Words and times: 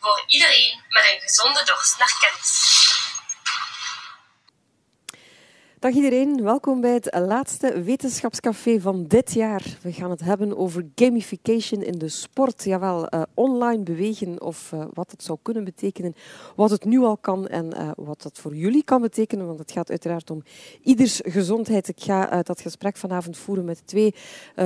Voor 0.00 0.24
iedereen 0.26 0.84
met 0.88 1.04
een 1.12 1.20
gezonde 1.20 1.64
dorst 1.64 1.98
naar 1.98 2.16
kennis. 2.20 2.75
Dag 5.86 5.94
iedereen, 5.94 6.42
welkom 6.42 6.80
bij 6.80 6.92
het 6.92 7.08
laatste 7.26 7.82
wetenschapscafé 7.82 8.80
van 8.80 9.04
dit 9.06 9.32
jaar. 9.32 9.78
We 9.82 9.92
gaan 9.92 10.10
het 10.10 10.20
hebben 10.20 10.56
over 10.56 10.86
gamification 10.94 11.82
in 11.82 11.98
de 11.98 12.08
sport. 12.08 12.64
Jawel, 12.64 13.14
uh, 13.14 13.22
online 13.34 13.82
bewegen 13.82 14.42
of 14.42 14.70
uh, 14.74 14.84
wat 14.94 15.10
het 15.10 15.22
zou 15.22 15.38
kunnen 15.42 15.64
betekenen, 15.64 16.14
wat 16.56 16.70
het 16.70 16.84
nu 16.84 17.00
al 17.00 17.16
kan 17.16 17.46
en 17.48 17.66
uh, 17.66 17.90
wat 17.96 18.22
dat 18.22 18.38
voor 18.38 18.54
jullie 18.54 18.84
kan 18.84 19.00
betekenen, 19.00 19.46
want 19.46 19.58
het 19.58 19.72
gaat 19.72 19.90
uiteraard 19.90 20.30
om 20.30 20.42
ieders 20.82 21.20
gezondheid. 21.24 21.88
Ik 21.88 22.00
ga 22.02 22.42
dat 22.42 22.60
gesprek 22.60 22.96
vanavond 22.96 23.36
voeren 23.36 23.64
met 23.64 23.86
twee 23.86 24.14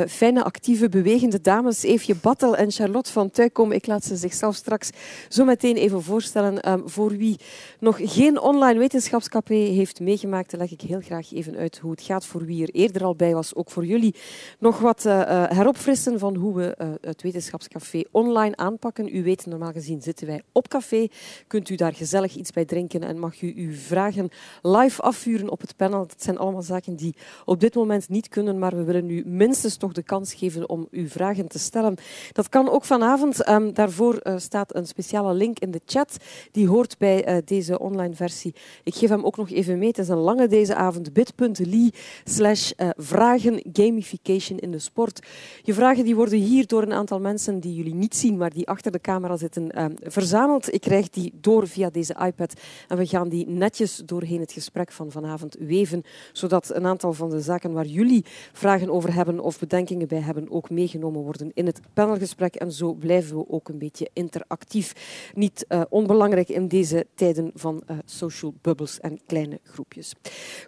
fijne, 0.06 0.44
actieve, 0.44 0.88
bewegende 0.88 1.40
dames, 1.40 1.82
Eefje 1.82 2.14
Battel 2.14 2.56
en 2.56 2.70
Charlotte 2.70 3.12
van 3.12 3.30
Tuikom. 3.30 3.72
Ik 3.72 3.86
laat 3.86 4.04
ze 4.04 4.16
zichzelf 4.16 4.54
straks 4.54 4.90
zo 5.28 5.44
meteen 5.44 5.76
even 5.76 6.02
voorstellen. 6.02 6.70
Um, 6.70 6.88
voor 6.88 7.10
wie 7.10 7.36
nog 7.80 7.98
geen 8.02 8.40
online 8.40 8.78
wetenschapscafé 8.78 9.54
heeft 9.54 10.00
meegemaakt, 10.00 10.52
leg 10.52 10.70
ik 10.70 10.80
heel 10.80 11.00
graag 11.00 11.08
even 11.18 11.56
uit 11.56 11.78
hoe 11.78 11.90
het 11.90 12.02
gaat 12.02 12.26
voor 12.26 12.44
wie 12.44 12.62
er 12.62 12.70
eerder 12.74 13.04
al 13.04 13.14
bij 13.14 13.34
was. 13.34 13.54
Ook 13.54 13.70
voor 13.70 13.86
jullie 13.86 14.14
nog 14.58 14.78
wat 14.78 15.04
uh, 15.04 15.44
heropfrissen 15.48 16.18
van 16.18 16.36
hoe 16.36 16.54
we 16.54 16.76
uh, 16.80 16.88
het 17.00 17.22
wetenschapscafé 17.22 18.02
online 18.10 18.56
aanpakken. 18.56 19.16
U 19.16 19.22
weet, 19.22 19.46
normaal 19.46 19.72
gezien 19.72 20.02
zitten 20.02 20.26
wij 20.26 20.42
op 20.52 20.68
café. 20.68 21.08
Kunt 21.46 21.68
u 21.68 21.74
daar 21.74 21.94
gezellig 21.94 22.36
iets 22.36 22.52
bij 22.52 22.64
drinken 22.64 23.02
en 23.02 23.18
mag 23.18 23.42
u 23.42 23.52
uw 23.56 23.72
vragen 23.72 24.28
live 24.62 25.02
afvuren 25.02 25.50
op 25.50 25.60
het 25.60 25.76
panel. 25.76 26.06
Dat 26.06 26.22
zijn 26.22 26.38
allemaal 26.38 26.62
zaken 26.62 26.96
die 26.96 27.14
op 27.44 27.60
dit 27.60 27.74
moment 27.74 28.08
niet 28.08 28.28
kunnen, 28.28 28.58
maar 28.58 28.76
we 28.76 28.84
willen 28.84 29.10
u 29.10 29.22
minstens 29.26 29.76
toch 29.76 29.92
de 29.92 30.02
kans 30.02 30.34
geven 30.34 30.68
om 30.68 30.88
uw 30.90 31.08
vragen 31.08 31.48
te 31.48 31.58
stellen. 31.58 31.96
Dat 32.32 32.48
kan 32.48 32.68
ook 32.68 32.84
vanavond. 32.84 33.48
Um, 33.48 33.74
daarvoor 33.74 34.22
staat 34.36 34.74
een 34.74 34.86
speciale 34.86 35.34
link 35.34 35.58
in 35.58 35.70
de 35.70 35.80
chat. 35.86 36.16
Die 36.52 36.68
hoort 36.68 36.98
bij 36.98 37.42
deze 37.44 37.78
online 37.78 38.14
versie. 38.14 38.54
Ik 38.84 38.94
geef 38.94 39.08
hem 39.08 39.24
ook 39.24 39.36
nog 39.36 39.50
even 39.50 39.78
mee. 39.78 39.88
Het 39.88 39.98
is 39.98 40.08
een 40.08 40.16
lange 40.16 40.46
deze 40.46 40.74
avond 40.74 40.99
avond 41.00 41.12
bit.ly 41.12 41.92
slash 42.24 42.70
eh, 42.70 42.88
vragen 42.96 43.62
gamification 43.72 44.58
in 44.58 44.70
de 44.70 44.78
sport. 44.78 45.26
Je 45.62 45.74
vragen 45.74 46.04
die 46.04 46.14
worden 46.14 46.38
hier 46.38 46.66
door 46.66 46.82
een 46.82 46.92
aantal 46.92 47.20
mensen 47.20 47.60
die 47.60 47.74
jullie 47.74 47.94
niet 47.94 48.16
zien, 48.16 48.36
maar 48.36 48.52
die 48.52 48.68
achter 48.68 48.92
de 48.92 49.00
camera 49.00 49.36
zitten, 49.36 49.78
uh, 49.78 49.84
verzameld. 50.02 50.72
Ik 50.72 50.80
krijg 50.80 51.08
die 51.08 51.32
door 51.40 51.68
via 51.68 51.90
deze 51.90 52.16
iPad 52.26 52.54
en 52.88 52.96
we 52.96 53.06
gaan 53.06 53.28
die 53.28 53.46
netjes 53.48 54.02
doorheen 54.04 54.40
het 54.40 54.52
gesprek 54.52 54.92
van 54.92 55.10
vanavond 55.10 55.56
weven, 55.58 56.02
zodat 56.32 56.74
een 56.74 56.86
aantal 56.86 57.12
van 57.12 57.30
de 57.30 57.40
zaken 57.40 57.72
waar 57.72 57.86
jullie 57.86 58.24
vragen 58.52 58.90
over 58.90 59.14
hebben 59.14 59.40
of 59.40 59.58
bedenkingen 59.58 60.08
bij 60.08 60.20
hebben 60.20 60.50
ook 60.50 60.70
meegenomen 60.70 61.22
worden 61.22 61.50
in 61.54 61.66
het 61.66 61.80
panelgesprek. 61.92 62.54
En 62.54 62.72
zo 62.72 62.92
blijven 62.92 63.36
we 63.36 63.48
ook 63.48 63.68
een 63.68 63.78
beetje 63.78 64.10
interactief. 64.12 64.94
Niet 65.34 65.64
uh, 65.68 65.82
onbelangrijk 65.88 66.48
in 66.48 66.68
deze 66.68 67.06
tijden 67.14 67.50
van 67.54 67.82
uh, 67.90 67.98
social 68.04 68.54
bubbles 68.60 69.00
en 69.00 69.20
kleine 69.26 69.60
groepjes. 69.62 70.14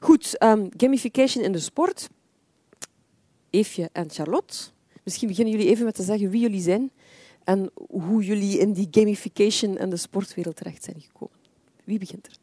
Goed, 0.00 0.21
um, 0.38 0.68
gamification 0.76 1.44
in 1.44 1.52
de 1.52 1.58
sport. 1.58 2.08
Eefje 3.50 3.90
en 3.92 4.10
Charlotte. 4.10 4.56
Misschien 5.04 5.28
beginnen 5.28 5.52
jullie 5.52 5.68
even 5.70 5.84
met 5.84 5.94
te 5.94 6.02
zeggen 6.02 6.30
wie 6.30 6.40
jullie 6.40 6.60
zijn 6.60 6.90
en 7.44 7.70
hoe 7.74 8.24
jullie 8.24 8.58
in 8.58 8.72
die 8.72 8.88
gamification 8.90 9.76
en 9.78 9.90
de 9.90 9.96
sportwereld 9.96 10.56
terecht 10.56 10.84
zijn 10.84 11.00
gekomen. 11.00 11.36
Wie 11.84 11.98
begint 11.98 12.26
er? 12.26 12.41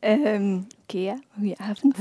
Um, 0.00 0.66
Oké, 0.82 0.96
okay, 0.96 1.02
ja. 1.02 1.18
goedenavond. 1.34 1.98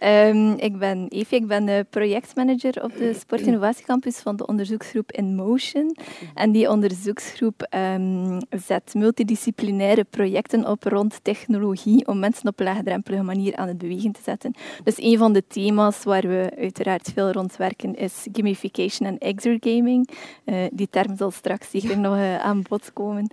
um, 0.00 0.52
ik 0.68 0.78
ben 0.78 1.08
Evie, 1.08 1.38
ik 1.38 1.46
ben 1.46 1.64
de 1.64 1.86
projectmanager 1.90 2.84
op 2.84 2.96
de 2.96 3.14
Sportinnovatiecampus 3.14 4.18
van 4.18 4.36
de 4.36 4.46
onderzoeksgroep 4.46 5.12
InMotion. 5.12 5.96
En 6.34 6.52
die 6.52 6.70
onderzoeksgroep 6.70 7.66
um, 7.74 8.38
zet 8.50 8.94
multidisciplinaire 8.94 10.04
projecten 10.04 10.66
op 10.66 10.84
rond 10.84 11.18
technologie 11.22 12.06
om 12.06 12.18
mensen 12.18 12.48
op 12.48 12.60
een 12.60 12.66
laagdrempelige 12.66 13.22
manier 13.22 13.56
aan 13.56 13.68
het 13.68 13.78
bewegen 13.78 14.12
te 14.12 14.22
zetten. 14.22 14.54
Dus 14.84 14.98
een 14.98 15.18
van 15.18 15.32
de 15.32 15.46
thema's 15.46 16.04
waar 16.04 16.28
we 16.28 16.52
uiteraard 16.58 17.10
veel 17.14 17.32
rond 17.32 17.56
werken 17.56 17.94
is 17.94 18.26
gamification 18.32 19.08
en 19.08 19.18
exergaming. 19.18 20.08
Uh, 20.44 20.56
die 20.72 20.88
term 20.90 21.16
zal 21.16 21.30
straks 21.30 21.70
zeker 21.70 21.98
nog 21.98 22.14
uh, 22.14 22.38
aan 22.38 22.62
bod 22.68 22.92
komen. 22.92 23.30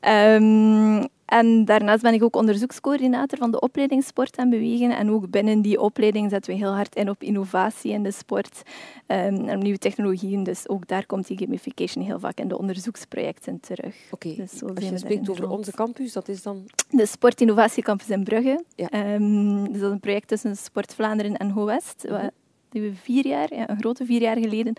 Um, 0.00 1.08
en 1.30 1.64
daarnaast 1.64 2.02
ben 2.02 2.14
ik 2.14 2.22
ook 2.22 2.36
onderzoekscoördinator 2.36 3.38
van 3.38 3.50
de 3.50 3.60
opleiding 3.60 4.04
Sport 4.04 4.36
en 4.36 4.50
Bewegen. 4.50 4.96
En 4.96 5.10
ook 5.10 5.30
binnen 5.30 5.62
die 5.62 5.80
opleiding 5.80 6.30
zetten 6.30 6.52
we 6.52 6.58
heel 6.58 6.74
hard 6.74 6.94
in 6.94 7.10
op 7.10 7.22
innovatie 7.22 7.92
in 7.92 8.02
de 8.02 8.10
sport 8.10 8.62
um, 9.06 9.48
en 9.48 9.58
nieuwe 9.58 9.78
technologieën. 9.78 10.42
Dus 10.42 10.68
ook 10.68 10.88
daar 10.88 11.06
komt 11.06 11.26
die 11.26 11.38
gamification 11.38 12.04
heel 12.04 12.18
vaak 12.18 12.38
in 12.38 12.48
de 12.48 12.58
onderzoeksprojecten 12.58 13.60
terug. 13.60 13.94
Oké, 14.10 14.26
okay. 14.26 14.36
dus 14.36 14.62
als 14.62 14.88
je 14.88 14.98
spreekt 14.98 15.30
over 15.30 15.50
onze 15.50 15.72
campus, 15.72 16.12
dat 16.12 16.28
is 16.28 16.42
dan? 16.42 16.64
De 16.90 17.06
Sportinnovatiecampus 17.06 18.08
in 18.08 18.24
Brugge. 18.24 18.64
Ja. 18.74 19.14
Um, 19.14 19.72
dus 19.72 19.80
dat 19.80 19.88
is 19.88 19.92
een 19.92 20.00
project 20.00 20.28
tussen 20.28 20.56
Sport 20.56 20.94
Vlaanderen 20.94 21.36
en 21.36 21.50
HoWest. 21.50 22.04
Mm 22.08 22.16
-hmm 22.16 22.39
die 22.70 22.82
we 22.82 22.92
vier 22.94 23.26
jaar, 23.26 23.54
ja, 23.54 23.68
een 23.68 23.80
grote 23.80 24.04
vier 24.04 24.20
jaar 24.20 24.36
geleden, 24.36 24.74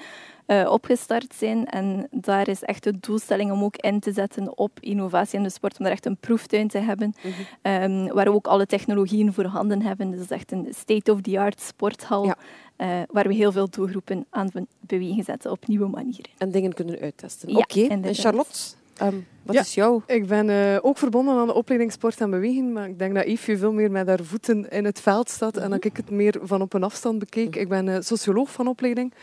uh, 0.48 0.72
opgestart 0.72 1.34
zijn. 1.34 1.66
En 1.66 2.08
daar 2.12 2.48
is 2.48 2.64
echt 2.64 2.84
de 2.84 3.00
doelstelling 3.00 3.52
om 3.52 3.64
ook 3.64 3.76
in 3.76 4.00
te 4.00 4.12
zetten 4.12 4.58
op 4.58 4.72
innovatie 4.80 5.38
in 5.38 5.44
de 5.44 5.50
sport, 5.50 5.78
om 5.78 5.84
daar 5.84 5.94
echt 5.94 6.06
een 6.06 6.18
proeftuin 6.18 6.68
te 6.68 6.78
hebben, 6.78 7.16
mm 7.24 7.32
-hmm. 7.32 7.84
um, 7.84 8.14
waar 8.14 8.26
we 8.26 8.34
ook 8.34 8.48
alle 8.48 8.66
technologieën 8.66 9.34
voorhanden 9.34 9.82
hebben. 9.82 10.10
Dus 10.10 10.20
dat 10.20 10.32
is 10.32 10.38
echt 10.38 10.52
een 10.52 10.68
state-of-the-art 10.76 11.62
sporthal, 11.62 12.26
ja. 12.26 12.38
uh, 12.78 13.02
waar 13.08 13.28
we 13.28 13.34
heel 13.34 13.52
veel 13.52 13.70
doelgroepen 13.70 14.26
aan 14.30 14.50
bewegen 14.80 15.24
zetten 15.24 15.52
op 15.52 15.68
nieuwe 15.68 15.88
manieren. 15.88 16.32
En 16.38 16.52
dingen 16.52 16.74
kunnen 16.74 17.00
uittesten. 17.00 17.50
Ja, 17.50 17.58
Oké, 17.58 17.80
okay. 17.80 17.88
en 17.88 18.16
Charlotte? 18.16 18.80
Um, 19.02 19.26
wat 19.44 19.56
ja, 19.56 19.62
is 19.62 19.74
jou? 19.74 20.02
Ik 20.06 20.28
ben 20.28 20.50
uh, 20.50 20.78
ook 20.82 20.98
verbonden 20.98 21.36
aan 21.36 21.48
de 21.48 21.54
opleiding 21.54 21.92
Sport 21.92 22.22
en 22.22 22.30
Bewegen, 22.30 22.72
maar 22.72 22.88
ik 22.88 23.00
denk 23.00 23.16
dat 23.16 23.26
Yves 23.26 23.60
veel 23.60 23.74
meer 23.74 23.92
met 23.92 24.08
haar 24.08 24.24
voeten 24.24 24.70
in 24.70 24.86
het 24.86 25.02
veld 25.02 25.30
staat 25.30 25.58
en 25.58 25.70
dat 25.70 25.84
ik 25.84 25.98
het 25.98 26.10
meer 26.10 26.40
van 26.42 26.62
op 26.62 26.74
een 26.74 26.84
afstand 26.84 27.20
bekeek. 27.20 27.56
Ik 27.56 27.70
ben 27.70 27.88
uh, 27.88 27.98
socioloog 28.00 28.52
van 28.52 28.68
opleiding. 28.68 29.14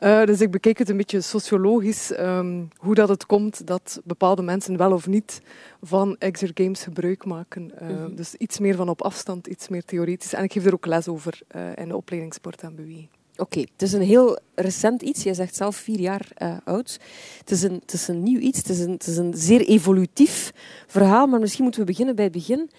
Uh, 0.00 0.24
dus 0.24 0.40
ik 0.40 0.50
bekeek 0.50 0.78
het 0.78 0.88
een 0.88 0.96
beetje 0.96 1.20
sociologisch, 1.20 2.18
um, 2.18 2.68
hoe 2.76 2.94
dat 2.94 3.08
het 3.08 3.26
komt 3.26 3.66
dat 3.66 4.00
bepaalde 4.04 4.42
mensen 4.42 4.76
wel 4.76 4.92
of 4.92 5.06
niet 5.06 5.40
van 5.82 6.16
exergames 6.18 6.82
gebruik 6.82 7.24
maken. 7.24 7.70
Uh, 7.74 7.88
mm 7.88 7.96
-hmm. 7.96 8.14
Dus 8.14 8.34
iets 8.34 8.58
meer 8.58 8.74
van 8.74 8.88
op 8.88 9.02
afstand, 9.02 9.46
iets 9.46 9.68
meer 9.68 9.84
theoretisch. 9.84 10.32
En 10.32 10.44
ik 10.44 10.52
geef 10.52 10.66
er 10.66 10.74
ook 10.74 10.86
les 10.86 11.08
over 11.08 11.40
uh, 11.56 11.62
in 11.74 11.88
de 11.88 11.96
opleiding 11.96 12.34
Sport 12.34 12.62
en 12.62 12.74
Beweging. 12.74 13.08
Oké, 13.40 13.60
het 13.60 13.82
is 13.82 13.92
een 13.92 14.02
heel 14.02 14.38
recent 14.54 15.02
iets. 15.02 15.22
Je 15.22 15.34
zegt 15.34 15.56
zelf 15.56 15.76
vier 15.76 16.00
jaar 16.00 16.28
uh, 16.42 16.56
oud. 16.64 17.00
Het 17.38 17.50
is, 17.50 17.62
een, 17.62 17.74
het 17.74 17.92
is 17.92 18.08
een 18.08 18.22
nieuw 18.22 18.38
iets. 18.38 18.58
Het 18.58 18.68
is 18.68 18.80
een, 18.80 18.90
het 18.90 19.06
is 19.06 19.16
een 19.16 19.34
zeer 19.36 19.60
evolutief 19.60 20.52
verhaal. 20.86 21.26
Maar 21.26 21.40
misschien 21.40 21.62
moeten 21.62 21.80
we 21.80 21.86
beginnen 21.86 22.14
bij 22.14 22.24
het 22.24 22.32
begin. 22.32 22.70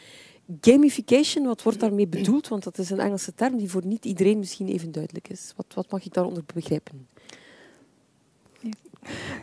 Gamification, 0.61 1.45
wat 1.45 1.63
wordt 1.63 1.79
daarmee 1.79 2.07
bedoeld? 2.07 2.47
Want 2.47 2.63
dat 2.63 2.77
is 2.77 2.89
een 2.89 2.99
Engelse 2.99 3.33
term 3.33 3.57
die 3.57 3.69
voor 3.69 3.85
niet 3.85 4.05
iedereen 4.05 4.39
misschien 4.39 4.67
even 4.67 4.91
duidelijk 4.91 5.29
is. 5.29 5.53
Wat, 5.55 5.65
wat 5.73 5.91
mag 5.91 6.05
ik 6.05 6.13
daaronder 6.13 6.43
begrijpen? 6.53 7.07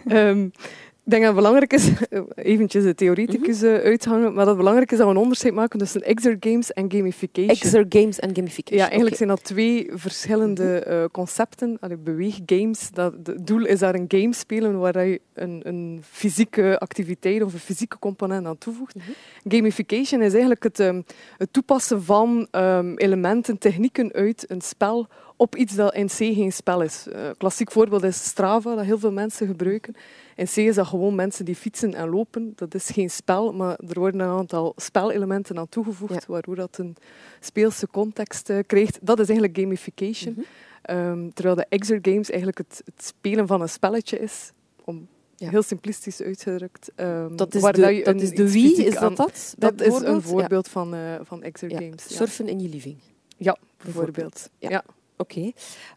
um, 0.06 0.44
ik 0.44 0.87
denk 1.10 1.22
dat 1.22 1.34
het 1.34 1.34
belangrijk 1.34 1.72
is, 1.72 1.90
eventjes 2.52 2.84
de 2.84 2.94
theoreticus 2.94 3.60
mm 3.60 3.68
-hmm. 3.68 3.80
uithangen, 3.80 4.26
maar 4.26 4.34
dat 4.34 4.46
het 4.46 4.56
belangrijk 4.56 4.92
is 4.92 4.98
dat 4.98 5.06
we 5.06 5.12
een 5.12 5.20
onderscheid 5.20 5.54
maken 5.54 5.78
tussen 5.78 6.02
exergames 6.02 6.72
en 6.72 6.92
gamification. 6.92 7.48
Exergames 7.48 8.18
en 8.18 8.34
gamification. 8.34 8.78
Ja, 8.78 8.90
eigenlijk 8.90 9.14
okay. 9.14 9.16
zijn 9.16 9.28
dat 9.28 9.44
twee 9.44 9.90
verschillende 9.94 10.86
uh, 10.88 11.04
concepten. 11.12 11.76
Allee, 11.80 11.96
beweeggames, 11.96 12.90
dat, 12.90 13.14
het 13.22 13.46
doel 13.46 13.64
is 13.64 13.78
daar 13.78 13.94
een 13.94 14.04
game 14.08 14.34
spelen 14.34 14.78
waar 14.78 15.06
je 15.06 15.20
een, 15.34 15.60
een 15.64 16.02
fysieke 16.10 16.78
activiteit 16.78 17.42
of 17.42 17.52
een 17.52 17.58
fysieke 17.58 17.98
component 17.98 18.46
aan 18.46 18.58
toevoegt. 18.58 18.94
Mm 18.94 19.02
-hmm. 19.04 19.52
Gamification 19.52 20.22
is 20.22 20.30
eigenlijk 20.30 20.62
het, 20.62 20.78
um, 20.78 21.04
het 21.36 21.52
toepassen 21.52 22.02
van 22.02 22.48
um, 22.52 22.96
elementen, 22.96 23.58
technieken 23.58 24.12
uit 24.12 24.44
een 24.48 24.60
spel 24.60 25.08
op 25.38 25.56
iets 25.56 25.74
dat 25.74 25.94
in 25.94 26.06
C 26.06 26.16
geen 26.16 26.52
spel 26.52 26.82
is. 26.82 27.06
Een 27.08 27.24
uh, 27.24 27.30
klassiek 27.36 27.70
voorbeeld 27.70 28.02
is 28.02 28.24
Strava, 28.24 28.74
dat 28.74 28.84
heel 28.84 28.98
veel 28.98 29.12
mensen 29.12 29.46
gebruiken. 29.46 29.94
In 30.36 30.44
C 30.44 30.56
is 30.56 30.74
dat 30.74 30.86
gewoon 30.86 31.14
mensen 31.14 31.44
die 31.44 31.54
fietsen 31.54 31.94
en 31.94 32.08
lopen. 32.08 32.52
Dat 32.56 32.74
is 32.74 32.90
geen 32.90 33.10
spel, 33.10 33.52
maar 33.52 33.78
er 33.88 33.98
worden 33.98 34.20
een 34.20 34.38
aantal 34.38 34.72
spelelementen 34.76 35.58
aan 35.58 35.68
toegevoegd, 35.68 36.12
ja. 36.12 36.32
waardoor 36.32 36.54
dat 36.54 36.78
een 36.78 36.96
speelse 37.40 37.88
context 37.88 38.50
uh, 38.50 38.58
krijgt. 38.66 38.98
Dat 39.02 39.18
is 39.18 39.28
eigenlijk 39.28 39.58
gamification. 39.58 40.34
Mm 40.36 40.44
-hmm. 40.82 40.96
um, 40.96 41.32
terwijl 41.34 41.56
de 41.56 41.66
exergames 41.68 42.28
eigenlijk 42.28 42.58
het, 42.58 42.82
het, 42.84 43.04
spelen 43.04 43.46
van 43.46 43.60
een 43.60 43.68
spelletje 43.68 44.18
is, 44.18 44.50
om 44.84 45.08
ja. 45.36 45.50
heel 45.50 45.62
simplistisch 45.62 46.22
uitgedrukt. 46.22 46.90
Um, 46.96 47.36
dat 47.36 47.54
is 47.54 47.62
de, 47.62 48.00
dat 48.04 48.20
is 48.20 48.30
de 48.30 48.52
wie, 48.52 48.84
is 48.84 48.94
dat 48.94 49.16
dat? 49.16 49.54
Dat 49.58 49.80
is 49.80 50.00
een 50.00 50.22
voorbeeld 50.22 50.66
ja. 50.66 50.72
van, 50.72 50.94
uh, 50.94 51.14
van 51.22 51.42
exergames. 51.42 52.04
Ja. 52.08 52.16
Surfen 52.16 52.48
in 52.48 52.60
je 52.60 52.68
living. 52.68 52.96
Ja, 53.36 53.56
bijvoorbeeld. 53.82 54.50
Ja. 54.58 54.84
Oké. 55.18 55.52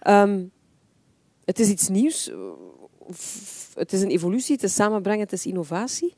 Um, 0.08 0.52
het 1.46 1.60
is 1.60 1.70
iets 1.70 1.88
nieuws 1.88 2.32
het 3.76 3.94
is 3.94 4.02
een 4.02 4.10
evolutie, 4.10 4.56
het 4.56 4.64
is 4.64 4.74
samenbrengen, 4.74 5.24
het 5.24 5.34
is 5.34 5.46
innovatie. 5.46 6.16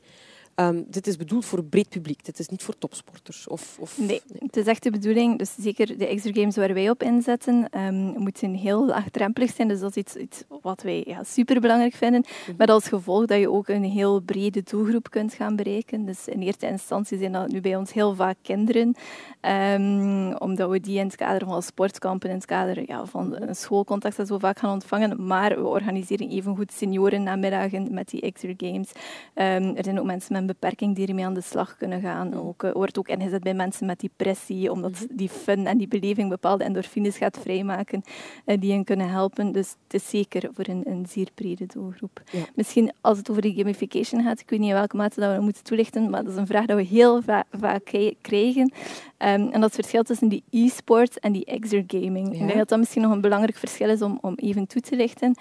Ehm, 0.54 0.82
dit 0.86 1.06
is 1.06 1.16
bedoeld 1.16 1.44
voor 1.44 1.58
een 1.58 1.68
breed 1.68 1.88
publiek. 1.88 2.24
Dit 2.24 2.38
is 2.38 2.48
niet 2.48 2.62
voor 2.62 2.78
topsporters. 2.78 3.48
Of, 3.48 3.76
of, 3.80 3.98
nee, 3.98 4.22
het 4.38 4.56
is 4.56 4.66
echt 4.66 4.82
de 4.82 4.90
bedoeling. 4.90 5.38
Dus 5.38 5.54
zeker 5.58 5.98
de 5.98 6.06
extra 6.06 6.32
games 6.32 6.56
waar 6.56 6.74
wij 6.74 6.90
op 6.90 7.02
inzetten, 7.02 7.68
um, 7.78 7.94
moeten 7.94 8.54
heel 8.54 8.86
laagdrempelig 8.86 9.50
zijn. 9.54 9.68
Dus 9.68 9.80
dat 9.80 9.90
is 9.90 9.96
iets, 9.96 10.16
iets 10.16 10.42
wat 10.62 10.82
wij 10.82 11.02
ja, 11.06 11.24
super 11.24 11.60
belangrijk 11.60 11.94
vinden. 11.94 12.24
Mm 12.46 12.54
Met 12.56 12.70
als 12.70 12.88
gevolg 12.88 13.26
dat 13.26 13.38
je 13.38 13.50
ook 13.50 13.68
een 13.68 13.84
heel 13.84 14.20
brede 14.20 14.62
doelgroep 14.62 15.10
kunt 15.10 15.34
gaan 15.34 15.56
bereiken. 15.56 16.04
Dus 16.04 16.28
in 16.28 16.40
eerste 16.40 16.66
instantie 16.66 17.18
zijn 17.18 17.32
dat 17.32 17.52
nu 17.52 17.60
bij 17.60 17.76
ons 17.76 17.92
heel 17.92 18.14
vaak 18.14 18.36
kinderen. 18.42 18.94
Um, 19.40 20.36
omdat 20.36 20.70
we 20.70 20.80
die 20.80 20.98
in 20.98 21.06
het 21.06 21.16
kader 21.16 21.48
van 21.48 21.62
sportkampen, 21.62 22.28
in 22.28 22.36
het 22.36 22.44
kader 22.44 22.84
ja, 22.86 23.04
van 23.04 23.36
een 23.36 23.56
schoolcontext 23.56 24.26
zo 24.26 24.38
vaak 24.38 24.58
gaan 24.58 24.72
ontvangen. 24.72 25.26
Maar 25.26 25.56
we 25.56 25.66
organiseren 25.66 26.30
evengoed 26.30 26.72
senioren 26.72 27.22
namiddagen 27.22 27.94
met 27.94 28.08
die 28.08 28.20
extra 28.20 28.52
games. 28.56 28.92
er 29.34 29.84
zijn 29.84 29.98
ook 29.98 30.06
mensen 30.06 30.32
met 30.32 30.43
een 30.44 30.58
beperking 30.60 30.94
die 30.94 31.06
ermee 31.06 31.24
aan 31.24 31.34
de 31.34 31.40
slag 31.40 31.76
kunnen 31.76 32.00
gaan. 32.00 32.34
Ook, 32.34 32.62
uh, 32.62 32.72
wordt 32.72 32.98
ook 32.98 33.08
ingezet 33.08 33.42
bij 33.42 33.54
mensen 33.54 33.86
met 33.86 34.00
depressie, 34.00 34.72
omdat 34.72 35.06
die 35.10 35.28
fun 35.28 35.66
en 35.66 35.78
die 35.78 35.88
beleving 35.88 36.28
bepaalde 36.28 36.64
endorfines 36.64 37.16
gaat 37.16 37.38
vrijmaken 37.40 38.02
uh, 38.46 38.60
die 38.60 38.72
hen 38.72 38.84
kunnen 38.84 39.08
helpen. 39.08 39.52
Dus 39.52 39.74
het 39.84 39.94
is 40.02 40.08
zeker 40.08 40.48
voor 40.52 40.64
een, 40.68 40.82
een 40.86 41.06
zeer 41.08 41.28
brede 41.34 41.66
doelgroep. 41.66 42.22
Misschien 42.54 42.92
als 43.00 43.18
het 43.18 43.30
over 43.30 43.42
de 43.42 43.54
gamification 43.54 44.22
gaat, 44.22 44.40
ik 44.40 44.50
weet 44.50 44.60
niet 44.60 44.68
in 44.68 44.74
welke 44.74 44.96
mate 44.96 45.20
dat 45.20 45.36
we 45.36 45.42
moeten 45.42 45.64
toelichten, 45.64 46.10
maar 46.10 46.22
dat 46.24 46.32
is 46.32 46.38
een 46.38 46.46
vraag 46.46 46.66
dat 46.66 46.76
we 46.76 46.82
heel 46.82 47.22
vaak 47.50 48.14
krijgen. 48.20 48.72
Um, 49.18 49.48
en 49.50 49.60
dat 49.60 49.74
verschil 49.74 50.02
tussen 50.02 50.28
die 50.28 50.42
e-sports 50.50 51.18
en 51.18 51.32
die 51.32 51.44
exergaming. 51.44 52.32
Ik 52.32 52.38
denk 52.38 52.58
dat 52.58 52.68
dat 52.68 52.78
misschien 52.78 53.02
nog 53.02 53.12
een 53.12 53.20
belangrijk 53.20 53.56
verschil 53.56 53.88
is 53.88 54.02
om, 54.02 54.18
om 54.20 54.34
even 54.34 54.66
toe 54.66 54.82
te 54.82 54.96
lichten. 54.96 55.36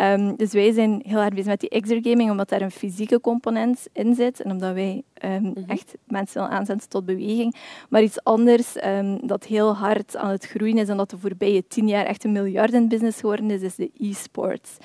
Um, 0.00 0.36
dus 0.36 0.52
wij 0.52 0.72
zijn 0.72 1.02
heel 1.06 1.18
erg 1.18 1.28
bezig 1.28 1.46
met 1.46 1.60
die 1.60 1.68
exergaming, 1.68 2.30
omdat 2.30 2.48
daar 2.48 2.62
een 2.62 2.70
fysieke 2.70 3.20
component 3.20 3.86
in 3.92 4.14
zit 4.14 4.44
en 4.46 4.52
omdat 4.52 4.74
wij 4.74 5.02
um, 5.24 5.54
echt 5.66 5.94
mensen 6.04 6.40
wil 6.40 6.50
aanzetten 6.50 6.88
tot 6.88 7.04
beweging. 7.04 7.54
Maar 7.88 8.02
iets 8.02 8.24
anders 8.24 8.72
dat 9.20 9.44
heel 9.44 9.74
hard 9.74 10.16
aan 10.16 10.30
het 10.30 10.46
groeien 10.46 10.78
is 10.78 10.88
en 10.88 10.96
dat 10.96 11.10
de 11.10 11.18
voorbije 11.18 11.64
tien 11.68 11.88
jaar 11.88 12.04
echt 12.04 12.24
een 12.24 12.32
miljardenbusiness 12.32 13.20
geworden 13.20 13.50
is, 13.50 13.60
is 13.60 13.74
de 13.74 13.90
e-sports. 13.98 14.76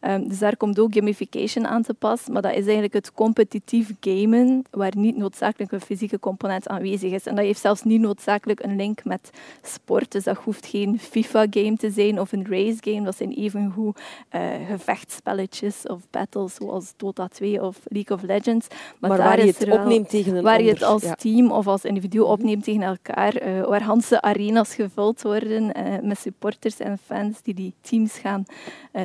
Mhm. 0.00 0.28
dus 0.28 0.38
daar 0.38 0.56
komt 0.56 0.78
ook 0.78 0.94
gamification 0.94 1.66
aan 1.66 1.82
te 1.82 1.94
pas, 1.94 2.28
maar 2.28 2.42
dat 2.42 2.52
is 2.52 2.64
eigenlijk 2.64 2.92
het 2.92 3.12
competitief 3.12 3.92
gamen 4.00 4.64
waar 4.70 4.92
niet 4.96 5.16
noodzakelijk 5.16 5.72
een 5.72 5.80
fysieke 5.80 6.18
component 6.18 6.68
aanwezig 6.68 7.12
is. 7.12 7.26
En 7.26 7.34
dat 7.34 7.44
heeft 7.44 7.60
zelfs 7.60 7.82
niet 7.82 8.00
noodzakelijk 8.00 8.62
een 8.62 8.76
link 8.76 9.04
met 9.04 9.30
sport. 9.62 10.12
Dus 10.12 10.24
dat 10.24 10.36
hoeft 10.36 10.66
geen 10.66 10.98
FIFA-game 10.98 11.76
te 11.76 11.90
zijn 11.90 12.20
of 12.20 12.32
een 12.32 12.46
race-game. 12.48 13.02
Dat 13.02 13.16
zijn 13.16 13.32
evengoed 13.32 14.00
uh, 14.32 14.50
gevechtspelletjes 14.68 15.86
of 15.86 16.00
battles 16.10 16.54
zoals 16.54 16.92
Dota 16.96 17.28
2 17.28 17.62
of 17.62 17.78
League 17.84 18.16
of 18.16 18.22
Legends. 18.22 18.66
Maar, 18.98 19.09
waar 19.18 19.40
je 19.40 19.46
het 19.46 19.70
opneemt 19.70 20.08
tegen 20.08 20.36
een 20.36 20.42
Waar 20.42 20.58
ander. 20.58 20.66
je 20.66 20.72
het 20.72 20.82
als 20.82 21.04
team 21.16 21.50
of 21.50 21.66
als 21.66 21.84
individu 21.84 22.18
opneemt 22.18 22.64
tegen 22.64 22.82
elkaar. 22.82 23.46
Uh, 23.46 23.66
waar 23.66 23.82
Hanse 23.82 24.22
arenas 24.22 24.74
gevuld 24.74 25.22
worden 25.22 25.62
uh, 25.62 25.98
met 26.02 26.18
supporters 26.18 26.78
en 26.78 26.98
fans 26.98 27.42
die 27.42 27.54
die 27.54 27.74
teams 27.80 28.18
gaan 28.18 28.44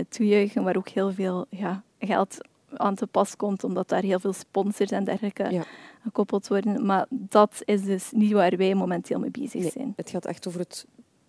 toejuichen. 0.09 0.63
Waar 0.63 0.77
ook 0.77 0.89
heel 0.89 1.11
veel 1.11 1.45
ja, 1.49 1.83
geld 1.99 2.37
aan 2.75 2.95
te 2.95 3.07
pas 3.07 3.35
komt, 3.35 3.63
omdat 3.63 3.89
daar 3.89 4.03
heel 4.03 4.19
veel 4.19 4.33
sponsors 4.33 4.91
en 4.91 5.03
dergelijke 5.03 5.51
ja 5.51 5.63
gekoppeld 6.05 6.47
worden. 6.47 6.85
Maar 6.85 7.05
dat 7.09 7.61
is 7.65 7.83
dus 7.83 8.11
niet 8.11 8.31
waar 8.31 8.57
wij 8.57 8.75
momenteel 8.75 9.19
mee 9.19 9.31
bezig 9.31 9.71
zijn. 9.71 9.93
het 9.95 10.09
gaat 10.09 10.25
echt 10.25 10.47
over 10.47 10.59
het 10.59 10.85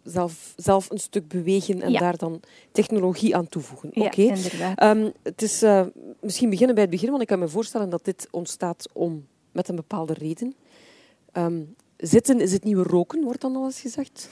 zelf, 0.06 0.52
zelf 0.56 0.90
een 0.90 0.98
stuk 0.98 1.28
bewegen 1.28 1.82
en 1.82 1.92
daar 1.92 2.16
dan 2.16 2.40
technologie 2.72 3.36
aan 3.36 3.48
toevoegen. 3.48 3.90
Ja, 3.92 4.04
Oké. 4.04 4.32
Um, 4.82 5.12
het 5.22 5.42
is 5.42 5.62
uh, 5.62 5.86
misschien 6.20 6.50
beginnen 6.50 6.74
bij 6.74 6.84
het 6.84 6.92
begin, 6.92 7.10
want 7.10 7.22
ik 7.22 7.28
kan 7.28 7.38
me 7.38 7.48
voorstellen 7.48 7.90
dat 7.90 8.04
dit 8.04 8.28
ontstaat 8.30 8.88
om, 8.92 9.26
met 9.52 9.68
een 9.68 9.76
bepaalde 9.76 10.12
reden. 10.12 10.54
Um, 11.32 11.74
zitten 11.96 12.40
is 12.40 12.52
het 12.52 12.64
nieuwe 12.64 12.82
roken, 12.82 13.22
wordt 13.22 13.40
dan 13.40 13.56
al 13.56 13.64
eens 13.64 13.80
gezegd. 13.80 14.28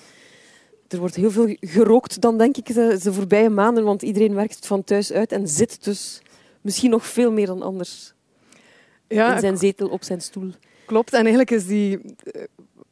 Er 0.89 0.99
wordt 0.99 1.15
heel 1.15 1.31
veel 1.31 1.57
gerookt 1.61 2.21
dan, 2.21 2.39
denk 2.39 2.57
ik, 2.57 2.67
de, 2.67 2.99
de 3.03 3.13
voorbije 3.13 3.51
maanden, 3.51 3.85
want 3.85 4.03
iedereen 4.03 4.35
werkt 4.35 4.67
van 4.67 4.85
thuis 4.85 5.13
uit 5.13 5.33
en 5.33 5.49
zit 5.49 5.85
dus 5.85 6.23
misschien 6.61 6.91
nog 6.91 7.07
veel 7.07 7.33
meer 7.33 7.47
dan 7.47 7.63
anders 7.63 8.15
ja, 9.09 9.35
in 9.35 9.41
zijn 9.41 9.57
zetel, 9.57 9.89
op 9.89 10.05
zijn 10.05 10.21
stoel. 10.21 10.51
Klopt, 10.87 11.13
en 11.13 11.21
eigenlijk 11.21 11.51
is 11.51 11.67
die... 11.67 12.01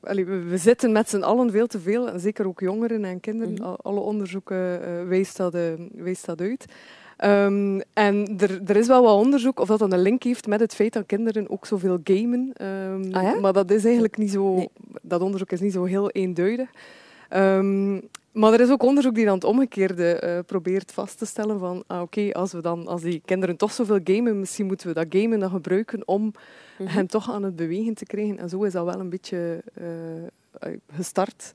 We 0.03 0.55
zitten 0.57 0.93
met 0.93 1.09
z'n 1.09 1.23
allen 1.23 1.51
veel 1.51 1.67
te 1.67 1.81
veel, 1.81 2.09
en 2.09 2.21
zeker 2.21 2.47
ook 2.47 2.61
jongeren 2.61 3.05
en 3.05 3.21
kinderen. 3.21 3.53
Mhm. 3.53 3.75
Alle 3.83 4.01
onderzoeken 4.01 4.81
uh, 4.81 5.09
wijst, 5.09 5.37
dat, 5.37 5.55
uh, 5.55 5.63
wijst 5.95 6.27
dat 6.27 6.41
uit. 6.41 6.65
Um, 7.25 7.81
en 7.93 8.39
er, 8.39 8.61
er, 8.67 8.77
is 8.77 8.87
wel 8.87 9.03
wat 9.03 9.17
onderzoek 9.17 9.61
of 9.61 9.69
dat 9.69 9.79
dan 9.79 9.93
een 9.93 10.03
link 10.03 10.23
heeft 10.23 10.47
met 10.47 10.61
het 10.61 10.75
feit 10.75 10.93
dat 10.93 11.07
kinderen 11.07 11.51
ook 11.51 11.67
zoveel 11.67 11.99
gamen. 12.05 12.53
Um, 12.63 13.15
ah, 13.15 13.23
ja? 13.23 13.41
Maar 13.41 13.53
dat 13.53 13.71
is 13.71 13.85
eigenlijk 13.85 14.17
niet 14.17 14.31
zo... 14.31 14.55
Nee. 14.55 14.71
Dat 15.03 15.21
onderzoek 15.21 15.51
is 15.51 15.61
niet 15.61 15.73
zo 15.73 15.85
heel 15.85 16.11
eenduidig. 16.11 16.69
Um, 17.31 18.03
maar 18.33 18.53
er 18.53 18.61
is 18.61 18.71
ook 18.71 18.83
onderzoek 18.83 19.15
die 19.15 19.25
dan 19.25 19.35
het 19.35 19.45
omgekeerde 19.45 20.23
uh, 20.25 20.39
probeert 20.47 20.93
vast 20.93 21.19
te 21.19 21.27
stellen 21.27 21.59
van 21.59 21.85
ah, 21.87 22.01
oké, 22.01 22.33
als 22.33 22.53
we 22.53 22.61
dan 22.61 22.87
als 22.87 23.03
die 23.03 23.23
kinderen 23.25 23.57
toch 23.57 23.73
zoveel 23.73 24.01
gamen, 24.05 24.41
misschien 24.41 24.67
moeten 24.67 24.87
we 24.87 24.95
dat 24.95 25.07
gamen 25.09 25.39
dan 25.39 25.51
gebruiken 25.51 26.09
om 26.09 26.23
mm 26.23 26.31
hen 26.87 27.07
toch 27.07 27.31
aan 27.31 27.43
het 27.43 27.57
bewegen 27.57 27.95
te 27.95 28.05
krijgen. 28.05 28.39
En 28.39 28.49
zo 28.49 28.63
is 28.63 28.73
dat 28.73 28.85
wel 28.85 29.01
een 29.01 29.09
beetje 29.09 29.63
uh, 29.81 30.73
gestart. 30.93 31.53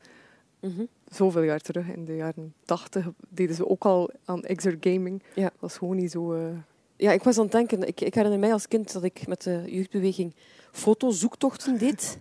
Mm 0.62 0.88
Zoveel 1.10 1.42
jaar 1.42 1.60
terug, 1.60 1.88
in 1.88 2.06
de 2.06 2.16
jaren 2.16 2.54
tachtig, 2.66 3.10
deden 3.30 3.56
ze 3.56 3.70
ook 3.70 3.86
al 3.86 4.10
aan 4.26 4.44
exergaming. 4.44 5.24
Ja. 5.34 5.44
Dat 5.44 5.60
was 5.60 5.78
gewoon 5.78 5.96
niet 5.96 6.12
zo... 6.12 6.54
Ja, 6.96 7.12
ik 7.12 7.24
was 7.24 7.38
aan 7.38 7.44
het 7.44 7.52
denken, 7.52 7.88
ik, 7.88 8.02
ik 8.02 8.14
herinner 8.14 8.40
mij 8.40 8.54
als 8.54 8.68
kind 8.68 8.94
dat 8.94 9.04
ik 9.04 9.28
met 9.28 9.44
de 9.44 9.64
jeugdbeweging 9.66 10.36
fotozoektochten 10.72 11.78
deed. 11.78 12.18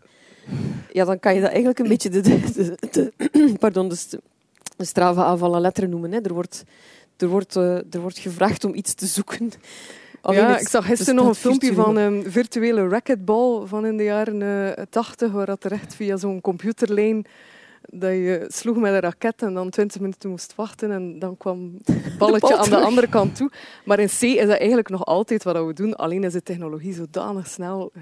Ja, 0.92 1.04
dan 1.04 1.20
kan 1.20 1.34
je 1.34 1.40
dat 1.40 1.48
eigenlijk 1.48 1.78
een 1.78 1.88
beetje 1.88 2.08
de, 2.08 2.20
de, 2.20 2.76
de, 2.90 3.12
pardon, 3.58 3.88
dus 3.88 4.08
de 4.76 4.84
strava 4.84 5.24
aanvallen 5.24 5.60
letteren 5.60 5.90
noemen. 5.90 6.12
Hè. 6.12 6.20
Er, 6.20 6.32
wordt, 6.32 6.64
er, 7.16 7.28
wordt, 7.28 7.56
uh, 7.56 7.76
er 7.76 8.00
wordt 8.00 8.18
gevraagd 8.18 8.64
om 8.64 8.74
iets 8.74 8.94
te 8.94 9.06
zoeken. 9.06 9.52
Alleen 10.20 10.40
ja, 10.40 10.58
ik 10.58 10.68
zag 10.68 10.86
gisteren 10.86 11.14
nog 11.14 11.28
een 11.28 11.34
filmpje 11.34 11.74
van 11.74 11.96
een 11.96 12.24
virtuele 12.30 12.88
racquetbal 12.88 13.66
van 13.66 13.86
in 13.86 13.96
de 13.96 14.04
jaren 14.04 14.40
uh, 14.40 14.84
80, 14.90 15.32
waar 15.32 15.46
dat 15.46 15.64
er 15.64 15.72
echt 15.72 15.94
via 15.94 16.16
zo'n 16.16 16.40
computerlijn 16.40 17.26
dat 17.88 18.10
je 18.10 18.44
sloeg 18.48 18.76
met 18.76 18.92
een 18.92 19.00
raket 19.00 19.42
en 19.42 19.54
dan 19.54 19.70
20 19.70 20.00
minuten 20.00 20.30
moest 20.30 20.54
wachten 20.54 20.90
en 20.90 21.18
dan 21.18 21.36
kwam 21.36 21.78
het 21.84 22.18
balletje 22.18 22.56
aan 22.56 22.70
de 22.70 22.76
andere 22.76 23.08
kant 23.08 23.36
toe. 23.36 23.50
Maar 23.84 23.98
in 23.98 24.06
C 24.06 24.22
is 24.22 24.46
dat 24.46 24.58
eigenlijk 24.58 24.88
nog 24.88 25.04
altijd 25.04 25.42
wat 25.42 25.66
we 25.66 25.72
doen, 25.72 25.96
alleen 25.96 26.24
is 26.24 26.32
de 26.32 26.42
technologie 26.42 26.94
zodanig 26.94 27.46
snel 27.46 27.92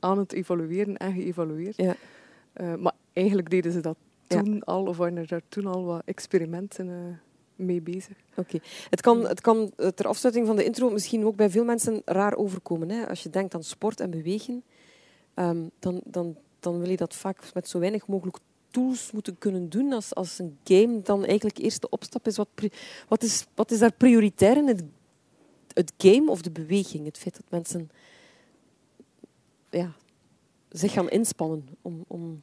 aan, 0.00 0.18
het 0.18 0.32
evolueren 0.32 0.96
en 0.96 1.12
geëvalueerd. 1.12 1.76
Ja. 1.76 1.94
Uh, 2.56 2.74
maar 2.74 2.92
eigenlijk 3.12 3.50
deden 3.50 3.72
ze 3.72 3.80
dat 3.80 3.96
toen 4.38 4.64
al, 4.64 4.86
of 4.86 4.96
waren 4.96 5.16
er 5.16 5.26
daar 5.26 5.42
toen 5.48 5.66
al 5.66 5.84
wat 5.84 6.02
experimenten 6.04 6.86
uh, 6.86 6.96
mee 7.54 7.80
bezig. 7.80 8.16
Oké. 8.36 8.58
Het, 8.90 9.00
kan, 9.00 9.28
het 9.28 9.40
kan 9.40 9.72
eh, 9.76 9.88
ter 9.88 10.06
afsluiting 10.06 10.46
van 10.46 10.56
de 10.56 10.64
intro 10.64 10.90
misschien 10.90 11.24
ook 11.24 11.36
bij 11.36 11.50
veel 11.50 11.64
mensen 11.64 12.02
raar 12.04 12.36
overkomen. 12.36 12.90
Hè? 12.90 13.08
Als 13.08 13.22
je 13.22 13.30
denkt 13.30 13.54
aan 13.54 13.62
sport 13.62 14.00
en 14.00 14.10
bewegen, 14.10 14.64
um, 15.34 15.70
dan, 15.78 16.00
dan, 16.04 16.36
dan 16.60 16.78
wil 16.78 16.90
je 16.90 16.96
dat 16.96 17.14
vaak 17.14 17.54
met 17.54 17.68
zo 17.68 17.78
weinig 17.78 18.06
mogelijk 18.06 18.38
tools 18.70 19.10
moeten 19.12 19.38
kunnen 19.38 19.68
doen 19.68 19.92
als, 19.92 20.14
als 20.14 20.38
een 20.38 20.58
game 20.64 21.00
dan 21.02 21.24
eigenlijk 21.24 21.58
eerst 21.58 21.80
de 21.80 21.88
opstap 21.88 22.26
is. 22.26 22.36
Wat, 22.36 22.48
wat, 23.08 23.22
is. 23.22 23.46
wat 23.54 23.70
is 23.70 23.78
daar 23.78 23.92
prioritair 23.92 24.56
in 24.56 24.66
het, 24.66 24.82
het 25.72 25.92
game 25.98 26.30
of 26.30 26.42
de 26.42 26.50
beweging? 26.50 27.04
Het 27.04 27.18
feit 27.18 27.36
dat 27.36 27.50
mensen 27.50 27.90
ja, 29.70 29.92
zich 30.68 30.92
gaan 30.92 31.10
inspannen 31.10 31.68
om, 31.82 32.04
om 32.06 32.42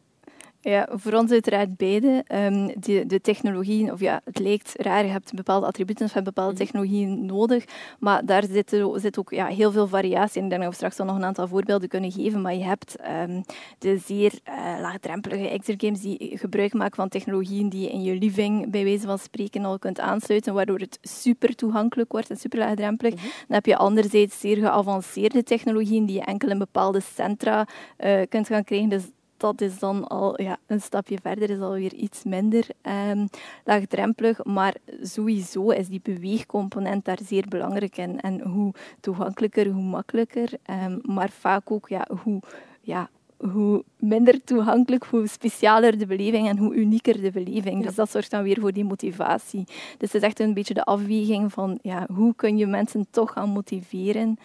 ja, 0.70 0.88
voor 0.92 1.14
ons 1.14 1.32
uiteraard 1.32 1.78
beide. 1.78 2.26
Um, 2.34 2.68
de, 2.80 3.06
de 3.06 3.22
technologieën, 3.22 3.92
of 3.92 4.00
ja, 4.00 4.22
het 4.24 4.40
lijkt 4.40 4.74
raar, 4.78 5.06
je 5.06 5.12
hebt 5.12 5.34
bepaalde 5.34 5.66
attributen 5.66 6.06
of 6.06 6.10
je 6.10 6.20
hebt 6.20 6.36
bepaalde 6.36 6.54
mhm. 6.54 6.64
technologieën 6.64 7.26
nodig, 7.26 7.66
maar 8.00 8.26
daar 8.26 8.44
zit, 8.44 8.72
er, 8.72 9.00
zit 9.00 9.20
ook 9.20 9.32
ja, 9.32 9.46
heel 9.46 9.72
veel 9.72 9.88
variatie 9.88 10.38
in. 10.38 10.44
Ik 10.44 10.50
denk 10.50 10.62
dat 10.62 10.72
we 10.72 10.76
straks 10.76 10.98
nog 10.98 11.16
een 11.16 11.26
aantal 11.26 11.48
voorbeelden 11.48 11.90
kunnen 11.90 12.12
geven, 12.12 12.42
maar 12.42 12.54
je 12.54 12.64
hebt 12.64 12.96
um, 13.28 13.44
de 13.80 13.98
zeer 13.98 14.34
uh, 14.50 14.54
laagdrempelige 14.82 15.50
exergames 15.50 16.02
die 16.02 16.38
gebruik 16.38 16.74
maken 16.74 16.96
van 16.96 17.10
technologieën 17.10 17.70
die 17.70 17.82
je 17.82 17.90
in 17.90 18.04
je 18.04 18.16
living 18.16 18.72
bij 18.72 18.84
wijze 18.84 19.06
van 19.06 19.20
spreken 19.20 19.66
al 19.66 19.80
kunt 19.80 20.00
aansluiten, 20.00 20.54
waardoor 20.54 20.80
het 20.80 21.00
super 21.02 21.56
toegankelijk 21.56 22.12
wordt 22.12 22.30
en 22.30 22.38
super 22.38 22.60
laagdrempelig. 22.60 23.14
Mhm. 23.14 23.24
Dan 23.24 23.56
heb 23.56 23.66
je 23.66 23.78
anderzijds 23.78 24.40
zeer 24.40 24.58
geavanceerde 24.58 25.44
technologieën 25.44 26.06
die 26.06 26.16
je 26.16 26.24
enkel 26.24 26.50
in 26.50 26.58
bepaalde 26.58 27.02
centra 27.16 27.68
uh, 28.00 28.22
kunt 28.30 28.48
gaan 28.48 28.64
krijgen. 28.64 28.90
Dus 28.90 29.04
dat 29.38 29.62
is 29.62 29.80
dan 29.80 30.08
al 30.08 30.42
ja, 30.42 30.58
een 30.66 30.82
stapje 30.82 31.18
verder, 31.22 31.50
is 31.50 31.60
alweer 31.60 31.94
iets 31.94 32.24
minder 32.24 32.68
um, 33.12 33.28
laagdrempelig. 33.64 34.44
Maar 34.44 34.76
sowieso 35.02 35.70
is 35.70 35.88
die 35.88 36.02
beweegcomponent 36.04 37.06
daar 37.06 37.20
zeer 37.26 37.46
belangrijk 37.50 37.98
in. 37.98 38.22
En 38.22 38.42
hoe 38.42 38.74
toegankelijker, 39.00 39.68
hoe 39.68 39.84
makkelijker. 39.84 40.50
Um, 40.86 41.00
maar 41.04 41.30
vaak 41.30 41.72
ook 41.72 41.90
ja, 41.90 42.08
hoe 42.24 42.42
ja, 42.82 43.10
hoe 43.38 43.84
minder 44.00 44.44
toegankelijk, 44.44 45.04
hoe 45.04 45.28
specialer 45.28 45.98
de 45.98 46.06
beleving 46.06 46.48
en 46.48 46.58
hoe 46.58 46.76
unieker 46.76 47.22
de 47.22 47.32
beleving. 47.32 47.84
Dus 47.84 47.96
dat 47.96 48.12
zorgt 48.12 48.32
dan 48.32 48.44
weer 48.44 48.60
voor 48.60 48.72
die 48.72 48.86
motivatie. 48.86 49.64
Dus 49.98 50.12
het 50.12 50.14
is 50.14 50.22
echt 50.22 50.40
een 50.40 50.54
beetje 50.54 50.74
de 50.74 50.84
afweging 50.84 51.54
van 51.54 51.80
ja, 51.82 52.08
hoe 52.14 52.36
kun 52.36 52.58
je 52.58 52.66
mensen 52.68 53.08
toch 53.10 53.32
gaan 53.32 53.50
motiveren 53.50 54.40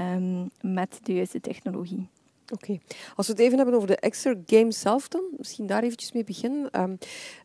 um, 0.00 0.50
met 0.60 1.00
de 1.02 1.14
juiste 1.14 1.40
technologie. 1.40 2.08
Oké. 2.52 2.78
Als 3.16 3.26
we 3.26 3.32
het 3.32 3.42
even 3.42 3.56
hebben 3.56 3.74
over 3.74 3.88
de 3.88 3.96
extra 3.96 4.34
game 4.46 4.72
zelf 4.72 5.08
dan, 5.08 5.22
misschien 5.36 5.66
daar 5.66 5.82
eventjes 5.82 6.12
mee 6.12 6.24
beginnen. 6.24 6.80
Um, 6.80 6.98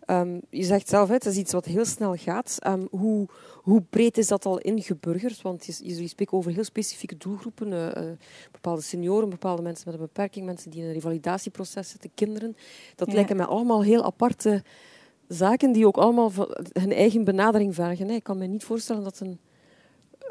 um, 0.07 0.41
je 0.49 0.63
zegt 0.63 0.89
zelf, 0.89 1.09
het 1.09 1.25
is 1.25 1.35
iets 1.35 1.51
wat 1.51 1.65
heel 1.65 1.85
snel 1.85 2.15
gaat. 2.15 2.57
Um, 2.67 2.87
hoe, 2.91 3.27
hoe 3.53 3.81
breed 3.81 4.17
is 4.17 4.27
dat 4.27 4.45
al 4.45 4.59
ingeburgerd? 4.59 5.41
Want 5.41 5.65
je, 5.65 5.99
je 5.99 6.07
spreekt 6.07 6.31
over 6.31 6.51
heel 6.51 6.63
specifieke 6.63 7.17
doelgroepen. 7.17 7.67
Uh, 7.71 7.85
uh, 7.85 8.11
bepaalde 8.51 8.81
senioren, 8.81 9.29
bepaalde 9.29 9.61
mensen 9.61 9.83
met 9.85 9.99
een 9.99 10.05
beperking, 10.05 10.45
mensen 10.45 10.71
die 10.71 10.81
in 10.81 10.87
een 10.87 10.93
revalidatieproces 10.93 11.89
zitten, 11.89 12.11
kinderen. 12.15 12.55
Dat 12.95 13.07
ja. 13.07 13.13
lijken 13.13 13.37
mij 13.37 13.45
allemaal 13.45 13.83
heel 13.83 14.03
aparte 14.03 14.63
zaken 15.27 15.71
die 15.71 15.87
ook 15.87 15.97
allemaal 15.97 16.31
hun 16.73 16.91
eigen 16.91 17.23
benadering 17.23 17.75
vergen. 17.75 18.09
Ik 18.09 18.23
kan 18.23 18.37
me 18.37 18.45
niet 18.45 18.63
voorstellen 18.63 19.03
dat 19.03 19.19
een 19.19 19.39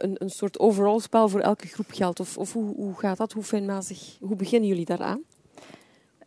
een, 0.03 0.15
een 0.19 0.31
soort 0.31 0.59
overall 0.59 0.99
spel 0.99 1.29
voor 1.29 1.41
elke 1.41 1.67
groep 1.67 1.91
geldt? 1.91 2.21
Of, 2.21 2.39
of 2.39 2.53
hoe, 2.53 2.75
hoe 2.75 2.99
gaat 2.99 3.17
dat? 3.17 3.33
Hoe 3.33 3.43
fijnmazig? 3.43 4.17
Hoe 4.21 4.37
beginnen 4.37 4.69
jullie 4.69 4.85
daaraan? 4.85 5.23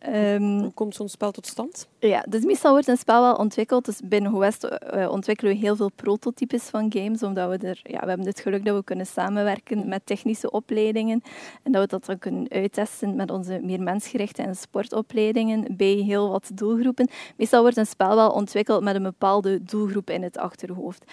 Um, 0.08 0.58
Hoe 0.60 0.72
komt 0.74 0.94
zo'n 0.94 1.08
spel 1.08 1.30
tot 1.30 1.46
stand? 1.46 1.88
Ja, 1.98 2.24
dus 2.28 2.44
meestal 2.44 2.72
wordt 2.72 2.88
een 2.88 2.96
spel 2.96 3.20
wel 3.20 3.34
ontwikkeld. 3.34 3.84
Dus 3.84 4.00
binnen 4.04 4.30
GoWest 4.30 4.68
uh, 4.94 5.10
ontwikkelen 5.10 5.52
we 5.52 5.58
heel 5.58 5.76
veel 5.76 5.90
prototypes 5.96 6.62
van 6.62 6.92
games, 6.92 7.22
omdat 7.22 7.48
we 7.48 7.68
er, 7.68 7.80
ja, 7.82 8.00
we 8.00 8.08
hebben 8.08 8.26
het 8.26 8.40
geluk 8.40 8.64
dat 8.64 8.76
we 8.76 8.84
kunnen 8.84 9.06
samenwerken 9.06 9.88
met 9.88 10.06
technische 10.06 10.50
opleidingen 10.50 11.22
en 11.62 11.72
dat 11.72 11.82
we 11.82 11.88
dat 11.88 12.04
dan 12.04 12.18
kunnen 12.18 12.50
uittesten 12.50 13.16
met 13.16 13.30
onze 13.30 13.60
meer 13.62 13.82
mensgerichte 13.82 14.42
en 14.42 14.56
sportopleidingen 14.56 15.76
bij 15.76 15.94
heel 15.94 16.30
wat 16.30 16.50
doelgroepen. 16.54 17.08
Meestal 17.36 17.62
wordt 17.62 17.76
een 17.76 17.86
spel 17.86 18.14
wel 18.14 18.30
ontwikkeld 18.30 18.82
met 18.82 18.94
een 18.94 19.02
bepaalde 19.02 19.62
doelgroep 19.62 20.10
in 20.10 20.22
het 20.22 20.38
achterhoofd. 20.38 21.04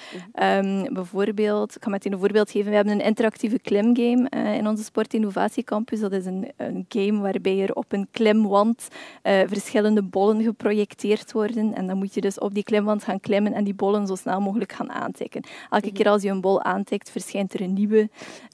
Um, 0.55 0.93
bijvoorbeeld, 0.93 1.75
ik 1.75 1.83
ga 1.83 1.89
meteen 1.89 2.13
een 2.13 2.19
voorbeeld 2.19 2.51
geven. 2.51 2.69
We 2.69 2.75
hebben 2.75 2.93
een 2.93 3.05
interactieve 3.05 3.59
klimgame 3.59 4.31
uh, 4.35 4.57
in 4.57 4.67
onze 4.67 4.83
sportinnovatiecampus. 4.83 5.99
Dat 5.99 6.11
is 6.11 6.25
een, 6.25 6.51
een 6.57 6.85
game 6.89 7.21
waarbij 7.21 7.61
er 7.61 7.73
op 7.73 7.91
een 7.93 8.07
klimwand 8.11 8.80
uh, 9.23 9.39
verschillende 9.45 10.01
bollen 10.01 10.43
geprojecteerd 10.43 11.31
worden. 11.31 11.73
En 11.73 11.87
dan 11.87 11.97
moet 11.97 12.13
je 12.13 12.21
dus 12.21 12.39
op 12.39 12.53
die 12.53 12.63
klimwand 12.63 13.03
gaan 13.03 13.19
klimmen 13.19 13.53
en 13.53 13.63
die 13.63 13.73
bollen 13.73 14.07
zo 14.07 14.15
snel 14.15 14.41
mogelijk 14.41 14.71
gaan 14.71 14.91
aantikken. 14.91 15.41
Elke 15.69 15.85
mhm. 15.85 15.95
keer 15.95 16.09
als 16.09 16.21
je 16.21 16.29
een 16.29 16.41
bol 16.41 16.63
aantikt, 16.63 17.09
verschijnt 17.09 17.53
er 17.53 17.61
een 17.61 17.73
nieuwe. 17.73 17.99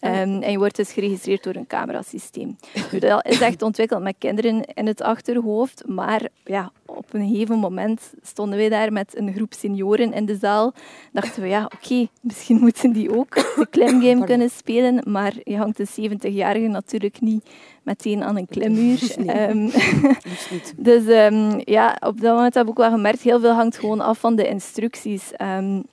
Um, 0.02 0.42
en 0.42 0.52
je 0.52 0.58
wordt 0.58 0.76
dus 0.76 0.92
geregistreerd 0.92 1.44
door 1.44 1.56
een 1.56 1.68
camerasysteem. 1.68 2.58
Dus 2.92 3.00
dat 3.00 3.26
is 3.26 3.42
echt 3.42 3.62
ontwikkeld 3.62 4.02
met 4.02 4.16
kinderen 4.18 4.66
in 4.66 4.88
het 4.88 5.02
achterhoofd. 5.02 5.84
Maar 5.88 6.28
ja, 6.44 6.72
op 6.86 7.14
een 7.14 7.28
gegeven 7.28 7.60
moment 7.60 8.14
stonden 8.22 8.58
wij 8.58 8.70
daar 8.70 8.94
met 8.94 9.18
een 9.18 9.34
groep 9.34 9.54
senioren 9.54 10.14
in 10.14 10.26
de 10.26 10.36
zaal. 10.36 10.74
Dachten 11.12 11.42
we, 11.42 11.48
ja, 11.48 11.64
oké, 11.64 11.76
okay, 11.76 12.10
misschien 12.22 12.60
moeten 12.60 12.92
die 12.92 13.18
ook 13.18 13.36
de 13.36 13.68
klimgame 13.78 14.26
kunnen 14.26 14.50
spelen. 14.50 15.02
Maar 15.06 15.34
je 15.44 15.58
hangt 15.58 15.80
een 15.80 16.12
70-jarige 16.12 16.68
natuurlijk 16.68 17.22
niet 17.22 17.50
meteen 17.88 18.24
aan 18.24 18.38
een 18.38 18.48
klimmuur. 18.48 19.16
Nee, 19.18 19.50
um, 19.50 19.72
dus 20.90 21.04
um, 21.08 21.62
ja, 21.64 21.98
op 22.00 22.22
dat 22.22 22.36
moment 22.36 22.54
heb 22.54 22.64
ik 22.64 22.70
ook 22.70 22.78
wel 22.78 22.92
gemerkt, 22.92 23.22
heel 23.22 23.40
veel 23.40 23.54
hangt 23.54 23.80
gewoon 23.80 24.02
af 24.02 24.20
van 24.20 24.36
de 24.36 24.48
instructies. 24.48 25.32
Um, 25.42 25.84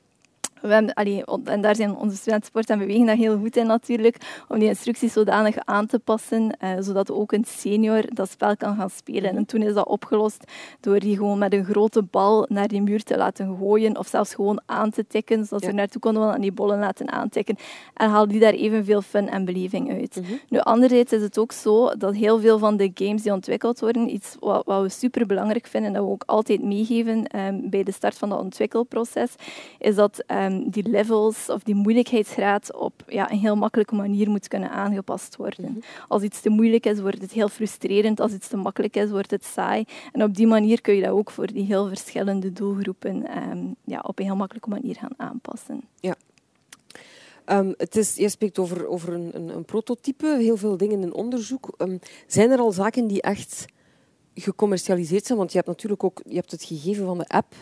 we 0.68 0.75
hebben, 0.75 0.94
allee, 0.94 1.25
en 1.44 1.61
daar 1.61 1.76
zijn 1.76 1.97
onze 1.97 2.16
studenten 2.16 2.47
sport 2.47 2.71
en 2.71 2.78
beweging 2.78 3.06
daar 3.06 3.16
heel 3.16 3.38
goed 3.38 3.56
in 3.56 3.66
natuurlijk, 3.66 4.44
om 4.49 4.59
die 4.59 4.68
instructies 4.68 5.12
zodanig 5.12 5.56
aan 5.64 5.87
te 5.87 5.99
passen, 5.99 6.56
uh, 6.62 6.71
zodat 6.78 7.11
ook 7.11 7.33
een 7.33 7.44
senior 7.47 8.04
dat 8.14 8.30
spel 8.30 8.56
kan 8.56 8.76
gaan 8.76 8.90
spelen. 8.90 9.37
En 9.37 9.47
toen 9.47 9.62
is 9.62 9.75
dat 9.75 9.87
opgelost 9.87 10.44
door 10.80 10.99
die 10.99 11.16
gewoon 11.16 11.38
met 11.38 11.52
een 11.52 11.64
grote 11.64 12.02
bal 12.02 12.47
naar 12.49 12.68
die 12.68 12.83
muur 12.83 13.02
te 13.02 13.16
laten 13.16 13.56
gooien, 13.59 13.99
of 13.99 14.06
zelfs 14.06 14.35
gewoon 14.35 14.61
aan 14.66 14.90
te 14.90 15.06
tikken, 15.06 15.44
zodat 15.44 15.62
ja. 15.62 15.68
ze 15.68 15.75
naartoe 15.75 16.00
konden 16.00 16.35
en 16.35 16.40
die 16.40 16.52
bollen 16.52 16.78
laten 16.78 17.11
aantikken. 17.11 17.56
En 17.94 18.11
haalden 18.11 18.28
die 18.28 18.40
daar 18.40 18.52
evenveel 18.52 19.02
fun 19.02 19.28
en 19.28 19.44
beleving 19.44 19.92
uit. 19.92 20.16
Mm 20.16 20.25
-hmm. 20.25 20.38
Nu, 20.49 20.59
anderzijds 20.59 21.12
is 21.12 21.23
het 21.23 21.38
ook 21.38 21.52
zo 21.52 21.90
dat 21.99 22.14
heel 22.14 22.40
veel 22.40 22.59
van 22.59 22.76
de 22.76 22.90
games 22.94 23.23
die 23.23 23.33
ontwikkeld 23.33 23.80
worden, 23.80 24.14
iets 24.14 24.37
wat, 24.40 24.64
wat 24.64 24.83
we 24.83 24.88
super 24.88 25.26
belangrijk 25.26 25.66
vinden, 25.66 25.92
dat 25.92 26.04
we 26.04 26.11
ook 26.11 26.23
altijd 26.26 26.62
meegeven 26.62 27.38
um, 27.38 27.71
bij 27.71 27.83
de 27.83 27.92
start 27.92 28.18
van 28.18 28.28
dat 28.28 28.40
ontwikkelproces, 28.40 29.35
is 29.78 29.94
dat 29.94 30.25
um, 30.26 30.53
die 30.62 30.88
levels 30.88 31.49
of 31.49 31.62
die 31.62 31.75
moeilijkheidsgraad 31.75 32.75
op 32.76 32.92
ja, 33.06 33.30
een 33.30 33.38
heel 33.38 33.56
makkelijke 33.56 33.94
manier 33.94 34.30
moet 34.30 34.49
kunnen 34.49 34.70
aangepast 34.70 35.37
worden. 35.37 35.70
Mhm. 35.70 35.80
Als 36.08 36.23
iets 36.23 36.40
te 36.40 36.49
moeilijk 36.49 36.87
is, 36.87 37.00
wordt 37.00 37.20
het 37.20 37.32
heel 37.32 37.49
frustrerend. 37.49 38.20
Als 38.20 38.32
iets 38.32 38.49
te 38.49 38.56
makkelijk 38.56 38.96
is, 38.96 39.11
wordt 39.11 39.30
het 39.30 39.44
saai. 39.44 39.84
En 40.12 40.23
op 40.23 40.34
die 40.34 40.46
manier 40.46 40.80
kun 40.80 40.94
je 40.94 41.02
dat 41.02 41.11
ook 41.11 41.30
voor 41.30 41.46
die 41.46 41.64
heel 41.64 41.88
verschillende 41.88 42.52
doelgroepen 42.52 43.49
um, 43.50 43.75
ja, 43.84 44.00
op 44.06 44.18
een 44.18 44.25
heel 44.25 44.37
makkelijke 44.37 44.68
manier 44.68 44.96
gaan 44.96 45.14
aanpassen. 45.16 45.80
Ja. 46.00 46.14
Um, 47.46 47.75
het 47.76 47.96
is, 47.96 48.16
je 48.16 48.28
spreekt 48.28 48.58
over, 48.58 48.87
over 48.87 49.12
een, 49.12 49.30
een, 49.32 49.49
een, 49.49 49.64
prototype, 49.64 50.37
heel 50.38 50.56
veel 50.56 50.76
dingen 50.76 51.02
in 51.02 51.14
onderzoek. 51.14 51.75
Um, 51.78 51.99
zijn 52.26 52.50
er 52.50 52.58
al 52.58 52.73
zaken 52.73 53.06
die 53.06 53.23
echt 53.23 53.64
gecommercialiseerd 54.34 55.26
zijn? 55.26 55.38
Want 55.38 55.50
je 55.50 55.56
hebt 55.56 55.68
natuurlijk 55.68 56.04
ook 56.04 56.23
je 56.28 56.34
hebt 56.34 56.50
het 56.50 56.64
gegeven 56.64 57.06
van 57.06 57.18
de 57.18 57.28
app 57.28 57.54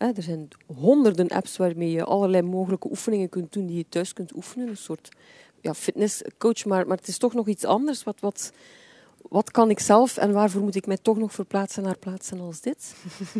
er 0.00 0.22
zijn 0.22 0.48
honderden 0.66 1.28
apps 1.28 1.56
waarmee 1.56 1.90
je 1.90 2.04
allerlei 2.04 2.42
mogelijke 2.42 2.88
oefeningen 2.90 3.28
kunt 3.28 3.52
doen 3.52 3.66
die 3.66 3.76
je 3.76 3.86
thuis 3.88 4.12
kunt 4.12 4.34
oefenen. 4.36 4.68
Een 4.68 4.76
soort 4.76 5.08
ja, 5.60 5.74
fitnesscoach, 5.74 6.64
maar, 6.64 6.86
maar 6.86 6.96
het 6.96 7.08
is 7.08 7.18
toch 7.18 7.34
nog 7.34 7.48
iets 7.48 7.64
anders. 7.64 8.02
Wat, 8.02 8.20
wat, 8.20 8.52
wat 9.28 9.50
kan 9.50 9.70
ik 9.70 9.80
zelf 9.80 10.16
en 10.16 10.32
waarvoor 10.32 10.62
moet 10.62 10.74
ik 10.74 10.86
mij 10.86 10.98
toch 11.02 11.18
nog 11.18 11.32
verplaatsen 11.32 11.82
naar 11.82 11.98
plaatsen 11.98 12.40
als 12.40 12.60
dit? 12.60 12.94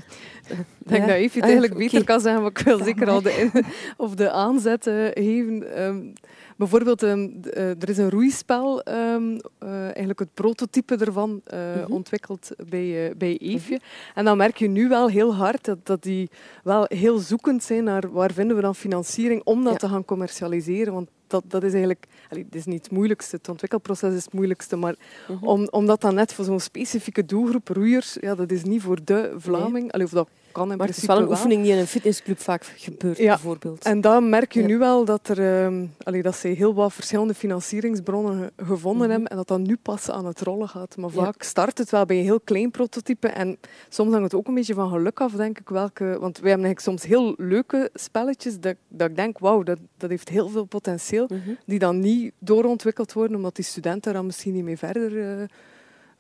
ik 0.49 0.65
denk 0.79 1.03
ja. 1.03 1.07
dat 1.07 1.17
Evie 1.17 1.41
het 1.41 1.51
eigenlijk 1.51 1.75
beter 1.75 2.01
okay. 2.01 2.15
kan 2.15 2.21
zeggen, 2.21 2.43
maar 2.43 2.51
ik 2.51 2.59
wil 2.59 2.79
ja, 2.79 2.85
zeker 2.85 3.09
al 3.09 3.23
de, 3.23 3.65
of 3.97 4.15
de 4.15 4.31
aanzetten 4.31 5.11
geven. 5.13 5.83
Um, 5.83 6.13
Bijvoorbeeld, 6.61 7.03
um, 7.03 7.41
er 7.55 7.89
is 7.89 7.99
een 7.99 8.11
roeispel, 8.11 8.89
um, 8.89 9.41
uh, 9.63 9.83
eigenlijk 9.83 10.19
het 10.19 10.35
prototype 10.35 10.97
ervan, 10.97 11.31
mm 11.31 11.41
-hmm. 11.45 11.93
ontwikkeld 11.93 12.51
bij, 12.69 13.13
bij 13.17 13.39
Eefje. 13.39 13.75
Mm 13.75 13.81
-hmm. 13.81 14.15
En 14.15 14.25
dan 14.25 14.37
merk 14.37 14.57
je 14.57 14.69
nu 14.69 14.89
wel 14.89 15.09
heel 15.09 15.35
hard 15.35 15.65
dat, 15.65 15.79
dat 15.83 16.03
die 16.03 16.31
wel 16.63 16.85
heel 16.89 17.19
zoekend 17.19 17.63
zijn 17.63 17.85
naar 17.85 18.13
waar 18.13 18.33
vinden 18.33 18.57
we 18.57 18.63
dan 18.63 18.75
financiering 18.75 19.43
om 19.45 19.65
dat 19.65 19.73
ja. 19.73 19.79
te 19.79 19.89
gaan 19.89 20.05
commercialiseren. 20.05 20.93
Want 20.93 21.09
dat, 21.27 21.45
dat 21.47 21.63
is 21.63 21.71
eigenlijk, 21.71 22.07
allee, 22.29 22.45
het 22.45 22.55
is 22.55 22.65
niet 22.65 22.83
het 22.83 22.93
moeilijkste, 22.93 23.37
het 23.37 23.49
ontwikkelproces 23.49 24.15
is 24.15 24.25
het 24.25 24.33
moeilijkste, 24.33 24.77
maar 24.77 24.95
-hmm. 25.27 25.39
om, 25.43 25.69
omdat 25.71 26.01
dat 26.01 26.13
net 26.13 26.33
voor 26.33 26.45
zo'n 26.45 26.61
specifieke 26.61 27.25
doelgroep 27.25 27.69
roeiers, 27.69 28.17
ja, 28.21 28.35
dat 28.35 28.51
is 28.51 28.63
niet 28.63 28.83
voor 28.83 28.99
de 29.05 29.35
Vlaming, 29.37 29.83
nee. 29.83 29.93
allee, 29.93 30.07
of 30.07 30.13
dat 30.13 30.29
kan 30.53 30.71
in 30.71 30.77
maar 30.77 30.87
het 30.87 30.97
is 30.97 31.07
wel 31.07 31.19
een 31.19 31.29
oefening 31.29 31.63
die 31.63 31.73
in 31.73 31.79
een 31.79 31.87
fitnessclub 31.87 32.41
vaak 32.41 32.65
gebeurt, 32.77 33.19
ja. 33.19 33.35
bijvoorbeeld. 33.35 33.85
En 33.85 34.01
dan 34.01 34.29
merk 34.29 34.53
je 34.53 34.63
nu 34.63 34.79
wel 34.79 35.05
dat, 35.05 35.29
er, 35.29 35.65
um, 35.65 35.95
allee, 36.03 36.23
dat 36.23 36.37
ze 36.37 36.49
heel 36.49 36.75
wat 36.75 36.93
verschillende 36.93 37.35
financieringsbronnen 37.35 38.51
gevonden 38.57 38.93
mm 38.93 39.01
-hmm. 39.01 39.11
hebben 39.11 39.29
en 39.29 39.37
dat 39.37 39.49
dat 39.49 39.59
nu 39.59 39.77
pas 39.77 40.11
aan 40.11 40.27
het 40.27 40.41
rollen 40.41 40.69
gaat. 40.69 40.97
Maar 40.97 41.11
vaak 41.11 41.43
start 41.43 41.79
het 41.79 41.91
wel 41.91 42.07
bij 42.07 42.19
een 42.19 42.25
heel 42.25 42.41
klein 42.41 42.71
prototype 42.71 43.29
en 43.29 43.59
soms 43.89 44.11
hangt 44.11 44.25
het 44.25 44.35
ook 44.35 44.49
een 44.49 44.55
beetje 44.55 44.75
van 44.75 44.91
geluk 44.91 45.21
af, 45.21 45.33
denk 45.33 45.59
ik. 45.59 45.69
Welke, 45.69 46.05
want 46.05 46.39
wij 46.39 46.51
hebben 46.51 46.67
eigenlijk 46.67 46.81
soms 46.81 47.05
heel 47.05 47.35
leuke 47.37 47.91
spelletjes 47.95 48.61
dat, 48.61 48.77
dat 48.89 49.11
ik 49.11 49.17
denk, 49.17 49.39
wauw, 49.39 49.63
dat, 49.63 49.79
dat 49.97 50.11
heeft 50.11 50.29
heel 50.29 50.49
veel 50.49 50.65
potentieel, 50.65 51.27
mm 51.29 51.41
-hmm. 51.45 51.57
die 51.67 51.79
dan 51.79 51.99
niet 51.99 52.33
doorontwikkeld 52.39 53.13
worden 53.13 53.37
omdat 53.37 53.57
die 53.57 53.65
studenten 53.65 54.13
dan 54.13 54.27
misschien 54.27 54.53
niet 54.53 54.65
mee 54.65 54.79
verder... 54.79 55.13
Uh, 55.13 55.43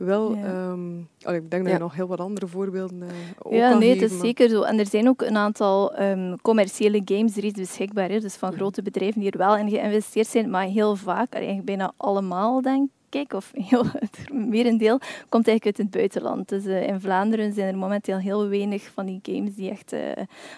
wel, 0.04 0.35
ja. 0.35 0.71
um, 0.71 1.09
ik 1.21 1.50
denk 1.50 1.64
dat 1.64 1.73
je 1.73 1.78
nog 1.78 1.95
heel 1.95 2.07
wat 2.07 2.21
andere 2.21 2.47
voorbeelden 2.47 3.02
uh, 3.02 3.09
ook 3.42 3.52
Ja, 3.52 3.69
nee, 3.69 3.78
geven, 3.78 4.02
het 4.02 4.11
is 4.11 4.16
maar... 4.16 4.26
zeker 4.26 4.49
zo. 4.49 4.62
En 4.62 4.78
er 4.78 4.87
zijn 4.87 5.09
ook 5.09 5.23
een 5.23 5.37
aantal 5.37 6.00
um, 6.00 6.40
commerciële 6.42 7.02
games 7.04 7.35
reeds 7.35 7.61
beschikbaar. 7.61 8.09
Hè, 8.09 8.21
dus 8.21 8.37
van 8.37 8.52
grote 8.52 8.83
bedrijven 8.83 9.21
die 9.21 9.30
er 9.30 9.38
wel 9.38 9.57
in 9.57 9.69
geïnvesteerd 9.69 10.26
zijn, 10.26 10.50
maar 10.50 10.64
heel 10.64 10.97
vaak, 10.97 11.33
eigenlijk 11.33 11.64
bijna 11.64 11.92
allemaal, 11.97 12.62
denk 12.62 12.90
kijk, 13.11 13.33
of 13.33 13.50
heel, 13.55 13.85
het 13.93 14.19
merendeel, 14.33 14.99
komt 15.29 15.49
eigenlijk 15.49 15.64
uit 15.64 15.76
het 15.76 15.90
buitenland. 15.90 16.49
Dus 16.49 16.64
uh, 16.64 16.87
in 16.87 17.00
Vlaanderen 17.00 17.52
zijn 17.52 17.69
er 17.69 17.79
momenteel 17.79 18.19
heel 18.19 18.49
weinig 18.49 18.83
van 18.83 19.07
die 19.07 19.21
games 19.23 19.55
die 19.55 19.71
echt, 19.71 19.93
uh, 19.93 20.00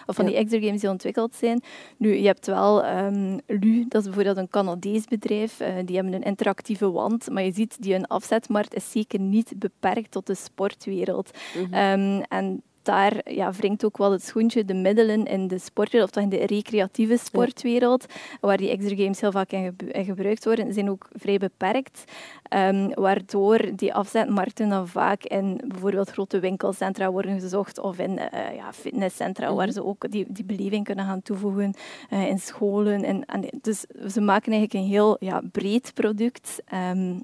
of 0.05 0.15
van 0.15 0.25
ja. 0.25 0.31
die 0.31 0.39
extra 0.39 0.59
games 0.59 0.81
die 0.81 0.89
ontwikkeld 0.89 1.35
zijn. 1.35 1.61
Nu, 1.97 2.15
je 2.15 2.25
hebt 2.25 2.45
wel 2.45 2.85
um, 2.85 3.39
LU, 3.47 3.85
dat 3.87 4.01
is 4.01 4.07
bijvoorbeeld 4.07 4.37
een 4.37 4.49
Canadees 4.49 5.05
bedrijf, 5.05 5.59
uh, 5.61 5.67
die 5.85 5.95
hebben 5.95 6.13
een 6.13 6.23
interactieve 6.23 6.91
wand, 6.91 7.29
maar 7.29 7.43
je 7.43 7.53
ziet, 7.53 7.77
die 7.79 7.93
hun 7.93 8.07
afzetmarkt 8.07 8.73
is 8.73 8.91
zeker 8.91 9.19
niet 9.19 9.53
beperkt 9.55 10.11
tot 10.11 10.27
de 10.27 10.35
sportwereld. 10.35 11.31
Mm 11.57 11.67
-hmm. 11.71 12.17
um, 12.17 12.21
en 12.21 12.61
daar 12.83 13.31
ja, 13.31 13.51
wringt 13.51 13.85
ook 13.85 13.97
wel 13.97 14.11
het 14.11 14.23
schoentje 14.23 14.65
de 14.65 14.73
middelen 14.73 15.25
in 15.25 15.47
de 15.47 15.59
sportwereld, 15.59 16.09
of 16.09 16.15
toch 16.15 16.23
in 16.23 16.39
de 16.39 16.45
recreatieve 16.45 17.17
sportwereld, 17.17 18.05
waar 18.41 18.57
die 18.57 18.69
extra 18.69 18.95
games 18.95 19.21
heel 19.21 19.31
vaak 19.31 19.51
in, 19.51 19.75
ge 19.77 19.91
in 19.91 20.05
gebruikt 20.05 20.45
worden, 20.45 20.73
zijn 20.73 20.89
ook 20.89 21.07
vrij 21.11 21.37
beperkt. 21.37 22.03
Um, 22.49 22.93
waardoor 22.93 23.75
die 23.75 23.93
afzetmarkten 23.93 24.69
dan 24.69 24.87
vaak 24.87 25.23
in 25.23 25.61
bijvoorbeeld 25.67 26.09
grote 26.09 26.39
winkelcentra 26.39 27.11
worden 27.11 27.39
gezocht 27.39 27.79
of 27.79 27.97
in 27.97 28.11
uh, 28.11 28.55
ja, 28.55 28.73
fitnesscentra, 28.73 29.43
mm 29.43 29.49
-hmm. 29.49 29.57
waar 29.57 29.71
ze 29.71 29.85
ook 29.85 30.11
die, 30.11 30.25
die 30.29 30.43
beleving 30.45 30.83
kunnen 30.83 31.05
gaan 31.05 31.21
toevoegen, 31.21 31.73
uh, 32.09 32.27
in 32.27 32.39
scholen. 32.39 33.03
En, 33.03 33.25
en, 33.25 33.45
dus 33.61 33.85
ze 34.07 34.21
maken 34.21 34.51
eigenlijk 34.51 34.73
een 34.73 34.91
heel 34.91 35.17
ja, 35.19 35.41
breed 35.51 35.91
product. 35.93 36.63
Um, 36.73 37.23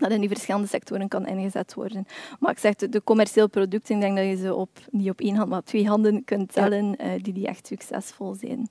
dat 0.00 0.10
in 0.10 0.20
die 0.20 0.28
verschillende 0.28 0.66
sectoren 0.66 1.08
kan 1.08 1.26
ingezet 1.26 1.74
worden. 1.74 2.06
Maar 2.40 2.50
ik 2.50 2.58
zeg, 2.58 2.74
de, 2.74 2.88
de 2.88 3.04
commerciële 3.04 3.48
producten, 3.48 3.94
ik 3.94 4.00
denk 4.00 4.16
dat 4.16 4.26
je 4.26 4.36
ze 4.36 4.54
op, 4.54 4.70
niet 4.90 5.10
op 5.10 5.20
één 5.20 5.34
hand, 5.34 5.48
maar 5.48 5.58
op 5.58 5.66
twee 5.66 5.86
handen 5.86 6.24
kunt 6.24 6.52
tellen, 6.52 6.94
ja. 6.98 7.14
uh, 7.14 7.22
die, 7.22 7.32
die 7.32 7.46
echt 7.46 7.66
succesvol 7.66 8.34
zijn. 8.34 8.68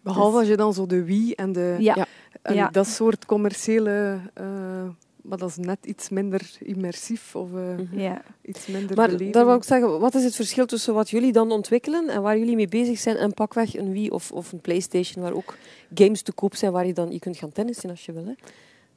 Behalve 0.00 0.30
dus, 0.30 0.38
als 0.38 0.48
je 0.48 0.56
dan 0.56 0.74
zo 0.74 0.86
de 0.86 1.04
Wii 1.04 1.32
en 1.32 1.52
de... 1.52 1.76
Ja. 1.78 2.06
En 2.42 2.54
ja. 2.54 2.68
dat 2.68 2.86
soort 2.86 3.26
commerciële... 3.26 4.18
Uh, 4.40 4.88
maar 5.22 5.38
dat 5.38 5.48
is 5.48 5.56
net 5.56 5.86
iets 5.86 6.08
minder 6.08 6.50
immersief 6.58 7.36
of 7.36 7.52
uh, 7.52 7.92
ja. 7.92 8.22
iets 8.42 8.66
minder 8.66 8.96
Maar 8.96 9.06
beleving. 9.06 9.32
daar 9.32 9.46
wil 9.46 9.54
ik 9.54 9.64
zeggen, 9.64 10.00
wat 10.00 10.14
is 10.14 10.24
het 10.24 10.34
verschil 10.34 10.66
tussen 10.66 10.94
wat 10.94 11.10
jullie 11.10 11.32
dan 11.32 11.50
ontwikkelen 11.50 12.08
en 12.08 12.22
waar 12.22 12.38
jullie 12.38 12.56
mee 12.56 12.68
bezig 12.68 12.98
zijn 12.98 13.16
en 13.16 13.34
pakweg 13.34 13.76
een 13.76 13.92
Wii 13.92 14.10
of, 14.10 14.32
of 14.32 14.52
een 14.52 14.60
Playstation, 14.60 15.24
waar 15.24 15.32
ook 15.32 15.56
games 15.94 16.22
te 16.22 16.32
koop 16.32 16.54
zijn 16.54 16.72
waar 16.72 16.86
je 16.86 16.92
dan 16.92 17.10
je 17.10 17.18
kunt 17.18 17.36
gaan 17.36 17.52
tennissen 17.52 17.90
als 17.90 18.04
je 18.04 18.12
wil. 18.12 18.24
Hè? 18.24 18.32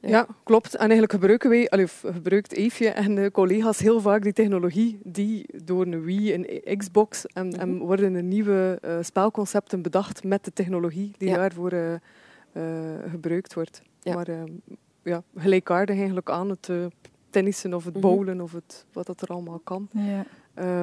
Ja. 0.05 0.11
ja. 0.17 0.27
klopt. 0.43 0.73
En 0.73 0.79
eigenlijk 0.79 1.11
gebruiken 1.11 1.49
wij, 1.49 1.71
of 1.83 2.03
gebruikt 2.13 2.53
Eefje 2.53 2.89
en 2.89 3.15
de 3.15 3.31
collega's 3.31 3.79
heel 3.79 4.01
vaak 4.01 4.23
die 4.23 4.33
technologie 4.33 4.99
die 5.03 5.45
door 5.63 5.85
een 5.85 6.03
Wii 6.03 6.33
en 6.33 6.77
Xbox 6.77 7.25
en, 7.25 7.59
en 7.59 7.77
worden 7.77 8.15
er 8.15 8.23
nieuwe 8.23 8.79
uh, 8.85 8.97
spelconcepten 9.01 9.81
bedacht 9.81 10.23
met 10.23 10.45
de 10.45 10.53
technologie 10.53 11.11
die 11.17 11.29
Ja. 11.29 11.35
daarvoor 11.35 11.73
uh, 11.73 11.91
uh, 12.53 12.63
gebruikt 13.09 13.53
wordt. 13.53 13.81
Ja. 14.01 14.13
Maar 14.15 14.27
ehm, 14.27 14.51
ja, 15.03 15.23
gelijkaardig 15.35 15.95
eigenlijk 15.97 16.29
aan 16.29 16.49
het 16.49 16.69
tennissen 17.29 17.73
of 17.73 17.85
het 17.85 17.93
Mhm. 17.93 18.01
bowlen 18.01 18.41
of 18.41 18.51
het, 18.51 18.85
wat 18.93 19.05
dat 19.05 19.21
er 19.21 19.27
allemaal 19.27 19.59
kan. 19.63 19.89
Ja. 19.91 20.25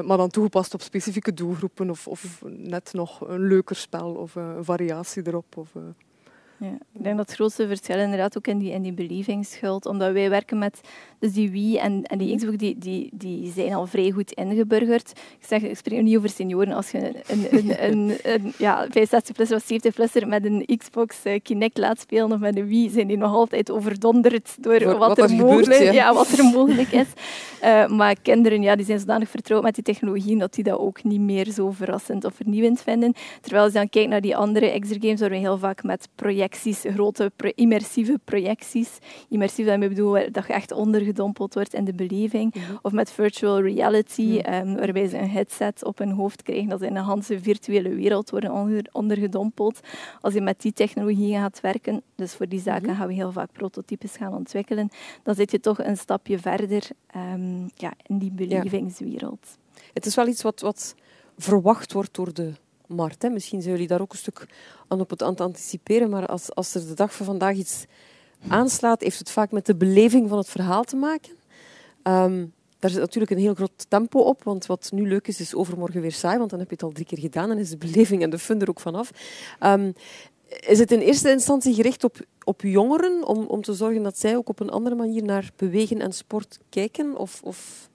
Maar 0.03 0.17
dan 0.17 0.29
toegepast 0.29 0.75
op 0.75 0.83
specifieke 0.83 1.35
doelgroepen 1.35 1.91
of, 1.91 2.07
of 2.09 2.43
net 2.47 2.93
nog 2.93 3.29
een 3.29 3.41
leuker 3.47 3.77
spel 3.77 4.15
of 4.15 4.35
een 4.35 4.65
variatie 4.65 5.27
erop. 5.27 5.57
Of, 5.57 5.71
Ja, 6.63 6.79
ik 6.93 7.03
denk 7.03 7.17
dat 7.17 7.27
het 7.27 7.35
grootste 7.35 7.67
verschil 7.67 7.99
inderdaad 7.99 8.37
ook 8.37 8.47
in 8.47 8.59
die, 8.59 8.73
in 8.73 8.83
die 8.83 8.93
beleving 8.93 9.47
schuilt. 9.47 9.87
Omdat 9.87 10.13
wij 10.13 10.31
werken 10.31 10.59
met 10.59 10.81
dus 11.19 11.33
die 11.33 11.51
Wii 11.51 11.77
en, 11.77 12.03
en 12.03 12.19
die 12.19 12.37
Xbox, 12.37 12.57
die, 12.57 12.79
die, 12.79 13.11
die 13.13 13.53
zijn 13.53 13.73
al 13.73 13.87
vrij 13.87 14.11
goed 14.11 14.33
ingeburgerd. 14.33 15.11
Ik, 15.11 15.47
zeg, 15.47 15.63
ik 15.63 15.77
spreek 15.77 16.03
niet 16.03 16.17
over 16.17 16.29
senioren. 16.29 16.73
Als 16.73 16.91
je 16.91 16.99
een, 16.99 17.47
een, 17.51 17.85
een, 17.85 18.19
een 18.33 18.53
ja, 18.59 18.87
65-plusser 18.87 19.55
of 19.55 19.65
70-plusser 19.73 20.27
met 20.27 20.45
een 20.45 20.67
Xbox 20.79 21.17
uh, 21.25 21.41
Kinect 21.43 21.79
laat 21.79 22.01
spelen 22.01 22.33
of 22.33 22.39
met 22.39 22.57
een 22.57 22.67
Wii, 22.67 22.91
zijn 22.91 23.07
die 23.07 23.17
nog 23.17 23.33
altijd 23.33 23.71
overdonderd 23.71 24.57
door 24.61 24.85
wat, 24.85 24.99
wat 24.99 25.19
er 25.19 25.29
gebeurt, 25.29 25.51
mogelijk, 25.51 25.83
ja. 25.83 25.93
ja, 25.93 26.15
wat 26.15 26.29
er 26.29 26.45
mogelijk 26.59 26.93
is. 26.93 27.09
Uh, 27.63 27.87
maar 27.87 28.17
kinderen 28.23 28.63
ja, 28.63 28.77
die 28.77 28.87
zijn 28.87 28.99
zodanig 28.99 29.29
vertrouwd 29.29 29.63
met 29.63 29.75
die 29.75 29.85
technologie 29.85 30.39
dat 30.39 30.55
die 30.55 30.65
dat 30.65 30.79
ook 30.79 31.05
niet 31.05 31.21
meer 31.21 31.51
zo 31.51 31.71
verrassend 31.71 32.25
of 32.25 32.35
vernieuwend 32.35 32.83
vinden. 32.83 33.15
Terwijl 33.41 33.63
als 33.63 33.73
je 33.73 33.79
dan 33.79 33.89
kijkt 33.89 34.11
naar 34.11 34.21
die 34.21 34.37
andere 34.37 34.67
extra-games, 34.67 35.21
waar 35.21 35.31
we 35.31 35.37
heel 35.37 35.59
vaak 35.59 35.83
met 35.83 36.09
projecties, 36.53 36.93
grote 36.95 37.33
pro 37.37 37.51
immersieve 37.55 38.19
projecties, 38.25 38.99
immersief 39.29 39.67
daarmee 39.67 39.89
bedoel 39.89 40.13
dat 40.33 40.47
je 40.47 40.53
echt 40.53 40.73
ondergedompeld 40.73 41.55
wordt 41.55 41.75
in 41.75 41.85
de 41.85 41.93
beleving, 41.95 42.55
Mhm. 42.55 42.73
of 42.83 42.93
met 42.93 43.11
virtual 43.13 43.61
reality, 43.61 44.23
Mhm. 44.45 44.55
um, 44.69 44.77
waarbij 44.77 45.09
ze 45.09 45.19
een 45.19 45.31
headset 45.31 45.85
op 45.85 45.99
hun 45.99 46.11
hoofd 46.11 46.43
krijgen, 46.43 46.69
dat 46.69 46.81
ze 46.81 46.87
in 46.87 46.97
een 46.97 47.23
hele 47.27 47.41
virtuele 47.41 47.89
wereld 47.95 48.31
worden 48.31 48.53
onder, 48.53 48.89
ondergedompeld. 48.93 49.81
Als 50.21 50.35
je 50.35 50.41
met 50.41 50.61
die 50.61 50.73
technologie 50.73 51.35
gaat 51.35 51.61
werken, 51.61 52.03
dus 52.15 52.35
voor 52.35 52.49
die 52.49 52.61
zaken 52.61 52.89
Mhm. 52.89 52.97
gaan 52.99 53.07
we 53.09 53.15
heel 53.15 53.33
vaak 53.33 53.53
prototypes 53.53 54.17
gaan 54.17 54.35
ontwikkelen, 54.35 54.89
dan 55.23 55.35
zit 55.35 55.51
je 55.51 55.61
toch 55.61 55.79
een 55.79 55.97
stapje 55.97 56.39
verder 56.39 56.83
um, 57.17 57.71
ja, 57.75 57.93
in 58.07 58.19
die 58.19 58.31
belevingswereld. 58.33 59.59
Het 59.93 60.07
is 60.07 60.15
wel 60.15 60.27
iets 60.27 60.43
wat, 60.43 60.61
wat 60.61 60.95
verwacht 61.39 61.93
wordt 61.93 62.15
door 62.15 62.35
de 62.35 62.53
Hè. 63.19 63.29
Misschien 63.29 63.61
zijn 63.61 63.73
jullie 63.73 63.89
daar 63.89 64.01
ook 64.01 64.13
een 64.13 64.19
stuk 64.19 64.47
aan 64.89 65.01
op 65.01 65.11
het 65.11 65.23
anticiperen, 65.23 66.11
maar 66.11 66.27
als, 66.27 66.55
als 66.55 66.75
er 66.75 66.87
de 66.87 66.95
dag 66.95 67.15
van 67.15 67.27
vandaag 67.27 67.57
iets 67.57 67.85
aanslaat, 68.49 69.01
heeft 69.01 69.19
het 69.19 69.31
vaak 69.31 69.51
met 69.51 69.67
de 69.67 69.75
beleving 69.75 70.29
van 70.29 70.39
het 70.39 70.49
verhaal 70.49 70.85
te 70.85 70.97
maken. 70.97 71.33
Um, 72.03 72.53
daar 72.79 72.91
zit 72.91 73.01
natuurlijk 73.01 73.33
een 73.33 73.39
heel 73.39 73.55
groot 73.55 73.87
tempo 73.89 74.21
op, 74.21 74.43
want 74.43 74.67
wat 74.67 74.91
nu 74.93 75.09
leuk 75.09 75.29
is, 75.29 75.41
is 75.41 75.55
overmorgen 75.55 76.01
weer 76.01 76.13
saai, 76.13 76.39
want 76.39 76.51
dan 76.51 76.59
heb 76.59 76.69
je 76.69 76.75
het 76.75 76.85
al 76.85 76.93
drie 76.93 77.07
keer 77.07 77.19
gedaan 77.19 77.51
en 77.51 77.59
is 77.59 77.71
de 77.71 77.77
beleving 77.77 78.23
en 78.23 78.31
de 78.31 78.39
fun 78.39 78.61
er 78.61 78.69
ook 78.69 78.81
vanaf. 78.81 79.11
Um, 79.61 79.95
is 80.61 80.79
het 80.79 80.93
in 80.93 81.01
eerste 81.01 81.31
instantie 81.31 81.75
gericht 81.75 82.05
op, 82.05 82.17
op 82.45 82.61
jongeren, 82.61 83.27
om, 83.27 83.47
om 83.47 83.63
te 83.63 83.75
zorgen 83.75 84.03
dat 84.03 84.19
zij 84.19 84.37
ook 84.37 84.49
op 84.49 84.61
een 84.61 84.71
andere 84.71 84.95
manier 84.95 85.23
naar 85.23 85.51
bewegen 85.57 86.01
en 86.01 86.13
sport 86.13 86.59
kijken? 86.69 87.17
Of, 87.17 87.41
of 87.43 87.91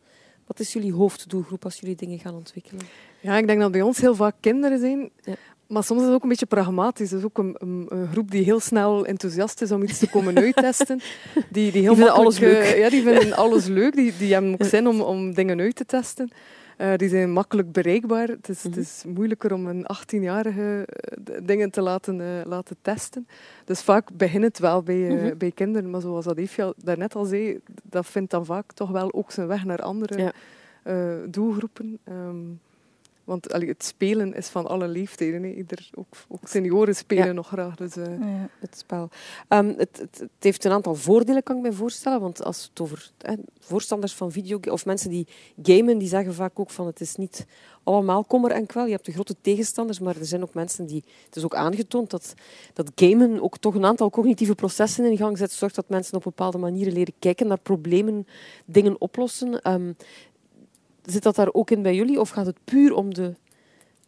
wat 0.47 0.59
is 0.59 0.73
jullie 0.73 0.93
hoofddoelgroep 0.93 1.63
als 1.63 1.79
jullie 1.79 1.95
dingen 1.95 2.19
gaan 2.19 2.35
ontwikkelen? 2.35 2.85
Ja, 3.19 3.37
ik 3.37 3.47
denk 3.47 3.59
dat 3.59 3.71
bij 3.71 3.81
ons 3.81 3.97
heel 3.97 4.15
vaak 4.15 4.35
kinderen 4.39 4.79
zijn. 4.79 5.09
Ja. 5.23 5.35
Maar 5.67 5.83
soms 5.83 5.99
is 5.99 6.05
het 6.05 6.15
ook 6.15 6.23
een 6.23 6.29
beetje 6.29 6.45
pragmatisch. 6.45 7.11
Het 7.11 7.19
is 7.19 7.25
ook 7.25 7.37
een, 7.37 7.55
een, 7.57 7.85
een, 7.89 8.07
groep 8.07 8.31
die 8.31 8.43
heel 8.43 8.59
snel 8.59 9.05
enthousiast 9.05 9.61
is 9.61 9.71
om 9.71 9.83
iets 9.83 9.99
te 9.99 10.09
komen 10.09 10.37
uittesten. 10.45 10.99
Die, 11.33 11.71
die, 11.71 11.81
heel 11.81 11.95
die 11.95 12.03
vinden 12.03 12.13
alles 12.13 12.39
leuk. 12.39 12.75
Ja, 12.75 12.89
die 12.89 13.03
vinden 13.03 13.33
alles 13.43 13.65
leuk. 13.65 13.95
Die, 13.95 14.13
die 14.17 14.33
hebben 14.33 14.53
ook 14.53 14.63
zin 14.63 14.87
om, 14.87 15.01
om 15.01 15.33
dingen 15.33 15.59
uit 15.59 15.75
te 15.75 15.85
testen. 15.85 16.31
Uh, 16.77 16.95
die 16.95 17.09
zijn 17.09 17.31
makkelijk 17.31 17.71
bereikbaar. 17.71 18.27
Het 18.27 18.49
is, 18.49 18.63
mm 18.63 18.71
-hmm. 18.71 18.79
het 18.79 18.89
is 18.89 19.03
moeilijker 19.07 19.53
om 19.53 19.67
een 19.67 19.85
18-jarige 19.93 20.87
uh, 21.29 21.37
dingen 21.43 21.69
te 21.71 21.81
laten, 21.81 22.19
uh, 22.19 22.27
laten 22.45 22.75
testen. 22.81 23.27
Dus 23.65 23.81
vaak 23.81 24.09
begint 24.13 24.43
het 24.43 24.59
wel 24.59 24.83
bij, 24.83 24.95
mm 24.95 25.17
-hmm. 25.17 25.37
bij 25.37 25.51
kinderen. 25.51 25.89
Maar 25.89 26.01
zoals 26.01 26.25
dat 26.25 26.37
Eefje 26.37 26.73
daarnet 26.77 27.15
al 27.15 27.25
zei, 27.25 27.59
dat 27.83 28.05
vindt 28.05 28.31
dan 28.31 28.45
vaak 28.45 28.71
toch 28.73 28.89
wel 28.89 29.13
ook 29.13 29.31
zijn 29.31 29.47
weg 29.47 29.65
naar 29.65 29.81
andere 29.81 30.33
ja. 30.83 31.25
doelgroepen. 31.25 31.99
Um, 32.09 32.59
want 33.27 33.53
allee, 33.53 33.67
het 33.67 33.83
spelen 33.83 34.33
is 34.33 34.47
van 34.47 34.67
alle 34.67 34.87
leeftijden. 34.87 35.45
Ieder, 35.45 35.89
ook, 35.93 36.15
ook 36.27 36.47
senioren 36.47 36.95
spelen 36.95 37.25
ja. 37.25 37.31
nog 37.31 37.47
graag. 37.47 37.75
Dus, 37.75 37.97
uh... 37.97 38.05
ja. 38.05 38.49
Het 38.59 38.77
spel. 38.77 39.09
Um, 39.49 39.67
het, 39.67 39.97
het, 39.97 40.19
het, 40.19 40.29
heeft 40.39 40.63
een 40.63 40.71
aantal 40.71 40.95
voordelen, 40.95 41.43
kan 41.43 41.55
ik 41.55 41.61
me 41.61 41.73
voorstellen. 41.73 42.21
Want 42.21 42.43
als 42.43 42.67
het 42.69 42.79
over 42.79 43.11
voorstanders 43.59 44.13
van 44.13 44.31
video 44.31 44.59
of 44.71 44.85
mensen 44.85 45.09
die 45.09 45.27
gamen, 45.63 45.97
die 45.97 46.07
zeggen 46.07 46.33
vaak 46.33 46.59
ook 46.59 46.69
van 46.69 46.85
het 46.85 47.01
is 47.01 47.15
niet 47.15 47.45
allemaal 47.83 48.23
kommer 48.23 48.51
en 48.51 48.65
kwel. 48.65 48.85
Je 48.85 48.91
hebt 48.91 49.05
de 49.05 49.11
grote 49.11 49.35
tegenstanders, 49.41 49.99
maar 49.99 50.15
er 50.15 50.25
zijn 50.25 50.41
ook 50.41 50.53
mensen 50.53 50.85
die... 50.85 51.03
Het 51.25 51.35
is 51.35 51.43
ook 51.43 51.55
aangetoond 51.55 52.09
dat, 52.09 52.33
dat 52.73 52.91
gamen 52.95 53.41
ook 53.41 53.57
toch 53.57 53.75
een 53.75 53.85
aantal 53.85 54.09
cognitieve 54.09 54.55
processen 54.55 55.05
in 55.05 55.17
gang 55.17 55.37
zet. 55.37 55.51
Zorgt 55.51 55.75
dat 55.75 55.89
mensen 55.89 56.17
op 56.17 56.23
bepaalde 56.23 56.57
manieren 56.57 56.93
leren 56.93 57.13
kijken 57.19 57.47
naar 57.47 57.59
problemen, 57.59 58.27
dingen 58.65 59.01
oplossen. 59.01 59.71
Um, 59.71 59.95
Zit 61.07 61.23
dat 61.23 61.35
daar 61.35 61.53
ook 61.53 61.71
in 61.71 61.81
bij 61.81 61.95
jullie 61.95 62.19
of 62.19 62.29
gaat 62.29 62.45
het 62.45 62.57
puur 62.63 62.95
om 62.95 63.13
de, 63.13 63.33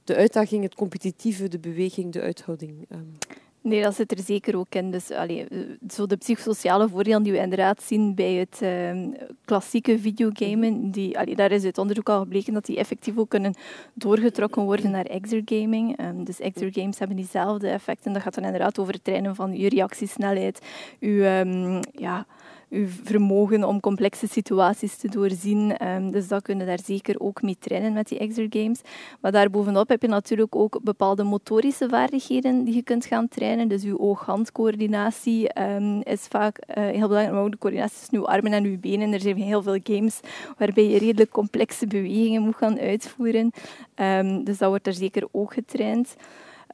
de 0.04 0.16
uitdaging, 0.16 0.64
het 0.64 0.76
competitieve, 0.76 1.48
de 1.48 1.60
beweging, 1.60 2.12
de 2.12 2.22
uithouding? 2.22 2.86
Um. 2.92 3.18
Nee, 3.62 3.84
dat 3.84 3.96
zit 3.96 4.12
er 4.12 4.24
zeker 4.24 4.58
ook 4.58 4.76
in. 4.76 4.92
Dus, 4.92 5.12
allee, 5.12 5.48
zo 5.90 6.06
de 6.06 6.16
psychosociale 6.16 6.90
voordelen 6.90 7.24
die 7.24 7.32
we 7.32 7.38
inderdaad 7.38 7.84
zien 7.84 8.16
bij 8.16 8.34
het 8.34 8.60
uh, 8.64 9.18
klassieke 9.46 10.00
videogamen, 10.00 10.92
die, 10.92 11.18
allee, 11.20 11.36
daar 11.36 11.52
is 11.52 11.64
uit 11.64 11.78
onderzoek 11.78 12.10
al 12.10 12.20
gebleken 12.20 12.54
dat 12.54 12.66
die 12.66 12.78
effectief 12.78 13.18
ook 13.18 13.30
kunnen 13.30 13.54
doorgetrokken 13.94 14.64
worden 14.64 14.92
naar 14.92 15.06
exergaming. 15.06 16.02
Um, 16.02 16.24
dus 16.24 16.40
exergames 16.40 17.00
hebben 17.00 17.18
diezelfde 17.18 17.70
effecten. 17.70 18.14
Dat 18.14 18.22
gaat 18.22 18.36
dan 18.36 18.44
inderdaad 18.44 18.80
over 18.80 18.94
het 18.94 19.04
trainen 19.04 19.36
van 19.36 19.58
je 19.58 19.70
reactiesnelheid, 19.70 20.60
je... 21.00 21.44
Um, 21.46 21.80
ja, 21.92 22.26
uw 22.70 22.88
vermogen 23.04 23.64
om 23.64 23.80
complexe 23.80 24.28
situaties 24.28 24.96
te 24.96 25.10
doorzien. 25.10 25.88
Um, 25.88 26.12
dus 26.12 26.28
dat 26.28 26.42
kunnen 26.42 26.68
daar 26.68 26.80
zeker 26.86 27.20
ook 27.20 27.42
mee 27.42 27.58
trainen 27.60 27.94
met 27.94 28.08
die 28.08 28.20
exergames. 28.20 28.82
Maar 29.22 29.32
daarbovenop 29.32 29.90
heb 29.90 30.02
je 30.02 30.08
natuurlijk 30.08 30.56
ook 30.56 30.80
bepaalde 30.84 31.24
motorische 31.24 31.90
vaardigheden 31.90 32.64
die 32.64 32.76
je 32.76 32.84
kunt 32.84 33.06
gaan 33.06 33.28
trainen. 33.28 33.68
Dus 33.68 33.84
uw 33.84 33.98
oog-handcoördinatie 33.98 35.62
um, 35.62 36.02
is 36.02 36.22
vaak 36.22 36.60
uh, 36.60 36.76
heel 36.76 37.08
belangrijk, 37.08 37.32
maar 37.32 37.44
ook 37.44 37.52
de 37.52 37.58
coördinatie 37.58 37.98
tussen 37.98 38.18
uw 38.18 38.28
armen 38.28 38.54
en 38.54 38.64
uw 38.64 38.80
benen. 38.80 39.14
Er 39.14 39.20
zijn 39.20 39.36
heel 39.36 39.64
veel 39.64 39.80
games 39.84 40.20
waarbij 40.58 40.90
je 40.90 41.00
redelijk 41.00 41.32
complexe 41.32 41.88
bewegingen 41.88 42.42
moet 42.42 42.56
gaan 42.56 42.80
uitvoeren. 42.80 43.52
Um, 43.96 44.44
dus 44.44 44.58
dat 44.58 44.70
wordt 44.70 44.88
er 44.88 44.94
zeker 44.94 45.28
ook 45.32 45.54
getraind. 45.54 46.16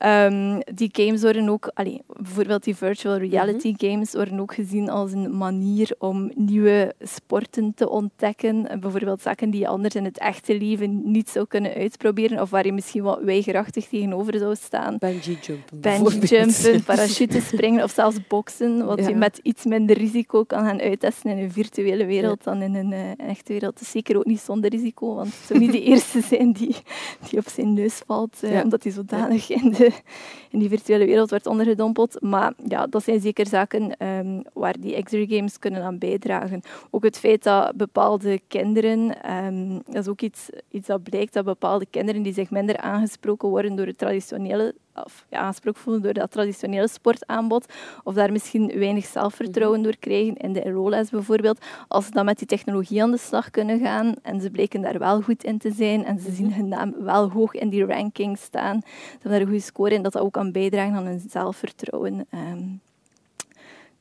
Um, 0.03 0.61
die 0.73 0.89
games 0.91 1.21
worden 1.21 1.49
ook, 1.49 1.71
allee, 1.73 2.01
bijvoorbeeld 2.07 2.63
die 2.63 2.75
virtual 2.75 3.17
reality 3.17 3.67
mm 3.67 3.75
-hmm. 3.77 3.89
games, 3.89 4.13
worden 4.13 4.39
ook 4.39 4.53
gezien 4.53 4.89
als 4.89 5.11
een 5.11 5.37
manier 5.37 5.95
om 5.97 6.31
nieuwe 6.33 6.93
sporten 6.99 7.73
te 7.75 7.89
ontdekken. 7.89 8.79
Bijvoorbeeld 8.79 9.21
zaken 9.21 9.49
die 9.49 9.59
je 9.59 9.67
anders 9.67 9.95
in 9.95 10.05
het 10.05 10.17
echte 10.17 10.57
leven 10.57 11.11
niet 11.11 11.29
zou 11.29 11.45
kunnen 11.47 11.73
uitproberen, 11.73 12.41
of 12.41 12.49
waar 12.49 12.65
je 12.65 12.73
misschien 12.73 13.03
wat 13.03 13.19
weigerachtig 13.21 13.87
tegenover 13.87 14.37
zou 14.37 14.55
staan. 14.55 14.97
Bungee 14.97 15.37
jumpen. 15.41 15.79
Bungee 15.79 16.19
jumpen, 16.19 16.83
parachute 16.93 17.41
springen 17.41 17.83
of 17.83 17.91
zelfs 17.91 18.17
boksen, 18.27 18.85
wat 18.85 18.99
ja. 18.99 19.07
je 19.07 19.15
met 19.15 19.39
iets 19.43 19.65
minder 19.65 19.97
risico 19.97 20.43
kan 20.43 20.65
gaan 20.65 20.81
uittesten 20.81 21.31
in 21.31 21.37
een 21.37 21.51
virtuele 21.51 22.05
wereld 22.05 22.41
ja. 22.43 22.51
dan 22.51 22.61
in 22.61 22.75
een, 22.75 22.91
een 22.91 23.17
echte 23.17 23.51
wereld. 23.51 23.81
Is 23.81 23.91
zeker 23.91 24.17
ook 24.17 24.25
niet 24.25 24.39
zonder 24.39 24.69
risico, 24.69 25.15
want 25.15 25.27
het 25.27 25.47
zou 25.47 25.59
niet 25.59 25.71
de 25.71 25.83
eerste 25.91 26.21
zijn 26.21 26.53
die, 26.53 26.75
die 27.29 27.39
op 27.39 27.47
zijn 27.47 27.73
neus 27.73 28.01
valt, 28.05 28.37
ja. 28.41 28.63
omdat 28.63 28.83
hij 28.83 28.91
zodanig 28.91 29.49
in 29.49 29.71
de 29.71 29.83
in 30.51 30.59
die 30.59 30.69
virtuele 30.69 31.05
wereld 31.05 31.29
wordt 31.29 31.45
ondergedompeld. 31.45 32.21
Maar 32.21 32.53
ja, 32.67 32.87
dat 32.87 33.03
zijn 33.03 33.19
zeker 33.19 33.47
zaken 33.47 34.05
um, 34.07 34.43
waar 34.53 34.79
die 34.79 34.95
exergames 34.95 35.59
kunnen 35.59 35.83
aan 35.83 35.97
bijdragen. 35.97 36.61
Ook 36.91 37.03
het 37.03 37.17
feit 37.17 37.43
dat 37.43 37.75
bepaalde 37.75 38.39
kinderen, 38.47 39.31
um, 39.35 39.81
dat 39.85 39.95
is 39.95 40.07
ook 40.07 40.21
iets, 40.21 40.49
iets 40.69 40.87
dat 40.87 41.03
blijkt, 41.03 41.33
dat 41.33 41.45
bepaalde 41.45 41.85
kinderen 41.89 42.21
die 42.21 42.33
zich 42.33 42.49
minder 42.49 42.77
aangesproken 42.77 43.49
worden 43.49 43.75
door 43.75 43.85
het 43.85 43.97
traditionele 43.97 44.75
of, 45.03 45.25
ja, 45.29 45.39
aansproken 45.39 45.81
voelen 45.81 46.01
door 46.01 46.13
dat 46.13 46.31
traditionele 46.31 46.87
sportaanbod, 46.87 47.73
of 48.03 48.13
daar 48.13 48.31
misschien 48.31 48.79
weinig 48.79 49.05
zelfvertrouwen 49.05 49.81
door 49.81 49.97
krijgen 49.97 50.35
in 50.35 50.53
de 50.53 50.69
RO-les 50.69 51.09
bijvoorbeeld, 51.09 51.65
als 51.87 52.05
ze 52.05 52.11
dan 52.11 52.25
met 52.25 52.37
die 52.37 52.47
technologie 52.47 53.01
aan 53.01 53.11
de 53.11 53.17
slag 53.17 53.51
kunnen 53.51 53.79
gaan 53.79 54.13
en 54.21 54.41
ze 54.41 54.49
bleken 54.49 54.81
daar 54.81 54.99
wel 54.99 55.21
goed 55.21 55.43
in 55.43 55.57
te 55.57 55.71
zijn 55.71 56.05
en 56.05 56.19
ze 56.19 56.31
zien 56.31 56.53
hun 56.53 56.67
naam 56.67 56.93
wel 56.99 57.31
hoog 57.31 57.53
in 57.53 57.69
die 57.69 57.85
ranking 57.85 58.37
staan, 58.37 58.81
ze 58.83 59.11
hebben 59.11 59.31
daar 59.31 59.41
een 59.41 59.47
goede 59.47 59.61
score 59.61 59.93
in, 59.93 60.03
dat 60.03 60.13
dat 60.15 60.21
ook 60.21 60.33
kan 60.33 60.51
bijdragen 60.51 60.95
aan 60.95 61.05
hun 61.05 61.23
zelfvertrouwen. 61.29 62.25
Ehm, 62.29 62.63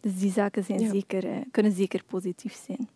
dus 0.00 0.18
die 0.18 0.32
zaken 0.32 0.64
zijn 0.64 0.90
zeker, 0.90 1.24
uh, 1.24 1.36
kunnen 1.50 1.72
zeker 1.72 2.02
positief 2.04 2.60
zijn. 2.66 2.88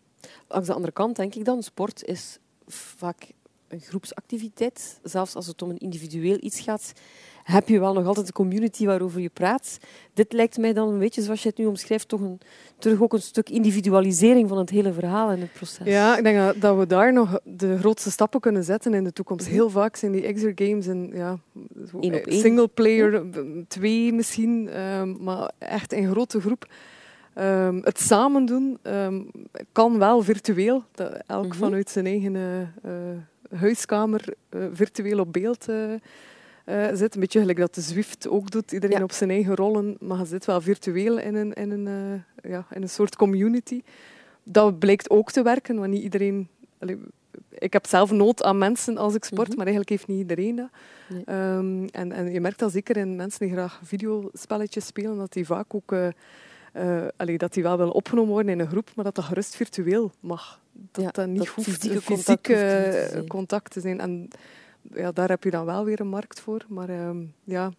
Langs 0.47 0.67
de 0.67 0.73
andere 0.73 0.93
kant 0.93 1.15
denk 1.15 1.35
ik 1.35 1.45
dan, 1.45 1.63
sport 1.63 2.03
is 2.03 2.37
vaak 2.67 3.31
een 3.67 3.79
groepsactiviteit. 3.79 4.99
Zelfs 5.03 5.35
als 5.35 5.47
het 5.47 5.61
om 5.61 5.69
een 5.69 5.77
individueel 5.77 6.37
iets 6.41 6.59
gaat, 6.59 6.93
heb 7.43 7.67
je 7.67 7.79
wel 7.79 7.93
nog 7.93 8.05
altijd 8.05 8.27
een 8.27 8.33
community 8.33 8.85
waarover 8.85 9.21
je 9.21 9.29
praat. 9.29 9.77
Dit 10.13 10.33
lijkt 10.33 10.57
mij 10.57 10.73
dan 10.73 10.89
een 10.89 10.99
beetje, 10.99 11.21
zoals 11.21 11.43
je 11.43 11.49
het 11.49 11.57
nu 11.57 11.65
omschrijft, 11.65 12.07
toch 12.07 12.21
een, 12.21 12.39
terug 12.79 13.01
ook 13.01 13.13
een 13.13 13.21
stuk 13.21 13.49
individualisering 13.49 14.49
van 14.49 14.57
het 14.57 14.69
hele 14.69 14.93
verhaal 14.93 15.29
en 15.29 15.39
het 15.39 15.53
proces. 15.53 15.87
Ja, 15.87 16.17
ik 16.17 16.23
denk 16.23 16.61
dat 16.61 16.77
we 16.77 16.87
daar 16.87 17.13
nog 17.13 17.39
de 17.43 17.77
grootste 17.77 18.11
stappen 18.11 18.39
kunnen 18.39 18.63
zetten 18.63 18.93
in 18.93 19.03
de 19.03 19.13
toekomst. 19.13 19.45
Mhm. 19.45 19.53
Heel 19.53 19.69
vaak 19.69 19.95
zijn 19.95 20.11
die 20.11 20.25
exer 20.25 20.51
games 20.55 20.87
en 20.87 21.09
ja, 21.13 21.39
single 22.23 22.67
player, 22.67 23.23
twee 23.67 24.13
misschien, 24.13 24.69
ehm, 24.69 25.23
maar 25.23 25.51
echt 25.57 25.93
een 25.93 26.11
grote 26.11 26.41
groep. 26.41 26.67
Um, 27.39 27.81
het 27.83 27.99
samen 27.99 28.45
doen 28.45 28.79
um, 28.83 29.31
kan 29.71 29.97
wel 29.97 30.21
virtueel. 30.21 30.83
Dat 30.91 31.11
elk 31.27 31.43
mm 31.43 31.49
-hmm. 31.49 31.59
vanuit 31.59 31.89
zijn 31.89 32.05
eigen 32.05 32.35
uh, 32.35 33.59
huiskamer 33.59 34.33
uh, 34.49 34.65
virtueel 34.71 35.19
op 35.19 35.33
beeld 35.33 35.69
uh, 35.69 35.93
zit. 36.93 37.13
Een 37.13 37.19
beetje 37.19 37.39
gelijk 37.39 37.57
dat 37.57 37.75
de 37.75 37.81
Zwift 37.81 38.27
ook 38.27 38.51
doet. 38.51 38.71
Iedereen 38.71 38.97
ja. 38.97 39.03
op 39.03 39.11
zijn 39.11 39.29
eigen 39.29 39.55
rollen. 39.55 39.97
Maar 39.99 40.17
je 40.17 40.25
zit 40.25 40.45
wel 40.45 40.61
virtueel 40.61 41.19
in 41.19 41.35
een, 41.35 41.53
in 41.53 41.71
een, 41.71 42.23
ja, 42.41 42.65
in 42.71 42.81
een 42.81 42.89
soort 42.89 43.15
community. 43.15 43.81
Dat 44.43 44.79
blijkt 44.79 45.09
ook 45.09 45.31
te 45.31 45.41
werken, 45.41 45.75
want 45.75 45.91
niet 45.91 46.03
iedereen... 46.03 46.47
Allee, 46.79 46.97
ik 47.49 47.73
heb 47.73 47.87
zelf 47.87 48.11
nood 48.11 48.43
aan 48.43 48.57
mensen 48.57 48.97
als 48.97 49.15
ik 49.15 49.23
sport, 49.23 49.39
mm 49.39 49.47
-hmm. 49.47 49.55
maar 49.55 49.65
eigenlijk 49.65 49.89
heeft 49.89 50.07
niet 50.07 50.29
iedereen 50.29 50.55
dat. 50.55 50.69
Nee. 51.07 51.37
Um, 51.37 51.87
en, 51.87 52.11
en 52.11 52.31
je 52.31 52.41
merkt 52.41 52.59
dat 52.59 52.71
zeker 52.71 52.97
in 52.97 53.15
mensen 53.15 53.39
die 53.39 53.55
graag 53.55 53.79
videospelletjes 53.83 54.85
spelen, 54.85 55.17
dat 55.17 55.33
die 55.33 55.45
vaak 55.45 55.75
ook 55.75 55.91
uh, 55.91 56.07
allee, 57.17 57.37
dat 57.37 57.53
die 57.53 57.63
wel 57.63 57.77
wel 57.77 57.89
opgenomen 57.89 58.31
worden 58.31 58.51
in 58.51 58.59
een 58.59 58.67
groep, 58.67 58.91
maar 58.95 59.05
dat 59.05 59.15
dat 59.15 59.25
gerust 59.25 59.55
virtueel 59.55 60.11
mag. 60.19 60.59
Dat 60.91 61.03
ja, 61.03 61.11
dat 61.11 61.27
niet 61.27 61.37
dat 61.37 61.47
hoeft 61.47 61.69
fysieke, 61.69 62.01
fysieke 62.01 62.53
contact, 62.53 63.11
te 63.11 63.23
contact, 63.27 63.71
te 63.71 63.79
zijn. 63.79 63.99
En 63.99 64.27
ja, 64.93 65.11
daar 65.11 65.29
heb 65.29 65.43
je 65.43 65.51
dan 65.51 65.65
wel 65.65 65.85
weer 65.85 65.99
een 65.99 66.07
markt 66.07 66.39
voor. 66.39 66.65
Maar 66.67 66.89
uh, 66.89 67.09
ja, 67.43 67.71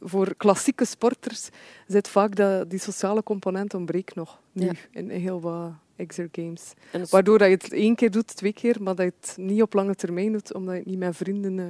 voor 0.00 0.34
klassieke 0.36 0.84
sporters 0.84 1.48
zit 1.86 2.08
vaak 2.08 2.36
dat, 2.36 2.70
die 2.70 2.78
sociale 2.78 3.22
component 3.22 3.74
ontbreekt 3.74 4.14
nog 4.14 4.40
nu 4.52 4.66
ja. 4.66 4.72
in, 4.90 5.10
heel 5.10 5.40
wat 5.40 5.72
exer 5.96 6.28
games. 6.32 6.72
Waardoor 7.10 7.38
dat 7.38 7.48
je 7.48 7.54
het 7.54 7.72
één 7.72 7.94
keer 7.94 8.10
doet, 8.10 8.36
twee 8.36 8.52
keer, 8.52 8.82
maar 8.82 8.94
dat 8.94 9.04
je 9.04 9.12
het 9.20 9.36
niet 9.36 9.62
op 9.62 9.72
lange 9.72 9.94
termijn 9.94 10.32
doet, 10.32 10.54
omdat 10.54 10.72
je 10.72 10.80
het 10.80 10.88
niet 10.88 10.98
met 10.98 11.16
vrienden 11.16 11.58
uh, 11.58 11.66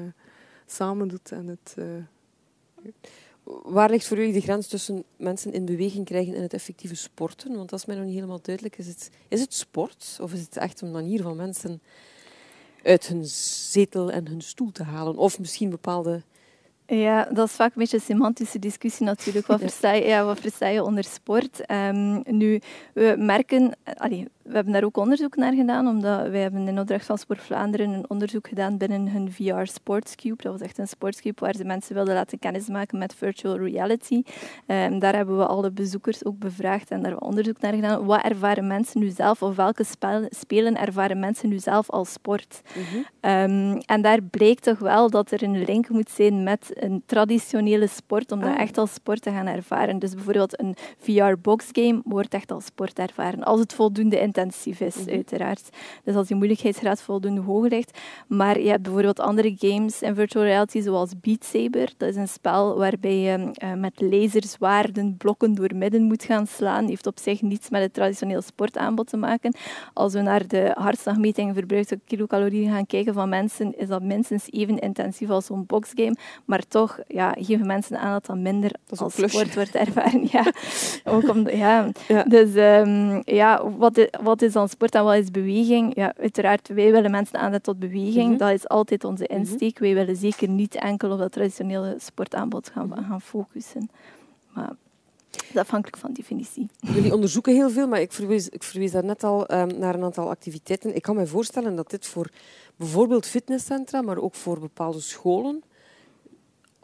samen 0.67 1.09
doet. 1.09 1.33
En 1.33 1.47
het, 1.47 1.75
uh, 1.79 1.85
Waar 3.45 3.91
ligt 3.91 4.07
voor 4.07 4.17
jullie 4.17 4.33
de 4.33 4.41
grens 4.41 4.69
tussen 4.69 5.05
mensen 5.17 5.53
in 5.53 5.65
beweging 5.65 6.05
krijgen 6.05 6.35
en 6.35 6.43
het 6.43 6.53
effectieve 6.53 6.95
sporten? 6.95 7.57
Want 7.57 7.71
dat 7.71 7.79
is 7.79 7.87
mij 7.87 7.97
nog 7.97 8.05
niet 8.05 8.15
helemaal 8.15 8.41
duidelijk. 8.43 8.79
Is 8.79 8.87
het, 8.87 9.11
is 9.29 9.41
het 9.41 9.55
sport 9.55 10.19
of 10.21 10.33
is 10.33 10.41
het 10.41 10.57
echt 10.57 10.81
een 10.81 10.91
manier 10.91 11.23
van 11.23 11.37
mensen 11.37 11.83
uit 12.85 13.07
hun 13.07 13.25
zetel 13.25 14.11
en 14.11 14.29
hun 14.29 14.41
stoel 14.41 14.73
te 14.73 14.83
halen? 14.83 15.17
Of 15.17 15.39
misschien 15.39 15.71
bepaalde 15.71 16.23
ja, 16.87 17.29
dat 17.33 17.49
is 17.49 17.55
vaak 17.55 17.75
een 17.75 17.81
beetje 17.81 17.97
een 17.97 18.03
semantische 18.03 18.59
discussie 18.59 19.07
natuurlijk. 19.07 19.47
Wat, 19.47 19.61
versta 19.61 19.93
je, 19.93 20.05
ja, 20.05 20.25
wat 20.25 20.41
versta 20.41 20.67
je 20.67 20.83
onder 20.83 21.05
sport? 21.05 21.71
Um, 21.71 22.23
nu, 22.27 22.61
we 22.93 23.15
merken... 23.19 23.77
Allee, 23.97 24.29
we 24.45 24.55
hebben 24.55 24.73
daar 24.73 24.85
ook 24.85 24.97
onderzoek 24.97 25.37
naar 25.37 25.53
gedaan, 25.55 25.87
omdat 25.87 26.29
wij 26.29 26.41
hebben 26.41 26.69
in 26.69 26.79
opdracht 26.79 27.07
van 27.07 27.19
Sport 27.19 27.41
Vlaanderen 27.41 27.91
een 27.91 28.11
onderzoek 28.11 28.49
gedaan 28.49 28.77
binnen 28.77 29.09
hun 29.09 29.33
VR 29.33 29.63
Sportscube. 29.63 30.43
Dat 30.43 30.53
was 30.53 30.61
echt 30.61 30.79
een 30.79 30.89
sportscube 30.89 31.41
waar 31.41 31.55
ze 31.55 31.65
mensen 31.65 31.95
wilden 31.95 32.15
laten 32.15 32.39
kennismaken 32.39 32.99
met 32.99 33.15
virtual 33.15 33.59
reality. 33.59 34.23
Um, 34.67 34.99
daar 34.99 35.17
hebben 35.17 35.37
we 35.37 35.47
alle 35.47 35.71
bezoekers 35.71 36.25
ook 36.25 36.39
bevraagd 36.39 36.91
en 36.91 36.97
daar 36.97 37.11
hebben 37.11 37.21
we 37.21 37.27
onderzoek 37.27 37.61
naar 37.61 37.75
gedaan. 37.75 38.05
Wat 38.05 38.23
ervaren 38.23 38.67
mensen 38.67 39.01
nu 39.01 39.09
zelf, 39.09 39.43
of 39.43 39.57
welke 39.57 39.85
spel, 39.85 40.27
spelen 40.29 40.81
ervaren 40.81 41.19
mensen 41.19 41.49
nu 41.49 41.59
zelf 41.59 41.91
als 41.91 42.13
sport? 42.13 42.61
Mm 42.77 42.83
-hmm. 42.83 43.31
um, 43.31 43.79
en 43.79 44.03
daar 44.03 44.23
bleek 44.23 44.61
toch 44.61 44.79
wel 44.79 45.11
dat 45.11 45.31
er 45.31 45.43
een 45.43 45.65
link 45.65 45.89
moet 45.89 46.11
zijn 46.11 46.43
met 46.43 46.74
een 46.75 47.03
traditionele 47.07 47.87
sport, 47.87 48.33
om 48.33 48.41
dat 48.41 48.51
ah. 48.51 48.61
echt 48.61 48.79
als 48.79 48.95
sport 48.95 49.23
te 49.23 49.31
gaan 49.31 49.47
ervaren. 49.47 49.99
Dus 49.99 50.15
bijvoorbeeld 50.15 50.61
een 50.61 50.77
VR-boxgame 50.99 52.01
wordt 52.05 52.35
echt 52.35 52.51
als 52.51 52.65
sport 52.65 52.99
ervaren, 52.99 53.43
als 53.45 53.61
het 53.61 53.73
voldoende 53.73 54.21
intensief 54.21 54.81
is, 54.81 54.97
mm 54.97 55.05
-hmm. 55.05 55.15
uiteraard. 55.15 55.69
Dus 56.05 56.15
als 56.15 56.27
die 56.27 56.37
moeilijkheidsgraad 56.37 57.01
voldoende 57.01 57.41
hoog 57.41 57.69
ligt. 57.69 57.99
Maar 58.29 58.61
je 58.61 58.69
hebt 58.69 58.83
bijvoorbeeld 58.83 59.21
andere 59.21 59.55
games 59.59 60.03
in 60.03 60.15
virtual 60.15 60.45
reality, 60.45 60.81
zoals 60.81 61.21
Beat 61.21 61.45
Saber. 61.45 61.93
Dat 61.97 62.09
is 62.09 62.17
een 62.17 62.29
spel 62.29 62.79
waarbij 62.79 63.19
je 63.19 63.51
uh, 63.63 63.73
met 63.73 64.01
laserzwaarden 64.01 65.17
blokken 65.17 65.55
door 65.55 65.71
midden 65.75 66.03
moet 66.03 66.25
gaan 66.25 66.47
slaan. 66.47 66.87
heeft 66.87 67.07
op 67.07 67.19
zich 67.19 67.43
niets 67.43 67.71
met 67.71 67.83
het 67.83 67.95
traditioneel 67.95 68.43
sportaanbod 68.43 69.09
te 69.09 69.17
maken. 69.17 69.55
Als 69.93 70.13
we 70.13 70.21
naar 70.21 70.47
de 70.47 70.71
hartslagmetingen 70.75 71.55
verbruikte 71.55 72.01
kilocalorieën 72.05 72.71
gaan 72.71 72.87
kijken 72.87 73.15
van 73.15 73.29
mensen, 73.29 73.79
is 73.79 73.89
dat 73.89 74.03
minstens 74.03 74.51
even 74.51 74.79
intensief 74.79 75.31
als 75.31 75.47
zo'n 75.47 75.67
boxgame. 75.67 76.17
Maar 76.45 76.64
toch 76.69 76.99
ja, 77.09 77.35
geven 77.39 77.67
mensen 77.67 77.99
aan 77.99 78.13
dat 78.13 78.27
dat 78.27 78.37
minder 78.37 78.73
dat 78.87 79.01
als 79.01 79.15
sport 79.15 79.55
wordt 79.55 79.75
ervaren. 79.75 80.29
Ja, 80.33 80.53
ook 81.05 81.29
om, 81.29 81.49
ja. 81.49 81.91
ja. 82.09 82.23
Dus 82.23 82.55
um, 82.55 83.23
ja, 83.25 83.71
wat 83.71 83.97
is, 83.97 84.09
wat 84.23 84.43
is 84.43 84.53
dan 84.53 84.69
sport 84.69 84.95
en 84.95 85.05
wat 85.05 85.15
is 85.15 85.31
beweging? 85.31 85.97
Ja, 85.97 86.15
uiteraard, 86.21 86.69
wij 86.69 86.93
willen 86.93 87.11
mensen 87.11 87.39
aanzetten 87.39 87.63
tot 87.63 87.79
beweging. 87.79 88.25
Mm 88.25 88.29
-hmm. 88.29 88.39
Dat 88.39 88.51
is 88.51 88.69
altijd 88.69 89.05
onze 89.05 89.25
mhm. 89.29 89.39
insteek. 89.39 89.81
Mm 89.81 89.87
-hmm. 89.87 89.95
Wij 89.95 90.05
willen 90.05 90.21
zeker 90.21 90.49
niet 90.49 90.75
enkel 90.75 91.11
op 91.11 91.19
dat 91.19 91.33
traditionele 91.33 91.97
sportaanbod 91.99 92.71
gaan, 92.75 92.93
-hmm. 92.93 93.05
gaan 93.05 93.21
focussen. 93.21 93.91
Maar 94.53 94.73
dat 95.31 95.47
is 95.53 95.57
afhankelijk 95.57 95.97
van 95.97 96.13
definitie. 96.13 96.69
Jullie 96.95 97.15
onderzoeken 97.15 97.55
heel 97.55 97.71
veel, 97.71 97.89
maar 97.89 98.01
ik 98.01 98.13
verwees, 98.13 98.49
ik 98.49 98.63
verwees 98.63 98.93
daar 98.93 99.05
net 99.05 99.25
al 99.25 99.53
um, 99.53 99.79
naar 99.79 99.95
een 99.95 100.05
aantal 100.05 100.29
activiteiten. 100.29 100.95
Ik 100.95 101.03
kan 101.03 101.17
me 101.17 101.27
voorstellen 101.27 101.77
dat 101.77 101.91
dit 101.91 102.07
voor 102.07 102.31
bijvoorbeeld 102.77 103.27
fitnesscentra, 103.27 104.03
maar 104.03 104.19
ook 104.19 104.35
voor 104.35 104.61
bepaalde 104.61 105.01
scholen, 105.01 105.63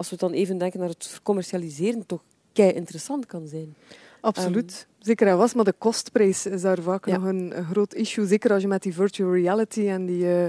als 0.01 0.11
we 0.11 0.17
dan 0.17 0.33
even 0.33 0.59
denken 0.59 0.81
naar 0.81 0.89
het 0.89 1.21
commercialiseren, 1.23 2.07
toch 2.07 2.23
kei 2.53 2.73
interessant 2.73 3.27
kan 3.27 3.47
zijn. 3.47 3.75
Absoluut. 4.21 4.87
Um, 4.89 5.05
Zeker 5.05 5.27
en 5.27 5.37
was, 5.37 5.55
maar 5.55 5.65
de 5.65 5.75
kostprijs 5.79 6.47
is 6.47 6.63
daar 6.63 6.83
vaak 6.83 7.07
ja. 7.07 7.17
nog 7.17 7.25
een, 7.25 7.59
een, 7.59 7.65
groot 7.65 7.95
issue. 7.95 8.27
Zeker 8.27 8.53
als 8.53 8.63
je 8.63 8.69
met 8.69 8.83
die 8.83 8.95
virtual 8.95 9.33
reality 9.33 9.89
en 9.89 10.07
die 10.07 10.25
uh, 10.25 10.47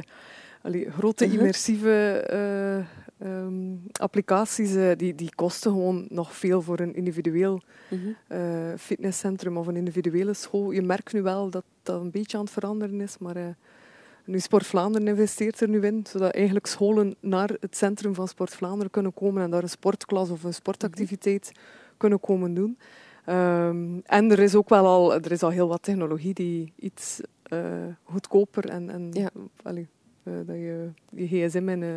allee, 0.62 0.92
grote 0.92 1.24
uh-huh. 1.24 1.40
immersieve 1.40 2.28
uh, 3.22 3.28
um, 3.28 3.82
applicaties, 3.92 4.72
uh, 4.74 4.92
die, 4.98 5.16
die 5.16 5.36
kosten 5.36 5.72
gewoon 5.72 6.06
nog 6.10 6.36
veel 6.36 6.62
voor 6.62 6.80
een 6.80 6.96
individueel 6.96 7.62
uh-huh. 7.90 8.78
fitnesscentrum 8.78 9.58
of 9.58 9.68
een 9.68 9.76
individuele 9.76 10.34
school. 10.34 10.72
Je 10.72 10.82
merkt 10.82 11.14
nu 11.14 11.22
wel 11.22 11.50
dat 11.50 11.64
dat 11.84 12.02
een 12.02 12.12
beetje 12.12 12.38
aan 12.38 12.44
het 12.44 12.54
veranderen 12.54 13.02
is, 13.02 13.18
maar 13.18 13.56
nu, 14.26 14.40
Sport 14.40 14.66
Vlaanderen 14.66 15.08
investeert 15.08 15.60
er 15.60 15.70
nu 15.70 15.82
in, 15.82 16.06
zodat 16.10 16.34
eigenlijk 16.34 16.66
scholen 16.66 17.16
naar 17.20 17.50
het 17.60 17.78
centrum 17.78 18.14
van 18.14 18.28
Sport 18.28 18.54
Vlaanderen 18.54 18.92
kunnen 18.92 19.14
komen 19.14 19.44
en 19.44 19.50
daar 19.50 19.64
een 19.64 19.70
sportklas 19.70 20.30
of 20.30 20.44
een 20.44 20.54
sportactiviteit 20.54 21.52
kunnen 21.98 22.20
komen 22.20 22.54
doen. 22.54 22.78
Um, 23.30 24.02
en 24.06 24.32
er 24.32 24.40
is 24.40 24.56
ook 24.56 24.70
wel 24.70 24.86
al, 24.86 25.14
er 25.14 25.32
is 25.32 25.44
al 25.44 25.50
heel 25.50 25.68
wat 25.68 25.84
technologie 25.84 26.34
die 26.34 26.74
iets 26.76 27.22
uh, 27.54 27.60
goedkoper 28.04 28.70
en, 28.70 28.90
en 28.90 29.10
ja. 29.12 29.30
allee, 29.62 29.88
uh, 30.24 30.34
dat 30.46 30.56
je 30.56 30.90
je 31.10 31.28
gsm 31.28 31.70
in 31.70 31.82
uh, 31.82 31.96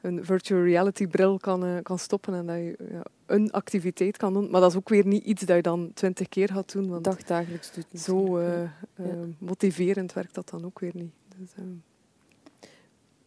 een 0.00 0.24
virtual 0.24 0.62
reality 0.62 1.06
bril 1.06 1.38
kan, 1.38 1.82
kan 1.82 1.98
stoppen 1.98 2.34
en 2.34 2.46
dat 2.46 2.56
je 2.56 2.76
ja, 2.90 3.02
een 3.26 3.50
activiteit 3.50 4.16
kan 4.16 4.32
doen. 4.32 4.50
Maar 4.50 4.60
dat 4.60 4.70
is 4.70 4.76
ook 4.76 4.88
weer 4.88 5.06
niet 5.06 5.24
iets 5.24 5.44
dat 5.44 5.56
je 5.56 5.62
dan 5.62 5.90
twintig 5.94 6.28
keer 6.28 6.48
gaat 6.48 6.72
doen. 6.72 6.88
Want 6.88 7.04
Dagdagelijks 7.04 7.72
doet. 7.72 8.00
Zo 8.00 8.40
ja. 8.40 8.72
motiverend 9.38 10.12
werkt 10.12 10.34
dat 10.34 10.48
dan 10.48 10.64
ook 10.64 10.78
weer 10.78 10.92
niet. 10.94 11.12
Dus, 11.38 11.50
uh... 11.58 11.64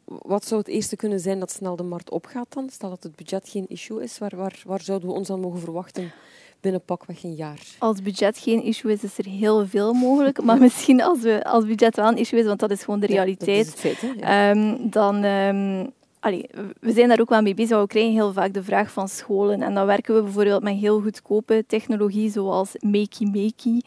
Wat 0.05 0.45
zou 0.45 0.59
het 0.59 0.69
eerste 0.69 0.95
kunnen 0.95 1.19
zijn 1.19 1.39
dat 1.39 1.51
snel 1.51 1.75
de 1.75 1.83
markt 1.83 2.09
opgaat 2.09 2.53
dan? 2.53 2.69
Stel 2.69 2.89
dat 2.89 3.03
het 3.03 3.15
budget 3.15 3.49
geen 3.49 3.65
issue 3.67 4.03
is, 4.03 4.17
waar, 4.17 4.35
waar, 4.35 4.61
waar 4.65 4.81
zouden 4.81 5.09
we 5.09 5.15
ons 5.15 5.27
dan 5.27 5.39
mogen 5.39 5.59
verwachten 5.59 6.11
binnen 6.59 6.81
pakweg 6.81 7.23
een 7.23 7.35
jaar? 7.35 7.61
Als 7.79 8.01
budget 8.01 8.37
geen 8.37 8.63
issue 8.63 8.91
is, 8.91 9.03
is 9.03 9.17
er 9.17 9.25
heel 9.25 9.67
veel 9.67 9.93
mogelijk. 9.93 10.43
Maar 10.43 10.57
misschien 10.67 11.01
als, 11.01 11.21
we, 11.21 11.43
als 11.43 11.65
budget 11.65 11.95
wel 11.95 12.07
een 12.07 12.17
issue 12.17 12.39
is, 12.39 12.45
want 12.45 12.59
dat 12.59 12.71
is 12.71 12.83
gewoon 12.83 12.99
de 12.99 13.05
realiteit, 13.05 13.65
ja, 13.65 13.71
feit, 13.71 14.15
ja. 14.17 14.51
um, 14.51 14.89
dan... 14.89 15.23
Um, 15.23 15.93
allee, 16.21 16.49
we 16.79 16.91
zijn 16.91 17.07
daar 17.07 17.19
ook 17.19 17.29
wel 17.29 17.41
mee 17.41 17.53
bezig. 17.53 17.79
We 17.79 17.87
krijgen 17.87 18.11
heel 18.11 18.33
vaak 18.33 18.53
de 18.53 18.63
vraag 18.63 18.91
van 18.91 19.07
scholen. 19.07 19.61
En 19.61 19.73
dan 19.73 19.85
werken 19.85 20.15
we 20.15 20.21
bijvoorbeeld 20.21 20.63
met 20.63 20.75
heel 20.75 21.01
goedkope 21.01 21.63
technologie, 21.67 22.31
zoals 22.31 22.71
Makey 22.79 23.27
Makey. 23.27 23.81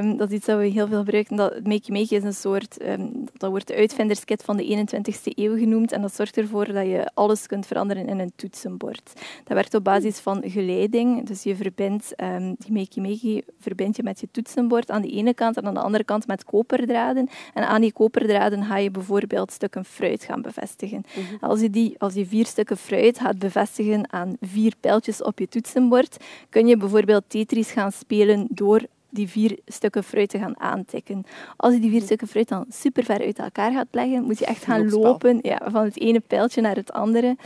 Um, 0.00 0.16
dat 0.16 0.28
is 0.28 0.36
iets 0.36 0.46
dat 0.46 0.58
we 0.58 0.66
heel 0.66 0.86
veel 0.86 0.98
gebruiken. 0.98 1.36
Dat, 1.36 1.52
Makey 1.52 2.00
Makey 2.00 2.18
is 2.18 2.24
een 2.24 2.34
soort, 2.34 2.82
um, 2.82 3.24
dat 3.36 3.50
wordt 3.50 3.66
de 3.66 3.74
uitvinderskit 3.74 4.42
van 4.42 4.56
de 4.56 4.86
21ste 4.86 5.32
eeuw 5.34 5.56
genoemd. 5.56 5.92
En 5.92 6.02
dat 6.02 6.14
zorgt 6.14 6.36
ervoor 6.36 6.72
dat 6.72 6.86
je 6.86 7.10
alles 7.14 7.46
kunt 7.46 7.66
veranderen 7.66 8.08
in 8.08 8.18
een 8.18 8.32
toetsenbord. 8.36 9.12
Dat 9.44 9.56
werkt 9.56 9.74
op 9.74 9.84
basis 9.84 10.18
van 10.18 10.42
geleiding. 10.46 11.26
Dus 11.26 11.42
je 11.42 11.56
verbindt 11.56 12.22
um, 12.22 12.54
die 12.58 12.72
Makey 12.72 13.02
Makey 13.02 13.42
verbind 13.58 13.96
je 13.96 14.02
met 14.02 14.20
je 14.20 14.28
toetsenbord 14.30 14.90
aan 14.90 15.02
de 15.02 15.10
ene 15.10 15.34
kant 15.34 15.56
en 15.56 15.66
aan 15.66 15.74
de 15.74 15.80
andere 15.80 16.04
kant 16.04 16.26
met 16.26 16.44
koperdraden. 16.44 17.28
En 17.54 17.68
aan 17.68 17.80
die 17.80 17.92
koperdraden 17.92 18.64
ga 18.64 18.76
je 18.76 18.90
bijvoorbeeld 18.90 19.52
stukken 19.52 19.84
fruit 19.84 20.24
gaan 20.24 20.42
bevestigen. 20.42 21.04
Mhm. 21.14 21.44
Als 21.54 21.62
je, 21.62 21.70
die, 21.70 21.94
als 21.98 22.14
je 22.14 22.26
vier 22.26 22.46
stukken 22.46 22.76
fruit 22.76 23.18
gaat 23.18 23.38
bevestigen 23.38 24.12
aan 24.12 24.36
vier 24.40 24.72
pijltjes 24.80 25.22
op 25.22 25.38
je 25.38 25.48
toetsenbord, 25.48 26.16
kun 26.48 26.66
je 26.66 26.76
bijvoorbeeld 26.76 27.24
Tetris 27.26 27.70
gaan 27.70 27.92
spelen 27.92 28.46
door 28.50 28.82
die 29.10 29.28
vier 29.28 29.58
stukken 29.66 30.04
fruit 30.04 30.28
te 30.28 30.38
gaan 30.38 30.60
aantikken. 30.60 31.24
Als 31.56 31.74
je 31.74 31.80
die 31.80 31.90
vier 31.90 32.02
stukken 32.02 32.28
fruit 32.28 32.48
dan 32.48 32.64
super 32.68 33.04
ver 33.04 33.20
uit 33.20 33.38
elkaar 33.38 33.72
gaat 33.72 33.86
leggen, 33.90 34.22
moet 34.22 34.38
je 34.38 34.46
echt 34.46 34.64
gaan 34.64 34.90
lopen 34.90 35.38
ja, 35.42 35.60
van 35.64 35.84
het 35.84 36.00
ene 36.00 36.20
pijltje 36.20 36.60
naar 36.60 36.76
het 36.76 36.92
andere. 36.92 37.36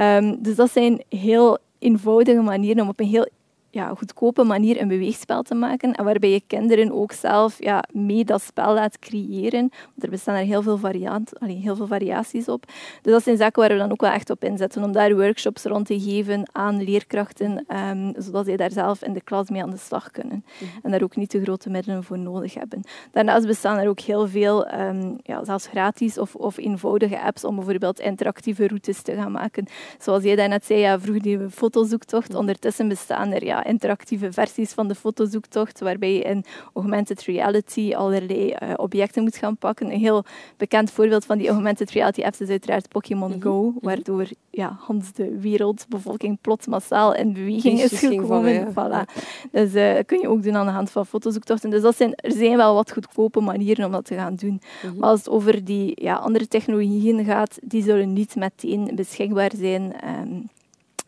Um, 0.00 0.42
dus 0.42 0.56
dat 0.56 0.70
zijn 0.70 1.02
heel 1.08 1.58
eenvoudige 1.78 2.40
manieren 2.40 2.82
om 2.82 2.88
op 2.88 3.00
een 3.00 3.06
heel 3.06 3.28
ja, 3.74 3.94
goedkope 3.94 4.44
manier 4.44 4.80
een 4.80 4.88
beweegspel 4.88 5.42
te 5.42 5.54
maken 5.54 5.92
en 5.92 6.04
waarbij 6.04 6.30
je 6.30 6.42
kinderen 6.46 6.92
ook 6.92 7.12
zelf 7.12 7.56
ja, 7.58 7.84
mee 7.92 8.24
dat 8.24 8.42
spel 8.42 8.74
laat 8.74 8.98
creëren. 8.98 9.60
Want 9.70 10.02
er 10.02 10.10
bestaan 10.10 10.34
er 10.34 10.44
heel 10.44 10.62
veel, 10.62 10.78
variant, 10.78 11.40
allee, 11.40 11.56
heel 11.56 11.76
veel 11.76 11.86
variaties 11.86 12.48
op. 12.48 12.64
Dus 13.02 13.12
dat 13.12 13.22
zijn 13.22 13.36
zaken 13.36 13.62
waar 13.62 13.70
we 13.70 13.78
dan 13.78 13.92
ook 13.92 14.00
wel 14.00 14.10
echt 14.10 14.30
op 14.30 14.44
inzetten, 14.44 14.82
om 14.82 14.92
daar 14.92 15.14
workshops 15.14 15.64
rond 15.64 15.86
te 15.86 16.00
geven 16.00 16.48
aan 16.52 16.82
leerkrachten, 16.82 17.66
um, 17.90 18.12
zodat 18.16 18.46
zij 18.46 18.56
daar 18.56 18.70
zelf 18.70 19.02
in 19.02 19.12
de 19.12 19.20
klas 19.20 19.50
mee 19.50 19.62
aan 19.62 19.70
de 19.70 19.76
slag 19.76 20.10
kunnen. 20.10 20.44
Mhm. 20.44 20.70
En 20.82 20.90
daar 20.90 21.02
ook 21.02 21.16
niet 21.16 21.30
te 21.30 21.42
grote 21.42 21.70
middelen 21.70 22.04
voor 22.04 22.18
nodig 22.18 22.54
hebben. 22.54 22.80
Daarnaast 23.10 23.46
bestaan 23.46 23.78
er 23.78 23.88
ook 23.88 24.00
heel 24.00 24.28
veel, 24.28 24.72
um, 24.72 25.18
ja, 25.22 25.44
zelfs 25.44 25.66
gratis 25.66 26.18
of, 26.18 26.34
of 26.34 26.56
eenvoudige 26.56 27.20
apps 27.20 27.44
om 27.44 27.54
bijvoorbeeld 27.54 28.00
interactieve 28.00 28.66
routes 28.66 29.02
te 29.02 29.14
gaan 29.14 29.32
maken. 29.32 29.66
Zoals 29.98 30.22
jij 30.22 30.36
daarnet 30.36 30.64
zei, 30.64 30.80
ja, 30.80 31.00
vroeger 31.00 31.22
die 31.22 31.50
fotozoektocht. 31.50 32.28
Mhm. 32.28 32.38
Ondertussen 32.38 32.88
bestaan 32.88 33.32
er 33.32 33.44
ja, 33.44 33.63
interactieve 33.64 34.32
versies 34.32 34.72
van 34.72 34.88
de 34.88 34.94
fotozoektocht, 34.94 35.80
waarbij 35.80 36.12
je 36.12 36.22
in 36.22 36.44
augmented 36.72 37.22
reality 37.22 37.94
allerlei 37.94 38.54
uh, 38.62 38.72
objecten 38.76 39.22
moet 39.22 39.36
gaan 39.36 39.56
pakken. 39.56 39.92
Een 39.92 39.98
heel 39.98 40.24
bekend 40.56 40.90
voorbeeld 40.90 41.24
van 41.24 41.38
die 41.38 41.48
augmented 41.48 41.90
reality 41.90 42.22
apps 42.22 42.40
is 42.40 42.48
uiteraard 42.48 42.88
Pokémon 42.88 43.30
mhm. 43.30 43.40
Go, 43.40 43.62
mhm. 43.62 43.84
waardoor 43.86 44.26
ja, 44.50 44.78
Hans 44.80 45.12
de 45.12 45.38
wereldbevolking 45.38 46.38
plots 46.40 46.66
massaal 46.66 47.14
in 47.14 47.32
beweging 47.32 47.80
is 47.80 47.98
gekomen. 47.98 48.72
voilà. 48.72 49.12
Dus 49.50 49.74
uh, 49.74 49.94
dat 49.94 50.06
kun 50.06 50.20
je 50.20 50.28
ook 50.28 50.42
doen 50.42 50.56
aan 50.56 50.66
de 50.66 50.72
hand 50.72 50.90
van 50.90 51.06
fotozoektochten. 51.06 51.70
Dus 51.70 51.82
dat 51.82 51.96
zijn, 51.96 52.14
er 52.14 52.32
zijn 52.32 52.56
wel 52.56 52.74
wat 52.74 52.92
goedkope 52.92 53.40
manieren 53.40 53.86
om 53.86 53.92
dat 53.92 54.04
te 54.04 54.14
gaan 54.14 54.34
doen. 54.34 54.60
Mhm. 54.82 54.98
Maar 54.98 55.10
als 55.10 55.18
het 55.18 55.28
over 55.28 55.64
die 55.64 55.92
ja, 56.02 56.14
andere 56.14 56.48
technologieën 56.48 57.24
gaat, 57.24 57.58
die 57.62 57.82
zullen 57.82 58.12
niet 58.12 58.36
meteen 58.36 58.90
beschikbaar 58.94 59.50
zijn. 59.56 59.94
Um, 60.22 60.48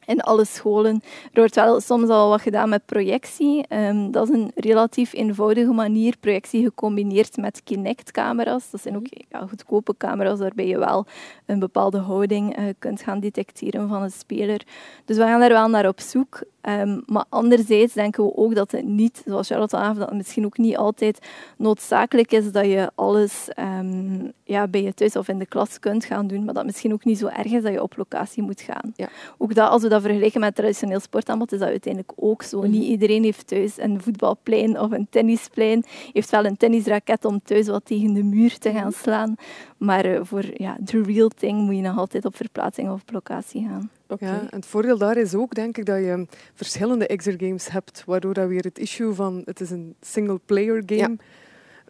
in 0.07 0.21
alle 0.21 0.45
scholen. 0.45 1.03
Er 1.33 1.41
wordt 1.41 1.55
wel 1.55 1.81
soms 1.81 2.09
al 2.09 2.29
wat 2.29 2.41
gedaan 2.41 2.69
met 2.69 2.87
projectie. 2.87 3.65
Um, 3.69 4.11
dat 4.11 4.29
is 4.29 4.35
een 4.35 4.51
relatief 4.55 5.13
eenvoudige 5.13 5.73
manier. 5.73 6.17
Projectie 6.21 6.65
gecombineerd 6.65 7.37
met 7.37 7.61
Kinect-camera's. 7.65 8.71
Dat 8.71 8.81
zijn 8.81 8.97
ook 8.97 9.07
ja, 9.29 9.47
goedkope 9.47 9.95
camera's 9.97 10.39
waarbij 10.39 10.67
je 10.67 10.79
wel 10.79 11.07
een 11.47 11.59
bepaalde 11.59 11.99
houding 11.99 12.59
uh, 12.59 12.65
kunt 12.79 13.03
gaan 13.03 13.21
detecteren 13.21 13.89
van 13.89 14.03
een 14.03 14.11
speler. 14.11 14.61
Dus 15.05 15.17
we 15.17 15.23
gaan 15.23 15.41
daar 15.41 15.49
wel 15.49 15.69
naar 15.69 15.89
op 15.89 16.01
zoek. 16.01 16.43
Um, 16.69 17.03
maar 17.07 17.25
anderzijds 17.29 17.93
denken 17.93 18.25
we 18.25 18.37
ook 18.37 18.55
dat 18.55 18.71
het 18.71 18.85
niet, 18.85 19.23
zoals 19.25 19.49
Charlotte 19.49 19.77
aangaf, 19.77 19.97
dat 19.97 20.09
het 20.09 20.17
misschien 20.17 20.45
ook 20.45 20.59
niet 20.59 20.77
altijd 20.77 21.19
noodzakelijk 21.57 22.33
is 22.33 22.53
dat 22.53 22.65
je 22.65 22.91
alles 22.95 23.49
um, 23.59 24.33
ja, 24.45 24.69
bij 24.69 24.83
je 24.83 24.95
thuis 24.95 25.17
of 25.17 25.29
in 25.29 25.39
de 25.39 25.47
klas 25.47 25.79
kunt 25.79 26.05
gaan 26.05 26.27
doen, 26.27 26.39
maar 26.39 26.47
dat 26.47 26.57
het 26.57 26.67
misschien 26.67 26.93
ook 26.93 27.05
niet 27.05 27.19
zo 27.19 27.27
erg 27.27 27.53
is 27.53 27.63
dat 27.63 27.73
je 27.73 27.83
op 27.83 27.97
locatie 27.97 28.43
moet 28.43 28.61
gaan. 28.61 28.93
Ja. 28.97 29.09
Ook 29.39 29.55
dat, 29.55 29.71
als 29.71 29.83
we 29.83 29.89
dat 29.89 30.03
vergelijken 30.03 30.41
met 30.41 30.55
traditioneel 30.55 31.01
sportaanbod, 31.01 31.53
is 31.53 31.59
dat 31.59 31.69
uiteindelijk 31.69 32.13
ook 32.17 32.43
zo. 32.43 32.59
Mhm. 32.61 32.71
Niet 32.71 32.85
iedereen 32.85 33.23
heeft 33.23 33.47
thuis 33.47 33.79
een 33.79 34.01
voetbalplein 34.01 34.81
of 34.81 34.91
een 34.91 35.07
tennisplein, 35.11 35.85
heeft 36.13 36.31
wel 36.31 36.45
een 36.45 36.57
tennisraket 36.57 37.25
om 37.25 37.41
thuis 37.43 37.67
wat 37.67 37.85
tegen 37.85 38.13
de 38.13 38.23
muur 38.23 38.59
te 38.59 38.71
gaan 38.71 38.89
mhm. 38.89 39.03
slaan. 39.03 39.37
Maar 39.77 40.07
uh, 40.07 40.21
voor 40.23 40.45
ja, 40.55 40.77
the 40.85 41.03
real 41.03 41.29
thing 41.29 41.61
moet 41.61 41.77
je 41.77 41.83
nog 41.83 41.99
altijd 41.99 42.25
op 42.25 42.37
verplaatsing 42.37 42.91
of 42.91 43.01
op 43.01 43.13
locatie 43.13 43.67
gaan. 43.69 43.91
Okay. 44.09 44.29
Ja, 44.29 44.41
en 44.41 44.57
het 44.57 44.67
voordeel 44.67 44.99
daar 44.99 45.17
is 45.17 45.35
ook, 45.35 45.55
denk 45.55 45.79
ik, 45.79 45.85
dat 45.85 45.99
je 45.99 46.27
verschillende 46.55 47.07
exergames 47.07 47.69
hebt, 47.69 48.03
waardoor 48.07 48.35
dat 48.35 48.49
weer 48.49 48.65
het 48.65 48.79
issue 48.79 49.13
van 49.13 49.43
het 49.45 49.61
is 49.61 49.71
een 49.71 49.95
single-player 50.01 50.83
game 50.87 51.17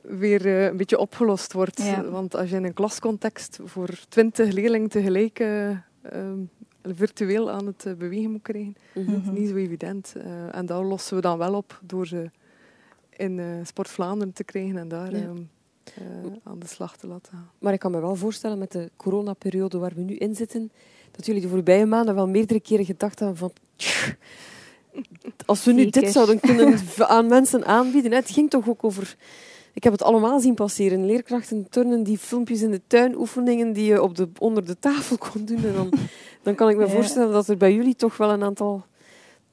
weer 0.03 0.47
uh, 0.47 0.65
een 0.65 0.77
beetje 0.77 0.99
opgelost 0.99 1.53
wordt. 1.53 2.11
Want 2.11 2.37
als 2.37 2.51
je 2.51 2.57
in 2.57 2.65
een 2.65 2.75
klascontext 2.75 3.59
voor 3.65 3.89
twintig 4.09 4.53
leerlingen 4.53 4.89
tegelijk 4.89 5.41
uh, 5.41 5.71
virtueel 6.83 7.51
aan 7.51 7.67
het 7.67 7.99
bewegen 7.99 8.31
moet 8.31 8.43
krijgen, 8.43 8.77
mm 8.95 9.05
-hmm. 9.05 9.15
is 9.15 9.39
niet 9.39 9.49
zo 9.49 9.57
evident. 9.57 10.15
en 10.51 10.67
dat 10.67 10.85
lossen 10.85 11.17
we 11.17 11.23
dan 11.23 11.39
wel 11.39 11.55
op 11.55 11.81
door 11.83 12.07
ze 12.07 12.31
in 13.11 13.41
Sport 13.63 13.89
Vlaanderen 13.89 14.33
te 14.33 14.45
krijgen 14.45 14.77
en 14.77 14.89
daar... 14.89 15.13
Ehm, 15.95 16.35
aan 16.43 16.59
de 16.59 16.67
slag 16.67 16.97
te 16.97 17.07
laten. 17.07 17.49
Maar 17.59 17.73
ik 17.73 17.79
kan 17.79 17.91
me 17.91 18.01
wel 18.01 18.17
voorstellen 18.17 18.59
met 18.59 18.73
de 18.73 18.91
coronaperiode 18.97 19.79
waar 19.79 19.93
we 19.95 20.01
nu 20.01 20.17
in 20.17 20.35
zitten, 20.35 20.71
dat 21.11 21.27
jullie 21.27 21.41
de 21.41 21.49
voorbije 21.49 21.87
maanden 21.87 22.15
wel 22.15 22.29
meerdere 22.29 22.61
keren 22.61 22.85
gedacht 22.85 23.19
hebben 23.19 23.37
van... 23.37 23.53
Als 25.47 25.65
we 25.65 25.73
nu 25.73 25.91
dit 25.91 26.13
zouden 26.13 26.41
kunnen 26.41 26.79
aan 26.99 27.27
mensen 27.27 27.67
aanbieden. 27.67 28.13
Het 28.13 28.31
ging 28.31 28.51
toch 28.51 28.69
ook 28.69 28.85
over... 28.85 29.17
Ik 29.73 29.85
heb 29.85 29.93
het 29.93 30.03
allemaal 30.03 30.41
zien 30.41 30.55
passeren. 30.55 31.07
Leerkrachten 31.07 31.69
turnen 31.69 32.03
die 32.03 32.19
filmpjes 32.19 32.63
in 32.63 32.71
de 32.71 32.81
tuin, 32.87 33.17
oefeningen 33.17 33.73
die 33.73 33.85
je 33.85 34.03
op 34.03 34.15
de, 34.15 34.29
onder 34.39 34.67
de 34.67 34.79
tafel 34.79 35.19
kon 35.19 35.45
doen. 35.45 35.65
En 35.65 35.75
dan, 35.75 35.93
dan 36.43 36.55
kan 36.55 36.69
ik 36.69 36.77
me 36.77 36.89
voorstellen 36.89 37.33
dat 37.33 37.49
er 37.49 37.57
bij 37.57 37.75
jullie 37.75 37.97
toch 37.97 38.17
wel 38.17 38.31
een 38.31 38.43
aantal 38.43 38.85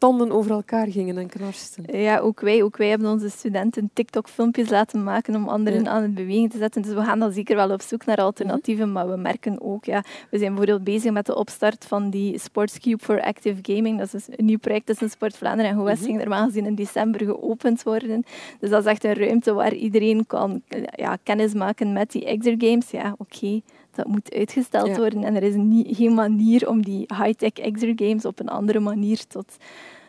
tanden 0.03 0.31
over 0.31 0.51
elkaar 0.51 0.87
gingen 0.87 1.17
en 1.17 1.27
knarsten. 1.27 1.99
Ja, 1.99 2.19
ook 2.19 2.39
wij, 2.39 2.63
ook 2.63 2.77
wij 2.77 2.87
hebben 2.87 3.11
onze 3.11 3.29
studenten 3.29 3.89
TikTok-filmpjes 3.93 4.69
laten 4.69 5.03
maken 5.03 5.35
om 5.35 5.47
anderen 5.47 5.87
aan 5.87 6.01
het 6.01 6.13
bewegen 6.13 6.49
te 6.49 6.57
zetten. 6.57 6.81
Dus 6.81 6.93
we 6.93 7.03
gaan 7.03 7.19
dan 7.19 7.31
zeker 7.31 7.55
wel 7.55 7.71
op 7.71 7.81
zoek 7.81 8.05
naar 8.05 8.17
alternatieven, 8.17 8.91
maar 8.91 9.09
we 9.09 9.15
merken 9.15 9.61
ook, 9.61 9.85
ja, 9.85 10.03
we 10.29 10.37
zijn 10.37 10.49
bijvoorbeeld 10.49 10.83
bezig 10.83 11.11
met 11.11 11.25
de 11.25 11.35
opstart 11.35 11.85
van 11.85 12.09
die 12.09 12.39
Sportscube 12.39 13.03
for 13.03 13.21
Active 13.21 13.59
Gaming. 13.61 13.97
Dat 13.97 14.13
is 14.13 14.25
dus 14.25 14.37
een 14.37 14.45
nieuw 14.45 14.57
project 14.57 14.85
tussen 14.85 15.09
Sport 15.09 15.37
Vlaanderen 15.37 15.71
en 15.71 15.77
GOES, 15.77 15.99
ging 15.99 16.17
normaal 16.17 16.45
gezien 16.45 16.65
in 16.65 16.75
december 16.75 17.25
geopend 17.25 17.83
worden. 17.83 18.25
Dus 18.59 18.69
dat 18.69 18.85
is 18.85 18.91
echt 18.91 19.03
een 19.03 19.13
ruimte 19.13 19.53
waar 19.53 19.73
iedereen 19.73 20.25
kan 20.27 20.61
ja, 20.95 21.17
kennis 21.23 21.53
maken 21.53 21.93
met 21.93 22.11
die 22.11 22.25
exergames. 22.25 22.91
Ja, 22.91 23.15
oké 23.17 23.61
dat 23.95 24.07
moet 24.07 24.33
uitgesteld 24.33 24.97
worden. 24.97 25.23
En 25.23 25.35
er 25.35 25.43
is 25.43 25.53
geen 25.97 26.13
manier 26.13 26.69
om 26.69 26.81
die 26.81 27.05
high-tech 27.23 27.53
exergames 27.53 28.25
op 28.25 28.39
een 28.39 28.49
andere 28.49 28.79
manier 28.79 29.27
tot, 29.27 29.57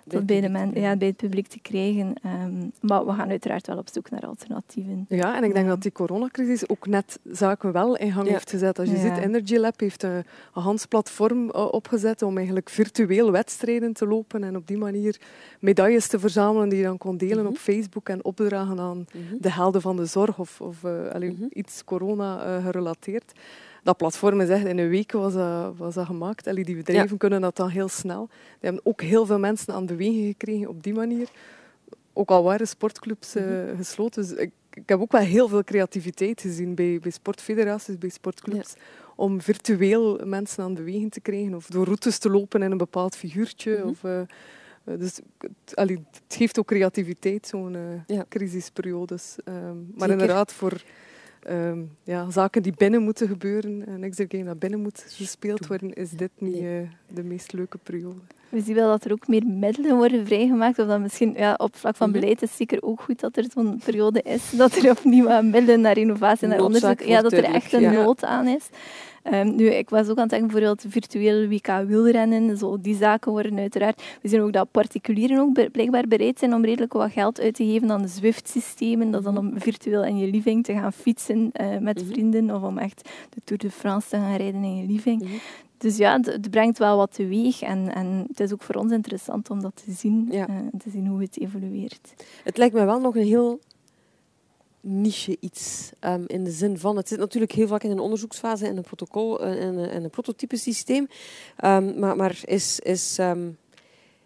tot 0.08 0.26
bij, 0.26 0.40
de 0.40 0.48
men, 0.48 0.70
ja, 0.74 0.96
bij 0.96 1.08
het 1.08 1.16
publiek 1.16 1.46
te 1.46 1.58
krijgen. 1.60 2.14
Um, 2.24 2.72
maar 2.80 3.06
we 3.06 3.12
gaan 3.12 3.30
uiteraard 3.30 3.66
wel 3.66 3.78
op 3.78 3.88
zoek 3.92 4.10
naar 4.10 4.26
alternatieven. 4.26 5.06
Ja, 5.08 5.36
en 5.36 5.44
ik 5.44 5.54
denk 5.54 5.66
dat 5.66 5.82
die 5.82 5.92
coronacrisis 5.92 6.68
ook 6.68 6.86
net 6.86 7.18
zaken 7.24 7.72
wel 7.72 7.96
in 7.96 8.12
gang 8.12 8.28
heeft 8.28 8.50
gezet. 8.50 8.78
Als 8.78 8.90
je 8.90 8.96
ziet, 8.96 9.16
Energy 9.16 9.56
Lab 9.56 9.80
heeft 9.80 10.02
een, 10.02 10.24
een 10.54 10.62
handsplatform 10.62 11.44
uh, 11.44 11.72
opgezet 11.72 12.22
om 12.22 12.36
eigenlijk 12.36 12.70
virtueel 12.70 13.30
wedstrijden 13.30 13.92
te 13.92 14.06
lopen 14.06 14.44
en 14.44 14.56
op 14.56 14.66
die 14.66 14.78
manier 14.78 15.20
medailles 15.60 16.06
te 16.06 16.18
verzamelen 16.18 16.68
die 16.68 16.78
je 16.78 16.84
dan 16.84 16.98
kon 16.98 17.16
delen 17.16 17.38
mhm. 17.44 17.46
op 17.46 17.56
Facebook 17.56 18.08
en 18.08 18.24
opdragen 18.24 18.80
aan 18.80 19.06
mhm. 19.12 19.36
de 19.38 19.50
helden 19.50 19.80
van 19.80 19.96
de 19.96 20.06
zorg 20.06 20.38
of, 20.38 20.60
of 20.60 20.82
uh, 20.82 21.12
mhm. 21.12 21.32
iets 21.50 21.84
corona 21.84 22.46
uh, 22.46 22.64
gerelateerd 22.64 23.32
dat 23.84 23.96
platform 23.96 24.40
is 24.40 24.48
echt 24.48 24.64
in 24.64 24.78
een 24.78 24.88
week 24.88 25.12
was 25.12 25.32
dat, 25.32 25.76
was 25.76 25.94
dat 25.94 26.06
gemaakt. 26.06 26.46
Allee, 26.46 26.64
die 26.64 26.76
bedrijven 26.76 27.16
kunnen 27.16 27.40
dat 27.40 27.56
dan 27.56 27.68
heel 27.68 27.88
snel. 27.88 28.26
Die 28.26 28.36
hebben 28.60 28.80
ook 28.84 29.02
heel 29.02 29.26
veel 29.26 29.38
mensen 29.38 29.74
aan 29.74 29.86
bewegen 29.86 30.26
gekregen 30.26 30.68
op 30.68 30.82
die 30.82 30.94
manier. 30.94 31.28
Ook 32.12 32.30
al 32.30 32.42
waren 32.42 32.68
sportclubs 32.68 33.36
uh, 33.36 33.44
gesloten. 33.76 34.22
Dus 34.22 34.32
ik, 34.32 34.50
ik, 34.70 34.88
heb 34.88 35.00
ook 35.00 35.12
wel 35.12 35.20
heel 35.20 35.48
veel 35.48 35.64
creativiteit 35.64 36.40
gezien 36.40 36.74
bij, 36.74 36.98
bij 37.02 37.10
sportfederaties, 37.10 37.98
bij 37.98 38.08
sportclubs. 38.08 38.74
Om 39.16 39.40
virtueel 39.40 40.20
mensen 40.24 40.64
aan 40.64 40.74
bewegen 40.74 41.08
te 41.08 41.20
krijgen. 41.20 41.54
Of 41.54 41.66
door 41.66 41.84
routes 41.84 42.18
te 42.18 42.30
lopen 42.30 42.62
in 42.62 42.70
een 42.70 42.78
bepaald 42.78 43.16
figuurtje. 43.16 43.78
Mhm. 43.78 43.88
of, 43.88 44.02
uh, 44.02 44.20
dus 44.98 45.20
allee, 45.74 46.04
het 46.10 46.36
geeft 46.36 46.58
ook 46.58 46.66
creativiteit, 46.66 47.46
zo'n 47.46 47.76
uh, 48.08 48.20
crisisperiodes. 48.28 49.36
Um, 49.44 49.92
maar 49.94 50.10
inderdaad, 50.10 50.52
voor 50.52 50.82
um, 51.50 51.96
ja, 52.02 52.30
zaken 52.30 52.62
die 52.62 52.74
binnen 52.76 53.02
moeten 53.02 53.28
gebeuren, 53.28 53.88
een 53.88 54.04
extra 54.04 54.24
game 54.28 54.44
dat 54.44 54.58
binnen 54.58 54.80
moet 54.80 55.04
gespeeld 55.08 55.66
worden, 55.66 55.92
is 55.92 56.10
dit 56.10 56.30
niet 56.38 56.56
uh, 56.56 56.88
de 57.14 57.22
meest 57.22 57.52
leuke 57.52 57.78
periode. 57.78 58.20
We 58.54 58.60
zien 58.60 58.74
wel 58.74 58.88
dat 58.88 59.04
er 59.04 59.12
ook 59.12 59.28
meer 59.28 59.46
middelen 59.46 59.96
worden 59.96 60.26
vrijgemaakt. 60.26 60.78
Of 60.78 60.86
dat 60.86 61.00
misschien 61.00 61.34
ja, 61.36 61.54
op 61.56 61.76
vlak 61.76 61.96
van 61.96 62.10
Mhm. 62.10 62.18
beleid 62.20 62.42
is 62.42 62.48
het 62.48 62.58
zeker 62.58 62.82
ook 62.82 63.00
goed 63.00 63.20
dat 63.20 63.36
er 63.36 63.44
zo'n 63.54 63.80
periode 63.84 64.22
is. 64.22 64.50
Dat 64.50 64.76
er 64.76 64.90
opnieuw 64.90 65.30
aan 65.30 65.50
middelen 65.50 65.80
naar 65.80 65.98
innovatie, 65.98 66.48
naar 66.48 66.60
onderzoek, 66.60 67.00
ja, 67.02 67.22
dat 67.22 67.32
er 67.32 67.44
echt 67.44 67.72
een 67.72 67.80
ja. 67.80 67.90
nood 67.92 68.24
aan 68.24 68.46
is. 68.46 68.68
Ehm, 69.22 69.54
nu, 69.56 69.66
ik 69.66 69.90
was 69.90 70.08
ook 70.08 70.16
aan 70.16 70.22
het 70.22 70.30
denken, 70.30 70.48
bijvoorbeeld 70.48 70.84
virtueel 70.88 71.48
WK 71.48 71.68
wielrennen, 71.86 72.56
zo, 72.56 72.80
die 72.80 72.96
zaken 72.96 73.32
worden 73.32 73.58
uiteraard... 73.58 74.02
We 74.22 74.28
zien 74.28 74.40
ook 74.40 74.52
dat 74.52 74.70
particulieren 74.70 75.38
ook 75.38 75.70
blijkbaar 75.72 76.04
bereid 76.08 76.38
zijn 76.38 76.54
om 76.54 76.64
redelijk 76.64 76.92
wat 76.92 77.12
geld 77.12 77.40
uit 77.40 77.54
te 77.54 77.64
geven 77.64 77.90
aan 77.90 78.02
de 78.02 78.08
Zwift-systemen. 78.08 79.10
Dat 79.10 79.24
dan 79.24 79.38
om 79.38 79.52
virtueel 79.56 80.04
in 80.04 80.18
je 80.18 80.30
living 80.30 80.64
te 80.64 80.72
gaan 80.72 80.92
fietsen 80.92 81.50
eh, 81.52 81.78
met 81.80 82.02
Mhm. 82.02 82.12
vrienden 82.12 82.54
of 82.54 82.62
om 82.62 82.78
echt 82.78 83.08
de 83.34 83.40
Tour 83.44 83.62
de 83.62 83.70
France 83.70 84.08
te 84.08 84.16
gaan 84.16 84.36
rijden 84.36 84.64
in 84.64 84.76
je 84.76 84.86
living. 84.92 85.22
Mhm. 85.22 85.32
Dus 85.84 85.96
ja, 85.96 86.16
het, 86.16 86.26
het 86.26 86.50
brengt 86.50 86.78
wel 86.78 86.96
wat 86.96 87.12
teweeg 87.14 87.62
en, 87.62 87.94
en 87.94 88.24
het 88.28 88.40
is 88.40 88.52
ook 88.52 88.62
voor 88.62 88.74
ons 88.74 88.92
interessant 88.92 89.50
om 89.50 89.60
dat 89.62 89.82
te 89.84 89.92
zien, 89.92 90.28
Ja. 90.30 90.48
eh, 90.48 90.54
en 90.54 90.70
te 90.78 90.90
zien 90.90 91.06
hoe 91.06 91.20
het 91.22 91.40
evolueert. 91.40 92.14
Het 92.44 92.56
lijkt 92.56 92.74
mij 92.74 92.86
wel 92.86 93.00
nog 93.00 93.16
een 93.16 93.26
heel 93.26 93.60
niche 94.80 95.36
iets. 95.40 95.90
ehm, 96.00 96.24
in 96.26 96.44
de 96.44 96.50
zin 96.50 96.78
van, 96.78 96.96
het 96.96 97.08
zit 97.08 97.18
natuurlijk 97.18 97.52
heel 97.52 97.66
vaak 97.66 97.82
in 97.82 97.90
een 97.90 97.98
onderzoeksfase 97.98 98.66
en 98.66 98.76
een 98.76 98.82
protocol 98.82 99.40
eh, 99.40 99.64
en 99.64 99.76
een, 99.78 99.88
en 99.88 100.04
een 100.04 100.10
prototypesysteem. 100.10 101.08
Ehm, 101.56 101.98
maar 101.98 102.16
maar 102.16 102.40
is, 102.44 102.80
is, 102.80 103.18
ehm, 103.18 103.50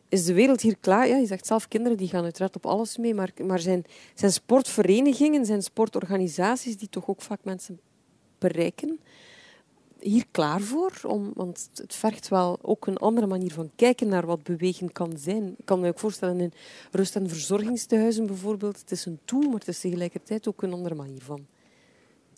is 0.09 0.25
de 0.25 0.33
wereld 0.35 0.61
hier 0.61 0.77
klaar? 0.81 1.09
Ja, 1.09 1.17
je 1.17 1.27
zegt 1.27 1.47
zelf, 1.47 1.69
kinderen 1.69 1.99
die 1.99 2.09
gaan 2.09 2.25
uiteraard 2.25 2.57
op 2.57 2.67
alles 2.67 2.97
mee. 2.97 3.15
Maar, 3.15 3.31
maar 3.47 3.59
zijn, 3.61 3.85
zijn 4.15 4.33
sportverenigingen, 4.33 5.45
zijn 5.47 5.63
sportorganisaties 5.63 6.77
die 6.77 6.89
toch 6.89 7.09
ook 7.09 7.21
vaak 7.23 7.41
mensen 7.45 7.81
bereiken, 8.39 9.01
hier 10.01 10.25
klaar 10.31 10.61
voor? 10.61 10.93
Want 11.35 11.71
het 11.75 11.95
vergt 11.95 12.29
wel 12.29 12.59
ook 12.63 12.87
een 12.87 12.97
andere 12.97 13.27
manier 13.27 13.53
van 13.53 13.71
kijken 13.77 14.09
naar 14.09 14.27
wat 14.27 14.43
bewegen 14.43 14.93
kan 14.93 15.19
zijn. 15.19 15.55
Ik 15.59 15.65
kan 15.65 15.81
me 15.81 15.89
ook 15.89 15.99
voorstellen 15.99 16.41
in 16.41 16.53
rust- 16.91 17.17
en 17.17 17.29
verzorgingstehuizen 17.29 18.27
bijvoorbeeld. 18.27 18.81
Het 18.81 18.91
is 18.91 19.05
een 19.05 19.19
tool, 19.25 19.43
maar 19.43 19.59
het 19.59 19.69
is 19.69 19.81
tegelijkertijd 19.81 20.49
ook 20.49 20.63
een 20.63 20.73
andere 20.73 20.95
manier 20.95 21.23
van 21.23 21.47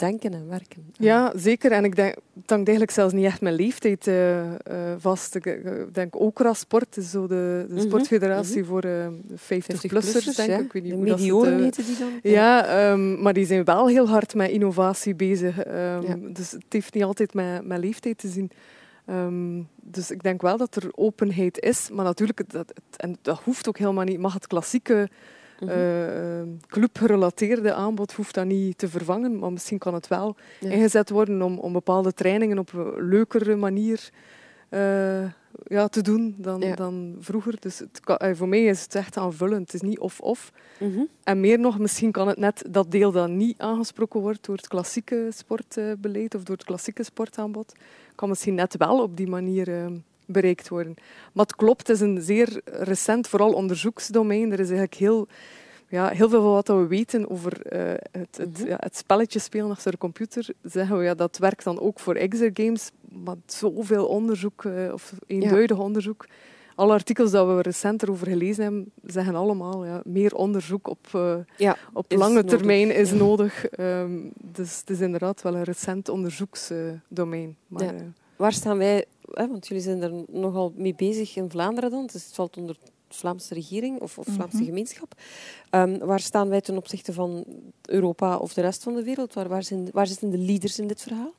denken 0.01 0.33
en 0.35 0.49
werken. 0.49 0.93
Ja, 0.93 1.33
zeker. 1.37 1.73
En 1.73 1.85
ik 1.85 1.97
denk, 1.97 2.15
het 2.15 2.51
hangt 2.51 2.69
eigenlijk 2.69 2.91
zelfs 2.91 3.13
niet 3.13 3.25
echt 3.25 3.41
mijn 3.41 3.55
leeftijd 3.55 4.07
eh, 4.07 4.41
eh, 4.55 4.55
vast. 4.99 5.35
Ik 5.35 5.47
eh, 5.47 5.83
denk 5.93 6.21
ook 6.21 6.39
Sport 6.53 6.97
is 6.97 7.11
zo 7.11 7.27
de, 7.27 7.65
de 7.69 7.75
Mhm, 7.75 7.81
sportfederatie 7.83 8.65
voor 8.65 8.81
eh, 8.83 9.07
de 9.23 9.35
50-plussers, 9.39 9.91
50-plussers, 9.91 10.37
denk 10.37 10.49
ik. 10.49 10.57
ja. 10.57 10.59
ik 10.59 10.73
weet 10.73 10.83
niet 10.83 10.93
de 10.93 10.97
hoe 10.99 11.07
dat 11.07 11.19
het, 11.19 11.27
medioren 11.29 11.57
eh, 11.57 11.63
heten 11.63 11.85
die 11.85 11.97
dan? 11.99 12.09
Ja, 12.23 12.67
ehm, 12.67 13.23
maar 13.23 13.33
die 13.33 13.47
zijn 13.47 13.65
wel 13.65 13.89
heel 13.89 14.09
hard 14.09 14.35
met 14.35 14.51
innovatie 14.51 15.15
bezig. 15.15 15.59
ehm, 15.63 16.03
Ja. 16.03 16.17
Dus 16.33 16.51
het 16.51 16.65
heeft 16.69 16.95
niet 16.95 17.05
altijd 17.05 17.35
met, 17.35 17.67
met 17.67 17.79
leeftijd 17.79 18.19
te 18.19 18.29
zien. 18.29 18.51
Ehm, 19.07 19.63
dus 19.83 20.11
ik 20.11 20.23
denk 20.23 20.43
wel 20.43 20.57
dat 20.57 20.77
er 20.77 20.89
openheid 20.95 21.59
is. 21.59 21.89
Maar 21.93 22.05
natuurlijk, 22.05 22.43
dat, 22.51 22.69
het- 22.69 22.97
en 23.01 23.17
dat 23.23 23.41
hoeft 23.45 23.69
ook 23.69 23.79
helemaal 23.79 24.05
niet. 24.05 24.19
Mag 24.19 24.35
het 24.35 24.47
klassieke 24.47 25.09
Mhm. 25.61 25.71
eh, 25.71 26.39
ehm, 26.39 26.49
clubgerelateerde 26.67 27.73
aanbod 27.73 28.13
hoeft 28.13 28.35
dat 28.35 28.47
niet 28.47 28.79
te 28.79 28.89
vervangen. 28.89 29.39
Maar 29.39 29.53
misschien 29.53 29.79
kan 29.79 29.95
het 29.95 30.09
wel 30.09 30.37
Ja. 30.61 30.71
ingezet 30.71 31.11
worden 31.11 31.43
om, 31.43 31.59
om 31.59 31.73
bepaalde 31.73 32.13
trainingen 32.13 32.59
op 32.59 32.73
een 32.73 33.09
leukere 33.09 33.57
manier 33.57 34.11
eh, 34.69 35.25
ja, 35.67 35.89
te 35.89 36.03
doen 36.03 36.35
dan, 36.39 36.61
Ja. 36.61 36.75
dan 36.75 37.17
vroeger. 37.21 37.55
Dus 37.61 37.79
het 37.79 38.01
kan- 38.01 38.17
eh, 38.17 38.35
voor 38.35 38.49
mij 38.49 38.65
is 38.65 38.83
het 38.83 38.95
echt 38.95 39.17
aanvullend. 39.17 39.73
Het 39.73 39.83
is 39.83 39.89
niet 39.89 39.99
of-of. 39.99 40.53
Mhm. 40.81 41.01
En 41.25 41.41
meer 41.41 41.59
nog, 41.59 41.79
misschien 41.79 42.13
kan 42.13 42.29
het 42.29 42.39
net 42.39 42.65
dat 42.71 42.91
deel 42.91 43.13
dat 43.13 43.29
niet 43.29 43.59
aangesproken 43.59 44.21
wordt 44.21 44.45
door 44.47 44.57
het 44.57 44.69
klassieke 44.69 45.29
sportbeleid 45.31 46.35
of 46.35 46.43
door 46.43 46.57
het 46.57 46.65
klassieke 46.65 47.03
sportaanbod, 47.03 47.73
kan 48.15 48.29
misschien 48.29 48.55
net 48.55 48.77
wel 48.77 49.03
op 49.03 49.17
die 49.17 49.29
manier 49.29 49.69
eh, 49.69 49.87
bereikt 50.33 50.69
worden. 50.69 50.95
Maar 51.33 51.45
het 51.47 51.57
klopt, 51.57 51.87
het 51.87 51.97
is 51.97 52.01
een 52.01 52.23
zeer 52.23 52.61
recent, 52.65 53.29
vooral 53.29 53.53
onderzoeksdomein. 53.53 54.53
Er 54.53 54.61
is 54.61 54.69
eigenlijk 54.69 54.95
heel, 54.95 55.29
ja, 55.89 56.09
heel 56.09 56.29
veel 56.29 56.43
van 56.43 56.53
wat 56.53 56.69
we 56.69 56.87
weten 56.87 57.31
over 57.31 57.67
eh, 57.67 57.89
het, 58.13 58.37
het, 58.37 58.59
Mhm. 58.59 58.69
ja, 58.69 58.77
het 58.81 58.97
spelletje 58.97 59.39
spelen 59.39 59.71
achter 59.71 59.91
de 59.91 59.99
computer. 59.99 60.49
Zeggen 60.63 60.99
we, 60.99 61.05
ja, 61.05 61.15
dat 61.15 61.39
werkt 61.39 61.65
dan 61.65 61.81
ook 61.81 62.01
voor 62.01 62.15
exergames, 62.15 62.91
maar 63.25 63.37
zoveel 63.47 64.07
onderzoek, 64.07 64.65
eh, 64.65 64.93
of 64.93 65.13
eenduidig 65.27 65.79
onderzoek. 65.79 66.27
Alle 66.75 66.93
artikels 66.93 67.31
dat 67.31 67.47
we 67.47 67.63
recent 67.63 68.03
erover 68.03 68.27
gelezen 68.27 68.63
hebben, 68.63 68.93
zeggen 69.05 69.35
allemaal 69.35 69.85
ja, 69.85 70.01
meer 70.05 70.35
onderzoek 70.35 70.89
op, 70.89 71.07
eh, 71.13 71.37
Ja, 71.57 71.77
op 71.93 72.13
lange 72.13 72.35
nodig, 72.35 72.51
termijn 72.51 72.95
is 72.95 73.11
ja. 73.11 73.17
nodig. 73.17 73.67
Ehm, 73.67 74.19
dus 74.43 74.81
het 74.81 74.91
is 74.91 75.01
inderdaad 75.01 75.43
wel 75.43 75.55
een 75.55 75.63
recent 75.65 76.09
onderzoeksdomein. 76.09 77.57
maar, 77.67 77.85
Ja. 77.85 77.93
Waar 78.37 78.53
staan 78.53 78.79
wij, 78.79 79.05
hè, 79.33 79.49
want 79.49 79.67
jullie 79.67 79.83
zijn 79.83 80.03
er 80.03 80.13
nogal 80.29 80.73
mee 80.77 80.95
bezig 80.95 81.37
in 81.37 81.51
Vlaanderen 81.51 81.91
dan, 81.91 82.07
dus 82.07 82.25
het 82.25 82.35
valt 82.35 82.57
onder 82.57 82.77
de 82.83 83.15
Vlaamse 83.17 83.55
regering 83.55 84.01
of, 84.01 84.19
of 84.19 84.27
Vlaamse 84.27 84.57
Mhm. 84.57 84.65
gemeenschap. 84.65 85.15
Ehm, 85.71 85.99
waar 85.99 86.21
staan 86.21 86.49
wij 86.49 86.61
ten 86.61 86.77
opzichte 86.77 87.13
van 87.13 87.45
Europa 87.83 88.37
of 88.37 88.55
de 88.55 88.61
rest 88.61 88.83
van 88.83 88.95
de 88.95 89.03
wereld? 89.03 89.35
Waar, 89.35 89.49
waar, 89.49 89.63
zijn, 89.63 89.89
waar 89.93 90.07
zitten 90.07 90.31
de 90.31 90.39
leaders 90.39 90.79
in 90.79 90.87
dit 90.87 91.03
verhaal? 91.03 91.35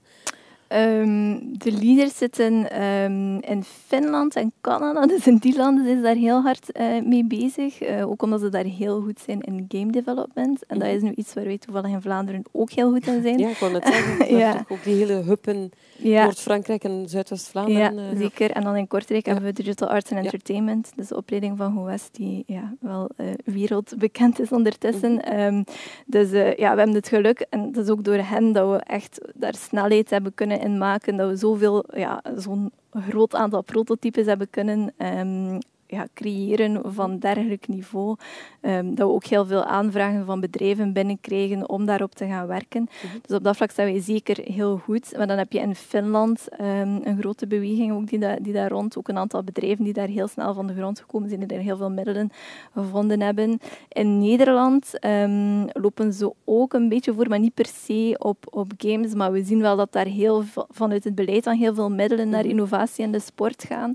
Ehm, 0.72 1.38
de 1.52 1.72
leaders 1.72 2.18
zitten 2.18 2.72
ehm, 2.72 3.36
in 3.38 3.64
Finland 3.88 4.36
en 4.36 4.52
Canada, 4.62 5.06
dus 5.16 5.28
in 5.28 5.38
die 5.38 5.56
landen 5.58 5.84
zijn 5.86 5.96
ze 5.98 6.04
daar 6.04 6.16
heel 6.16 6.42
hard 6.42 6.72
eh, 6.72 6.86
mee 7.04 7.26
bezig. 7.26 7.82
Eh, 7.82 8.10
ook 8.10 8.22
omdat 8.22 8.40
ze 8.40 8.50
daar 8.50 8.64
heel 8.64 9.02
goed 9.02 9.20
zijn 9.26 9.42
in 9.42 9.66
game 9.68 9.92
development. 9.92 10.66
En 10.66 10.80
dat 10.80 10.88
is 10.88 11.02
nu 11.02 11.12
iets 11.16 11.34
waar 11.34 11.44
wij 11.44 11.58
toevallig 11.58 11.92
in 11.92 12.02
Vlaanderen 12.02 12.44
ook 12.52 12.72
heel 12.72 12.92
goed 12.92 13.08
in 13.08 13.22
zijn. 13.22 13.38
Ja, 13.38 13.50
ik 13.50 13.58
wou 13.58 13.72
net 13.72 13.86
zeggen, 13.88 14.28
Ja. 14.38 14.66
ook 14.68 14.84
die 14.84 14.96
hele 14.96 15.14
hub 15.14 15.48
in 15.48 15.72
Ja. 15.98 16.24
Noord-Frankrijk 16.24 16.84
en 16.84 17.10
Zuidwest-Vlaanderen. 17.10 17.96
Ja, 17.96 18.12
eh, 18.12 18.18
zeker. 18.18 18.52
En 18.52 18.64
dan 18.64 18.76
in 18.76 18.88
Kortrijk 18.88 19.26
Ja. 19.26 19.32
hebben 19.34 19.50
we 19.54 19.64
Digital 19.64 19.88
Arts 19.88 20.12
and. 20.12 20.24
Entertainment, 20.24 20.92
dus 20.96 21.08
de 21.08 21.16
opleiding 21.16 21.58
van 21.58 21.74
GOES, 21.76 22.10
die 22.12 22.44
ja, 22.48 22.74
wel 22.80 23.10
wereldbekend 23.46 24.40
is 24.40 24.52
ondertussen. 24.52 25.12
Mhm. 25.14 25.20
Ehm, 25.26 25.64
dus 26.06 26.30
ja, 26.32 26.72
we 26.72 26.78
hebben 26.78 26.94
het 26.94 27.08
geluk, 27.08 27.46
en 27.50 27.60
het 27.62 27.78
is 27.78 27.90
ook 27.90 28.04
door 28.04 28.18
hen 28.18 28.52
dat 28.52 28.70
we 28.70 28.78
echt 28.78 29.22
daar 29.36 29.56
snelheid 29.56 30.10
hebben 30.10 30.34
kunnen 30.34 30.60
in 30.62 30.78
maken, 30.78 31.18
dat 31.18 31.30
we 31.30 31.36
zoveel, 31.36 31.86
ja, 31.94 32.22
zo'n 32.36 32.72
groot 32.92 33.36
aantal 33.36 33.62
prototypes 33.62 34.26
hebben 34.26 34.50
kunnen 34.50 34.94
ehm, 34.98 35.60
ja, 35.92 36.08
creëren 36.14 36.82
van 36.94 37.20
dergelijk 37.20 37.68
niveau. 37.68 38.16
Ehm, 38.62 38.86
dat 38.96 39.08
we 39.08 39.14
ook 39.14 39.26
heel 39.26 39.46
veel 39.46 39.64
aanvragen 39.64 40.26
van 40.26 40.40
bedrijven 40.40 40.94
binnenkrijgen 40.94 41.70
om 41.70 41.86
daarop 41.86 42.16
te 42.16 42.26
gaan 42.26 42.48
werken. 42.48 42.82
Mhm. 43.04 43.18
Dus 43.28 43.38
op 43.38 43.44
dat 43.44 43.56
vlak 43.56 43.72
staan 43.72 43.86
wij 43.86 44.02
zeker 44.02 44.38
heel 44.44 44.78
goed. 44.78 45.14
Maar 45.18 45.28
dan 45.28 45.38
heb 45.38 45.52
je 45.52 45.60
in 45.60 45.76
Finland 45.76 46.48
ehm, 46.50 47.00
een 47.04 47.18
grote 47.20 47.48
beweging 47.48 47.92
ook 47.92 48.08
die, 48.08 48.20
da 48.20 48.36
die 48.36 48.54
daar 48.54 48.70
rond, 48.70 48.98
ook 48.98 49.08
een 49.08 49.18
aantal 49.18 49.44
bedrijven 49.44 49.84
die 49.84 49.94
daar 49.94 50.08
heel 50.08 50.28
snel 50.28 50.54
van 50.54 50.68
de 50.68 50.74
grond 50.74 51.00
gekomen 51.00 51.28
zijn, 51.28 51.40
die 51.40 51.50
daar 51.50 51.60
heel 51.60 51.78
veel 51.78 51.92
middelen 51.92 52.30
gevonden 52.74 53.22
hebben. 53.22 53.60
In 53.88 54.20
Nederland 54.20 55.00
ehm, 55.00 55.66
lopen 55.74 56.14
ze 56.14 56.34
ook 56.46 56.74
een 56.74 56.90
beetje 56.90 57.14
voor, 57.14 57.28
maar 57.30 57.40
niet 57.40 57.54
per 57.54 57.70
se 57.84 58.16
op, 58.20 58.46
op 58.50 58.72
games. 58.78 59.14
Maar 59.14 59.32
we 59.32 59.44
zien 59.44 59.62
wel 59.62 59.76
dat 59.76 59.92
daar 59.92 60.06
heel 60.06 60.44
vanuit 60.70 61.04
het 61.04 61.16
beleid 61.16 61.44
dan 61.44 61.56
heel 61.56 61.74
veel 61.74 61.90
middelen 61.92 62.30
naar 62.30 62.40
Mhm. 62.42 62.50
innovatie 62.50 63.04
in 63.04 63.12
de 63.12 63.20
sport 63.20 63.66
gaan. 63.68 63.94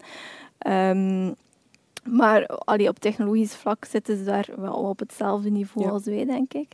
Maar 2.11 2.47
allee, 2.47 2.89
op 2.89 2.99
technologisch 2.99 3.55
vlak 3.55 3.85
zitten 3.85 4.17
ze 4.17 4.25
daar 4.25 4.49
wel 4.57 4.75
op 4.75 4.99
hetzelfde 4.99 5.51
niveau 5.51 5.87
Ja. 5.87 5.93
als 5.93 6.05
wij, 6.05 6.25
denk 6.25 6.53
ik. 6.55 6.73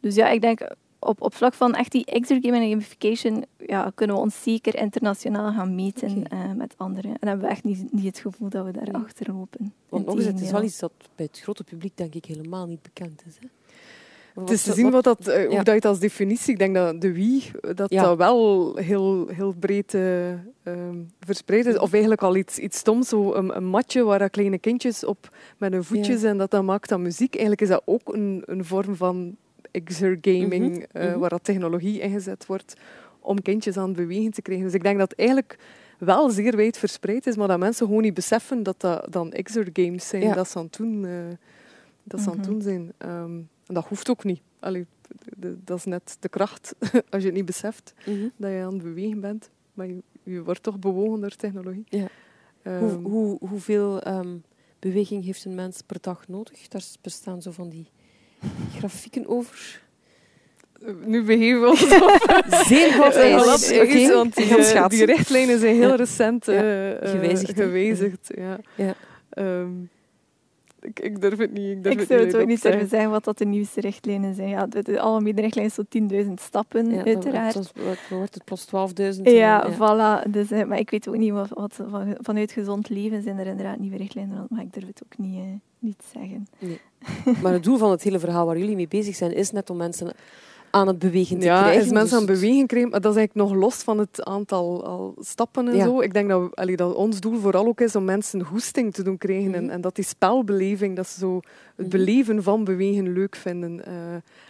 Dus 0.00 0.14
ja, 0.14 0.28
ik 0.28 0.40
denk 0.40 0.74
op, 0.98 1.20
op 1.22 1.34
vlak 1.34 1.54
van 1.54 1.74
echt 1.74 1.92
die 1.92 2.04
exergaming 2.04 2.64
en 2.64 2.70
gamification 2.70 3.44
ja, 3.66 3.92
kunnen 3.94 4.16
we 4.16 4.22
ons 4.22 4.42
zeker 4.42 4.76
internationaal 4.76 5.52
gaan 5.52 5.74
meten 5.74 6.26
eh, 6.28 6.52
met 6.52 6.74
anderen. 6.76 7.10
En 7.20 7.28
hebben 7.28 7.46
we 7.46 7.52
echt 7.52 7.64
niet, 7.64 7.92
niet 7.92 8.04
het 8.04 8.18
gevoel 8.18 8.48
dat 8.48 8.64
we 8.64 8.70
daar 8.72 8.82
Nee. 8.92 9.02
achter 9.02 9.32
lopen. 9.32 9.72
Want 9.88 10.06
nog 10.06 10.16
eens, 10.16 10.24
het 10.24 10.40
is 10.40 10.50
wel 10.50 10.62
iets 10.62 10.78
dat 10.78 10.92
bij 11.14 11.26
het 11.26 11.40
grote 11.40 11.64
publiek 11.64 11.96
denk 11.96 12.14
ik 12.14 12.24
helemaal 12.24 12.66
niet 12.66 12.82
bekend 12.82 13.22
is. 13.26 13.36
Hè? 13.40 13.46
Het 14.34 14.50
is 14.50 14.62
te 14.62 14.72
zien 14.72 14.90
wat 14.90 15.04
dat, 15.04 15.26
eh, 15.26 15.34
hoe 15.44 15.50
ja. 15.50 15.56
dat 15.56 15.66
je 15.66 15.72
het 15.72 15.84
als 15.84 15.98
definitie... 15.98 16.52
Ik 16.52 16.58
denk 16.58 16.74
dat 16.74 17.00
de 17.00 17.12
Wii 17.12 17.42
eh, 17.60 17.74
dat, 17.74 17.90
Ja. 17.92 18.02
dat 18.02 18.16
wel 18.16 18.76
heel, 18.76 19.26
heel 19.28 19.52
breed 19.52 19.94
eh, 19.94 20.30
ehm, 20.32 20.96
verspreid 21.20 21.66
is. 21.66 21.78
Of 21.78 21.92
eigenlijk 21.92 22.22
al 22.22 22.36
iets, 22.36 22.58
iets 22.58 22.78
stoms, 22.78 23.08
zo 23.08 23.34
een, 23.34 23.56
een 23.56 23.64
matje 23.64 24.02
waar 24.02 24.18
dat 24.18 24.30
kleine 24.30 24.58
kindjes 24.58 25.04
op 25.04 25.36
met 25.58 25.72
hun 25.72 25.84
voetjes 25.84 26.22
en 26.22 26.38
dat 26.38 26.50
dan 26.50 26.64
maakt 26.64 26.88
dan 26.88 27.02
muziek. 27.02 27.32
Eigenlijk 27.32 27.60
is 27.62 27.68
dat 27.68 27.82
ook 27.84 28.14
een, 28.14 28.42
een 28.46 28.64
vorm 28.64 28.96
van 28.96 29.36
exergaming, 29.70 30.86
eh, 30.92 31.08
mhm. 31.08 31.18
waar 31.18 31.30
dat 31.30 31.44
technologie 31.44 32.00
ingezet 32.00 32.46
wordt 32.46 32.74
om 33.20 33.42
kindjes 33.42 33.76
aan 33.76 33.88
het 33.88 33.96
bewegen 33.96 34.30
te 34.30 34.42
krijgen. 34.42 34.64
Dus 34.64 34.74
ik 34.74 34.82
denk 34.82 34.98
dat 34.98 35.12
eigenlijk 35.12 35.58
wel 35.98 36.30
zeer 36.30 36.56
wijd 36.56 36.78
verspreid 36.78 37.26
is, 37.26 37.36
maar 37.36 37.48
dat 37.48 37.58
mensen 37.58 37.86
gewoon 37.86 38.02
niet 38.02 38.14
beseffen 38.14 38.62
dat 38.62 38.80
dat 38.80 39.06
dan 39.10 39.32
exergames 39.32 40.08
zijn 40.08 40.34
dat 40.34 40.48
ze 40.48 40.58
aan 40.58 40.64
het 40.64 40.76
doen, 40.76 41.06
dat 42.02 42.20
ze 42.20 42.30
aan 42.30 42.36
het 42.36 42.46
Mhm. 42.46 42.50
doen 42.50 42.62
zijn. 42.62 42.92
Ehm, 42.98 43.30
en 43.72 43.80
dat 43.80 43.88
hoeft 43.88 44.10
ook 44.10 44.24
niet. 44.24 44.40
Allee, 44.60 44.86
dat 45.64 45.78
is 45.78 45.84
net 45.84 46.16
de 46.20 46.28
kracht, 46.28 46.74
als 47.10 47.20
je 47.22 47.26
het 47.28 47.34
niet 47.34 47.44
beseft, 47.44 47.92
Mhm. 48.06 48.28
dat 48.36 48.50
je 48.50 48.56
aan 48.58 48.72
het 48.74 48.82
bewegen 48.82 49.20
bent. 49.20 49.50
Maar 49.74 49.86
je, 49.86 50.02
je 50.22 50.42
wordt 50.42 50.62
toch 50.62 50.78
bewogen 50.78 51.20
door 51.20 51.36
technologie. 51.36 51.84
Ja. 51.88 52.06
Ehm, 52.62 52.78
Hoe, 52.78 53.10
hoe, 53.10 53.36
hoeveel 53.48 54.00
ehm, 54.02 54.36
beweging 54.78 55.24
heeft 55.24 55.44
een 55.44 55.54
mens 55.54 55.82
per 55.86 55.96
dag 56.00 56.28
nodig? 56.28 56.68
Daar 56.68 56.82
bestaan 57.00 57.42
zo 57.42 57.50
van 57.50 57.68
die 57.68 57.86
grafieken 58.76 59.26
over. 59.26 59.80
nu 61.04 61.22
begeven 61.24 61.60
we 61.60 61.66
ons 61.68 61.82
op 61.82 62.44
Zeer 62.66 62.92
goed 62.92 63.14
Eh, 63.14 63.34
ijs. 63.34 63.44
want 63.44 64.36
die, 64.36 64.44
eh, 64.56 64.62
schaatsen. 64.62 64.88
die 64.88 65.04
richtlijnen 65.16 65.58
zijn 65.58 65.74
heel 65.74 65.94
recent 65.94 66.46
Ja, 66.46 66.52
eh, 66.52 67.02
eh, 67.02 67.10
gewijzigd, 67.10 67.52
gewijzigd, 67.54 68.30
ja. 68.36 68.58
Ja. 68.74 68.94
Ik, 70.82 71.00
ik 71.00 71.20
durf 71.20 71.38
het 71.38 71.52
niet. 71.52 71.70
Ik, 71.70 71.82
durf 71.82 71.94
Ik 71.94 71.98
het 72.00 72.08
zou 72.08 72.20
niet 72.24 72.32
het 72.32 72.40
ook 72.42 72.48
niet 72.48 72.60
zeggen. 72.60 72.70
durven 72.80 72.88
zeggen 72.88 73.10
wat 73.10 73.24
dat 73.24 73.38
de 73.38 73.44
nieuwste 73.44 73.80
richtlijnen 73.80 74.34
zijn. 74.34 74.48
Ja, 74.48 74.66
de, 74.66 74.82
de, 74.82 75.00
allemaal 75.00 75.34
de 75.34 75.40
richtlijnen 75.40 75.72
zo 75.72 75.82
10.000 76.26 76.32
stappen, 76.34 76.90
Ja, 76.90 76.96
dan- 76.96 77.04
uiteraard. 77.06 77.54
dan- 77.54 77.94
wordt 78.18 78.34
het? 78.34 78.44
Plus 78.44 78.66
12.000? 79.16 79.22
Ja, 79.30 79.64
En, 79.66 79.72
voilà. 79.74 80.30
Dus, 80.30 80.50
eh, 80.50 80.64
maar 80.64 80.78
ik 80.78 80.90
weet 80.90 81.08
ook 81.08 81.16
niet 81.16 81.32
wat, 81.32 81.48
wat 81.48 81.80
van- 81.88 82.16
vanuit 82.20 82.52
gezond 82.52 82.88
leven 82.88 83.22
zijn 83.22 83.38
er 83.38 83.46
inderdaad 83.46 83.78
nieuwe 83.78 83.96
richtlijnen 83.96 84.36
rond, 84.36 84.50
maar 84.50 84.62
ik 84.62 84.72
durf 84.72 84.86
het 84.86 85.02
ook 85.04 85.18
niet, 85.18 85.38
eh, 85.38 85.44
niet 85.78 86.02
zeggen. 86.12 86.46
Maar 87.42 87.52
het 87.52 87.62
doel 87.64 87.76
van 87.78 87.90
het 87.90 88.02
hele 88.02 88.18
verhaal 88.18 88.46
waar 88.46 88.58
jullie 88.58 88.76
mee 88.76 88.88
bezig 88.88 89.14
zijn, 89.14 89.34
is 89.34 89.50
net 89.50 89.70
om 89.70 89.76
mensen 89.76 90.10
aan 90.74 90.86
het 90.86 90.98
bewegen 90.98 91.38
te 91.38 91.44
Ja, 91.44 91.60
krijgen. 91.62 91.82
is 91.82 91.90
mensen 91.90 92.02
Dus 92.02 92.12
aan 92.12 92.18
het 92.34 92.40
bewegen 92.40 92.66
krijgen, 92.66 92.90
maar 92.90 93.00
dat 93.00 93.12
is 93.12 93.18
eigenlijk 93.18 93.48
nog 93.50 93.58
los 93.60 93.74
van 93.74 93.98
het 93.98 94.24
aantal 94.24 94.84
al 94.86 95.14
stappen 95.20 95.68
en 95.68 95.76
Ja. 95.76 95.84
zo. 95.84 96.00
Ik 96.00 96.12
denk 96.12 96.28
dat, 96.28 96.40
we- 96.42 96.54
allee, 96.54 96.76
dat 96.76 96.94
ons 96.94 97.20
doel 97.20 97.38
vooral 97.40 97.66
ook 97.66 97.80
is 97.80 97.96
om 97.96 98.04
mensen 98.04 98.40
hoesting 98.40 98.94
te 98.94 99.02
doen 99.02 99.18
krijgen 99.18 99.54
en, 99.54 99.62
Mhm. 99.64 99.72
en 99.72 99.80
dat 99.80 99.94
die 99.94 100.04
spelbeleving, 100.04 100.96
dat 100.96 101.08
ze 101.08 101.18
zo 101.18 101.36
het 101.76 101.86
Mhm. 101.86 101.88
beleven 101.88 102.42
van 102.42 102.64
bewegen 102.64 103.12
leuk 103.12 103.36
vinden. 103.36 103.84
eh, 103.84 103.92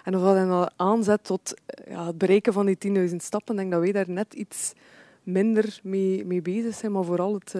en 0.04 0.16
of 0.16 0.22
dat 0.22 0.48
al 0.48 0.70
aanzet 0.76 1.24
tot 1.24 1.54
ja, 1.88 2.06
het 2.06 2.18
bereiken 2.18 2.52
van 2.52 2.66
die 2.66 2.78
10.000 2.78 3.22
stappen, 3.22 3.56
denk 3.56 3.70
dat 3.70 3.80
wij 3.80 3.92
daar 3.92 4.10
net 4.10 4.34
iets 4.34 4.72
minder 5.22 5.80
mee, 5.82 6.24
mee 6.26 6.42
bezig 6.42 6.74
zijn, 6.74 6.92
maar 6.92 7.04
vooral 7.04 7.34
het... 7.34 7.54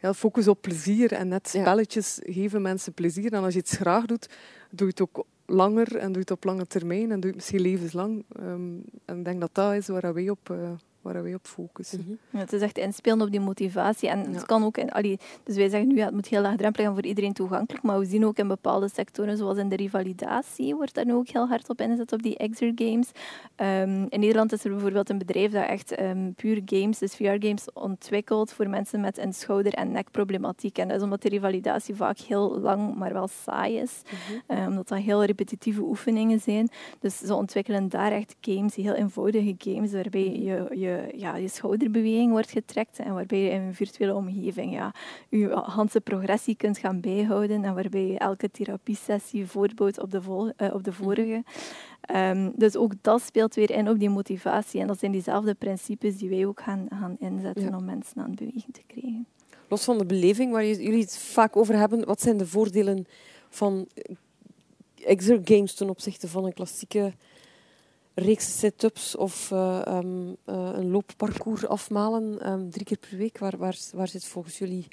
ja, 0.00 0.14
focus 0.14 0.48
op 0.48 0.60
plezier 0.60 1.12
en 1.12 1.28
net 1.28 1.50
Ja. 1.52 1.60
spelletjes 1.60 2.18
geven 2.22 2.62
mensen 2.62 2.92
plezier. 2.92 3.32
En 3.32 3.42
als 3.44 3.52
je 3.54 3.58
iets 3.60 3.76
graag 3.76 4.04
doet, 4.06 4.28
doe 4.70 4.86
je 4.86 4.92
het 4.96 5.00
ook 5.02 5.24
langer 5.52 5.96
en 5.96 6.12
doe 6.12 6.20
het 6.20 6.30
op 6.30 6.44
lange 6.44 6.66
termijn 6.66 7.10
en 7.10 7.20
doe 7.20 7.30
het 7.30 7.34
misschien 7.34 7.60
levenslang. 7.60 8.24
Ehm, 8.32 8.76
en 9.04 9.18
ik 9.18 9.24
denk 9.24 9.40
dat 9.40 9.50
dat 9.52 9.74
is 9.74 9.86
waar 9.86 10.14
wij 10.14 10.28
op, 10.30 10.50
eh, 10.50 10.70
waar 11.02 11.22
wij 11.22 11.34
op 11.34 11.46
focussen. 11.46 12.00
Mhm. 12.06 12.14
Ja, 12.30 12.38
het 12.38 12.52
is 12.52 12.60
echt 12.60 12.78
inspelen 12.78 13.20
op 13.20 13.30
die 13.30 13.40
motivatie. 13.40 14.08
En 14.08 14.18
Ja. 14.18 14.30
het 14.30 14.46
kan 14.46 14.64
ook, 14.64 14.76
in, 14.76 14.90
allee, 14.90 15.18
dus 15.44 15.56
wij 15.56 15.68
zeggen 15.68 15.88
nu, 15.88 15.96
ja, 15.96 16.04
het 16.04 16.14
moet 16.14 16.26
heel 16.26 16.40
laagdrempelig 16.40 16.86
en 16.86 16.92
voor 16.94 17.04
iedereen 17.04 17.32
toegankelijk, 17.32 17.84
maar 17.84 17.98
we 17.98 18.04
zien 18.04 18.26
ook 18.26 18.36
in 18.38 18.48
bepaalde 18.48 18.88
sectoren, 18.88 19.36
zoals 19.36 19.58
in 19.58 19.68
de 19.68 19.76
revalidatie, 19.76 20.74
wordt 20.74 20.94
daar 20.94 21.04
nu 21.06 21.12
ook 21.14 21.28
heel 21.28 21.48
hard 21.48 21.68
op 21.68 21.80
ingezet, 21.80 22.12
op 22.12 22.22
die 22.22 22.36
exer 22.36 22.72
games. 22.74 23.10
Ehm, 23.56 24.06
in 24.08 24.20
Nederland 24.20 24.52
is 24.52 24.64
er 24.64 24.70
bijvoorbeeld 24.70 25.10
een 25.10 25.18
bedrijf 25.18 25.52
dat 25.52 25.66
echt 25.66 25.92
ehm, 25.94 26.32
puur 26.32 26.62
games, 26.64 26.98
dus 26.98 27.14
VR-games, 27.14 27.72
ontwikkelt 27.72 28.52
voor 28.52 28.68
mensen 28.68 29.00
met 29.00 29.18
een 29.18 29.34
schouder- 29.34 29.72
en 29.74 29.92
nekproblematiek. 29.92 30.78
En 30.78 30.88
dat 30.88 30.96
is 30.96 31.02
omdat 31.02 31.22
de 31.22 31.28
revalidatie 31.28 31.94
vaak 31.94 32.18
heel 32.18 32.58
lang, 32.60 32.94
maar 32.94 33.12
wel 33.12 33.28
saai 33.28 33.76
is. 33.78 34.02
Eh, 34.46 34.66
omdat 34.68 34.88
dat 34.88 34.98
heel 34.98 35.24
repetitieve 35.24 35.82
oefeningen 35.82 36.40
zijn. 36.40 36.68
Dus 37.00 37.18
ze 37.18 37.34
ontwikkelen 37.34 37.88
daar 37.88 38.12
echt 38.12 38.34
games, 38.40 38.74
heel 38.74 38.94
eenvoudige 38.94 39.54
games, 39.58 39.92
waarbij 39.92 40.20
je, 40.40 40.66
je, 40.70 40.91
ja, 41.16 41.36
je 41.36 41.48
schouderbeweging 41.48 42.30
wordt 42.30 42.50
getrekt 42.50 42.98
en 42.98 43.14
waarbij 43.14 43.38
je 43.38 43.50
in 43.50 43.60
een 43.60 43.74
virtuele 43.74 44.14
omgeving 44.14 44.72
ja, 44.72 44.94
je 45.28 45.48
handse 45.48 46.00
progressie 46.00 46.56
kunt 46.56 46.78
gaan 46.78 47.00
bijhouden 47.00 47.64
en 47.64 47.74
waarbij 47.74 48.06
je 48.06 48.18
elke 48.18 48.50
therapiesessie 48.50 49.46
voortbouwt 49.46 50.00
op 50.00 50.10
de, 50.10 50.22
vol, 50.22 50.52
eh, 50.56 50.74
op 50.74 50.84
de 50.84 50.92
vorige. 50.92 51.44
Ehm, 52.00 52.50
dus 52.54 52.76
ook 52.76 52.92
dat 53.00 53.22
speelt 53.22 53.54
weer 53.54 53.70
in 53.70 53.88
op 53.88 53.98
die 53.98 54.10
motivatie. 54.10 54.80
En 54.80 54.86
dat 54.86 54.98
zijn 54.98 55.12
diezelfde 55.12 55.54
principes 55.54 56.16
die 56.16 56.28
wij 56.28 56.46
ook 56.46 56.60
gaan, 56.60 56.86
gaan 56.90 57.16
inzetten 57.18 57.64
Ja. 57.70 57.76
om 57.76 57.84
mensen 57.84 58.22
aan 58.22 58.30
het 58.30 58.38
bewegen 58.38 58.72
te 58.72 58.82
krijgen. 58.86 59.26
Los 59.68 59.84
van 59.84 59.98
de 59.98 60.06
beleving 60.06 60.52
waar 60.52 60.66
jullie 60.66 61.00
het 61.00 61.18
vaak 61.18 61.56
over 61.56 61.76
hebben, 61.76 62.04
wat 62.04 62.20
zijn 62.20 62.36
de 62.36 62.46
voordelen 62.46 63.06
van 63.48 63.86
exer 65.04 65.40
games 65.44 65.74
ten 65.74 65.90
opzichte 65.90 66.28
van 66.28 66.44
een 66.44 66.52
klassieke 66.52 67.12
reeks 68.14 68.58
sit-ups 68.58 69.16
of 69.16 69.50
eh, 69.50 69.86
ehm, 69.86 70.28
eh, 70.44 70.70
een 70.74 70.90
loopparcours 70.90 71.66
afmalen 71.66 72.40
ehm, 72.40 72.68
drie 72.68 72.84
keer 72.84 72.98
per 72.98 73.18
week? 73.18 73.38
Waar, 73.38 73.56
waar, 73.56 73.78
waar 73.94 74.08
zit 74.08 74.24
volgens 74.24 74.58
jullie 74.58 74.86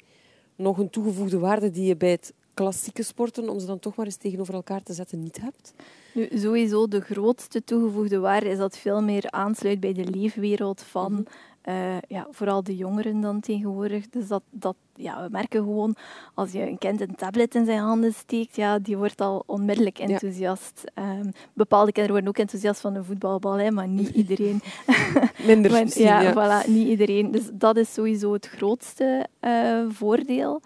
nog 0.56 0.78
een 0.78 0.90
toegevoegde 0.90 1.38
waarde 1.38 1.70
die 1.70 1.86
je 1.86 1.96
bij 1.96 2.10
het 2.10 2.32
klassieke 2.54 3.02
sporten, 3.02 3.48
om 3.48 3.60
ze 3.60 3.66
dan 3.66 3.78
toch 3.78 3.96
maar 3.96 4.06
eens 4.06 4.16
tegenover 4.16 4.54
elkaar 4.54 4.82
te 4.82 4.92
zetten, 4.92 5.20
niet 5.20 5.40
hebt? 5.40 5.72
Nu, 6.14 6.28
sowieso 6.34 6.88
de 6.88 7.00
grootste 7.00 7.64
toegevoegde 7.64 8.18
waarde 8.18 8.48
is 8.48 8.58
dat 8.58 8.78
veel 8.78 9.02
meer 9.02 9.30
aansluit 9.30 9.80
bij 9.80 9.92
de 9.92 10.04
leefwereld 10.04 10.82
van 10.82 11.26
Eh, 11.60 11.96
ja, 12.08 12.26
vooral 12.30 12.62
de 12.62 12.76
jongeren 12.76 13.20
dan 13.20 13.40
tegenwoordig. 13.40 14.08
Dus 14.10 14.28
dat, 14.28 14.42
dat, 14.50 14.76
ja, 14.94 15.22
we 15.22 15.28
merken 15.30 15.60
gewoon, 15.62 15.94
als 16.34 16.52
je 16.52 16.60
een 16.68 16.78
kind 16.78 17.00
een 17.00 17.14
tablet 17.14 17.54
in 17.54 17.64
zijn 17.64 17.78
handen 17.78 18.12
steekt, 18.12 18.56
ja, 18.56 18.78
die 18.78 18.96
wordt 18.96 19.20
al 19.20 19.42
onmiddellijk 19.46 19.98
Ja. 19.98 20.06
enthousiast. 20.06 20.84
Ehm, 20.94 21.30
bepaalde 21.52 21.92
kinderen 21.92 22.10
worden 22.10 22.28
ook 22.28 22.38
enthousiast 22.38 22.80
van 22.80 22.94
een 22.94 23.04
voetbalbal, 23.04 23.58
hè, 23.58 23.70
maar 23.70 23.88
niet 23.88 24.08
iedereen. 24.08 24.60
Minder 25.46 25.70
Maar, 25.70 25.86
ja, 25.98 26.20
ja. 26.20 26.32
voilà, 26.64 26.68
niet 26.68 26.88
iedereen. 26.88 27.30
Dus 27.30 27.50
dat 27.52 27.76
is 27.76 27.92
sowieso 27.92 28.32
het 28.32 28.46
grootste 28.46 29.26
eh, 29.40 29.80
voordeel. 29.88 30.60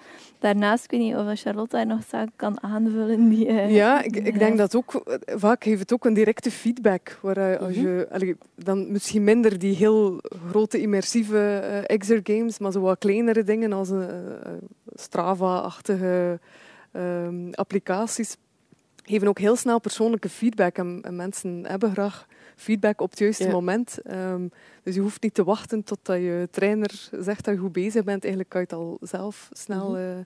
Daarnaast, 0.45 0.85
ik 0.85 0.91
weet 0.91 1.01
niet 1.01 1.15
of 1.15 1.41
Charlotte 1.41 1.77
daar 1.77 1.87
nog 1.87 2.01
zaken 2.09 2.33
kan 2.37 2.63
aanvullen. 2.63 3.29
Die, 3.29 3.47
eh, 3.47 3.75
Ja, 3.75 4.03
ik, 4.03 4.17
ik 4.17 4.39
denk 4.39 4.59
dat 4.59 4.77
ook, 4.77 4.95
eh, 4.95 5.35
vaak 5.37 5.65
geeft 5.65 5.81
het 5.81 5.93
ook 5.93 6.05
een 6.05 6.15
directe 6.15 6.51
feedback. 6.51 7.19
Waar 7.23 7.51
je, 7.51 7.59
als 7.59 7.75
je, 7.75 8.09
allee, 8.11 8.37
dan 8.55 8.93
misschien 8.93 9.25
minder 9.25 9.59
die 9.59 9.75
heel 9.75 10.21
grote 10.51 10.81
immersieve 10.81 11.39
eh 11.39 11.97
exer 11.97 12.21
games, 12.23 12.59
maar 12.59 12.73
zo 12.73 12.81
wat 12.81 12.99
kleinere 12.99 13.43
dingen 13.43 13.73
als 13.73 13.91
een 13.91 14.09
eh, 14.09 14.53
Strava-achtige 14.95 16.41
ehm, 16.93 17.51
applicaties 17.53 18.37
geven 19.05 19.29
ook 19.29 19.39
heel 19.39 19.57
snel 19.57 19.81
persoonlijke 19.81 20.29
feedback. 20.29 20.77
En, 20.77 20.99
en 21.03 21.17
mensen 21.17 21.65
hebben 21.67 21.93
graag 21.93 22.27
feedback 22.57 23.01
op 23.01 23.11
het 23.11 23.19
juiste 23.19 23.45
Ja. 23.45 23.51
moment. 23.51 23.99
Ehm, 24.05 24.49
dus 24.83 24.95
je 24.95 25.01
hoeft 25.01 25.23
niet 25.23 25.35
te 25.35 25.45
wachten 25.45 25.85
totdat 25.85 26.17
je 26.17 26.49
trainer 26.51 27.09
zegt 27.21 27.45
dat 27.45 27.55
je 27.55 27.61
goed 27.61 27.73
bezig 27.73 28.05
bent. 28.05 28.21
Eigenlijk 28.23 28.49
kan 28.49 28.61
je 28.61 28.67
het 28.67 28.77
al 28.77 28.99
zelf 29.01 29.49
snel 29.53 29.89
Mhm. 29.91 29.99
eh, 30.01 30.17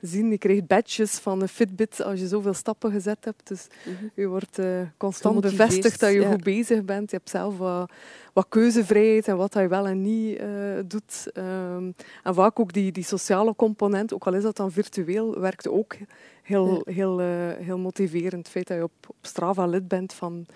zien. 0.00 0.30
Je 0.30 0.38
krijgt 0.38 0.66
badges 0.66 1.18
van 1.18 1.48
Fitbit 1.48 2.02
als 2.02 2.20
je 2.20 2.26
zoveel 2.28 2.54
stappen 2.54 2.90
gezet 2.92 3.24
hebt. 3.24 3.48
Dus 3.48 3.66
Mhm. 3.84 4.04
je 4.14 4.26
wordt 4.26 4.58
eh, 4.58 4.80
constant 4.96 5.40
bevestigd 5.40 6.00
dat 6.00 6.12
je 6.12 6.20
ja. 6.20 6.30
goed 6.30 6.42
bezig 6.42 6.84
bent. 6.84 7.10
Je 7.10 7.16
hebt 7.16 7.30
zelf 7.30 7.58
wat, 7.58 7.90
wat 8.32 8.46
keuzevrijheid 8.48 9.28
en 9.28 9.36
wat 9.36 9.54
je 9.54 9.68
wel 9.68 9.86
en 9.86 10.02
niet 10.02 10.38
eh, 10.38 10.46
doet. 10.86 11.30
Ehm, 11.32 11.90
en 12.22 12.34
vaak 12.34 12.60
ook 12.60 12.72
die, 12.72 12.92
die 12.92 13.04
sociale 13.04 13.54
component, 13.56 14.14
ook 14.14 14.26
al 14.26 14.34
is 14.34 14.42
dat 14.42 14.56
dan 14.56 14.72
virtueel, 14.72 15.40
werkt 15.40 15.68
ook 15.68 15.96
heel, 16.42 16.82
heel, 16.84 17.18
heel 17.58 17.78
motiverend. 17.78 18.32
Het 18.32 18.48
feit 18.48 18.66
dat 18.68 18.76
je 18.76 18.82
op, 18.82 18.92
op 19.06 19.16
Strava 19.22 19.66
lid 19.66 19.88
bent 19.88 20.12
van 20.12 20.46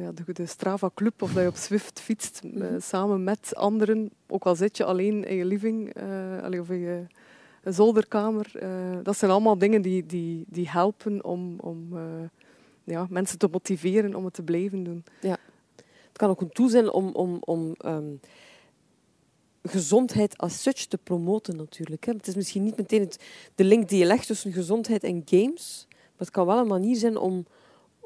ja, 0.00 0.12
de, 0.12 0.32
de 0.32 0.46
Strava 0.46 0.90
Club 0.94 1.22
of 1.22 1.32
dat 1.32 1.42
je 1.42 1.48
op 1.48 1.56
Zwift 1.56 2.00
fietst 2.00 2.40
eh, 2.44 2.50
Mhm. 2.52 2.80
samen 2.80 3.24
met 3.24 3.54
anderen, 3.54 4.10
ook 4.28 4.44
al 4.46 4.54
zit 4.56 4.76
je 4.76 4.84
alleen 4.84 5.24
in 5.24 5.36
je 5.36 5.44
living 5.44 5.92
eh, 5.94 6.60
of 6.60 6.70
in 6.70 6.78
je 6.78 7.06
zolderkamer. 7.64 8.50
eh, 8.58 8.98
dat 9.02 9.16
zijn 9.16 9.30
allemaal 9.30 9.58
dingen 9.58 9.82
die, 9.82 10.06
die, 10.06 10.44
die 10.48 10.68
helpen 10.70 11.24
om, 11.24 11.58
om 11.60 11.98
ja, 12.84 13.06
mensen 13.10 13.38
te 13.38 13.48
motiveren 13.50 14.14
om 14.14 14.24
het 14.24 14.34
te 14.34 14.42
blijven 14.42 14.82
doen. 14.84 15.04
Het 16.06 16.18
kan 16.18 16.30
ook 16.30 16.40
een 16.40 16.52
tool 16.52 16.68
zijn 16.68 16.92
om, 16.92 17.08
om, 17.14 17.36
om 17.40 17.74
ehm, 17.78 18.12
gezondheid 19.62 20.38
als 20.38 20.62
such 20.62 20.84
te 20.86 20.98
promoten 20.98 21.56
natuurlijk. 21.56 22.04
Hè. 22.06 22.12
Het 22.12 22.26
is 22.26 22.34
misschien 22.34 22.62
niet 22.62 22.76
meteen 22.76 23.00
het, 23.00 23.24
de 23.54 23.64
link 23.64 23.88
die 23.88 23.98
je 23.98 24.04
legt 24.04 24.26
tussen 24.26 24.52
gezondheid 24.52 25.04
en 25.04 25.22
games, 25.24 25.86
maar 25.90 26.18
het 26.26 26.30
kan 26.30 26.46
wel 26.46 26.58
een 26.58 26.66
manier 26.66 26.96
zijn 26.96 27.16
om, 27.16 27.46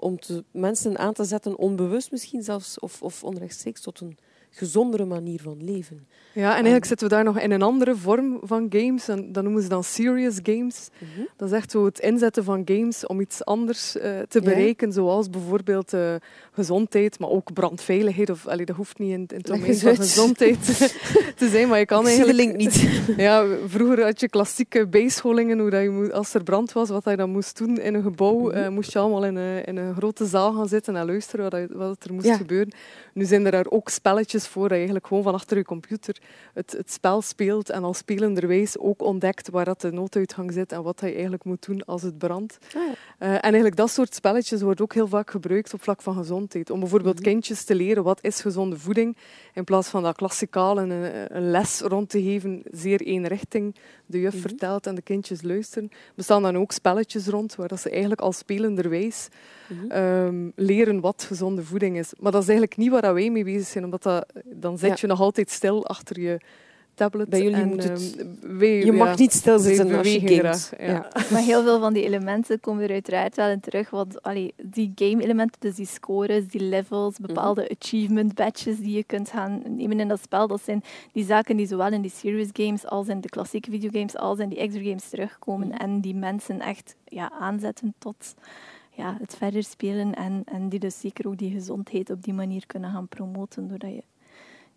om 0.05 0.21
te, 0.21 0.45
mensen 0.51 0.99
aan 0.99 1.13
te 1.13 1.25
zetten, 1.25 1.59
onbewust 1.59 2.11
misschien 2.11 2.43
zelfs, 2.43 2.79
of, 2.79 3.03
of 3.03 3.25
onrechtstreeks, 3.25 3.81
tot 3.81 4.01
een 4.01 4.19
gezondere 4.57 5.05
manier 5.05 5.41
van 5.43 5.65
leven. 5.65 6.07
Ja, 6.33 6.49
en 6.49 6.55
eigenlijk 6.55 6.85
zitten 6.85 7.09
we 7.09 7.15
daar 7.15 7.25
nog 7.25 7.39
in 7.41 7.51
een 7.51 7.63
andere 7.63 7.97
vorm 7.97 8.41
van 8.43 8.67
games. 8.71 9.09
En 9.09 9.33
dat 9.33 9.43
noemen 9.43 9.63
ze 9.63 9.69
dan 9.69 9.85
serious 9.85 10.39
games. 10.43 10.89
Dat 11.37 11.49
is 11.49 11.55
echt 11.55 11.71
zo 11.71 11.85
het 11.85 11.99
inzetten 11.99 12.45
van 12.45 12.63
games 12.65 13.07
om 13.07 13.21
iets 13.21 13.45
anders 13.45 13.97
eh, 13.97 14.19
te 14.29 14.39
Ja. 14.39 14.45
bereiken, 14.45 14.93
zoals 14.93 15.31
bijvoorbeeld 15.31 15.93
eh, 15.93 16.15
gezondheid, 16.53 17.19
maar 17.19 17.29
ook 17.29 17.53
brandveiligheid. 17.53 18.31
Of, 18.31 18.47
allee, 18.47 18.65
dat 18.67 18.77
hoeft 18.77 18.99
niet 18.99 19.11
in, 19.13 19.15
in 19.29 19.37
het 19.37 19.47
domein 19.47 19.77
van 19.77 19.97
gezondheid 19.97 20.65
te 21.37 21.49
zijn, 21.49 21.69
maar 21.69 21.79
je 21.79 21.87
kan 21.87 22.03
de 22.03 22.09
eigenlijk... 22.09 22.39
link 22.39 22.57
niet. 22.57 22.83
Ja, 23.17 23.45
vroeger 23.67 24.03
had 24.05 24.21
je 24.21 24.29
klassieke 24.29 24.87
bijscholingen, 24.87 25.59
hoe 25.59 25.71
dat 25.71 25.83
je 25.83 26.11
als 26.13 26.35
er 26.35 26.43
brand 26.43 26.73
was, 26.73 26.89
wat 26.89 27.05
je 27.05 27.17
dan 27.17 27.31
moest 27.31 27.59
doen 27.59 27.79
in 27.79 27.95
een 27.95 28.03
gebouw, 28.03 28.39
Mhm. 28.41 28.51
eh, 28.57 28.69
moest 28.69 28.93
je 28.93 28.99
allemaal 28.99 29.25
in 29.25 29.37
een, 29.37 29.65
in 29.65 29.77
een 29.77 29.95
grote 29.95 30.27
zaal 30.27 30.53
gaan 30.53 30.69
zitten 30.69 30.97
en 30.97 31.07
luisteren 31.07 31.69
wat, 31.73 32.05
er 32.05 32.13
moest 32.15 32.27
Ja. 32.27 32.37
gebeuren. 32.37 32.73
Nu 33.13 33.25
zijn 33.25 33.45
er 33.45 33.51
daar 33.51 33.67
ook 33.69 33.89
spelletjes 33.89 34.44
voor, 34.47 34.63
dat 34.63 34.71
je 34.71 34.75
eigenlijk 34.77 35.07
gewoon 35.07 35.23
van 35.23 35.35
achter 35.35 35.57
je 35.57 35.65
computer 35.65 36.17
het, 36.55 36.73
het 36.73 36.93
spel 36.93 37.23
speelt 37.23 37.71
en 37.71 37.85
als 37.85 37.99
spelenderwijs 37.99 38.79
ook 38.79 39.03
ontdekt 39.03 39.51
waar 39.51 39.65
dat 39.65 39.81
de 39.81 39.91
nooduitgang 39.93 40.53
zit 40.53 40.73
en 40.73 40.83
wat 40.83 41.01
je 41.01 41.13
eigenlijk 41.13 41.45
moet 41.45 41.67
doen 41.67 41.85
als 41.85 42.03
het 42.03 42.19
brandt. 42.19 42.59
Eh, 43.19 43.29
en 43.33 43.41
eigenlijk 43.41 43.77
dat 43.77 43.91
soort 43.91 44.15
spelletjes 44.15 44.63
wordt 44.63 44.81
ook 44.81 44.95
heel 44.95 45.09
vaak 45.09 45.31
gebruikt 45.31 45.75
op 45.75 45.83
vlak 45.83 46.03
van 46.03 46.15
gezondheid. 46.15 46.71
Om 46.71 46.81
bijvoorbeeld 46.81 47.15
Mhm. 47.15 47.25
kindjes 47.25 47.65
te 47.65 47.75
leren 47.75 48.03
wat 48.03 48.19
is 48.23 48.41
gezonde 48.41 48.79
voeding, 48.79 49.17
in 49.55 49.65
plaats 49.65 49.89
van 49.89 50.03
dat 50.03 50.17
klassikaal 50.17 50.79
een, 50.79 50.91
een 51.37 51.51
les 51.51 51.81
rond 51.81 52.09
te 52.11 52.23
geven, 52.23 52.63
zeer 52.71 53.07
één 53.07 53.27
richting. 53.27 53.75
De 54.07 54.21
juf 54.21 54.33
Mhm. 54.33 54.43
vertelt 54.43 54.87
en 54.87 54.95
de 54.95 55.03
kindjes 55.03 55.43
luisteren. 55.43 55.89
Er 55.91 56.13
bestaan 56.15 56.43
dan 56.43 56.57
ook 56.57 56.73
spelletjes 56.73 57.27
rond, 57.27 57.55
waar 57.55 57.69
dat 57.69 57.81
ze 57.81 57.91
eigenlijk 57.91 58.21
al 58.21 58.33
spelenderwijs 58.33 59.29
ehm, 59.89 60.51
leren 60.55 61.01
wat 61.01 61.23
gezonde 61.23 61.63
voeding 61.65 61.99
is. 61.99 62.13
Maar 62.21 62.33
dat 62.33 62.43
is 62.43 62.49
eigenlijk 62.49 62.79
niet 62.79 62.91
waar 62.91 63.15
wij 63.15 63.31
mee 63.31 63.45
bezig 63.45 63.67
zijn, 63.69 63.85
omdat 63.85 64.03
dat, 64.03 64.27
dan 64.45 64.79
zit 64.79 64.89
Ja. 64.89 64.97
je 65.01 65.07
nog 65.07 65.21
altijd 65.21 65.51
stil 65.51 65.87
achter 65.87 66.21
je 66.21 66.41
tablet. 66.95 67.29
Bij 67.29 67.43
jullie 67.43 67.57
en, 67.57 67.69
moet 67.69 67.83
het- 67.85 68.17
ehm, 68.43 68.65
Je 68.65 68.93
mag 68.93 69.09
ja, 69.09 69.15
niet 69.19 69.33
stilzitten 69.33 69.95
als 69.95 70.13
je 70.13 70.21
graag, 70.21 70.71
ja. 70.79 71.09
Maar 71.33 71.43
heel 71.43 71.63
veel 71.63 71.81
van 71.81 71.93
die 71.93 72.05
elementen 72.05 72.61
komen 72.61 72.83
er 72.85 72.91
uiteraard 72.91 73.37
wel 73.37 73.49
in 73.49 73.61
terug. 73.61 73.91
Want 73.91 74.23
allee, 74.23 74.55
die 74.63 74.93
game-elementen, 74.95 75.61
dus 75.61 75.75
die 75.75 75.87
scores, 75.87 76.47
die 76.49 76.61
levels, 76.61 77.19
bepaalde 77.19 77.77
achievement 77.79 78.35
badges 78.35 78.79
die 78.79 78.97
je 78.97 79.05
kunt 79.05 79.29
gaan 79.31 79.63
nemen 79.77 80.01
in 80.01 80.09
dat 80.09 80.21
spel, 80.21 80.47
dat 80.47 80.63
zijn 80.63 80.83
die 81.13 81.25
zaken 81.25 81.57
die 81.57 81.67
zowel 81.67 81.93
in 81.93 82.03
die 82.03 82.11
serious 82.15 82.49
games 82.53 82.87
als 82.87 83.09
in 83.09 83.21
de 83.21 83.29
klassieke 83.29 83.71
videogames 83.71 84.17
als 84.17 84.39
in 84.39 84.49
die 84.49 84.59
extra 84.59 84.83
games 84.83 85.09
terugkomen. 85.09 85.79
En 85.79 86.01
die 86.01 86.15
mensen 86.15 86.61
echt 86.61 86.97
ja, 87.05 87.31
aanzetten 87.41 87.95
tot 87.99 88.35
ja, 88.91 89.17
het 89.21 89.37
verder 89.37 89.63
spelen. 89.65 90.15
En, 90.15 90.43
en 90.45 90.69
die 90.69 90.79
dus 90.79 91.01
zeker 91.01 91.27
ook 91.29 91.37
die 91.39 91.51
gezondheid 91.53 92.11
op 92.11 92.23
die 92.23 92.35
manier 92.35 92.67
kunnen 92.67 92.91
gaan 92.91 93.09
promoten, 93.09 93.69
doordat 93.69 93.91
je 93.91 94.03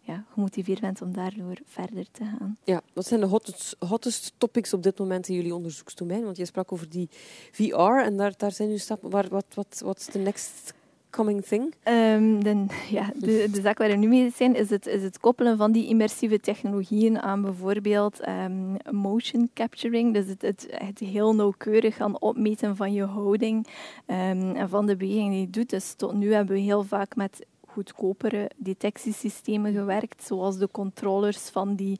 ja, 0.07 0.23
gemotiveerd 0.33 0.81
bent 0.81 1.01
om 1.01 1.13
daardoor 1.13 1.57
verder 1.65 2.05
te 2.11 2.23
gaan. 2.23 2.57
Ja, 2.63 2.81
wat 2.93 3.05
zijn 3.05 3.19
de 3.19 3.25
hottest, 3.25 3.75
hottest 3.79 4.33
topics 4.37 4.73
op 4.73 4.83
dit 4.83 4.99
moment 4.99 5.27
in 5.27 5.35
jullie 5.35 5.55
onderzoeksdomein? 5.55 6.23
Want 6.23 6.37
je 6.37 6.45
sprak 6.45 6.71
over 6.71 6.89
die 6.89 7.09
VR 7.51 8.03
en 8.03 8.17
daar, 8.17 8.33
daar 8.37 8.51
zijn 8.51 8.69
nu 8.69 8.77
stappen. 8.77 9.09
Waar, 9.09 9.27
wat, 9.29 9.45
wat, 9.53 9.81
wat 9.83 9.99
is 9.99 10.05
de 10.05 10.19
next 10.19 10.73
coming 11.09 11.45
thing? 11.45 11.73
De, 12.43 12.65
ja, 12.89 13.11
de, 13.15 13.47
de 13.51 13.61
zaak 13.61 13.77
waar 13.77 13.89
we 13.89 13.95
nu 13.95 14.07
mee 14.07 14.31
zijn, 14.35 14.55
is 14.55 14.69
het, 14.69 14.85
is 14.85 15.03
het 15.03 15.19
koppelen 15.19 15.57
van 15.57 15.71
die 15.71 15.87
immersieve 15.87 16.39
technologieën 16.39 17.19
aan 17.19 17.41
bijvoorbeeld 17.41 18.19
ehm, 18.19 18.75
motion 18.91 19.49
capturing. 19.53 20.13
Dus 20.13 20.27
het, 20.27 20.41
het, 20.41 20.67
het 20.69 20.99
heel 20.99 21.35
nauwkeurig 21.35 21.95
gaan 21.95 22.21
opmeten 22.21 22.75
van 22.75 22.93
je 22.93 23.03
houding 23.03 23.67
ehm, 24.05 24.55
en 24.55 24.69
van 24.69 24.85
de 24.85 24.95
beweging 24.95 25.31
die 25.31 25.39
je 25.39 25.49
doet. 25.49 25.69
Dus 25.69 25.93
tot 25.93 26.13
nu 26.13 26.33
hebben 26.33 26.55
we 26.55 26.61
heel 26.61 26.83
vaak 26.83 27.15
met 27.15 27.45
goedkopere 27.77 28.49
detectiesystemen 28.55 29.73
gewerkt, 29.73 30.23
zoals 30.23 30.57
de 30.57 30.69
controllers 30.71 31.49
van 31.49 31.75
die 31.75 31.99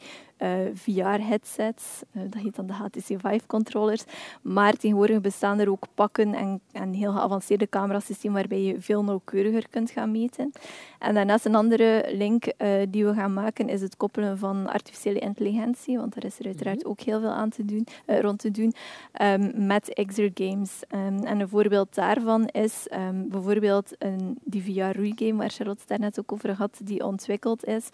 VR-headsets. 0.73 2.01
Eh, 2.11 2.21
dat 2.29 2.41
heet 2.41 2.55
dan 2.55 2.67
de 2.67 2.73
HTC 2.73 3.05
Vive-controllers. 3.05 4.03
Maar 4.41 4.73
tegenwoordig 4.73 5.21
bestaan 5.21 5.59
er 5.59 5.69
ook 5.69 5.85
pakken 5.93 6.33
en, 6.33 6.61
en 6.71 6.93
heel 6.93 7.11
geavanceerde 7.11 7.69
camerasystemen 7.69 8.37
waarbij 8.37 8.61
je 8.61 8.81
veel 8.81 9.03
nauwkeuriger 9.03 9.69
kunt 9.69 9.91
gaan 9.91 10.11
meten. 10.11 10.51
En 10.99 11.13
daarnaast 11.13 11.45
een 11.45 11.55
andere 11.55 12.05
link 12.11 12.45
eh, 12.45 12.69
die 12.89 13.05
we 13.05 13.13
gaan 13.13 13.33
maken 13.33 13.69
is 13.69 13.81
het 13.81 13.97
koppelen 13.97 14.37
van 14.37 14.67
artificiële 14.67 15.19
intelligentie, 15.19 15.97
want 15.97 16.13
daar 16.13 16.25
is 16.25 16.39
er 16.39 16.45
uiteraard 16.45 16.85
ook 16.85 16.99
heel 16.99 17.19
veel 17.19 17.29
aan 17.29 17.49
te 17.49 17.65
doen, 17.65 17.87
eh, 18.05 18.19
rond 18.19 18.39
te 18.39 18.51
doen, 18.51 18.73
ehm, 19.11 19.65
met 19.67 19.93
exergames. 19.93 20.81
Ehm, 20.87 21.23
en 21.23 21.39
een 21.39 21.49
voorbeeld 21.49 21.95
daarvan 21.95 22.47
is 22.47 22.87
ehm, 22.87 23.27
bijvoorbeeld 23.27 23.95
een, 23.99 24.37
die 24.43 24.63
VR-roeigame 24.63 25.37
waar 25.37 25.49
Charlotte 25.49 25.79
het 25.79 25.89
daarnet 25.89 26.19
ook 26.19 26.31
over 26.31 26.53
had, 26.53 26.79
die 26.83 27.05
ontwikkeld 27.05 27.65
is. 27.65 27.89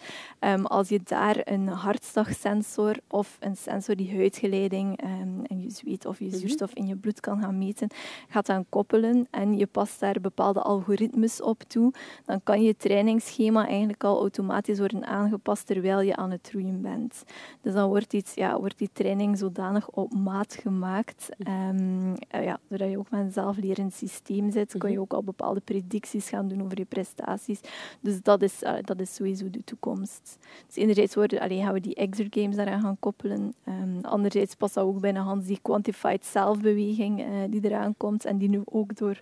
Als 0.62 0.88
je 0.88 1.00
daar 1.04 1.40
een 1.44 1.68
hartslagsensor 2.34 2.96
of 3.08 3.36
een 3.40 3.56
sensor 3.56 3.96
die 3.96 4.14
huidgeleiding 4.14 5.00
ehm, 5.00 5.44
en 5.44 5.60
je 5.60 5.70
zweet 5.70 6.06
of 6.06 6.18
je 6.18 6.36
zuurstof 6.36 6.74
in 6.74 6.86
je 6.86 6.96
bloed 6.96 7.20
kan 7.20 7.40
gaan 7.40 7.58
meten, 7.58 7.88
gaat 8.28 8.48
aan 8.48 8.64
koppelen 8.68 9.26
en 9.30 9.58
je 9.58 9.66
past 9.66 10.00
daar 10.00 10.20
bepaalde 10.20 10.60
algoritmes 10.60 11.42
op 11.42 11.62
toe, 11.62 11.92
dan 12.24 12.40
kan 12.42 12.62
je 12.62 12.76
trainingsschema 12.76 13.66
eigenlijk 13.66 14.04
al 14.04 14.20
automatisch 14.20 14.78
worden 14.78 15.06
aangepast 15.06 15.66
terwijl 15.66 16.00
je 16.00 16.16
aan 16.16 16.30
het 16.30 16.50
roeien 16.52 16.82
bent. 16.82 17.24
Dus 17.60 17.72
dan 17.72 17.88
wordt, 17.88 18.12
iets, 18.12 18.34
ja, 18.34 18.58
wordt 18.58 18.78
die 18.78 18.90
training 18.92 19.38
zodanig 19.38 19.88
op 19.88 20.14
maat 20.14 20.54
gemaakt. 20.54 21.28
Ehm, 21.38 22.14
eh, 22.28 22.44
ja, 22.44 22.60
doordat 22.68 22.90
je 22.90 22.98
ook 22.98 23.10
met 23.10 23.20
een 23.20 23.32
zelflerend 23.32 23.94
systeem 23.94 24.50
zit, 24.50 24.74
kan 24.78 24.90
je 24.90 25.00
ook 25.00 25.12
al 25.12 25.22
bepaalde 25.22 25.60
predicties 25.60 26.28
gaan 26.28 26.48
doen 26.48 26.62
over 26.62 26.78
je 26.78 26.84
prestaties. 26.84 27.60
Dus 28.00 28.22
dat 28.22 28.42
is, 28.42 28.62
eh, 28.62 28.74
dat 28.80 29.00
is 29.00 29.14
sowieso 29.14 29.50
de 29.50 29.64
toekomst. 29.64 30.38
Dus 30.66 30.76
enerzijds 30.76 31.14
worden, 31.14 31.40
allee, 31.40 31.62
gaan 31.62 31.72
we 31.72 31.80
die 31.80 31.94
exergames 32.24 32.56
daaraan 32.56 32.80
gaan 32.80 32.96
koppelen. 33.00 33.54
Ehm, 33.64 34.00
anderzijds 34.00 34.54
past 34.54 34.74
dat 34.74 34.84
ook 34.84 35.00
bijna 35.00 35.22
Hans 35.22 35.46
die 35.46 35.58
quantified 35.62 36.24
zelfbeweging 36.24 37.20
eh, 37.20 37.26
die 37.48 37.64
eraan 37.64 37.94
komt 37.96 38.24
en 38.24 38.38
die 38.38 38.48
nu 38.48 38.62
ook 38.64 38.96
door 38.96 39.20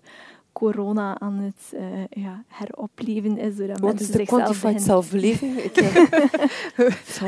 corona 0.53 1.19
aan 1.21 1.39
het 1.39 1.73
eh, 1.79 2.23
ja, 2.23 2.43
heropleven 2.49 3.39
is. 3.39 3.57
Doordat 3.57 3.81
Wat 3.81 3.89
mensen 3.95 4.09
is 4.09 4.17
de 4.17 4.25
quantified 4.27 4.81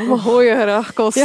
Maar 0.09 0.19
gooien 0.19 0.57
graag 0.61 0.93
kost. 0.93 1.17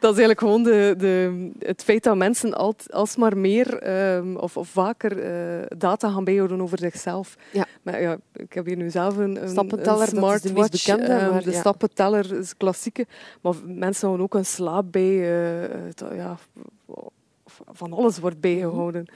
dat 0.00 0.12
is 0.12 0.18
eigenlijk 0.18 0.38
gewoon 0.40 0.62
de, 0.62 0.94
de, 0.98 1.50
het 1.58 1.82
feit 1.84 2.02
dat 2.02 2.16
mensen 2.16 2.54
alt, 2.54 2.92
alsmaar 2.92 3.36
meer 3.36 3.78
ehm, 3.78 4.36
of, 4.36 4.56
of 4.56 4.68
vaker 4.68 5.18
eh, 5.22 5.66
data 5.78 6.10
gaan 6.10 6.24
bijhouden 6.24 6.60
over 6.60 6.78
zichzelf. 6.78 7.36
Ja. 7.52 7.66
Maar, 7.82 8.00
ja, 8.02 8.16
ik 8.32 8.52
heb 8.52 8.66
hier 8.66 8.76
nu 8.76 8.90
zelf 8.90 9.16
een, 9.16 9.42
een, 9.42 9.48
Stappenteller, 9.48 10.08
een 10.14 10.20
dat 10.20 10.34
is 10.34 10.40
de 10.42 10.52
meest 10.52 10.74
smartwatch. 10.76 10.84
bekende, 10.86 11.12
ehm, 11.20 11.30
maar 11.30 11.42
de 11.42 11.52
stappenteller 11.52 12.38
is 12.38 12.56
klassieke. 12.56 13.06
Maar 13.40 13.54
mensen 13.66 14.06
houden 14.06 14.26
ook 14.26 14.34
een 14.34 14.46
slaap 14.46 14.84
bij. 14.90 15.42
eh, 15.62 15.68
het- 15.86 16.04
ja, 16.14 16.36
van 17.72 17.92
alles 17.92 18.18
wordt 18.18 18.40
bijgehouden. 18.40 19.06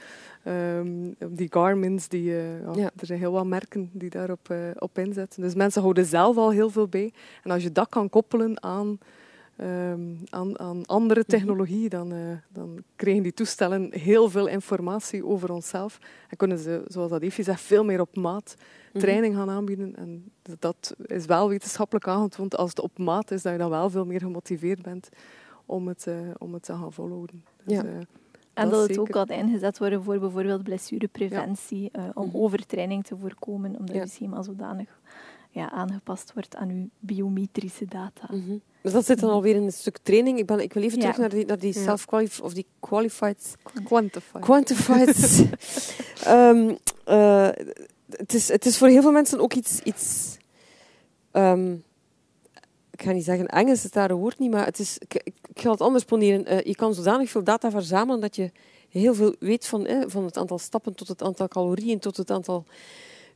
Ehm, 0.45 1.13
die 1.29 1.49
Garmin's, 1.53 2.09
die, 2.09 2.37
eh, 2.37 2.75
Ja. 2.75 2.91
er 2.97 3.07
zijn 3.07 3.19
heel 3.19 3.33
wat 3.33 3.45
merken 3.47 3.91
die 3.93 4.11
daarop 4.11 4.51
eh, 4.51 4.59
op 4.79 4.99
inzetten. 4.99 5.43
Dus 5.43 5.55
mensen 5.55 5.81
houden 5.83 6.05
zelf 6.05 6.37
al 6.37 6.51
heel 6.51 6.71
veel 6.71 6.89
bij. 6.89 7.13
En 7.43 7.51
als 7.51 7.63
je 7.63 7.73
dat 7.73 7.89
kan 7.89 8.09
koppelen 8.11 8.63
aan, 8.63 8.99
ehm, 9.57 10.01
aan, 10.31 10.59
aan 10.59 10.87
andere 10.87 11.25
technologie, 11.25 11.89
dan, 11.89 12.13
eh, 12.13 12.19
dan 12.53 12.83
krijgen 12.97 13.23
die 13.23 13.35
toestellen 13.35 13.89
heel 13.93 14.31
veel 14.31 14.47
informatie 14.47 15.27
over 15.27 15.53
onszelf. 15.53 15.99
En 16.29 16.37
kunnen 16.37 16.59
ze, 16.59 16.83
zoals 16.89 17.11
dat 17.11 17.23
Evie 17.23 17.45
zegt, 17.45 17.61
veel 17.61 17.85
meer 17.85 18.01
op 18.01 18.17
maat 18.17 18.55
training 18.93 19.35
gaan 19.35 19.51
aanbieden. 19.51 19.97
En 19.97 20.31
dat 20.59 20.95
is 21.07 21.27
wel 21.27 21.49
wetenschappelijk 21.49 22.09
aangetoond. 22.09 22.57
Als 22.57 22.71
het 22.71 22.81
op 22.81 22.99
maat 22.99 23.31
is, 23.31 23.43
dat 23.43 23.53
je 23.53 23.59
dan 23.59 23.71
wel 23.71 23.91
veel 23.91 24.07
meer 24.07 24.21
gemotiveerd 24.21 24.83
bent 24.83 25.09
om 25.67 25.89
het, 25.89 26.07
om 26.39 26.53
het 26.53 26.63
te 26.63 26.73
gaan 26.73 26.93
volhouden. 26.93 27.45
Dus, 27.65 27.77
Ja. 27.77 27.85
En 28.55 28.69
Dat 28.71 28.79
dat 28.81 28.89
het 28.89 28.99
ook 28.99 29.11
kan 29.11 29.27
ingezet 29.27 29.79
worden 29.79 30.03
voor 30.03 30.19
bijvoorbeeld 30.19 30.63
blessurepreventie, 30.63 31.89
eh, 31.93 32.05
om 32.15 32.27
Mhm. 32.27 32.37
overtraining 32.37 33.05
te 33.05 33.17
voorkomen, 33.17 33.77
omdat 33.79 33.95
Ja. 33.97 34.03
je 34.03 34.09
schema 34.09 34.43
zodanig 34.43 35.01
ja, 35.51 35.71
aangepast 35.71 36.33
wordt 36.35 36.57
aan 36.57 36.69
je 36.69 36.87
biometrische 36.99 37.85
data. 37.85 38.29
Mhm. 38.31 38.57
Dus 38.83 38.93
dat 38.93 39.05
zit 39.07 39.21
dan 39.21 39.31
alweer 39.31 39.55
in 39.57 39.63
een 39.63 39.73
stuk 39.73 39.99
training. 40.03 40.39
Ik, 40.39 40.47
ben, 40.47 40.61
ik 40.61 40.73
wil 40.73 40.83
even 40.83 40.99
terug 40.99 41.17
naar 41.19 41.29
die, 41.29 41.47
naar 41.47 41.59
die 41.59 41.73
self-qualified, 41.73 42.41
of 42.41 42.55
die 42.55 42.67
qualified, 42.81 43.55
quantify. 43.85 44.39
quantified. 44.39 45.47
Ehm, 46.25 46.75
eh, 47.05 47.49
het, 48.11 48.35
is, 48.35 48.49
het 48.49 48.67
is 48.67 48.79
voor 48.79 48.89
heel 48.89 49.03
veel 49.03 49.13
mensen 49.13 49.41
ook 49.41 49.55
iets... 49.55 49.81
iets 49.81 50.37
ehm, 51.31 51.77
ik 52.95 53.03
ga 53.03 53.13
niet 53.13 53.25
zeggen 53.25 53.47
eng, 53.47 53.69
is 53.69 53.83
het 53.83 53.93
daar 53.93 54.15
woord 54.15 54.39
niet, 54.39 54.51
maar 54.51 54.65
het 54.65 54.79
is, 54.79 54.99
ik, 54.99 55.15
ik, 55.15 55.35
ga 55.55 55.71
het 55.71 55.81
anders 55.81 56.05
poneren. 56.05 56.47
Eh, 56.47 56.61
je 56.61 56.75
kan 56.75 56.95
zodanig 56.95 57.31
veel 57.31 57.45
data 57.45 57.71
verzamelen 57.71 58.21
dat 58.21 58.37
je 58.37 58.51
heel 58.89 59.15
veel 59.15 59.35
weet 59.39 59.67
van, 59.67 59.89
van 60.07 60.25
het 60.25 60.37
aantal 60.37 60.59
stappen 60.59 60.95
tot 60.95 61.09
het 61.09 61.23
aantal 61.23 61.49
calorieën, 61.49 61.99
tot 61.99 62.17
het 62.17 62.31
aantal 62.31 62.65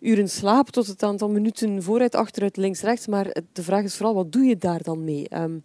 uren 0.01 0.29
slaap, 0.29 0.71
tot 0.71 0.87
het 0.87 1.03
aantal 1.03 1.29
minuten 1.29 1.83
vooruit, 1.83 2.15
achteruit, 2.15 2.57
links, 2.57 2.81
rechts. 2.81 3.07
Maar 3.07 3.37
de 3.53 3.63
vraag 3.63 3.85
is 3.85 3.97
vooral, 3.97 4.15
wat 4.15 4.33
doe 4.33 4.45
je 4.45 4.57
daar 4.57 4.83
dan 4.83 5.05
mee? 5.05 5.29
Ehm, 5.29 5.59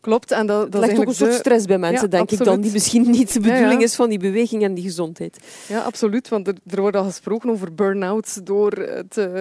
Klopt. 0.00 0.30
En 0.30 0.46
dat, 0.46 0.72
dat 0.72 0.80
legt 0.80 0.98
ook 0.98 1.06
een 1.06 1.14
soort 1.14 1.32
stress 1.34 1.66
bij 1.66 1.78
mensen, 1.78 2.02
Ja, 2.10 2.16
denk 2.16 2.30
ik, 2.30 2.44
dan, 2.44 2.60
die 2.60 2.72
misschien 2.72 3.10
niet 3.10 3.32
de 3.32 3.40
Ja, 3.40 3.46
ja. 3.46 3.52
bedoeling 3.54 3.82
is 3.82 3.94
van 3.94 4.08
die 4.08 4.18
beweging 4.18 4.62
en 4.62 4.74
die 4.74 4.84
gezondheid. 4.84 5.38
Ja, 5.68 5.80
absoluut. 5.80 6.28
Want 6.28 6.46
er, 6.46 6.54
er 6.66 6.80
wordt 6.80 6.96
al 6.96 7.04
gesproken 7.04 7.50
over 7.50 7.74
burn-outs 7.74 8.34
door 8.44 8.72
het, 8.72 9.16
eh, 9.16 9.32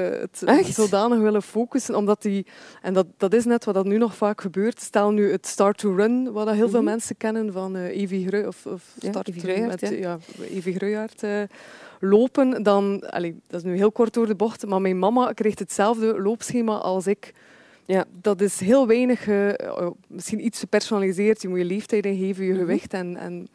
het 0.51 0.65
zodanig 0.73 1.19
willen 1.19 1.41
focussen. 1.43 1.95
Omdat 1.95 2.21
die, 2.21 2.45
en 2.81 2.93
dat, 2.93 3.05
dat 3.17 3.33
is 3.33 3.45
net 3.45 3.65
wat 3.65 3.73
dat 3.73 3.85
nu 3.85 3.97
nog 3.97 4.15
vaak 4.15 4.41
gebeurt. 4.41 4.81
Stel 4.81 5.11
nu 5.11 5.31
het 5.31 5.47
Start 5.47 5.77
to 5.77 5.95
Run, 5.95 6.31
wat 6.31 6.45
dat 6.45 6.55
heel 6.55 6.69
veel 6.69 6.81
Mhm. 6.81 6.89
mensen 6.89 7.17
kennen 7.17 7.53
van 7.53 7.75
eh 7.75 8.01
Evi 8.01 8.25
Grui, 8.27 8.47
of, 8.47 8.65
of 8.65 8.81
Start 8.97 9.27
Evi 9.27 9.39
to- 9.39 9.47
Gruijaert, 9.47 9.81
met, 9.81 9.89
ja. 9.89 9.97
ja, 9.97 10.17
Evi 10.49 10.73
Gruijaert, 10.73 11.23
eh, 11.23 11.41
lopen. 11.99 12.63
Dan, 12.63 13.09
allee, 13.09 13.35
dat 13.47 13.59
is 13.59 13.65
nu 13.65 13.75
heel 13.75 13.91
kort 13.91 14.13
door 14.13 14.27
de 14.27 14.35
bocht, 14.35 14.65
maar 14.65 14.81
mijn 14.81 14.99
mama 14.99 15.31
kreeg 15.31 15.59
hetzelfde 15.59 16.21
loopschema 16.21 16.75
als 16.77 17.07
ik. 17.07 17.33
Ja. 17.93 18.05
Dat 18.21 18.41
is 18.41 18.59
heel 18.59 18.87
weinig, 18.87 19.27
eh, 19.27 19.49
eh, 19.59 19.87
misschien 20.07 20.45
iets 20.45 20.59
gepersonaliseerd. 20.59 21.41
Je 21.41 21.47
moet 21.47 21.57
je 21.57 21.65
leeftijd 21.65 22.05
ingeven, 22.05 22.43
je 22.45 22.51
Mhm. 22.51 22.59
gewicht 22.59 22.93
en, 22.93 23.17
en 23.17 23.47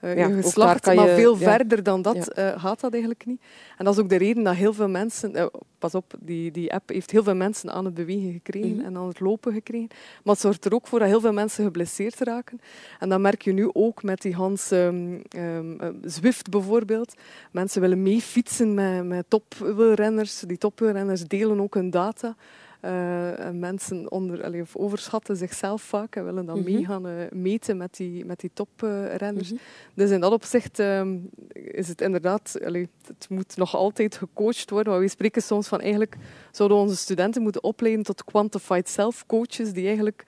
eh, 0.00 0.16
Ja, 0.16 0.26
je 0.26 0.34
geslacht. 0.42 0.94
maar 0.94 1.08
veel 1.08 1.38
ja. 1.38 1.50
verder 1.56 1.82
dan 1.82 2.02
dat 2.02 2.16
Ja. 2.16 2.24
eh, 2.52 2.60
gaat 2.60 2.80
dat 2.80 2.90
eigenlijk 2.92 3.26
niet. 3.26 3.40
En 3.78 3.84
dat 3.84 3.94
is 3.94 4.00
ook 4.00 4.08
de 4.08 4.16
reden 4.16 4.42
dat 4.42 4.54
heel 4.54 4.72
veel 4.72 4.88
mensen... 4.88 5.50
pas 5.78 5.94
op, 5.94 6.14
die, 6.20 6.50
die 6.50 6.72
app 6.72 6.88
heeft 6.88 7.10
heel 7.10 7.22
veel 7.22 7.34
mensen 7.34 7.72
aan 7.72 7.84
het 7.84 7.94
bewegen 7.94 8.32
gekregen 8.32 8.76
Mhm. 8.76 8.84
en 8.84 8.96
aan 8.96 9.08
het 9.08 9.20
lopen 9.20 9.52
gekregen. 9.52 9.88
Maar 10.24 10.32
het 10.34 10.42
zorgt 10.42 10.64
er 10.64 10.74
ook 10.74 10.86
voor 10.86 10.98
dat 10.98 11.08
heel 11.08 11.20
veel 11.20 11.32
mensen 11.32 11.64
geblesseerd 11.64 12.18
raken. 12.20 12.60
En 12.98 13.08
dat 13.08 13.20
merk 13.20 13.42
je 13.42 13.52
nu 13.52 13.70
ook 13.72 14.02
met 14.02 14.22
die 14.22 14.34
Hans 14.34 14.70
ehm, 14.70 15.18
ehm, 15.28 15.80
eh, 15.80 15.88
Zwift 16.04 16.48
bijvoorbeeld. 16.50 17.14
Mensen 17.52 17.80
willen 17.80 18.02
mee 18.02 18.20
fietsen 18.20 18.74
met, 18.74 19.04
met 19.06 19.24
topwielrenners. 19.28 20.40
Die 20.40 20.58
topwielrenners 20.58 21.24
delen 21.26 21.60
ook 21.60 21.74
hun 21.74 21.90
data. 21.90 22.36
Uh, 22.84 23.50
mensen 23.52 24.10
onder, 24.10 24.44
allee, 24.44 24.60
of 24.60 24.76
overschatten 24.76 25.36
zichzelf 25.36 25.82
vaak 25.82 26.16
en 26.16 26.24
willen 26.24 26.46
dan 26.46 26.58
mm 26.58 26.64
mee 26.64 26.84
gaan 26.84 27.06
uh, 27.06 27.12
meten 27.30 27.76
met 27.76 27.96
die, 27.96 28.24
met 28.24 28.40
die 28.40 28.50
toprenners. 28.54 29.50
Mm 29.50 29.56
-hmm. 29.56 29.94
Dus 29.94 30.10
in 30.10 30.20
dat 30.20 30.32
opzicht 30.32 30.78
um, 30.78 31.30
is 31.52 31.88
het 31.88 32.00
inderdaad, 32.00 32.56
allee, 32.64 32.88
het 33.06 33.26
moet 33.28 33.56
nog 33.56 33.74
altijd 33.74 34.16
gecoacht 34.16 34.70
worden. 34.70 34.92
Maar 34.92 35.02
we 35.02 35.08
spreken 35.08 35.42
soms 35.42 35.68
van 35.68 35.80
eigenlijk 35.80 36.16
zouden 36.50 36.78
onze 36.78 36.96
studenten 36.96 37.42
moeten 37.42 37.62
opleiden 37.62 38.04
tot 38.04 38.24
quantified 38.24 38.88
self 38.88 39.26
coaches 39.26 39.72
die 39.72 39.86
eigenlijk 39.86 40.24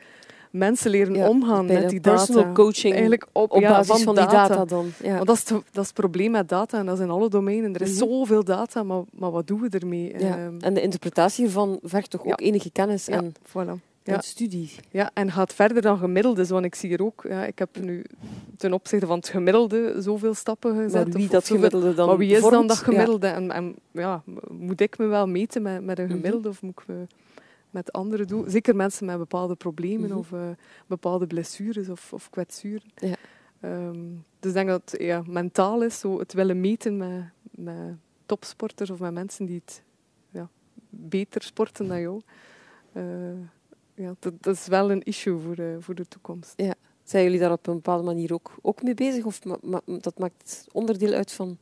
mensen 0.52 0.90
leren 0.90 1.14
ja, 1.14 1.28
omgaan 1.28 1.66
met 1.66 1.88
die 1.90 2.00
data. 2.00 2.24
Personal 2.24 2.52
coaching 2.52 2.92
Eigenlijk 2.92 3.26
op, 3.32 3.50
op 3.52 3.60
ja, 3.60 3.68
basis 3.68 3.86
van, 3.86 4.00
van 4.00 4.14
die 4.14 4.26
data, 4.26 4.64
dan. 4.64 4.92
Ja. 5.02 5.14
Want 5.14 5.26
dat 5.26 5.36
is, 5.36 5.44
dat 5.44 5.62
is 5.72 5.86
het 5.86 5.92
probleem 5.92 6.30
met 6.30 6.48
data 6.48 6.78
en 6.78 6.86
dat 6.86 6.98
is 6.98 7.04
in 7.04 7.10
alle 7.10 7.28
domeinen. 7.28 7.74
Er 7.74 7.80
is 7.80 7.92
mm 7.92 7.98
-hmm. 7.98 8.08
zoveel 8.08 8.44
data, 8.44 8.82
maar, 8.82 9.02
maar 9.12 9.30
wat 9.30 9.46
doen 9.46 9.60
we 9.60 9.68
ermee? 9.68 10.14
Um, 10.14 10.56
en 10.60 10.74
de 10.74 10.82
interpretatie 10.82 11.44
ervan 11.44 11.78
vergt 11.82 12.10
toch 12.10 12.24
ook 12.24 12.40
enige 12.40 12.70
kennis 12.70 13.08
en, 13.08 13.32
voilà. 13.48 13.72
en 14.02 14.22
studie. 14.22 14.70
Ja, 14.90 15.10
en 15.14 15.30
gaat 15.30 15.54
verder 15.54 15.82
dan 15.82 15.98
gemiddeldes. 15.98 16.48
Want 16.48 16.64
ik 16.64 16.74
zie 16.74 16.88
hier 16.88 17.02
ook, 17.02 17.24
ja, 17.28 17.44
ik 17.44 17.58
heb 17.58 17.68
nu 17.80 18.04
ten 18.56 18.72
opzichte 18.72 19.06
van 19.06 19.16
het 19.16 19.28
gemiddelde 19.28 19.94
zoveel 19.98 20.34
stappen 20.34 20.76
gezet. 20.76 20.92
Maar 21.08 21.16
wie 21.16 21.28
dat 21.28 21.46
gemiddelde 21.46 21.94
dan 21.94 22.06
Maar 22.06 22.16
wie 22.16 22.32
is 22.32 22.38
vormt, 22.38 22.54
dan 22.54 22.66
dat 22.66 22.78
gemiddelde? 22.78 23.26
En, 23.26 23.50
en, 23.50 23.74
ja, 23.90 24.22
moet 24.50 24.80
ik 24.80 24.98
me 24.98 25.06
wel 25.06 25.26
meten 25.26 25.62
met, 25.62 25.84
met 25.84 25.98
een 25.98 26.08
gemiddelde 26.08 26.48
mm 26.48 26.54
-hmm. 26.60 26.68
of 26.68 26.76
moet 26.76 26.78
ik 26.78 26.86
me 26.86 27.06
met 27.72 27.92
anderen 27.92 28.26
doe. 28.26 28.50
Zeker 28.50 28.76
mensen 28.76 29.06
met 29.06 29.18
bepaalde 29.18 29.54
problemen 29.54 30.04
mm 30.04 30.10
-hmm. 30.10 30.18
of 30.18 30.30
uh, 30.30 30.48
bepaalde 30.86 31.26
blessures 31.26 31.88
of, 31.88 32.12
of 32.12 32.30
kwetsuren. 32.30 32.90
Ja. 32.94 33.16
Um, 33.64 34.24
dus 34.40 34.50
ik 34.50 34.56
denk 34.56 34.68
dat 34.68 34.90
het 34.90 35.00
ja, 35.02 35.22
mentaal 35.26 35.82
is, 35.82 35.98
zo 35.98 36.18
het 36.18 36.32
willen 36.32 36.60
meten 36.60 36.96
met, 36.96 37.24
met 37.50 37.96
topsporters 38.26 38.90
of 38.90 38.98
met 38.98 39.12
mensen 39.12 39.46
die 39.46 39.62
het 39.64 39.82
ja, 40.30 40.48
beter 40.88 41.42
sporten 41.42 41.88
dan 41.88 42.00
jou. 42.00 42.20
Uh, 42.92 43.04
ja, 43.94 44.14
dat, 44.18 44.32
dat, 44.40 44.54
is 44.54 44.66
wel 44.66 44.90
een 44.90 45.02
issue 45.02 45.38
voor, 45.38 45.58
uh, 45.58 45.76
voor 45.78 45.94
de 45.94 46.08
toekomst. 46.08 46.52
Ja. 46.56 46.74
Zijn 47.02 47.24
jullie 47.24 47.38
daar 47.38 47.52
op 47.52 47.66
een 47.66 47.74
bepaalde 47.74 48.04
manier 48.04 48.32
ook, 48.32 48.54
ook 48.62 48.82
mee 48.82 48.94
bezig? 48.94 49.24
Of 49.24 49.44
ma 49.44 49.56
ma 49.62 49.80
dat 49.86 50.18
maakt 50.18 50.66
onderdeel 50.72 51.12
uit 51.12 51.32
van 51.32 51.58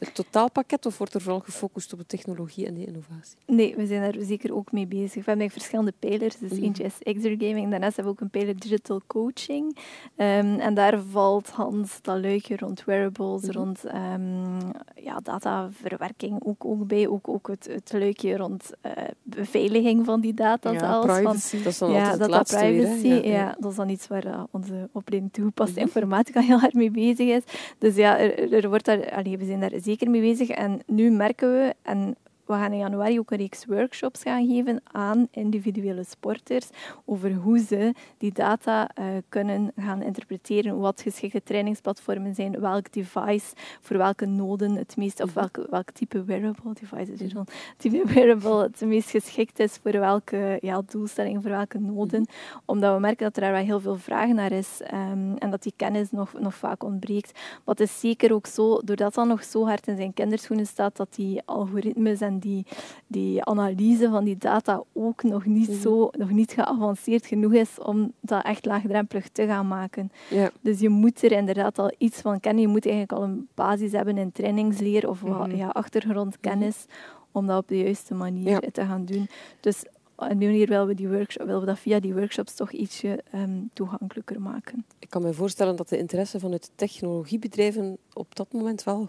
het 0.00 0.14
totaalpakket 0.14 0.86
of 0.86 0.98
wordt 0.98 1.14
er 1.14 1.20
vooral 1.20 1.40
gefocust 1.40 1.92
op 1.92 1.98
de 1.98 2.06
technologie 2.06 2.66
en 2.66 2.74
de 2.74 2.84
innovatie? 2.86 3.36
Nee, 3.46 3.76
we 3.76 3.86
zijn 3.86 4.12
daar 4.12 4.24
zeker 4.24 4.54
ook 4.54 4.72
mee 4.72 4.86
bezig. 4.86 5.24
We 5.24 5.30
hebben 5.30 5.50
verschillende 5.50 5.92
pijlers. 5.98 6.38
Dus 6.38 6.50
mm. 6.50 6.62
eentje 6.62 6.84
is 6.84 7.02
exergaming, 7.02 7.70
daarnaast 7.70 7.96
hebben 7.96 8.14
we 8.14 8.20
ook 8.20 8.20
een 8.20 8.40
pijler 8.40 8.58
digital 8.58 9.00
coaching. 9.06 9.76
Um, 10.16 10.58
en 10.58 10.74
daar 10.74 11.00
valt 11.10 11.48
Hans 11.50 11.98
dat 12.02 12.20
luikje 12.20 12.56
rond 12.56 12.84
wearables, 12.84 13.42
mm. 13.42 13.50
rond 13.50 13.84
um, 13.84 14.58
ja, 14.94 15.20
dataverwerking 15.22 16.44
ook, 16.44 16.64
ook 16.64 16.86
bij. 16.86 17.08
Ook, 17.08 17.28
ook 17.28 17.48
het, 17.48 17.68
het 17.70 17.92
luikje 17.92 18.36
rond 18.36 18.70
uh, 18.86 18.92
beveiliging 19.22 20.04
van 20.04 20.20
die 20.20 20.34
data 20.34 20.70
ja, 20.70 20.78
zelfs. 20.78 21.06
privacy. 21.06 21.56
Van, 21.56 21.62
dat 21.62 21.72
is 21.72 21.78
dan 21.78 21.90
ja, 21.90 22.10
altijd 22.10 22.30
data 22.30 22.38
het 22.38 22.66
privacy. 22.66 23.02
weer, 23.02 23.26
ja, 23.26 23.32
ja. 23.32 23.56
dat 23.58 23.70
is 23.70 23.76
dan 23.76 23.88
iets 23.88 24.06
waar 24.06 24.26
uh, 24.26 24.42
onze 24.50 24.88
opleiding 24.92 25.32
toegepaste 25.32 25.80
informatica 25.80 26.40
heel 26.40 26.58
hard 26.58 26.74
mee 26.74 26.90
bezig 26.90 27.28
is. 27.28 27.42
Dus 27.78 27.96
ja, 27.96 28.18
er, 28.18 28.52
er 28.52 28.68
wordt 28.68 28.84
daar, 28.84 29.10
allee, 29.10 29.38
we 29.38 29.44
zijn 29.44 29.60
daar 29.60 29.70
zeker 29.70 29.88
mee 30.08 30.20
bezig. 30.20 30.48
En 30.48 30.80
nu 30.86 31.10
merken 31.10 31.52
we, 31.52 31.74
en 31.82 32.16
we 32.50 32.56
gaan 32.56 32.72
in 32.72 32.78
januari 32.78 33.18
ook 33.18 33.30
een 33.30 33.38
reeks 33.38 33.64
workshops 33.64 34.22
gaan 34.22 34.46
geven 34.46 34.82
aan 34.92 35.28
individuele 35.30 36.04
sporters 36.04 36.68
over 37.04 37.34
hoe 37.34 37.58
ze 37.58 37.94
die 38.18 38.32
data 38.32 38.90
uh, 38.98 39.04
kunnen 39.28 39.72
gaan 39.76 40.02
interpreteren, 40.02 40.78
wat 40.78 41.00
geschikte 41.00 41.42
trainingsplatformen 41.42 42.34
zijn, 42.34 42.60
welk 42.60 42.92
device 42.92 43.54
voor 43.80 43.96
welke 43.96 44.26
noden 44.26 44.74
het 44.74 44.96
meest, 44.96 45.22
of 45.22 45.34
welk, 45.34 45.66
welk 45.70 45.90
type 45.90 46.24
wearable 46.24 46.72
device 46.72 47.12
is 47.12 47.32
dan, 47.32 47.46
type 47.76 48.02
wearable 48.06 48.62
het 48.62 48.80
meest 48.80 49.10
geschikt 49.10 49.58
is 49.58 49.78
voor 49.82 49.92
welke 49.92 50.58
ja, 50.60 50.82
doelstelling, 50.86 51.42
voor 51.42 51.50
welke 51.50 51.78
noden. 51.78 52.26
Omdat 52.64 52.94
we 52.94 53.00
merken 53.00 53.24
dat 53.24 53.36
er 53.36 53.42
daar 53.42 53.52
wel 53.52 53.64
heel 53.64 53.80
veel 53.80 53.96
vraag 53.96 54.28
naar 54.28 54.52
is 54.52 54.80
um, 54.92 55.36
en 55.36 55.50
dat 55.50 55.62
die 55.62 55.72
kennis 55.76 56.10
nog, 56.10 56.32
nog 56.38 56.54
vaak 56.54 56.82
ontbreekt. 56.84 57.38
Het 57.64 57.80
is 57.80 58.00
zeker 58.00 58.32
ook 58.32 58.46
zo, 58.46 58.80
doordat 58.84 59.14
dat 59.14 59.26
nog 59.26 59.44
zo 59.44 59.66
hard 59.66 59.86
in 59.86 59.96
zijn 59.96 60.14
kinderschoenen 60.14 60.66
staat, 60.66 60.96
dat 60.96 61.14
die 61.14 61.42
algoritmes 61.44 62.20
en 62.20 62.38
die, 62.40 62.66
die 63.06 63.44
analyse 63.44 64.08
van 64.10 64.24
die 64.24 64.38
data 64.38 64.82
ook 64.92 65.22
nog 65.22 65.44
niet, 65.46 65.68
Mhm. 65.68 65.80
zo, 65.80 66.08
nog 66.18 66.30
niet 66.30 66.52
geavanceerd 66.52 67.26
genoeg 67.26 67.52
is 67.52 67.78
om 67.78 68.12
dat 68.20 68.44
echt 68.44 68.64
laagdrempelig 68.64 69.28
te 69.28 69.46
gaan 69.46 69.68
maken. 69.68 70.12
Ja. 70.30 70.50
Dus 70.60 70.80
je 70.80 70.88
moet 70.88 71.22
er 71.22 71.32
inderdaad 71.32 71.78
al 71.78 71.92
iets 71.98 72.20
van 72.20 72.40
kennen. 72.40 72.62
Je 72.62 72.68
moet 72.68 72.86
eigenlijk 72.86 73.12
al 73.20 73.22
een 73.28 73.48
basis 73.54 73.92
hebben 73.92 74.18
in 74.18 74.32
trainingsleer 74.32 75.08
of 75.08 75.20
wat, 75.20 75.46
Mhm. 75.46 75.56
ja, 75.56 75.68
achtergrondkennis 75.68 76.84
om 77.32 77.46
dat 77.46 77.58
op 77.62 77.68
de 77.68 77.78
juiste 77.78 78.14
manier 78.14 78.48
Ja. 78.50 78.60
te 78.72 78.84
gaan 78.86 79.04
doen. 79.04 79.28
Dus 79.60 79.82
op 80.16 80.28
die 80.38 80.48
manier 80.48 80.68
willen 80.68 80.86
we, 80.86 80.94
die 80.94 81.08
workshop, 81.08 81.46
willen 81.46 81.60
we 81.60 81.66
dat 81.66 81.78
via 81.78 82.00
die 82.00 82.14
workshops 82.14 82.54
toch 82.54 82.72
ietsje 82.72 83.22
ehm, 83.30 83.50
toegankelijker 83.72 84.40
maken. 84.40 84.84
Ik 84.98 85.10
kan 85.10 85.22
me 85.22 85.32
voorstellen 85.32 85.76
dat 85.76 85.88
de 85.88 85.98
interesse 85.98 86.38
vanuit 86.40 86.70
technologiebedrijven 86.74 87.96
op 88.12 88.34
dat 88.36 88.52
moment 88.52 88.84
wel 88.84 89.08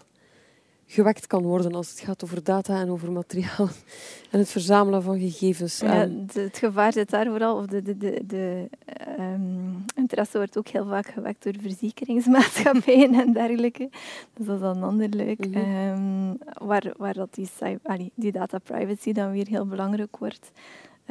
gewekt 0.92 1.26
kan 1.26 1.42
worden 1.42 1.72
als 1.74 1.90
het 1.90 2.00
gaat 2.00 2.24
over 2.24 2.44
data 2.44 2.80
en 2.80 2.90
over 2.90 3.12
materiaal 3.12 3.68
en 4.30 4.38
het 4.38 4.48
verzamelen 4.48 5.02
van 5.02 5.18
gegevens. 5.18 5.78
Ja, 5.80 6.04
de- 6.06 6.40
het 6.40 6.58
gevaar 6.58 6.92
zit 6.92 7.10
daar 7.10 7.26
vooral, 7.26 7.56
of 7.56 7.66
de, 7.66 7.82
de, 7.82 7.96
de, 7.96 8.22
de 8.26 8.68
ehm, 9.16 9.74
interesse 9.94 10.36
wordt 10.36 10.58
ook 10.58 10.68
heel 10.68 10.86
vaak 10.86 11.06
gewekt 11.06 11.42
door 11.44 11.54
verzekeringsmaatschappijen 11.60 13.14
en 13.22 13.32
dergelijke. 13.32 13.88
Dus 14.34 14.46
dat 14.46 14.54
is 14.54 14.60
dan 14.62 14.76
een 14.76 14.82
ander 14.82 15.08
leuk. 15.08 15.46
Mhm. 15.48 15.56
Ehm, 15.58 16.34
waar, 16.66 16.92
waar 16.96 17.14
dat 17.14 17.34
die, 17.34 17.48
cy- 17.58 17.78
allee, 17.82 18.12
die 18.14 18.32
data 18.32 18.58
privacy 18.58 19.12
dan 19.12 19.30
weer 19.32 19.46
heel 19.48 19.66
belangrijk 19.66 20.16
wordt. 20.16 20.50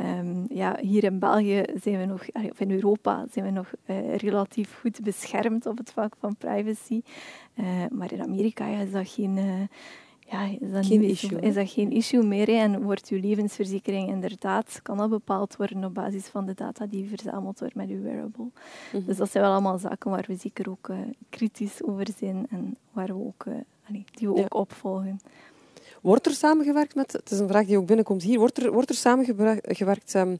Ehm, 0.02 0.44
ja, 0.54 0.78
hier 0.82 1.04
in 1.04 1.20
België 1.20 1.64
zijn 1.82 2.00
we 2.00 2.06
nog, 2.06 2.26
of 2.52 2.60
in 2.60 2.72
Europa 2.72 3.26
zijn 3.32 3.46
we 3.46 3.52
nog 3.52 3.72
eh, 3.86 4.16
relatief 4.16 4.80
goed 4.80 5.02
beschermd 5.04 5.66
op 5.66 5.78
het 5.78 5.92
vlak 5.92 6.14
van 6.20 6.36
privacy. 6.36 7.02
Eh, 7.54 7.66
maar 7.92 8.12
in 8.12 8.22
Amerika 8.22 8.68
ja, 8.68 8.80
is 8.80 8.92
dat 8.92 9.08
geen, 9.10 9.36
ja, 10.20 10.44
is 10.60 10.72
dat 10.72 10.86
Geen 10.86 11.04
issue, 11.04 11.38
hè? 11.40 11.46
Is 11.46 11.54
dat 11.54 11.70
geen 11.70 11.92
issue 11.92 12.24
meer 12.24 12.48
hè, 12.48 12.54
en 12.54 12.82
wordt 12.82 13.08
uw 13.10 13.20
levensverzekering 13.20 14.10
inderdaad, 14.10 14.80
kan 14.84 14.98
dat 14.98 15.10
bepaald 15.10 15.56
worden 15.56 15.84
op 15.84 15.94
basis 15.94 16.26
van 16.28 16.46
de 16.46 16.54
data 16.54 16.86
die 16.86 17.10
verzameld 17.10 17.60
wordt 17.60 17.76
met 17.76 17.90
uw 17.90 18.02
wearable. 18.02 18.50
Mhm. 18.94 19.06
Dus 19.06 19.18
dat 19.18 19.32
zijn 19.32 19.44
wel 19.44 19.54
allemaal 19.54 19.78
zaken 19.78 20.12
waar 20.12 20.26
we 20.28 20.36
zeker 20.36 20.70
ook 20.70 20.90
eh, 20.90 20.98
kritisch 21.30 21.84
over 21.84 22.08
zijn 22.18 22.46
en 22.50 22.78
waar 22.92 23.08
we 23.08 23.14
ook, 23.14 23.46
die 24.14 24.30
we 24.30 24.36
Ja. 24.36 24.42
ook 24.44 24.54
opvolgen. 24.54 25.20
Wordt 26.02 26.26
er 26.26 26.32
samengewerkt 26.32 26.96
met, 26.96 27.12
het 27.12 27.32
is 27.32 27.40
een 27.40 27.48
vraag 27.48 27.66
die 27.66 27.78
ook 27.78 27.86
binnenkomt 27.86 28.24
hier, 28.24 28.40
wordt 28.40 28.64
er, 28.64 28.72
wordt 28.72 28.90
er 28.90 28.96
samengewerkt 28.96 30.16
ehm, 30.16 30.36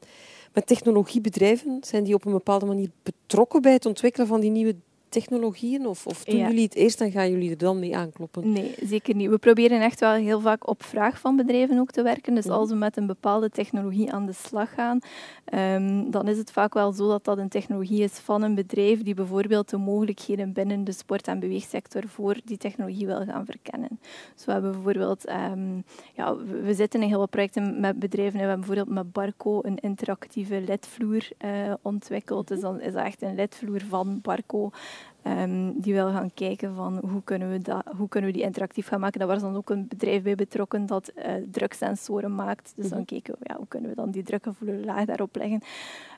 met 0.52 0.66
technologiebedrijven? 0.66 1.78
Zijn 1.80 2.04
die 2.04 2.14
op 2.14 2.24
een 2.24 2.32
bepaalde 2.32 2.66
manier 2.66 2.90
betrokken 3.02 3.62
bij 3.62 3.72
het 3.72 3.86
ontwikkelen 3.86 4.26
van 4.26 4.40
die 4.40 4.50
nieuwe 4.50 4.76
technologieën? 5.12 5.86
Of, 5.86 6.06
of 6.06 6.24
doen 6.24 6.36
Ja. 6.36 6.46
jullie 6.48 6.64
het 6.64 6.74
eerst 6.74 7.00
en 7.00 7.10
gaan 7.10 7.30
jullie 7.30 7.50
er 7.50 7.58
dan 7.58 7.78
mee 7.78 7.96
aankloppen? 7.96 8.52
Nee, 8.52 8.74
zeker 8.84 9.14
niet. 9.14 9.30
We 9.30 9.38
proberen 9.38 9.80
echt 9.80 10.00
wel 10.00 10.12
heel 10.12 10.40
vaak 10.40 10.68
op 10.68 10.82
vraag 10.82 11.18
van 11.20 11.36
bedrijven 11.36 11.78
ook 11.78 11.90
te 11.90 12.02
werken. 12.02 12.34
Dus 12.34 12.44
Mhm. 12.46 12.54
als 12.54 12.68
we 12.70 12.74
met 12.76 12.96
een 12.96 13.06
bepaalde 13.06 13.50
technologie 13.50 14.12
aan 14.12 14.26
de 14.26 14.32
slag 14.32 14.74
gaan, 14.74 14.98
ehm, 15.44 16.10
dan 16.10 16.28
is 16.28 16.38
het 16.38 16.50
vaak 16.52 16.74
wel 16.74 16.92
zo 16.92 17.08
dat 17.08 17.24
dat 17.24 17.38
een 17.38 17.48
technologie 17.48 18.02
is 18.02 18.12
van 18.12 18.42
een 18.42 18.54
bedrijf 18.54 19.02
die 19.02 19.14
bijvoorbeeld 19.14 19.70
de 19.70 19.76
mogelijkheden 19.76 20.52
binnen 20.52 20.84
de 20.84 20.92
sport- 20.92 21.28
en 21.28 21.38
beweegsector 21.40 22.02
voor 22.08 22.36
die 22.44 22.56
technologie 22.56 23.06
wil 23.06 23.24
gaan 23.24 23.44
verkennen. 23.44 23.98
Dus 24.34 24.44
we 24.44 24.52
hebben 24.52 24.72
bijvoorbeeld, 24.72 25.24
ehm, 25.24 25.76
ja, 26.14 26.36
we, 26.36 26.74
zitten 26.74 27.02
in 27.02 27.08
heel 27.08 27.18
wat 27.18 27.30
projecten 27.30 27.80
met 27.80 27.98
bedrijven. 27.98 28.32
We 28.32 28.38
hebben 28.38 28.56
bijvoorbeeld 28.66 28.88
met 28.96 29.12
Barco 29.12 29.60
een 29.62 29.76
interactieve 29.78 30.60
ledvloer 30.66 31.28
eh, 31.38 31.50
ontwikkeld. 31.82 32.48
Dus 32.48 32.60
dan 32.60 32.80
is 32.80 32.92
dat 32.92 33.04
echt 33.04 33.22
een 33.22 33.34
ledvloer 33.34 33.80
van 33.88 34.18
Barco. 34.22 34.70
Ehm, 35.22 35.70
die 35.74 35.92
wil 35.94 36.10
gaan 36.10 36.34
kijken 36.34 36.74
van 36.74 36.98
hoe 37.10 37.22
kunnen, 37.24 37.50
we 37.50 37.58
dat, 37.58 37.84
hoe 37.96 38.08
kunnen 38.08 38.30
we 38.30 38.36
die 38.36 38.46
interactief 38.46 38.86
gaan 38.86 39.00
maken. 39.00 39.18
Daar 39.18 39.28
was 39.28 39.40
dan 39.40 39.56
ook 39.56 39.70
een 39.70 39.88
bedrijf 39.88 40.22
bij 40.22 40.34
betrokken 40.34 40.86
dat 40.86 41.08
eh, 41.08 41.34
druksensoren 41.50 42.34
maakt. 42.34 42.72
Dus 42.76 42.88
dan 42.88 42.98
Mhm. 42.98 43.06
keken 43.06 43.34
we 43.38 43.44
ja, 43.48 43.56
hoe 43.56 43.68
kunnen 43.68 43.90
we 43.90 43.96
dan 43.96 44.10
die 44.10 44.22
drukgevoelige 44.22 45.04
daarop 45.04 45.36
leggen. 45.36 45.60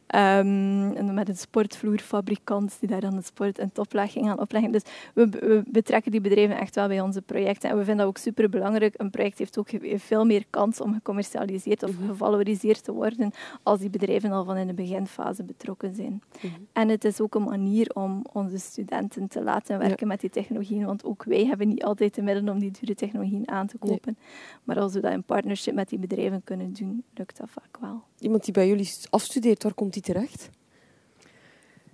Ehm, 0.07 1.15
met 1.15 1.29
een 1.29 1.37
sportvloerfabrikant 1.37 2.77
die 2.81 2.89
daar 2.89 3.01
dan 3.01 3.15
de 3.17 3.23
sport- 3.23 3.59
en 3.59 3.73
toplegging 3.73 4.27
gaan 4.27 4.41
opleggen. 4.41 4.73
Dus 4.73 4.83
we, 5.15 5.29
we 5.29 5.63
betrekken 5.67 6.11
die 6.11 6.21
bedrijven 6.21 6.57
echt 6.57 6.75
wel 6.75 6.89
bij 6.89 7.01
onze 7.01 7.23
projecten. 7.23 7.71
En 7.71 7.77
we 7.77 7.85
vinden 7.85 8.05
dat 8.05 8.07
ook 8.07 8.23
super 8.23 8.49
belangrijk. 8.49 8.95
Een 8.97 9.11
project 9.11 9.39
heeft 9.39 9.59
ook 9.59 9.69
veel 9.95 10.25
meer 10.25 10.45
kans 10.51 10.81
om 10.81 10.95
gecommercialiseerd 10.95 11.83
of 11.83 11.91
gevaloriseerd 12.07 12.85
te 12.85 12.93
worden 12.93 13.31
als 13.63 13.81
die 13.81 13.91
bedrijven 13.91 14.33
al 14.33 14.45
van 14.45 14.57
in 14.57 14.67
de 14.67 14.75
beginfase 14.75 15.43
betrokken 15.43 15.95
zijn. 15.95 16.23
Mhm. 16.37 16.47
En 16.73 16.89
het 16.89 17.05
is 17.05 17.21
ook 17.21 17.35
een 17.35 17.45
manier 17.45 17.91
om 17.95 18.25
onze 18.33 18.59
studenten 18.59 19.29
te 19.29 19.43
laten 19.43 19.79
werken 19.79 20.07
met 20.07 20.21
die 20.21 20.31
technologieën, 20.31 20.87
want 20.87 21.05
ook 21.05 21.25
wij 21.25 21.47
hebben 21.47 21.69
niet 21.69 21.85
altijd 21.85 22.15
de 22.15 22.23
middelen 22.23 22.55
om 22.55 22.59
die 22.59 22.71
dure 22.81 22.95
technologieën 22.95 23.49
aan 23.49 23.67
te 23.67 23.79
kopen. 23.79 24.17
Maar 24.65 24.79
als 24.79 24.93
we 24.93 25.01
dat 25.01 25.13
in 25.13 25.23
partnership 25.23 25.75
met 25.75 25.89
die 25.89 25.99
bedrijven 25.99 26.45
kunnen 26.45 26.73
doen, 26.73 27.05
lukt 27.15 27.37
dat 27.37 27.51
vaak 27.51 27.79
wel. 27.81 28.03
Iemand 28.19 28.45
die 28.45 28.55
bij 28.55 28.69
jullie 28.69 28.91
afstudeert, 29.11 29.63
waar 29.63 29.75
komt 29.75 29.94
die 29.95 30.03
terecht? 30.03 30.49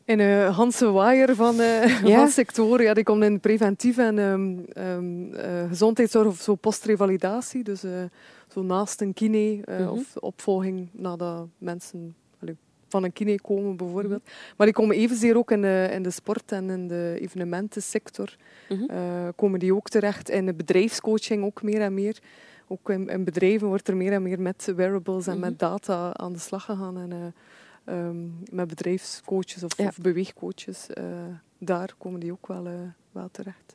In 0.04 0.18
een 0.20 0.52
Hanse 0.52 0.90
waaier 0.90 1.34
van, 1.34 1.60
eh, 1.60 2.02
Ja? 2.02 2.18
van 2.18 2.28
sectoren. 2.28 2.84
Ja, 2.84 2.94
die 2.94 3.04
komt 3.04 3.22
in 3.22 3.40
preventief 3.40 3.98
en 3.98 4.18
ehm, 4.18 4.58
ehm, 4.72 5.34
eh, 5.34 5.68
gezondheidszorg 5.68 6.26
of 6.26 6.40
zo 6.40 6.54
postrevalidatie. 6.54 7.62
Dus 7.64 7.82
eh, 7.84 7.90
zo 8.52 8.62
naast 8.62 9.00
een 9.00 9.12
kine 9.14 9.58
Mhm. 9.64 9.88
of 9.88 10.16
opvolging 10.16 10.88
nadat 10.92 11.46
mensen 11.58 12.14
allee, 12.40 12.56
van 12.88 13.04
een 13.04 13.12
kine 13.12 13.40
komen 13.40 13.76
bijvoorbeeld. 13.76 14.22
Maar 14.56 14.66
die 14.66 14.74
komen 14.76 14.96
evenzeer 14.96 15.36
ook 15.36 15.50
in 15.50 15.60
de, 15.62 15.88
in 15.92 16.02
de 16.02 16.10
sport 16.10 16.52
en 16.52 16.70
in 16.70 16.88
de 16.88 17.16
evenementensector. 17.20 18.36
Mhm. 18.68 18.84
Komen 19.36 19.58
die 19.58 19.74
ook 19.74 19.88
terecht 19.88 20.30
in 20.30 20.46
de 20.46 20.54
bedrijfscoaching 20.54 21.44
ook 21.44 21.62
meer 21.62 21.80
en 21.80 21.94
meer. 21.94 22.18
Ook 22.68 22.90
in, 22.90 23.08
in 23.08 23.24
bedrijven 23.24 23.68
wordt 23.68 23.88
er 23.88 23.96
meer 23.96 24.12
en 24.12 24.22
meer 24.22 24.40
met 24.40 24.72
wearables 24.76 25.26
en 25.26 25.32
Mhm. 25.32 25.40
met 25.40 25.58
data 25.58 26.12
aan 26.16 26.32
de 26.32 26.38
slag 26.38 26.64
gegaan. 26.64 26.98
En, 26.98 27.34
ehm, 27.84 28.26
met 28.50 28.68
bedrijfscoaches 28.68 29.62
of, 29.62 29.76
Ja. 29.76 29.86
of 29.86 29.98
beweegcoaches. 29.98 30.86
eh, 30.86 31.04
daar 31.58 31.94
komen 31.98 32.20
die 32.20 32.32
ook 32.32 32.46
wel, 32.46 32.66
eh, 32.66 32.72
wel 33.12 33.28
terecht. 33.32 33.74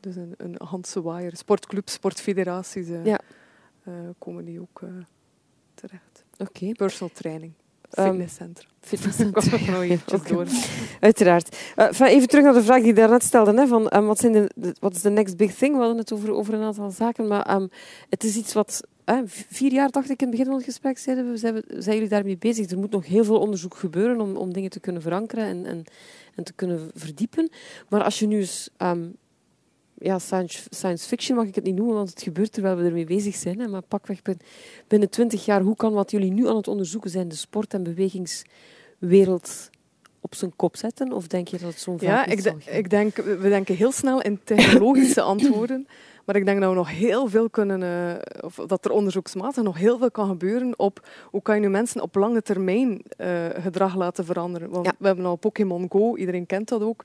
Dus 0.00 0.16
een, 0.16 0.34
een 0.36 0.54
Hanse 0.58 1.02
Waaier, 1.02 1.36
sportclubs, 1.36 1.92
sportfederaties 1.92 2.88
eh, 2.88 3.04
Ja. 3.04 3.18
komen 4.18 4.44
die 4.44 4.60
ook 4.60 4.80
terecht. 5.74 6.24
Oké. 6.38 6.72
Personal 6.72 7.14
training, 7.14 7.52
Ehm, 7.90 8.08
fitnesscentra. 8.08 8.68
Fitnesscentra. 8.80 9.40
Ik 9.42 9.50
was 9.50 9.60
nog 9.60 9.82
eventjes 9.82 10.20
Oké. 10.20 10.32
door. 10.34 10.46
Uiteraard. 11.00 11.56
Even 12.00 12.28
terug 12.28 12.44
naar 12.44 12.52
de 12.52 12.62
vraag 12.62 12.78
die 12.78 12.86
je 12.86 12.92
daarnet 12.94 13.22
stelde. 13.22 13.54
Hè, 13.60 13.66
van, 13.66 13.82
wat, 14.06 14.18
zijn 14.18 14.32
de, 14.32 14.50
de- 14.54 14.74
wat 14.80 14.94
is 14.94 15.02
de 15.02 15.10
next 15.10 15.36
big 15.36 15.54
thing? 15.54 15.72
We 15.72 15.78
hadden 15.78 15.98
het 15.98 16.12
over, 16.12 16.32
over 16.32 16.54
een 16.54 16.62
aantal 16.62 16.90
zaken. 16.90 17.26
Maar 17.28 17.42
ehm, 17.42 17.66
het 18.08 18.24
is 18.24 18.36
iets 18.36 18.52
wat... 18.52 18.86
vier 19.26 19.72
jaar, 19.72 19.90
dacht 19.90 20.10
ik, 20.10 20.20
in 20.22 20.26
het 20.26 20.30
begin 20.30 20.46
van 20.46 20.54
het 20.56 20.64
gesprek, 20.64 20.98
zeiden 20.98 21.30
we, 21.30 21.36
zijn, 21.36 21.94
jullie 21.94 22.08
daarmee 22.08 22.36
bezig. 22.38 22.70
Er 22.70 22.78
moet 22.78 22.90
nog 22.90 23.06
heel 23.06 23.24
veel 23.24 23.38
onderzoek 23.38 23.74
gebeuren 23.76 24.20
om, 24.20 24.36
om 24.36 24.52
dingen 24.52 24.70
te 24.70 24.80
kunnen 24.80 25.02
verankeren 25.02 25.44
en, 25.44 25.66
en, 25.66 25.84
en 26.34 26.44
te 26.44 26.52
kunnen 26.52 26.90
verdiepen. 26.94 27.50
Maar 27.88 28.02
als 28.02 28.18
je 28.18 28.26
nu 28.26 28.38
eens... 28.38 28.68
ehm, 28.76 29.06
ja, 29.98 30.18
science, 30.18 30.62
science 30.70 31.08
fiction 31.08 31.36
mag 31.36 31.46
ik 31.46 31.54
het 31.54 31.64
niet 31.64 31.74
noemen, 31.74 31.94
want 31.94 32.10
het 32.10 32.22
gebeurt 32.22 32.52
terwijl 32.52 32.76
we 32.76 32.84
ermee 32.84 33.04
bezig 33.04 33.34
zijn. 33.34 33.58
Hè, 33.60 33.68
maar 33.68 33.82
pakweg 33.82 34.22
bin- 34.22 34.40
binnen 34.88 35.10
twintig 35.10 35.44
jaar, 35.44 35.60
hoe 35.60 35.76
kan 35.76 35.92
wat 35.92 36.10
jullie 36.10 36.32
nu 36.32 36.48
aan 36.48 36.56
het 36.56 36.68
onderzoeken 36.68 37.10
zijn, 37.10 37.28
de 37.28 37.34
sport- 37.34 37.74
en 37.74 37.82
bewegingswereld 37.82 39.70
op 40.20 40.34
zijn 40.34 40.56
kop 40.56 40.76
zetten? 40.76 41.12
Of 41.12 41.26
denk 41.26 41.48
je 41.48 41.58
dat 41.58 41.70
het 41.70 41.80
zo'n 41.80 41.96
Ja, 42.00 42.26
ik, 42.26 42.42
de- 42.42 42.48
gaan? 42.48 42.60
ik 42.76 42.90
denk, 42.90 43.16
we 43.16 43.48
denken 43.48 43.74
heel 43.76 43.92
snel 43.92 44.22
in 44.22 44.40
technologische 44.44 45.20
antwoorden. 45.32 45.86
Maar 46.24 46.36
ik 46.36 46.44
denk 46.44 46.60
dat 46.60 46.68
we 46.70 46.74
nog 46.76 46.90
heel 46.90 47.28
veel 47.28 47.50
kunnen, 47.50 47.82
eh, 47.82 48.44
of 48.44 48.54
dat 48.66 48.84
er 48.84 48.90
onderzoeksmatig 48.90 49.62
nog 49.62 49.78
heel 49.78 49.98
veel 49.98 50.10
kan 50.10 50.28
gebeuren 50.28 50.78
op 50.78 51.08
hoe 51.30 51.42
kan 51.42 51.54
je 51.54 51.60
nu 51.60 51.68
mensen 51.68 52.00
op 52.00 52.14
lange 52.14 52.42
termijn 52.42 53.02
eh, 53.16 53.28
gedrag 53.60 53.96
laten 53.96 54.24
veranderen. 54.24 54.70
Want 54.70 54.86
Ja. 54.86 54.92
we 54.98 55.06
hebben 55.06 55.24
al 55.26 55.36
Pokémon 55.36 55.86
Go, 55.90 56.16
iedereen 56.16 56.46
kent 56.46 56.68
dat 56.68 56.82
ook. 56.82 57.04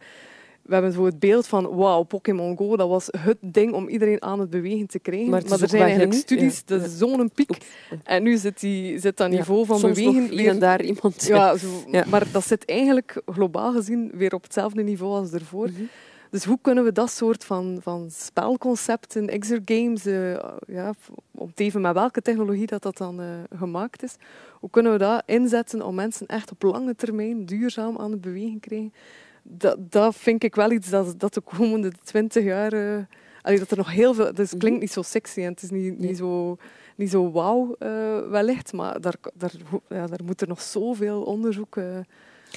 We 0.61 0.73
hebben 0.73 0.91
zo 0.93 1.05
het 1.05 1.19
beeld 1.19 1.47
van, 1.47 1.75
wauw, 1.75 2.03
Pokémon 2.03 2.57
Go, 2.57 2.75
dat 2.77 2.89
was 2.89 3.07
het 3.17 3.37
ding 3.41 3.73
om 3.73 3.87
iedereen 3.87 4.21
aan 4.21 4.39
het 4.39 4.49
bewegen 4.49 4.87
te 4.87 4.99
krijgen. 4.99 5.29
Maar 5.29 5.43
er 5.43 5.67
zijn 5.69 5.81
eigenlijk 5.81 6.13
studies, 6.13 6.55
Ja. 6.65 6.75
dat 6.77 6.85
is 6.85 6.97
zo'n 6.97 7.31
piek. 7.33 7.49
Oeps. 7.49 7.65
En 8.03 8.23
nu 8.23 8.37
zit, 8.37 8.59
die, 8.59 8.99
zit 8.99 9.17
dat 9.17 9.31
Ja, 9.31 9.37
niveau 9.37 9.65
van 9.65 9.79
Soms 9.79 9.93
bewegen 10.03 10.29
weer 10.35 10.49
en 10.49 10.59
daar 10.59 10.81
iemand. 10.81 11.23
ja, 11.27 11.55
zo, 11.57 11.67
Ja. 11.91 12.03
maar 12.09 12.27
dat 12.31 12.45
zit 12.47 12.65
eigenlijk 12.65 13.21
globaal 13.25 13.71
gezien 13.73 14.11
weer 14.13 14.33
op 14.33 14.43
hetzelfde 14.43 14.83
niveau 14.83 15.13
als 15.19 15.31
ervoor. 15.31 15.69
Mhm. 15.69 15.81
Dus 16.29 16.43
hoe 16.43 16.59
kunnen 16.61 16.83
we 16.83 16.91
dat 16.91 17.11
soort 17.11 17.43
van, 17.45 17.79
van 17.81 18.09
spelconcepten, 18.11 19.27
exergames, 19.27 20.05
eh 20.05 20.43
ja, 20.67 20.93
om 21.31 21.53
te 21.53 21.63
even 21.63 21.81
met 21.81 21.93
welke 21.93 22.21
technologie 22.21 22.67
dat, 22.67 22.81
dat 22.81 22.97
dan 22.97 23.21
eh, 23.21 23.27
gemaakt 23.57 24.03
is, 24.03 24.15
hoe 24.59 24.69
kunnen 24.69 24.91
we 24.91 24.97
dat 24.97 25.23
inzetten 25.25 25.81
om 25.85 25.95
mensen 25.95 26.27
echt 26.27 26.51
op 26.51 26.61
lange 26.61 26.95
termijn 26.95 27.45
duurzaam 27.45 27.97
aan 27.97 28.11
het 28.11 28.21
bewegen 28.21 28.59
krijgen? 28.59 28.93
Dat, 29.43 29.91
dat 29.91 30.15
vind 30.15 30.43
ik 30.43 30.55
wel 30.55 30.71
iets 30.71 30.89
dat, 30.89 31.19
dat 31.19 31.33
de 31.33 31.41
komende 31.41 31.91
twintig 32.03 32.43
jaar... 32.43 32.73
eh, 32.73 33.03
allee, 33.41 33.59
dat 33.59 33.71
er 33.71 33.77
nog 33.77 33.91
heel 33.91 34.13
veel... 34.13 34.33
Dus 34.33 34.51
het 34.51 34.59
klinkt 34.59 34.79
niet 34.79 34.91
zo 34.91 35.01
sexy 35.01 35.41
en 35.41 35.51
het 35.51 35.61
is 35.61 35.69
niet, 35.69 35.99
niet 35.99 36.17
zo, 36.17 36.57
niet 36.95 37.09
zo 37.09 37.31
wauw 37.31 37.75
wellicht, 38.29 38.73
maar 38.73 39.01
daar, 39.01 39.15
daar, 39.33 39.51
ja, 39.89 40.07
daar 40.07 40.23
moet 40.23 40.41
er 40.41 40.47
nog 40.47 40.61
zoveel 40.61 41.21
onderzoek... 41.23 41.77
eh, 41.77 41.99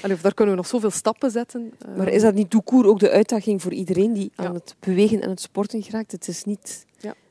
allee, 0.03 0.16
daar 0.22 0.34
kunnen 0.34 0.55
we 0.55 0.61
nog 0.61 0.70
zoveel 0.70 0.90
stappen 0.90 1.30
zetten. 1.30 1.72
eh. 1.88 1.96
Maar 1.96 2.09
is 2.09 2.22
dat 2.22 2.34
niet 2.34 2.55
court 2.64 2.86
ook 2.86 2.98
de 2.98 3.11
uitdaging 3.11 3.62
voor 3.62 3.72
iedereen 3.72 4.12
die 4.12 4.32
aan 4.34 4.44
Ja. 4.46 4.53
het 4.53 4.76
bewegen 4.80 5.20
en 5.20 5.30
het 5.30 5.40
sporten 5.40 5.82
geraakt? 5.82 6.12
Het 6.12 6.28
is, 6.28 6.44
niet, 6.44 6.86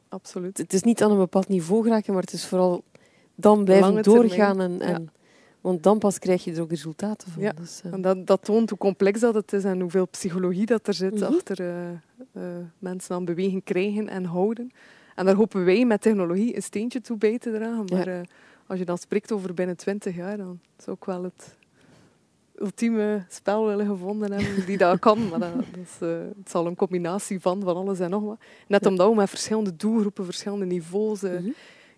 Absoluut. 0.09 0.57
het 0.57 0.73
is 0.73 0.81
niet 0.83 1.03
aan 1.03 1.11
een 1.11 1.17
bepaald 1.17 1.47
niveau 1.47 1.83
geraken, 1.83 2.13
maar 2.13 2.21
het 2.21 2.33
is 2.33 2.45
vooral 2.45 2.83
dan 3.35 3.63
blijven 3.63 3.87
Lange 3.89 4.01
termijn. 4.01 4.27
doorgaan. 4.27 4.61
En, 4.61 4.81
en, 4.81 5.09
Want 5.61 5.83
dan 5.83 5.97
pas 5.97 6.19
krijg 6.19 6.43
je 6.43 6.53
er 6.53 6.61
ook 6.61 6.69
resultaten 6.69 7.31
van. 7.31 7.41
Ja. 7.43 7.51
Dus, 7.51 7.81
eh, 7.83 7.93
En 7.93 8.01
dat, 8.01 8.27
dat 8.27 8.43
toont 8.43 8.69
hoe 8.69 8.77
complex 8.79 9.19
dat 9.19 9.33
het 9.33 9.53
is 9.53 9.63
en 9.63 9.79
hoeveel 9.81 10.07
psychologie 10.07 10.65
dat 10.65 10.87
er 10.87 10.93
zit 10.93 11.13
Mhm. 11.13 11.23
achter 11.23 11.69
eh, 12.33 12.41
mensen 12.79 13.15
aan 13.15 13.25
beweging 13.25 13.63
krijgen 13.63 14.07
en 14.09 14.23
houden. 14.25 14.71
En 15.15 15.25
daar 15.25 15.35
hopen 15.35 15.65
wij 15.65 15.85
met 15.85 16.01
technologie 16.01 16.55
een 16.55 16.63
steentje 16.63 17.01
toe 17.01 17.17
bij 17.17 17.37
te 17.39 17.51
dragen. 17.51 17.85
Maar 17.91 18.21
als 18.67 18.79
je 18.79 18.85
dan 18.85 18.97
spreekt 18.97 19.31
over 19.31 19.53
binnen 19.53 19.77
twintig 19.77 20.15
jaar, 20.15 20.37
dan 20.37 20.59
zou 20.77 20.95
ik 20.99 21.05
wel 21.05 21.23
het 21.23 21.55
ultieme 22.61 23.25
spel 23.29 23.65
willen 23.65 23.85
gevonden 23.85 24.31
hebben 24.31 24.65
die 24.65 24.77
dat 24.77 24.99
kan. 25.05 25.29
Maar 25.29 25.39
dat, 25.39 25.53
dat 25.53 25.65
is, 25.83 25.97
eh, 25.99 26.09
het 26.37 26.49
zal 26.49 26.65
een 26.67 26.75
combinatie 26.75 27.39
van 27.39 27.61
van 27.61 27.75
alles 27.75 27.99
en 27.99 28.09
nog 28.09 28.23
wat. 28.23 28.39
Net 28.67 28.83
Ja. 28.83 28.89
omdat 28.89 29.09
we 29.09 29.15
met 29.15 29.29
verschillende 29.29 29.75
doelgroepen, 29.75 30.25
verschillende 30.25 30.65
niveaus, 30.65 31.21
mhm. 31.21 31.49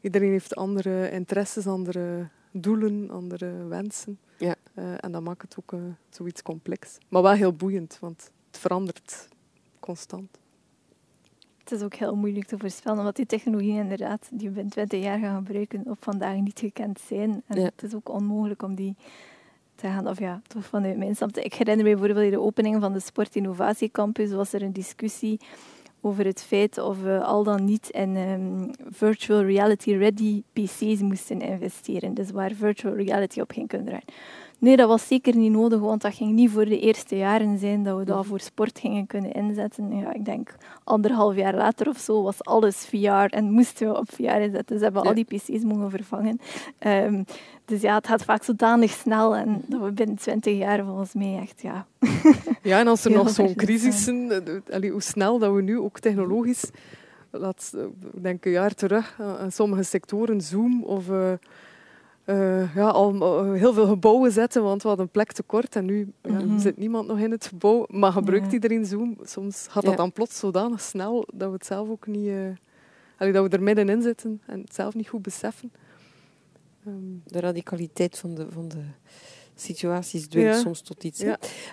iedereen 0.01 0.31
heeft 0.31 0.55
andere 0.55 1.11
interesses, 1.11 1.67
andere 1.67 2.27
doelen, 2.51 3.09
andere 3.09 3.67
wensen. 3.67 4.19
Ja. 4.37 4.55
Eh, 4.73 4.93
en 5.03 5.11
dat 5.11 5.21
maakt 5.21 5.41
het 5.41 5.55
ook 5.59 5.73
eh, 5.73 5.79
zoiets 6.09 6.41
complex. 6.41 6.97
Maar 7.09 7.21
wel 7.21 7.31
heel 7.31 7.53
boeiend, 7.53 7.97
want 7.99 8.31
het 8.51 8.59
verandert 8.59 9.27
constant. 9.79 10.39
Het 11.57 11.71
is 11.79 11.81
ook 11.85 11.93
heel 11.93 12.15
moeilijk 12.15 12.45
te 12.47 12.57
voorspellen, 12.57 12.99
omdat 12.99 13.15
die 13.15 13.25
technologieën 13.25 13.77
inderdaad, 13.81 14.27
die 14.31 14.47
we 14.47 14.53
binnen 14.53 14.71
20 14.71 15.03
jaar 15.03 15.19
gaan 15.19 15.45
gebruiken, 15.45 15.81
op 15.85 15.97
vandaag 16.03 16.35
niet 16.39 16.59
gekend 16.59 16.99
zijn. 17.07 17.43
En 17.47 17.59
Ja. 17.59 17.63
het 17.65 17.83
is 17.83 17.95
ook 17.95 18.09
onmogelijk 18.09 18.61
om 18.63 18.75
die 18.75 18.95
te 19.81 19.87
gaan, 19.87 20.07
of 20.07 20.19
ja, 20.19 20.41
toch 20.47 20.65
vanuit 20.65 20.97
mijn 20.97 21.15
standpunt. 21.15 21.45
Ik 21.45 21.53
herinner 21.53 21.85
me 21.85 21.91
bijvoorbeeld 21.91 22.25
in 22.25 22.31
de 22.31 22.39
opening 22.39 22.81
van 22.81 22.93
de 22.93 22.99
Sport 22.99 23.35
Innovatie 23.35 23.91
Campus 23.91 24.31
was 24.31 24.53
er 24.53 24.61
een 24.61 24.73
discussie 24.73 25.39
over 26.01 26.25
het 26.25 26.43
feit 26.43 26.77
of 26.77 27.01
we 27.01 27.23
al 27.23 27.43
dan 27.43 27.65
niet 27.65 27.89
in 27.89 28.15
ehm, 28.15 28.69
virtual 28.89 29.43
reality 29.43 29.93
ready 29.95 30.43
PC's 30.53 31.01
moesten 31.01 31.41
investeren. 31.41 32.13
Dus 32.13 32.31
waar 32.31 32.51
virtual 32.51 32.95
reality 32.95 33.39
op 33.39 33.51
ging 33.51 33.67
kunnen 33.67 33.87
draaien. 33.87 34.07
Nee, 34.61 34.75
dat 34.77 34.87
was 34.87 35.07
zeker 35.07 35.35
niet 35.35 35.51
nodig, 35.51 35.79
want 35.79 36.01
dat 36.01 36.13
ging 36.13 36.31
niet 36.33 36.49
voor 36.51 36.65
de 36.65 36.79
eerste 36.79 37.17
jaren 37.17 37.57
zijn 37.57 37.83
dat 37.83 37.97
we 37.97 38.05
dat 38.05 38.17
Mhm. 38.17 38.25
voor 38.27 38.39
sport 38.39 38.79
gingen 38.79 39.07
kunnen 39.07 39.31
inzetten. 39.31 39.97
Ja, 39.97 40.13
ik 40.13 40.25
denk 40.25 40.55
anderhalf 40.83 41.35
jaar 41.35 41.55
later 41.55 41.87
of 41.87 41.97
zo 41.97 42.21
was 42.23 42.43
alles 42.43 42.75
VR 42.85 43.33
en 43.35 43.51
moesten 43.51 43.87
we 43.87 43.97
op 43.97 44.11
VR 44.11 44.23
inzetten. 44.23 44.65
Dus 44.75 44.81
hebben 44.81 45.01
al 45.03 45.13
die 45.13 45.25
PC's 45.25 45.63
mogen 45.63 45.89
vervangen. 45.89 46.39
Ehm, 46.77 47.23
dus 47.65 47.81
ja, 47.81 47.95
het 47.95 48.07
gaat 48.07 48.23
vaak 48.23 48.43
zodanig 48.43 48.91
snel 48.91 49.35
en 49.35 49.61
dat 49.67 49.81
we 49.81 49.91
binnen 49.91 50.15
20 50.15 50.57
jaar 50.57 50.85
volgens 50.85 51.13
mij 51.13 51.39
echt, 51.41 51.61
ja, 51.61 51.85
Ja, 52.63 52.79
en 52.79 52.87
als 52.87 53.05
er 53.05 53.11
nog 53.11 53.29
zo'n 53.29 53.47
ver 53.47 53.55
crisissen, 53.55 54.31
eh, 54.31 54.45
de- 54.45 54.61
allee, 54.71 54.91
hoe 54.91 55.01
snel 55.01 55.39
dat 55.39 55.53
we 55.53 55.61
nu 55.61 55.79
ook 55.79 55.99
technologisch, 55.99 56.69
laat, 57.31 57.71
eh, 57.75 57.83
ik 58.13 58.23
denk 58.23 58.45
een 58.45 58.51
jaar 58.51 58.73
terug, 58.73 59.17
eh, 59.19 59.33
sommige 59.49 59.83
sectoren 59.83 60.41
Zoom 60.41 60.83
of 60.83 61.09
eh, 61.09 61.31
eh, 62.31 62.75
ja, 62.75 62.89
al 62.89 63.13
eh, 63.13 63.59
heel 63.59 63.73
veel 63.73 63.87
gebouwen 63.87 64.31
zetten, 64.31 64.63
want 64.63 64.81
we 64.81 64.87
hadden 64.87 65.05
een 65.05 65.11
plek 65.11 65.31
tekort 65.31 65.75
en 65.75 65.85
nu 65.85 66.13
ja, 66.21 66.31
Mhm. 66.31 66.59
zit 66.59 66.77
niemand 66.77 67.07
nog 67.07 67.19
in 67.19 67.31
het 67.31 67.45
gebouw, 67.45 67.85
maar 67.89 68.11
gebruikt 68.11 68.45
Ja. 68.45 68.51
iedereen 68.51 68.85
Zoom. 68.85 69.17
Soms 69.23 69.65
gaat 69.69 69.83
Ja. 69.83 69.89
dat 69.89 69.97
dan 69.97 70.11
plots 70.11 70.39
zodanig 70.39 70.81
snel 70.81 71.27
dat 71.33 71.47
we 71.47 71.53
het 71.53 71.65
zelf 71.65 71.89
ook 71.89 72.07
niet, 72.07 72.27
eh, 72.27 72.35
allee, 73.17 73.33
dat 73.33 73.43
we 73.49 73.57
er 73.57 73.63
middenin 73.63 74.01
zitten 74.01 74.41
en 74.45 74.59
het 74.61 74.73
zelf 74.75 74.95
niet 74.95 75.07
goed 75.09 75.21
beseffen. 75.21 75.71
Ehm, 76.85 76.95
De 77.25 77.39
radicaliteit 77.39 78.17
van 78.17 78.33
de, 78.35 78.45
van 78.49 78.67
de 78.67 78.81
situaties 79.55 80.27
dwingt 80.27 80.53
Ja. 80.55 80.59
soms 80.61 80.81
tot 80.81 81.03
iets. 81.03 81.23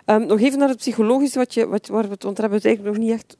Ehm, 0.04 0.26
nog 0.26 0.40
even 0.40 0.58
naar 0.58 0.68
het 0.68 0.76
psychologische, 0.76 1.38
wat 1.38 1.54
je, 1.54 1.66
wat, 1.66 1.86
waar 1.86 2.04
we 2.04 2.08
het, 2.10 2.22
want 2.22 2.36
daar 2.36 2.50
hebben 2.50 2.62
we 2.62 2.68
het 2.68 2.76
eigenlijk 2.78 2.96
nog 2.96 3.04
niet 3.06 3.14
echt 3.14 3.36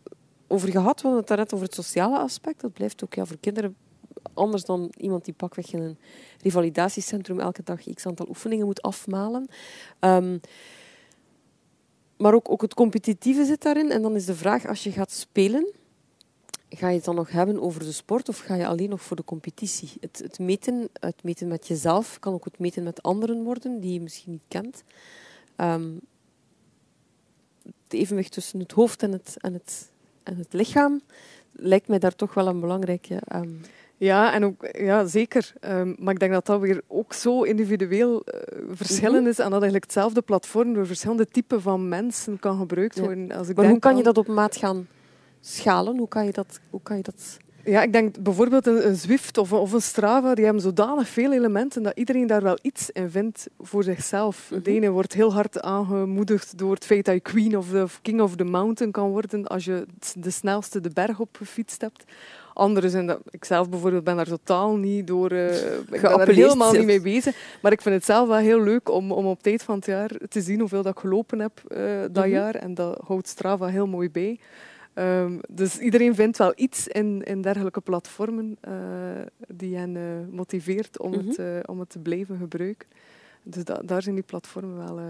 over 0.47 0.69
gehad. 0.69 0.95
We 0.97 1.03
hadden 1.03 1.19
het 1.19 1.29
daarnet 1.29 1.53
over 1.55 1.67
het 1.67 1.75
sociale 1.75 2.19
aspect. 2.19 2.61
Dat 2.61 2.73
blijft 2.73 3.05
ook 3.05 3.15
ja, 3.15 3.25
voor 3.25 3.37
kinderen 3.41 3.77
anders 4.35 4.65
dan 4.65 4.93
iemand 4.97 5.25
die 5.25 5.35
pakweg 5.35 5.73
in 5.73 5.83
een 5.83 5.99
revalidatiecentrum 6.43 7.41
elke 7.41 7.63
dag 7.63 7.95
x 7.95 8.07
aantal 8.07 8.29
oefeningen 8.29 8.67
moet 8.67 8.83
afmalen. 8.83 9.49
Ehm, 9.99 10.39
maar 12.17 12.35
ook, 12.35 12.51
ook 12.51 12.63
het 12.63 12.75
competitieve 12.75 13.45
zit 13.45 13.63
daarin. 13.63 13.91
En 13.91 14.03
dan 14.03 14.15
is 14.15 14.25
de 14.25 14.35
vraag, 14.35 14.67
als 14.67 14.83
je 14.83 14.93
gaat 14.93 15.11
spelen, 15.11 15.73
ga 16.71 16.89
je 16.89 16.97
het 16.97 17.05
dan 17.05 17.15
nog 17.15 17.31
hebben 17.31 17.61
over 17.61 17.81
de 17.81 17.93
sport 17.93 18.29
of 18.29 18.39
ga 18.39 18.55
je 18.55 18.67
alleen 18.67 18.89
nog 18.89 19.03
voor 19.03 19.17
de 19.17 19.25
competitie? 19.25 19.93
Het, 20.01 20.19
het, 20.19 20.39
meten, 20.39 20.89
het 20.93 21.23
meten 21.23 21.49
met 21.49 21.67
jezelf 21.67 22.19
kan 22.19 22.35
ook 22.35 22.45
het 22.45 22.59
meten 22.59 22.83
met 22.83 23.03
anderen 23.03 23.43
worden, 23.43 23.81
die 23.81 23.93
je 23.93 24.01
misschien 24.01 24.33
niet 24.33 24.45
kent. 24.49 24.83
Ehm, 25.57 25.91
het 27.65 28.01
evenwicht 28.01 28.33
tussen 28.33 28.59
het 28.59 28.73
hoofd 28.73 29.03
en 29.03 29.13
het, 29.13 29.37
en 29.39 29.53
het, 29.53 29.91
en 30.23 30.37
het 30.37 30.53
lichaam 30.53 31.01
lijkt 31.53 31.89
mij 31.89 31.99
daar 31.99 32.15
toch 32.15 32.35
wel 32.35 32.47
een 32.47 32.61
belangrijke... 32.61 33.21
ehm, 33.25 33.55
Ja, 33.99 34.33
en 34.33 34.45
ook, 34.45 34.69
ja, 34.73 35.07
zeker. 35.07 35.53
Ehm, 35.61 35.95
maar 35.99 36.15
ik 36.15 36.21
denk 36.21 36.33
dat 36.33 36.47
dat 36.47 36.61
weer 36.61 36.81
ook 36.87 37.13
zo 37.13 37.43
individueel 37.43 38.23
eh, 38.25 38.41
verschillend 38.71 39.21
Mhm. 39.21 39.29
is 39.29 39.39
en 39.39 39.45
dat 39.45 39.53
eigenlijk 39.53 39.85
hetzelfde 39.85 40.23
platform 40.23 40.75
door 40.75 40.87
verschillende 40.87 41.27
typen 41.27 41.63
van 41.63 41.89
mensen 41.89 42.39
kan 42.41 42.59
gebruikt 42.59 42.97
Ja. 42.97 43.03
worden. 43.03 43.33
Als 43.33 43.49
ik 43.49 43.57
maar 43.57 43.65
hoe 43.65 43.73
denk 43.73 43.81
kan 43.81 43.97
je 43.97 44.03
dat 44.03 44.19
op 44.19 44.27
maat 44.27 44.57
gaan 44.57 44.87
schalen? 45.41 45.99
Hoe 45.99 46.09
kan 46.09 46.25
je 46.25 46.33
dat, 46.33 46.61
hoe 46.71 46.81
kan 46.83 46.97
je 46.97 47.03
dat 47.03 47.39
Ja, 47.65 47.83
ik 47.83 47.93
denk 47.93 48.19
bijvoorbeeld 48.23 48.67
een, 48.67 48.97
Zwift 48.97 49.39
of, 49.39 49.53
of, 49.53 49.73
een 49.73 49.83
Strava, 49.83 50.35
die 50.35 50.45
hebben 50.45 50.63
zodanig 50.63 51.09
veel 51.09 51.33
elementen 51.33 51.83
dat 51.83 51.93
iedereen 51.99 52.27
daar 52.27 52.43
wel 52.43 52.59
iets 52.63 52.91
in 52.91 53.11
vindt 53.11 53.47
voor 53.61 53.83
zichzelf. 53.83 54.51
Mhm. 54.51 54.63
De 54.63 54.71
ene 54.71 54.91
wordt 54.91 55.13
heel 55.13 55.33
hard 55.33 55.61
aangemoedigd 55.61 56.59
door 56.59 56.75
het 56.75 56.85
feit 56.85 57.05
dat 57.05 57.15
je 57.15 57.21
queen 57.21 57.57
of 57.59 57.69
the 57.69 57.87
king 58.03 58.21
of 58.21 58.37
the 58.37 58.45
mountain 58.45 58.93
kan 58.93 59.09
worden 59.11 59.47
als 59.47 59.65
je 59.65 59.87
de 60.19 60.31
snelste 60.31 60.81
de 60.81 60.91
berg 60.91 61.21
op 61.21 61.37
gefietst 61.37 61.81
hebt. 61.81 62.05
Anderen 62.59 62.91
zijn 62.91 63.07
dat... 63.07 63.21
Ik 63.31 63.45
zelf 63.45 63.69
bijvoorbeeld 63.69 64.05
ben 64.05 64.17
daar 64.17 64.27
totaal 64.27 64.77
niet 64.77 65.07
door... 65.07 65.33
Uh, 65.33 65.77
ik 65.77 66.01
ben 66.01 66.03
daar 66.03 66.29
helemaal 66.29 66.73
niet 66.73 66.85
mee 66.85 67.01
bezig. 67.01 67.37
Maar 67.63 67.73
ik 67.73 67.83
vind 67.83 67.95
het 67.95 68.05
zelf 68.05 68.29
wel 68.29 68.37
heel 68.37 68.63
leuk 68.63 68.91
om, 68.91 69.13
om 69.13 69.27
op 69.27 69.43
tijd 69.43 69.63
van 69.63 69.75
het 69.75 69.87
jaar 69.87 70.11
te 70.29 70.41
zien 70.41 70.61
hoeveel 70.61 70.83
dat 70.83 70.93
ik 70.93 70.99
gelopen 70.99 71.39
heb 71.39 71.63
uh, 71.69 72.01
dat 72.01 72.25
mhm. 72.25 72.29
jaar. 72.29 72.55
En 72.55 72.75
dat 72.75 73.01
houdt 73.07 73.29
Strava 73.29 73.67
heel 73.67 73.87
mooi 73.87 74.11
bij. 74.11 74.39
Um, 74.95 75.41
dus 75.49 75.79
iedereen 75.79 76.15
vindt 76.15 76.39
wel 76.39 76.53
iets 76.57 76.89
in, 76.89 77.23
in 77.23 77.43
dergelijke 77.43 77.81
platformen 77.81 78.57
uh, 78.69 78.73
die 79.49 79.77
hen 79.77 79.95
uh, 79.95 80.03
motiveert 80.31 80.99
om, 81.01 81.13
mm 81.13 81.19
-hmm. 81.19 81.29
het, 81.29 81.69
om 81.69 81.81
het 81.81 81.91
te 81.91 81.99
blijven 81.99 82.39
gebruiken. 82.39 82.89
Dus 83.43 83.65
da 83.65 83.81
daar 83.85 84.03
zijn 84.03 84.15
die 84.15 84.25
platformen 84.25 84.77
wel, 84.77 85.01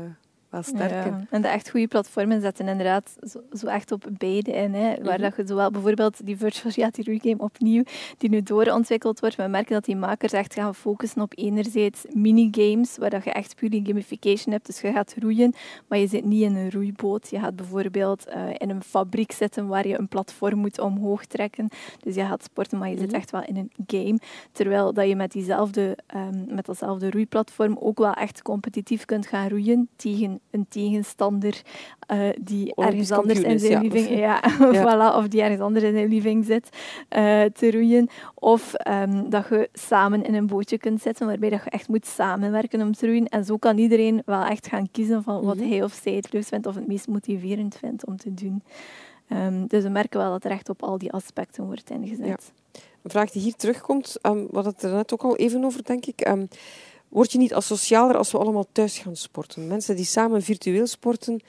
wel 0.50 0.62
sterk 0.62 1.12
En 1.30 1.42
de 1.42 1.48
echt 1.48 1.70
goede 1.70 1.88
platformen 1.88 2.40
zetten 2.40 2.68
inderdaad 2.68 3.16
zo, 3.30 3.40
zo 3.52 3.66
echt 3.66 3.92
op 3.92 4.08
beide 4.10 4.52
in. 4.52 4.74
Hè. 4.74 5.02
Waar 5.02 5.12
mhm. 5.12 5.22
dat 5.22 5.36
je 5.36 5.46
zowel 5.46 5.70
bijvoorbeeld 5.70 6.26
die 6.26 6.36
virtual 6.36 6.72
reality 6.76 7.18
game 7.28 7.42
opnieuw, 7.42 7.82
die 8.18 8.30
nu 8.30 8.42
doorontwikkeld 8.42 9.20
wordt, 9.20 9.36
we 9.36 9.46
merken 9.46 9.72
dat 9.74 9.84
die 9.84 9.96
makers 9.96 10.32
echt 10.32 10.54
gaan 10.54 10.74
focussen 10.74 11.22
op 11.22 11.32
enerzijds 11.36 12.04
minigames, 12.12 12.96
waar 12.96 13.10
dat 13.10 13.24
je 13.24 13.32
echt 13.32 13.56
puur 13.56 13.70
die 13.70 13.86
gamification 13.86 14.54
hebt. 14.54 14.66
Dus 14.66 14.80
je 14.80 14.92
gaat 14.92 15.14
roeien, 15.18 15.54
maar 15.88 15.98
je 15.98 16.06
zit 16.06 16.24
niet 16.24 16.42
in 16.42 16.56
een 16.56 16.70
roeiboot. 16.70 17.30
Je 17.30 17.40
gaat 17.40 17.56
bijvoorbeeld 17.56 18.28
uh, 18.28 18.34
in 18.58 18.70
een 18.70 18.82
fabriek 18.82 19.32
zitten 19.32 19.66
waar 19.66 19.86
je 19.88 19.98
een 19.98 20.08
platform 20.08 20.58
moet 20.58 20.80
omhoog 20.80 21.24
trekken. 21.24 21.68
Dus 22.00 22.14
je 22.14 22.24
gaat 22.24 22.42
sporten, 22.42 22.78
maar 22.78 22.88
je 22.88 22.96
zit 22.96 23.06
mhm. 23.06 23.16
echt 23.16 23.30
wel 23.30 23.44
in 23.44 23.56
een 23.56 23.72
game. 23.86 24.18
Terwijl 24.52 24.92
dat 24.92 25.08
je 25.08 25.16
met, 25.16 25.32
diezelfde, 25.32 25.98
um, 26.14 26.54
met 26.54 26.66
datzelfde 26.66 27.10
roeiplatform 27.10 27.76
ook 27.80 27.98
wel 27.98 28.12
echt 28.12 28.42
competitief 28.42 29.04
kunt 29.04 29.26
gaan 29.26 29.48
roeien 29.48 29.88
tegen 29.96 30.37
een 30.50 30.66
tegenstander 30.68 31.62
uh, 32.12 32.28
die 32.40 32.74
ergens 32.74 33.10
anders 33.10 33.40
in 33.40 33.58
zijn 33.58 33.82
living, 33.82 34.08
ja. 34.26 34.42
voilà, 34.84 35.16
of 35.16 35.28
die 35.28 35.42
ergens 35.42 35.60
anders 35.60 35.84
in 35.84 35.92
zijn 35.92 36.08
living 36.08 36.44
zit, 36.44 36.68
uh, 37.16 37.44
te 37.44 37.70
roeien. 37.70 38.08
Of 38.34 38.74
um, 38.88 39.30
dat 39.30 39.46
je 39.48 39.68
samen 39.72 40.24
in 40.24 40.34
een 40.34 40.46
bootje 40.46 40.78
kunt 40.78 41.02
zitten, 41.02 41.26
waarbij 41.26 41.50
dat 41.50 41.64
je 41.64 41.70
echt 41.70 41.88
moet 41.88 42.06
samenwerken 42.06 42.80
om 42.80 42.92
te 42.92 43.06
roeien. 43.06 43.26
En 43.26 43.44
zo 43.44 43.56
kan 43.56 43.78
iedereen 43.78 44.22
wel 44.24 44.44
echt 44.44 44.66
gaan 44.66 44.90
kiezen 44.90 45.22
van 45.22 45.44
wat 45.44 45.56
mhm. 45.56 45.68
hij 45.68 45.82
of 45.82 46.00
zij 46.02 46.12
het 46.12 46.32
leukst 46.32 46.48
vindt 46.48 46.66
of 46.66 46.74
het 46.74 46.86
meest 46.86 47.08
motiverend 47.08 47.76
vindt 47.76 48.06
om 48.06 48.16
te 48.16 48.34
doen. 48.34 48.62
Um, 49.32 49.66
dus 49.66 49.82
we 49.82 49.88
merken 49.88 50.20
wel 50.20 50.30
dat 50.30 50.44
er 50.44 50.50
echt 50.50 50.68
op 50.68 50.82
al 50.82 50.98
die 50.98 51.12
aspecten 51.12 51.64
wordt 51.64 51.90
ingezet. 51.90 52.26
Ja. 52.26 52.80
Een 53.02 53.10
vraag 53.10 53.30
die 53.30 53.42
hier 53.42 53.54
terugkomt, 53.54 54.18
um, 54.22 54.48
hadden 54.52 54.72
het 54.72 54.82
er 54.82 54.92
net 54.92 55.12
ook 55.12 55.22
al 55.22 55.36
even 55.36 55.64
over, 55.64 55.84
denk 55.84 56.06
ik. 56.06 56.20
Word 57.08 57.32
je 57.32 57.38
niet 57.38 57.54
asocialer 57.54 58.16
als 58.16 58.32
we 58.32 58.38
allemaal 58.38 58.66
thuis 58.72 58.98
gaan 58.98 59.16
sporten. 59.16 59.66
Mensen 59.66 59.96
die 59.96 60.04
samen 60.04 60.42
virtueel 60.42 60.86
sporten, 60.86 61.40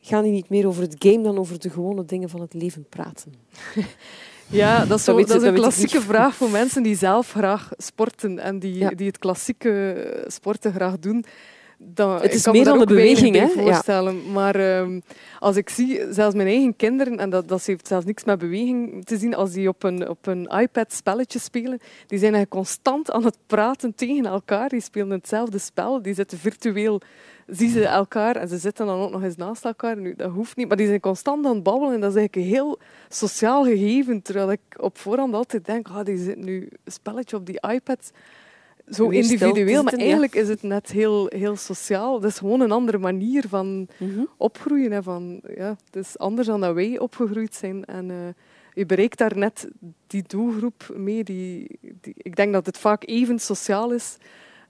gaan 0.00 0.22
die 0.22 0.32
niet 0.32 0.48
meer 0.48 0.66
over 0.66 0.82
het 0.82 0.96
game 0.98 1.22
dan 1.22 1.38
over 1.38 1.58
de 1.58 1.70
gewone 1.70 2.04
dingen 2.04 2.28
van 2.28 2.40
het 2.40 2.54
leven 2.54 2.86
praten. 2.88 3.34
Ja, 4.52 4.84
dat 4.84 4.98
is, 4.98 5.04
zo, 5.04 5.16
dat 5.24 5.42
is 5.42 5.48
een 5.48 5.54
klassieke 5.54 6.00
vraag 6.00 6.34
voor 6.34 6.50
mensen 6.50 6.82
die 6.82 6.96
zelf 6.96 7.30
graag 7.30 7.70
sporten 7.76 8.38
en 8.38 8.58
die, 8.58 8.94
die 8.94 9.06
het 9.06 9.18
klassieke 9.18 10.24
sporten 10.26 10.72
graag 10.72 10.98
doen 10.98 11.24
het 11.94 12.34
is 12.34 12.46
meer 12.46 12.64
dan 12.64 12.78
de 12.78 12.86
beweging, 12.86 13.36
hè? 13.36 13.48
Voorstellen. 13.48 14.32
Maar 14.32 14.54
ehm, 14.54 15.00
als 15.38 15.56
ik 15.56 15.68
zie, 15.68 16.00
zelfs 16.10 16.34
mijn 16.34 16.48
eigen 16.48 16.76
kinderen, 16.76 17.18
en 17.18 17.30
dat, 17.30 17.48
dat 17.48 17.64
heeft 17.64 17.86
zelfs 17.86 18.04
niks 18.04 18.24
met 18.24 18.38
beweging 18.38 19.04
te 19.04 19.16
zien, 19.16 19.34
als 19.34 19.52
die 19.52 19.68
op 19.68 19.82
een, 19.82 20.08
op 20.08 20.26
een 20.26 20.46
iPad 20.46 20.92
spelletjes 20.92 21.44
spelen, 21.44 21.78
die 22.06 22.18
zijn 22.18 22.34
eigenlijk 22.34 22.50
constant 22.50 23.10
aan 23.10 23.24
het 23.24 23.36
praten 23.46 23.94
tegen 23.94 24.26
elkaar. 24.26 24.68
Die 24.68 24.80
spelen 24.80 25.10
hetzelfde 25.10 25.58
spel, 25.58 26.02
die 26.02 26.14
zitten 26.14 26.38
virtueel, 26.38 27.00
zien 27.46 27.70
ze 27.70 27.86
elkaar 27.86 28.36
en 28.36 28.48
ze 28.48 28.58
zitten 28.58 28.86
dan 28.86 29.00
ook 29.00 29.10
nog 29.10 29.22
eens 29.22 29.36
naast 29.36 29.64
elkaar. 29.64 29.96
Nu, 29.96 30.14
dat 30.16 30.30
hoeft 30.30 30.56
niet, 30.56 30.68
maar 30.68 30.76
die 30.76 30.86
zijn 30.86 31.00
constant 31.00 31.46
aan 31.46 31.54
het 31.54 31.62
babbelen 31.62 31.94
en 31.94 32.00
dat 32.00 32.10
is 32.10 32.16
eigenlijk 32.16 32.48
een 32.48 32.54
heel 32.54 32.78
sociaal 33.08 33.64
gegeven. 33.64 34.22
Terwijl 34.22 34.52
ik 34.52 34.60
op 34.76 34.98
voorhand 34.98 35.34
altijd 35.34 35.64
denk, 35.64 35.88
ah, 35.88 36.04
die 36.04 36.16
zit 36.16 36.36
nu 36.36 36.68
een 36.84 36.92
spelletje 36.92 37.36
op 37.36 37.46
die 37.46 37.60
iPad 37.68 38.12
zo 38.88 39.08
individueel, 39.08 39.82
maar 39.82 39.92
eigenlijk 39.92 40.34
is 40.34 40.48
het 40.48 40.62
net 40.62 40.90
heel, 40.90 41.26
heel 41.28 41.56
sociaal. 41.56 42.20
Dat 42.20 42.30
is 42.30 42.38
gewoon 42.38 42.60
een 42.60 42.72
andere 42.72 42.98
manier 42.98 43.44
van 43.48 43.88
mhm. 43.98 44.24
opgroeien. 44.36 44.92
Hè, 44.92 45.02
van, 45.02 45.40
ja, 45.56 45.76
het 45.84 45.96
is 46.04 46.18
anders 46.18 46.46
dan 46.46 46.60
dat 46.60 46.74
wij 46.74 46.98
opgegroeid 46.98 47.54
zijn. 47.54 47.84
En 47.84 48.08
uh, 48.08 48.16
je 48.74 48.86
bereikt 48.86 49.18
daar 49.18 49.36
net 49.36 49.68
die 50.06 50.24
doelgroep 50.26 50.94
mee. 50.96 51.24
Die, 51.24 51.78
die, 52.00 52.14
ik 52.16 52.36
denk 52.36 52.52
dat 52.52 52.66
het 52.66 52.78
vaak 52.78 53.06
even 53.06 53.38
sociaal 53.38 53.92
is. 53.92 54.16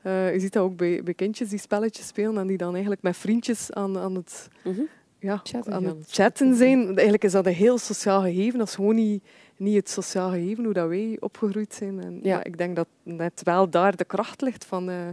Uh, 0.07 0.33
je 0.33 0.41
ziet 0.41 0.53
dat 0.53 0.63
ook 0.63 0.77
bij, 0.77 1.03
bij 1.03 1.15
kindjes 1.15 1.49
die 1.49 1.59
spelletjes 1.59 2.07
spelen 2.07 2.39
en 2.39 2.47
die 2.47 2.57
dan 2.57 2.73
eigenlijk 2.73 3.03
met 3.03 3.17
vriendjes 3.17 3.73
aan, 3.73 3.99
aan 3.99 4.15
het... 4.15 4.49
Mhm. 4.65 4.81
Ja, 5.19 5.41
chatten 5.43 5.73
aan 5.73 5.85
het 5.85 6.05
chatten 6.11 6.55
zijn. 6.55 6.87
Eigenlijk 6.87 7.25
is 7.25 7.33
dat 7.33 7.47
een 7.47 7.53
heel 7.53 7.79
sociaal 7.79 8.23
gegeven. 8.23 8.59
Dat 8.59 8.69
is 8.69 8.75
gewoon 8.75 8.95
niet 8.95 9.25
niet 9.63 9.77
het 9.77 9.91
sociaal 9.91 10.31
gegeven 10.31 10.65
hoe 10.65 10.73
dat 10.73 10.89
wij 10.89 11.17
opgegroeid 11.21 11.75
zijn. 11.75 12.01
En, 12.01 12.19
ja. 12.23 12.45
ik 12.45 12.59
denk 12.59 12.77
dat 12.77 12.89
net 13.03 13.43
wel 13.43 13.71
daar 13.71 13.97
de 13.97 14.05
kracht 14.05 14.41
ligt 14.41 14.65
van, 14.65 14.91
uh, 14.91 15.09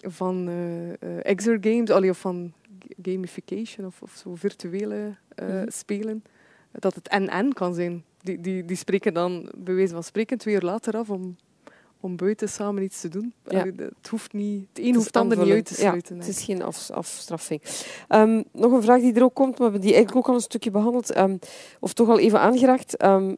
van 0.00 0.48
uh, 0.48 1.26
exergames, 1.26 1.90
of 1.90 2.18
van 2.18 2.52
gamification 3.02 3.86
of, 3.86 4.02
of 4.02 4.12
zo 4.12 4.34
virtuele 4.34 4.96
mm 4.96 5.18
spelen. 5.66 6.24
Dat 6.72 6.94
het 6.94 7.08
en-en 7.08 7.52
kan 7.52 7.74
zijn. 7.74 8.04
Die, 8.22 8.40
die, 8.40 8.64
die 8.64 8.76
spreken 8.76 9.14
dan, 9.14 9.52
bij 9.56 9.74
wijze 9.74 9.92
van 9.92 10.02
spreken, 10.02 10.38
twee 10.38 10.54
uur 10.54 10.60
later 10.60 10.96
af 10.96 11.10
om, 11.10 11.36
om 12.00 12.16
buiten 12.16 12.48
samen 12.48 12.82
iets 12.82 13.00
te 13.00 13.08
doen. 13.08 13.32
Ja. 13.48 13.64
Het, 13.64 14.08
hoeft 14.10 14.32
niet, 14.32 14.66
het 14.72 14.84
een 14.84 14.94
hoeft 14.94 15.06
het 15.06 15.16
ander 15.16 15.38
niet 15.38 15.52
uit 15.52 15.66
te 15.66 15.74
sluiten. 15.74 16.16
Ja, 16.16 16.20
het 16.20 16.30
is 16.30 16.44
geen 16.44 16.62
af, 16.62 16.90
afstraffing. 16.90 17.62
Um, 18.08 18.44
nog 18.52 18.72
een 18.72 18.82
vraag 18.82 19.00
die 19.00 19.14
er 19.14 19.22
ook 19.22 19.34
komt, 19.34 19.50
maar 19.50 19.56
we 19.56 19.62
hebben 19.62 19.80
die 19.80 19.94
eigenlijk 19.94 20.26
ook 20.26 20.28
al 20.28 20.34
een 20.34 20.46
stukje 20.46 20.70
behandeld, 20.70 21.16
um, 21.16 21.38
of 21.80 21.92
toch 21.92 22.08
al 22.08 22.18
even 22.18 22.40
aangeraakt. 22.40 23.04
Um, 23.04 23.36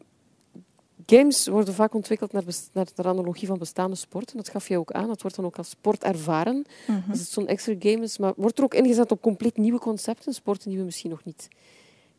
games 1.07 1.47
worden 1.47 1.75
vaak 1.75 1.95
ontwikkeld 1.95 2.33
naar, 2.33 2.45
naar, 2.73 2.87
de 2.95 3.03
analogie 3.03 3.47
van 3.47 3.59
bestaande 3.59 3.97
sporten. 3.97 4.37
Dat 4.37 4.49
gaf 4.49 4.69
je 4.69 4.79
ook 4.79 4.93
aan. 4.93 5.07
Dat 5.07 5.23
wordt 5.23 5.37
dan 5.37 5.45
ook 5.45 5.59
als 5.59 5.71
sport 5.71 6.05
ervaren. 6.05 6.57
Mm 6.57 6.65
-hmm. 6.87 7.11
Als 7.11 7.19
het 7.19 7.29
zo'n 7.29 7.47
extra 7.47 7.75
game 7.79 8.03
is. 8.03 8.19
Maar 8.19 8.33
wordt 8.37 8.59
er 8.59 8.65
ook 8.65 8.75
ingezet 8.75 9.11
op 9.11 9.23
compleet 9.23 9.57
nieuwe 9.57 9.79
concepten, 9.79 10.35
sporten 10.35 10.69
die 10.69 10.79
we 10.79 10.85
misschien 10.85 11.11
nog 11.11 11.25
niet 11.25 11.49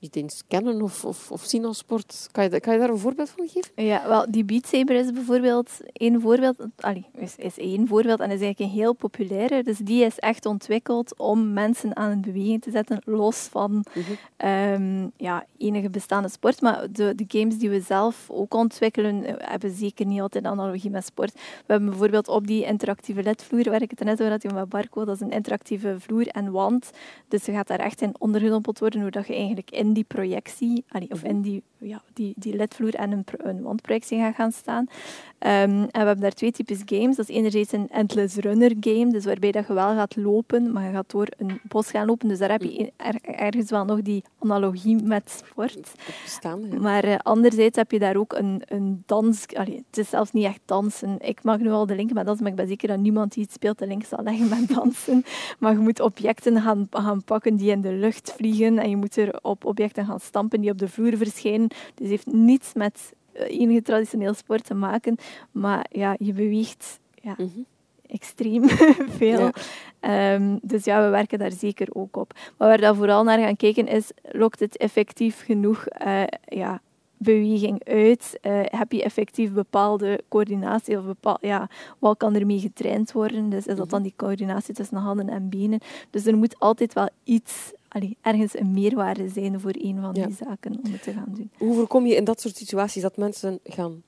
niet 0.03 0.15
eens 0.15 0.43
kennen 0.47 0.81
of, 0.81 1.05
of, 1.05 1.31
of 1.31 1.43
zien 1.43 1.65
als 1.65 1.77
sport. 1.77 2.27
Kan 2.31 2.43
je, 2.43 2.59
kan 2.59 2.73
je 2.73 2.79
daar 2.79 2.89
een 2.89 2.97
voorbeeld 2.97 3.29
van 3.29 3.47
geven? 3.47 3.71
Ja, 3.75 4.07
wel, 4.07 4.25
die 4.29 4.43
Beat 4.43 4.67
Saber 4.67 4.95
is 4.95 5.11
bijvoorbeeld 5.11 5.69
één 5.93 6.21
voorbeeld. 6.21 6.55
Allee, 6.79 7.05
is, 7.15 7.35
is 7.35 7.57
één 7.57 7.87
voorbeeld 7.87 8.19
en 8.19 8.31
is 8.31 8.41
eigenlijk 8.41 8.59
een 8.59 8.79
heel 8.79 8.93
populaire. 8.93 9.63
Dus 9.63 9.77
die 9.77 10.05
is 10.05 10.19
echt 10.19 10.45
ontwikkeld 10.45 11.17
om 11.17 11.53
mensen 11.53 11.95
aan 11.95 12.09
het 12.09 12.21
bewegen 12.21 12.59
te 12.59 12.71
zetten, 12.71 13.01
los 13.05 13.37
van 13.37 13.71
mm 13.71 15.11
ja, 15.17 15.45
enige 15.57 15.89
bestaande 15.89 16.29
sport. 16.29 16.61
Maar 16.61 16.91
de, 16.91 17.15
de 17.15 17.25
games 17.27 17.57
die 17.57 17.69
we 17.69 17.79
zelf 17.79 18.29
ook 18.29 18.53
ontwikkelen, 18.53 19.23
eh, 19.23 19.33
hebben 19.37 19.71
zeker 19.71 20.05
niet 20.05 20.21
altijd 20.21 20.45
analogie 20.45 20.89
met 20.89 21.05
sport. 21.05 21.33
We 21.33 21.39
hebben 21.67 21.89
bijvoorbeeld 21.89 22.27
op 22.27 22.47
die 22.47 22.65
interactieve 22.65 23.23
ledvloer, 23.23 23.69
waar 23.69 23.81
ik 23.81 23.89
het 23.89 24.03
net 24.03 24.21
over 24.21 24.31
had 24.31 24.43
met 24.43 24.69
Barco, 24.69 25.05
dat 25.05 25.15
is 25.15 25.21
een 25.21 25.31
interactieve 25.31 25.95
vloer 25.99 26.27
en 26.27 26.51
wand. 26.51 26.91
Dus 27.27 27.45
je 27.45 27.51
gaat 27.51 27.67
daar 27.67 27.79
echt 27.79 28.01
in 28.01 28.15
ondergedompeld 28.19 28.79
worden, 28.79 29.01
hoe 29.01 29.11
dat 29.11 29.27
je 29.27 29.35
eigenlijk 29.35 29.71
in 29.71 29.92
die 29.93 30.03
projectie, 30.03 30.83
of 31.09 31.23
in 31.23 31.41
die, 31.41 31.63
ja, 31.83 32.01
die, 32.13 32.33
die 32.37 32.55
ledvloer 32.55 32.95
en 32.95 33.11
een, 33.11 33.25
een 33.37 33.61
wandprojectie 33.61 34.19
gaan, 34.19 34.33
gaan 34.33 34.51
staan. 34.51 34.87
Um, 35.45 35.49
en 35.49 35.89
we 35.91 35.97
hebben 35.97 36.19
daar 36.19 36.31
twee 36.31 36.51
types 36.51 36.81
games. 36.85 37.15
Dat 37.15 37.29
is 37.29 37.35
enerzijds 37.35 37.71
een 37.71 37.89
endless 37.89 38.35
runner 38.35 38.71
game, 38.79 39.11
dus 39.11 39.25
waarbij 39.25 39.51
dat 39.51 39.67
je 39.67 39.73
wel 39.73 39.93
gaat 39.95 40.15
lopen, 40.15 40.71
maar 40.71 40.83
je 40.83 40.91
gaat 40.91 41.11
door 41.11 41.27
een 41.37 41.59
bos 41.63 41.89
gaan 41.89 42.05
lopen. 42.05 42.27
Dus 42.27 42.39
daar 42.39 42.51
heb 42.51 42.61
je 42.61 42.91
ergens 43.21 43.69
wel 43.69 43.85
nog 43.85 44.01
die 44.01 44.23
analogie 44.39 45.03
met 45.03 45.43
sport. 45.47 45.91
Maar 46.79 47.05
uh, 47.05 47.15
anderzijds 47.17 47.77
heb 47.77 47.91
je 47.91 47.99
daar 47.99 48.15
ook 48.15 48.33
een, 48.33 48.61
een 48.65 49.03
dans... 49.05 49.45
Allee, 49.53 49.83
het 49.87 49.97
is 49.97 50.09
zelfs 50.09 50.31
niet 50.31 50.45
echt 50.45 50.61
dansen. 50.65 51.15
Ik 51.19 51.43
mag 51.43 51.59
nu 51.59 51.71
al 51.71 51.85
de 51.85 51.95
link 51.95 52.13
met 52.13 52.25
dansen, 52.25 52.43
maar 52.43 52.51
ik 52.51 52.57
ben 52.57 52.67
zeker 52.67 52.87
dat 52.87 52.99
niemand 52.99 53.33
die 53.33 53.43
het 53.43 53.53
speelt 53.53 53.79
de 53.79 53.87
link 53.87 54.03
zal 54.03 54.23
leggen 54.23 54.49
met 54.49 54.73
dansen. 54.75 55.23
Maar 55.59 55.71
je 55.71 55.79
moet 55.79 55.99
objecten 55.99 56.61
gaan, 56.61 56.87
gaan 56.89 57.23
pakken 57.23 57.55
die 57.55 57.71
in 57.71 57.81
de 57.81 57.93
lucht 57.93 58.33
vliegen 58.37 58.77
en 58.77 58.89
je 58.89 58.97
moet 58.97 59.17
er 59.17 59.39
op 59.41 59.65
objecten 59.65 60.05
gaan 60.05 60.19
stampen 60.19 60.61
die 60.61 60.71
op 60.71 60.77
de 60.77 60.87
vloer 60.87 61.17
verschijnen. 61.17 61.67
Dus 61.95 62.09
het 62.09 62.09
heeft 62.09 62.25
niets 62.25 62.73
met 62.73 63.13
eh, 63.33 63.59
enige 63.59 63.81
traditioneel 63.81 64.33
sport 64.33 64.65
te 64.65 64.73
maken. 64.73 65.17
Maar 65.51 65.85
ja, 65.91 66.15
je 66.19 66.33
beweegt 66.33 66.99
ja, 67.13 67.35
mhm. 67.37 67.59
extreem 68.07 68.69
veel. 69.19 69.49
Ehm, 69.99 70.57
dus 70.61 70.83
ja, 70.83 71.03
we 71.03 71.09
werken 71.09 71.39
daar 71.39 71.51
zeker 71.51 71.87
ook 71.91 72.17
op. 72.17 72.33
Maar 72.57 72.67
waar 72.67 72.91
we 72.91 72.97
vooral 72.97 73.23
naar 73.23 73.39
gaan 73.39 73.55
kijken 73.55 73.87
is, 73.87 74.11
lokt 74.31 74.59
het 74.59 74.77
effectief 74.77 75.43
genoeg 75.45 75.85
uh, 76.05 76.23
ja, 76.45 76.81
beweging 77.17 77.85
uit? 77.85 78.39
Uh, 78.41 78.59
heb 78.63 78.91
je 78.91 79.03
effectief 79.03 79.51
bepaalde 79.51 80.23
coördinatie 80.29 80.97
of 80.97 81.05
bepaal, 81.05 81.37
ja, 81.41 81.69
wat 81.99 82.17
kan 82.17 82.35
ermee 82.35 82.59
getraind 82.59 83.11
worden? 83.11 83.49
Dus 83.49 83.67
is 83.67 83.75
dat 83.75 83.77
mhm. 83.77 83.89
dan 83.89 84.01
die 84.01 84.13
coördinatie 84.15 84.73
tussen 84.73 84.97
handen 84.97 85.29
en 85.29 85.49
benen? 85.49 85.79
Dus 86.09 86.25
er 86.25 86.37
moet 86.37 86.59
altijd 86.59 86.93
wel 86.93 87.09
iets 87.23 87.73
allee, 87.93 88.17
ergens 88.21 88.57
een 88.57 88.71
meerwaarde 88.71 89.29
zijn 89.29 89.59
voor 89.59 89.73
een 89.73 90.01
van 90.01 90.13
die 90.13 90.35
zaken 90.45 90.79
om 90.83 90.91
het 90.91 91.03
te 91.03 91.13
gaan 91.13 91.33
doen. 91.35 91.51
Hoe 91.57 91.75
voorkom 91.75 92.05
je 92.05 92.15
in 92.15 92.23
dat 92.23 92.41
soort 92.41 92.57
situaties 92.57 93.01
dat 93.01 93.17
mensen 93.17 93.59
gaan 93.63 94.03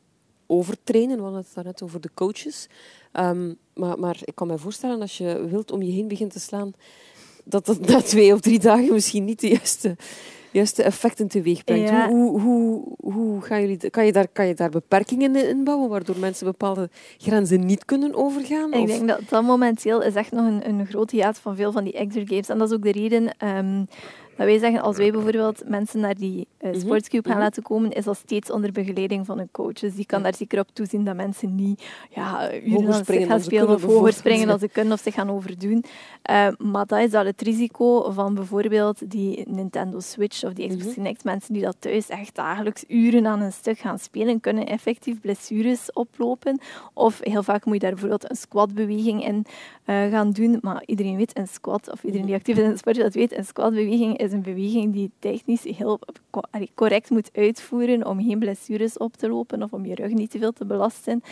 overtrainen? 0.47 1.17
We 1.17 1.23
hadden 1.23 1.41
het 1.41 1.51
daarnet 1.53 1.81
over 1.81 2.01
de 2.01 2.09
coaches. 2.13 2.67
Ehm, 3.11 3.53
maar, 3.73 3.99
maar 3.99 4.17
ik 4.23 4.35
kan 4.35 4.47
me 4.47 4.57
voorstellen, 4.57 5.01
als 5.01 5.17
je 5.17 5.47
wilt 5.49 5.71
om 5.71 5.81
je 5.81 5.91
heen 5.91 6.07
begint 6.07 6.31
te 6.31 6.39
slaan, 6.39 6.73
dat 7.43 7.65
dat 7.65 7.79
na 7.79 8.01
twee 8.01 8.33
of 8.33 8.39
drie 8.39 8.59
dagen 8.59 8.93
misschien 8.93 9.25
niet 9.25 9.39
de 9.39 9.47
juiste, 9.47 9.97
juiste 10.55 10.83
effecten 10.83 11.27
teweeg 11.27 11.63
brengt. 11.63 11.89
Hoe, 11.89 12.41
hoe, 12.41 12.83
hoe, 12.97 13.41
gaan 13.41 13.61
jullie, 13.61 13.89
kan, 13.89 14.05
je 14.05 14.11
daar, 14.11 14.27
kan 14.27 14.47
je 14.47 14.53
daar 14.53 14.69
beperkingen 14.69 15.35
in 15.35 15.47
inbouwen, 15.47 15.89
waardoor 15.89 16.17
mensen 16.17 16.45
bepaalde 16.45 16.89
grenzen 17.17 17.65
niet 17.65 17.85
kunnen 17.85 18.15
overgaan? 18.15 18.73
Ik 18.73 18.87
denk 18.87 19.07
dat 19.07 19.19
dat 19.29 19.43
momenteel 19.43 20.01
is 20.01 20.15
echt 20.15 20.31
nog 20.31 20.45
een, 20.45 20.69
een 20.69 20.85
grote 20.85 21.15
jaat 21.15 21.39
van 21.39 21.55
veel 21.55 21.71
van 21.71 21.83
die 21.83 21.93
extra 21.93 22.25
games. 22.25 22.49
En 22.49 22.57
dat 22.57 22.69
is 22.69 22.75
ook 22.75 22.83
de 22.83 22.91
reden... 22.91 23.37
Ehm, 23.37 23.83
dat 24.35 24.45
wij 24.45 24.57
zeggen, 24.57 24.81
als 24.81 24.97
wij 24.97 25.11
bijvoorbeeld 25.11 25.69
mensen 25.69 25.99
naar 25.99 26.15
die 26.15 26.47
uh, 26.61 26.73
sportscube 26.73 27.27
gaan 27.27 27.37
mhm. 27.37 27.45
laten 27.45 27.63
komen, 27.63 27.91
is 27.91 28.03
dat 28.03 28.17
steeds 28.17 28.51
onder 28.51 28.71
begeleiding 28.71 29.25
van 29.25 29.39
een 29.39 29.51
coach. 29.51 29.73
Dus 29.73 29.95
die 29.95 30.05
kan 30.05 30.23
daar 30.23 30.35
zeker 30.35 30.59
op 30.59 30.67
toezien 30.73 31.03
dat 31.03 31.15
mensen 31.15 31.55
niet 31.55 31.83
ja, 32.09 32.53
uren 32.53 33.05
gaan 33.05 33.41
spelen 33.41 33.69
of 33.69 33.83
hoger 33.83 34.13
springen 34.13 34.47
dan 34.55 34.59
ze 34.59 34.67
kunnen 34.67 34.93
of 34.93 34.99
zich 34.99 35.13
gaan 35.13 35.29
overdoen. 35.29 35.83
Uh, 36.31 36.47
maar 36.57 36.85
dat 36.85 36.99
is 36.99 37.13
al 37.13 37.25
het 37.25 37.41
risico 37.41 38.11
van 38.11 38.33
bijvoorbeeld 38.33 39.11
die 39.11 39.43
Nintendo 39.47 39.99
Switch 39.99 40.43
of 40.43 40.53
die 40.53 40.67
Xbox 40.67 40.85
mm 40.85 40.93
Kinect. 40.93 41.23
Mensen 41.23 41.53
die 41.53 41.63
dat 41.63 41.75
thuis 41.79 42.09
echt 42.09 42.35
dagelijks 42.35 42.83
uren 42.87 43.27
aan 43.27 43.41
een 43.41 43.51
stuk 43.51 43.77
gaan 43.77 43.99
spelen, 43.99 44.39
kunnen 44.39 44.65
effectief 44.65 45.19
blessures 45.21 45.91
oplopen. 45.93 46.59
Of 46.93 47.19
heel 47.21 47.43
vaak 47.43 47.65
moet 47.65 47.73
je 47.73 47.79
daar 47.79 47.91
bijvoorbeeld 47.91 48.29
een 48.29 48.35
squatbeweging 48.35 49.25
in 49.25 49.45
uh, 49.85 50.11
gaan 50.11 50.31
doen. 50.31 50.57
Maar 50.61 50.83
iedereen 50.85 51.17
weet, 51.17 51.37
een 51.37 51.47
squat, 51.47 51.91
of 51.91 52.03
iedereen 52.03 52.25
die 52.25 52.35
actief 52.35 52.57
is 52.57 52.63
in 52.63 52.69
de 52.69 52.77
sport, 52.77 52.95
dat 52.95 53.13
weet, 53.13 53.37
een 53.37 53.45
squatbeweging 53.45 54.17
is 54.25 54.31
een 54.31 54.41
beweging 54.41 54.93
die 54.93 55.11
technisch 55.19 55.63
heel 55.63 55.99
correct 56.73 57.09
moet 57.09 57.29
uitvoeren 57.33 58.07
om 58.07 58.23
geen 58.23 58.39
blessures 58.39 58.97
op 58.97 59.15
te 59.15 59.29
lopen 59.29 59.63
of 59.63 59.73
om 59.73 59.85
je 59.85 59.95
rug 59.95 60.11
niet 60.11 60.31
te 60.31 60.39
veel 60.39 60.53
te 60.53 60.65
belasten. 60.65 61.23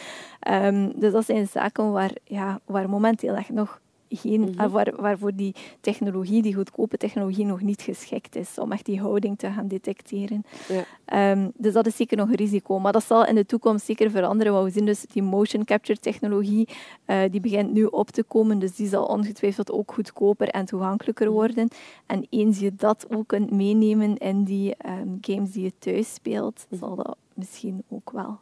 Um, 0.51 0.99
dus 0.99 1.11
dat 1.11 1.25
zijn 1.25 1.47
zaken 1.47 1.91
waar, 1.91 2.11
ja, 2.23 2.59
waar 2.65 2.89
momenteel 2.89 3.35
echt 3.35 3.49
nog 3.49 3.81
geen, 4.17 4.41
mm 4.41 4.69
waar, 4.69 4.93
waarvoor 4.95 5.35
die 5.35 5.55
technologie, 5.81 6.41
die 6.41 6.55
goedkope 6.55 6.97
technologie, 6.97 7.45
nog 7.45 7.61
niet 7.61 7.81
geschikt 7.81 8.35
is 8.35 8.59
om 8.59 8.71
echt 8.71 8.85
die 8.85 8.99
houding 8.99 9.37
te 9.37 9.51
gaan 9.51 9.67
detecteren. 9.67 10.45
Ja. 10.67 10.83
Ehm, 11.05 11.49
dus 11.57 11.73
dat 11.73 11.87
is 11.87 11.95
zeker 11.95 12.17
nog 12.17 12.29
een 12.29 12.35
risico. 12.35 12.79
Maar 12.79 12.91
dat 12.91 13.03
zal 13.03 13.25
in 13.25 13.35
de 13.35 13.45
toekomst 13.45 13.85
zeker 13.85 14.11
veranderen. 14.11 14.53
Want 14.53 14.65
we 14.65 14.71
zien 14.71 14.85
dus 14.85 15.01
die 15.01 15.23
motion 15.23 15.65
capture 15.65 15.99
technologie, 15.99 16.67
uh, 17.05 17.21
die 17.31 17.41
begint 17.41 17.73
nu 17.73 17.85
op 17.85 18.09
te 18.09 18.23
komen. 18.23 18.59
Dus 18.59 18.75
die 18.75 18.87
zal 18.87 19.05
ongetwijfeld 19.05 19.71
ook 19.71 19.93
goedkoper 19.93 20.47
en 20.47 20.65
toegankelijker 20.65 21.25
mhm. 21.25 21.35
worden. 21.35 21.67
En 22.05 22.27
eens 22.29 22.59
je 22.59 22.75
dat 22.75 23.05
ook 23.09 23.27
kunt 23.27 23.51
meenemen 23.51 24.17
in 24.17 24.43
die 24.43 24.75
um, 24.85 25.17
games 25.21 25.51
die 25.51 25.63
je 25.63 25.73
thuis 25.79 26.13
speelt, 26.13 26.65
mhm. 26.69 26.79
zal 26.79 26.95
dat 26.95 27.17
misschien 27.33 27.83
ook 27.89 28.11
wel 28.11 28.39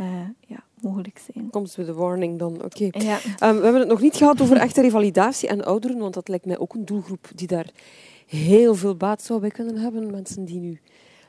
uh, 0.00 0.06
ja, 0.40 0.64
mogelijk 0.82 1.20
zijn. 1.32 1.50
Komt 1.50 1.76
met 1.76 1.86
de 1.86 1.92
warning 1.92 2.38
dan, 2.38 2.64
oké. 2.64 2.88
Ja. 2.90 3.14
Um, 3.16 3.56
we 3.56 3.62
hebben 3.62 3.78
het 3.78 3.88
nog 3.88 4.00
niet 4.00 4.16
gehad 4.16 4.40
over 4.40 4.56
echte 4.56 4.80
revalidatie 4.80 5.48
en 5.48 5.64
ouderen, 5.64 5.98
want 5.98 6.14
dat 6.14 6.28
lijkt 6.28 6.46
mij 6.46 6.58
ook 6.58 6.74
een 6.74 6.84
doelgroep 6.84 7.28
die 7.34 7.46
daar 7.46 7.70
heel 8.26 8.74
veel 8.74 8.96
baat 8.96 9.22
zou 9.22 9.40
bij 9.40 9.50
kunnen 9.50 9.76
hebben. 9.76 10.10
Mensen 10.10 10.44
die 10.44 10.60
nu 10.60 10.80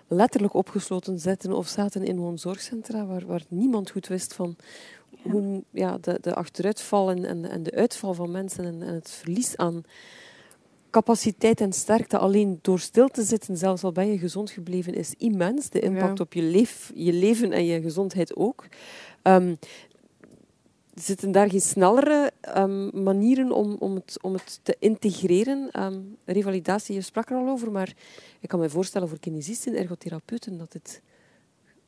letterlijk 0.08 0.54
opgesloten 0.54 1.20
zitten 1.20 1.54
of 1.54 1.68
zaten 1.68 2.04
in 2.04 2.18
woonzorgcentra, 2.18 3.06
waar, 3.06 3.26
waar 3.26 3.43
niemand 3.47 3.89
goed 3.89 4.08
wist 4.08 4.34
van 4.34 4.56
hoe 5.22 5.64
ja, 5.72 5.97
de, 6.01 6.18
de 6.22 6.36
achteruitval 6.36 7.10
en, 7.10 7.26
en, 7.26 7.49
en 7.49 7.64
de 7.64 7.72
uitval 7.72 8.14
van 8.14 8.32
mensen 8.32 8.66
en, 8.66 8.82
en 8.82 8.93
het 8.93 9.12
verlies 9.12 9.58
aan 9.58 9.84
capaciteit 10.93 11.62
en 11.62 11.74
sterkte 11.74 12.18
alleen 12.18 12.60
door 12.62 12.80
stil 12.80 13.08
te 13.08 13.24
zitten, 13.24 13.58
zelfs 13.58 13.84
al 13.84 13.91
ben 13.91 14.08
je 14.08 14.18
gezond 14.18 14.51
gebleven, 14.51 14.93
is 14.93 15.14
immens. 15.18 15.70
De 15.70 15.80
impact 15.80 16.20
op 16.20 16.34
je, 16.34 16.41
leef, 16.41 16.91
je 16.95 17.14
leven 17.14 17.51
en 17.51 17.66
je 17.66 17.82
gezondheid 17.82 18.36
ook. 18.36 18.66
Um, 19.24 19.57
zitten 20.93 21.32
daar 21.32 21.49
geen 21.49 21.61
snellere 21.61 22.32
um, 22.57 23.03
manieren 23.03 23.51
om, 23.51 23.76
om, 23.80 23.95
het, 23.95 24.17
om 24.21 24.34
het 24.34 24.59
te 24.63 24.76
integreren? 24.80 25.84
Um, 25.84 26.17
revalidatie, 26.26 26.95
je 26.95 27.01
sprak 27.01 27.30
er 27.30 27.38
al 27.38 27.49
over, 27.49 27.71
maar 27.71 27.93
ik 28.39 28.49
kan 28.49 28.59
me 28.59 28.69
voorstellen 28.69 29.09
voor 29.09 29.19
kinesisten, 29.19 29.76
ergotherapeuten, 29.76 30.57
dat 30.57 30.74
het 30.74 31.01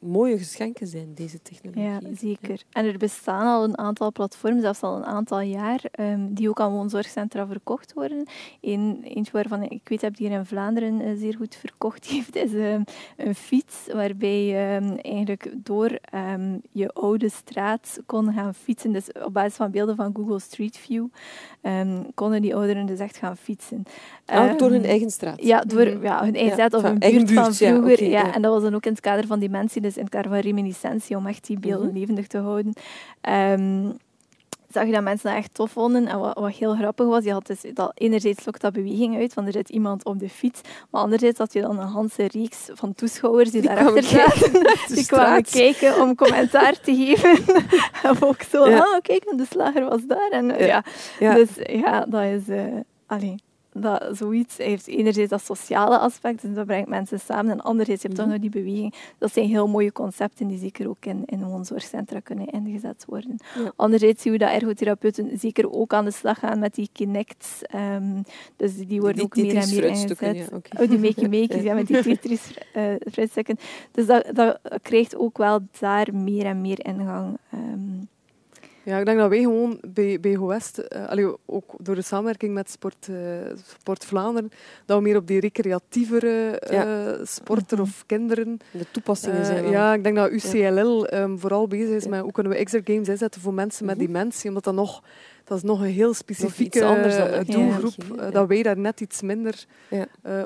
mooie 0.06 0.38
geschenken 0.38 0.88
zijn, 0.88 1.14
deze 1.14 1.42
technologie. 1.42 1.84
Ja, 1.84 2.00
zeker. 2.16 2.62
En 2.72 2.86
er 2.86 2.98
bestaan 2.98 3.48
al 3.48 3.64
een 3.64 3.78
aantal 3.78 4.12
platforms, 4.12 4.62
zelfs 4.62 4.82
al 4.82 4.96
een 4.96 5.06
aantal 5.06 5.42
jaar, 5.42 5.82
um, 6.00 6.34
die 6.34 6.50
ook 6.50 6.60
aan 6.60 6.72
woonzorgcentra 6.72 7.48
verkocht 7.48 7.94
worden. 7.94 8.26
Eén, 8.62 9.00
eentje 9.04 9.32
waarvan 9.32 9.64
ik 9.64 9.82
weet 9.84 10.02
dat 10.02 10.18
hier 10.18 10.32
in 10.32 10.46
Vlaanderen 10.46 11.02
uh, 11.02 11.20
zeer 11.20 11.36
goed 11.36 11.56
verkocht 11.56 12.06
heeft, 12.12 12.36
is 12.36 12.54
um, 12.54 12.84
een 13.18 13.36
fiets 13.36 13.76
waarbij 13.94 14.46
je 14.46 14.80
um, 14.82 14.98
eigenlijk 14.98 15.52
door 15.56 16.00
je 16.72 16.90
oude 16.94 17.30
straat 17.30 18.00
kon 18.06 18.34
gaan 18.34 18.54
fietsen. 18.54 18.92
Dus 18.92 19.12
op 19.12 19.34
basis 19.34 19.56
van 19.56 19.72
beelden 19.72 19.96
van 19.96 20.16
Google 20.16 20.40
Street 20.40 20.78
View 20.78 21.06
konden 22.14 22.42
die 22.42 22.56
ouderen 22.56 22.86
dus 22.86 23.00
echt 23.00 23.18
gaan 23.18 23.38
fietsen. 23.38 23.84
Ah, 24.26 24.58
door 24.58 24.70
hun 24.70 24.86
eigen 24.86 25.10
straat? 25.10 25.44
Ja, 25.44 25.62
door 25.62 26.02
ja, 26.02 26.24
hun 26.24 26.36
eigen 26.36 26.54
straat 26.54 26.74
of 26.74 26.84
een 26.84 27.00
buurt, 27.00 27.32
van 27.32 27.54
vroeger. 27.54 28.04
Ja, 28.04 28.34
En 28.34 28.42
dat 28.42 28.54
was 28.54 28.64
dan 28.64 28.76
ook 28.76 28.86
in 28.86 28.92
het 28.92 29.02
kader 29.02 29.28
van 29.28 29.40
dementie, 29.40 29.82
dus 29.82 29.95
in 29.98 30.04
het 30.04 30.12
kader 30.12 30.32
van 30.32 30.40
reminiscentie, 30.40 31.18
om 31.18 31.28
echt 31.28 31.46
die 31.48 31.60
beelden 31.60 31.88
mhm. 31.88 31.98
levendig 31.98 32.28
te 32.28 32.38
houden. 32.38 32.74
Um, 33.30 33.98
zag 34.76 34.86
je 34.86 34.92
dat 34.92 35.04
mensen 35.04 35.30
dat 35.30 35.38
echt 35.38 35.54
tof 35.54 35.72
vonden. 35.72 36.08
En 36.08 36.20
wat, 36.20 36.40
wat 36.40 36.52
heel 36.52 36.76
grappig 36.76 37.06
was, 37.06 37.24
je 37.24 37.32
had 37.32 37.48
dus 37.48 37.62
dat 37.74 37.92
enerzijds 37.94 38.46
lokt 38.46 38.62
dat 38.62 38.74
beweging 38.74 39.18
uit, 39.18 39.34
want 39.34 39.48
er 39.48 39.54
zit 39.54 39.70
iemand 39.70 40.06
op 40.06 40.20
de 40.20 40.30
fiets, 40.30 40.62
maar 40.90 41.02
anderzijds 41.02 41.38
had 41.38 41.54
je 41.54 41.62
dan 41.62 41.80
een 41.80 42.10
hele 42.16 42.30
reeks 42.32 42.70
van 42.74 42.96
toeschouwers 42.96 43.52
die, 43.52 43.62
die 43.62 43.70
daarachter 43.70 44.04
zaten. 44.04 44.54
Die 44.96 45.06
kwamen 45.06 45.44
kijken 45.44 46.02
om 46.02 46.16
commentaar 46.16 46.80
te 46.80 46.96
geven. 46.96 47.56
en 48.10 48.22
ook 48.22 48.42
zo, 48.42 48.70
ja. 48.70 48.78
oh 48.78 49.02
kijk, 49.02 49.24
de 49.38 49.46
slager 49.50 49.86
was 49.86 50.06
daar. 50.08 50.30
En, 50.30 50.46
ja. 50.46 50.84
ja. 51.20 51.34
Dus 51.34 51.50
ja, 51.64 52.06
dat 52.06 52.24
is... 52.24 52.48
Uh, 52.48 52.64
allee, 53.06 53.36
dat 53.78 54.18
zoiets 54.18 54.58
heeft 54.58 54.88
enerzijds 54.88 55.30
dat 55.30 55.42
sociale 55.42 55.98
aspect, 55.98 56.42
dus 56.42 56.54
dat 56.54 56.66
brengt 56.66 56.90
mensen 56.90 57.20
samen, 57.20 57.52
en 57.52 57.62
anderzijds 57.62 58.02
je 58.02 58.08
hebt 58.08 58.20
toch 58.20 58.30
mhm. 58.30 58.42
nog 58.42 58.52
die 58.52 58.62
beweging. 58.64 58.94
Dat 59.18 59.34
zijn 59.34 59.48
heel 59.48 59.68
mooie 59.68 59.92
concepten 59.92 60.48
die 60.48 60.58
zeker 60.58 60.90
ook 60.90 61.06
in, 61.06 61.24
in 61.26 61.44
woonzorgcentra 61.44 62.20
kunnen 62.20 62.48
ingezet 62.48 63.06
worden. 63.08 63.38
Anderzijds 63.76 64.22
zien 64.22 64.32
we 64.32 64.38
dat 64.38 64.52
ergotherapeuten 64.52 65.38
zeker 65.38 65.72
ook 65.72 65.94
aan 65.94 66.06
de 66.06 66.12
slag 66.12 66.40
gaan 66.40 66.60
met 66.60 66.76
die 66.76 66.90
Kinects. 66.92 67.62
Um, 67.76 68.24
dus 68.56 68.76
die 68.76 69.02
worden 69.02 69.24
ook 69.24 69.36
meer 69.36 69.56
en 69.56 69.70
meer 69.70 69.84
ingezet. 69.84 70.20
Ja, 70.20 70.46
okay. 70.52 70.84
Oh, 70.84 70.90
die 70.90 71.00
make-makers, 71.00 71.64
ja, 71.70 71.74
met 71.74 71.88
die 71.88 72.02
Tetris 72.02 72.54
uh, 72.76 73.56
Dus 73.92 74.06
dat, 74.06 74.30
dat 74.34 74.60
krijgt 74.82 75.16
ook 75.16 75.38
wel 75.38 75.60
daar 75.80 76.16
meer 76.16 76.46
en 76.46 76.62
meer 76.62 76.86
ingang. 76.86 77.38
Um, 77.54 78.08
ja, 78.86 78.98
ik 78.98 79.06
denk 79.06 79.18
dat 79.18 79.30
wij 79.30 79.40
gewoon 79.40 79.80
bij, 79.88 80.20
bij 80.20 80.40
West, 80.40 80.82
uh, 81.16 81.30
ook 81.46 81.74
door 81.78 81.96
de 81.96 82.02
samenwerking 82.02 82.54
met 82.54 82.70
Sport, 82.70 83.08
uh, 83.10 83.18
Sport 83.80 84.06
Vlaanderen, 84.06 84.52
dat 84.86 84.98
we 84.98 85.04
meer 85.04 85.18
op 85.18 85.28
die 85.28 85.40
recreatievere 85.40 86.62
uh, 86.72 87.26
sporten 87.26 87.80
of 87.80 88.04
kinderen... 88.06 88.60
De 88.72 88.86
toepassingen 88.92 89.46
zijn 89.46 89.70
Ja, 89.70 89.94
ik 89.94 90.04
denk 90.04 90.16
dat 90.16 90.32
UCLL 90.32 91.14
um, 91.14 91.40
vooral 91.40 91.68
bezig 91.68 91.96
is 91.96 92.08
met 92.08 92.22
hoe 92.22 92.32
kunnen 92.32 92.52
we 92.52 92.58
extra 92.58 92.80
games 92.84 93.08
inzetten 93.08 93.42
voor 93.42 93.54
mensen 93.54 93.86
met 93.86 93.98
mhm. 93.98 94.06
dementie, 94.06 94.48
omdat 94.48 94.64
dat 94.64 94.74
nog... 94.74 95.04
Dat 95.44 95.58
is 95.58 95.64
nog 95.64 95.80
een 95.80 95.86
heel 95.86 96.14
specifieke 96.14 97.44
doelgroep, 97.46 98.32
dat 98.32 98.48
wij 98.48 98.64
daar 98.64 98.78
net 98.78 99.02
iets 99.02 99.22
minder 99.22 99.66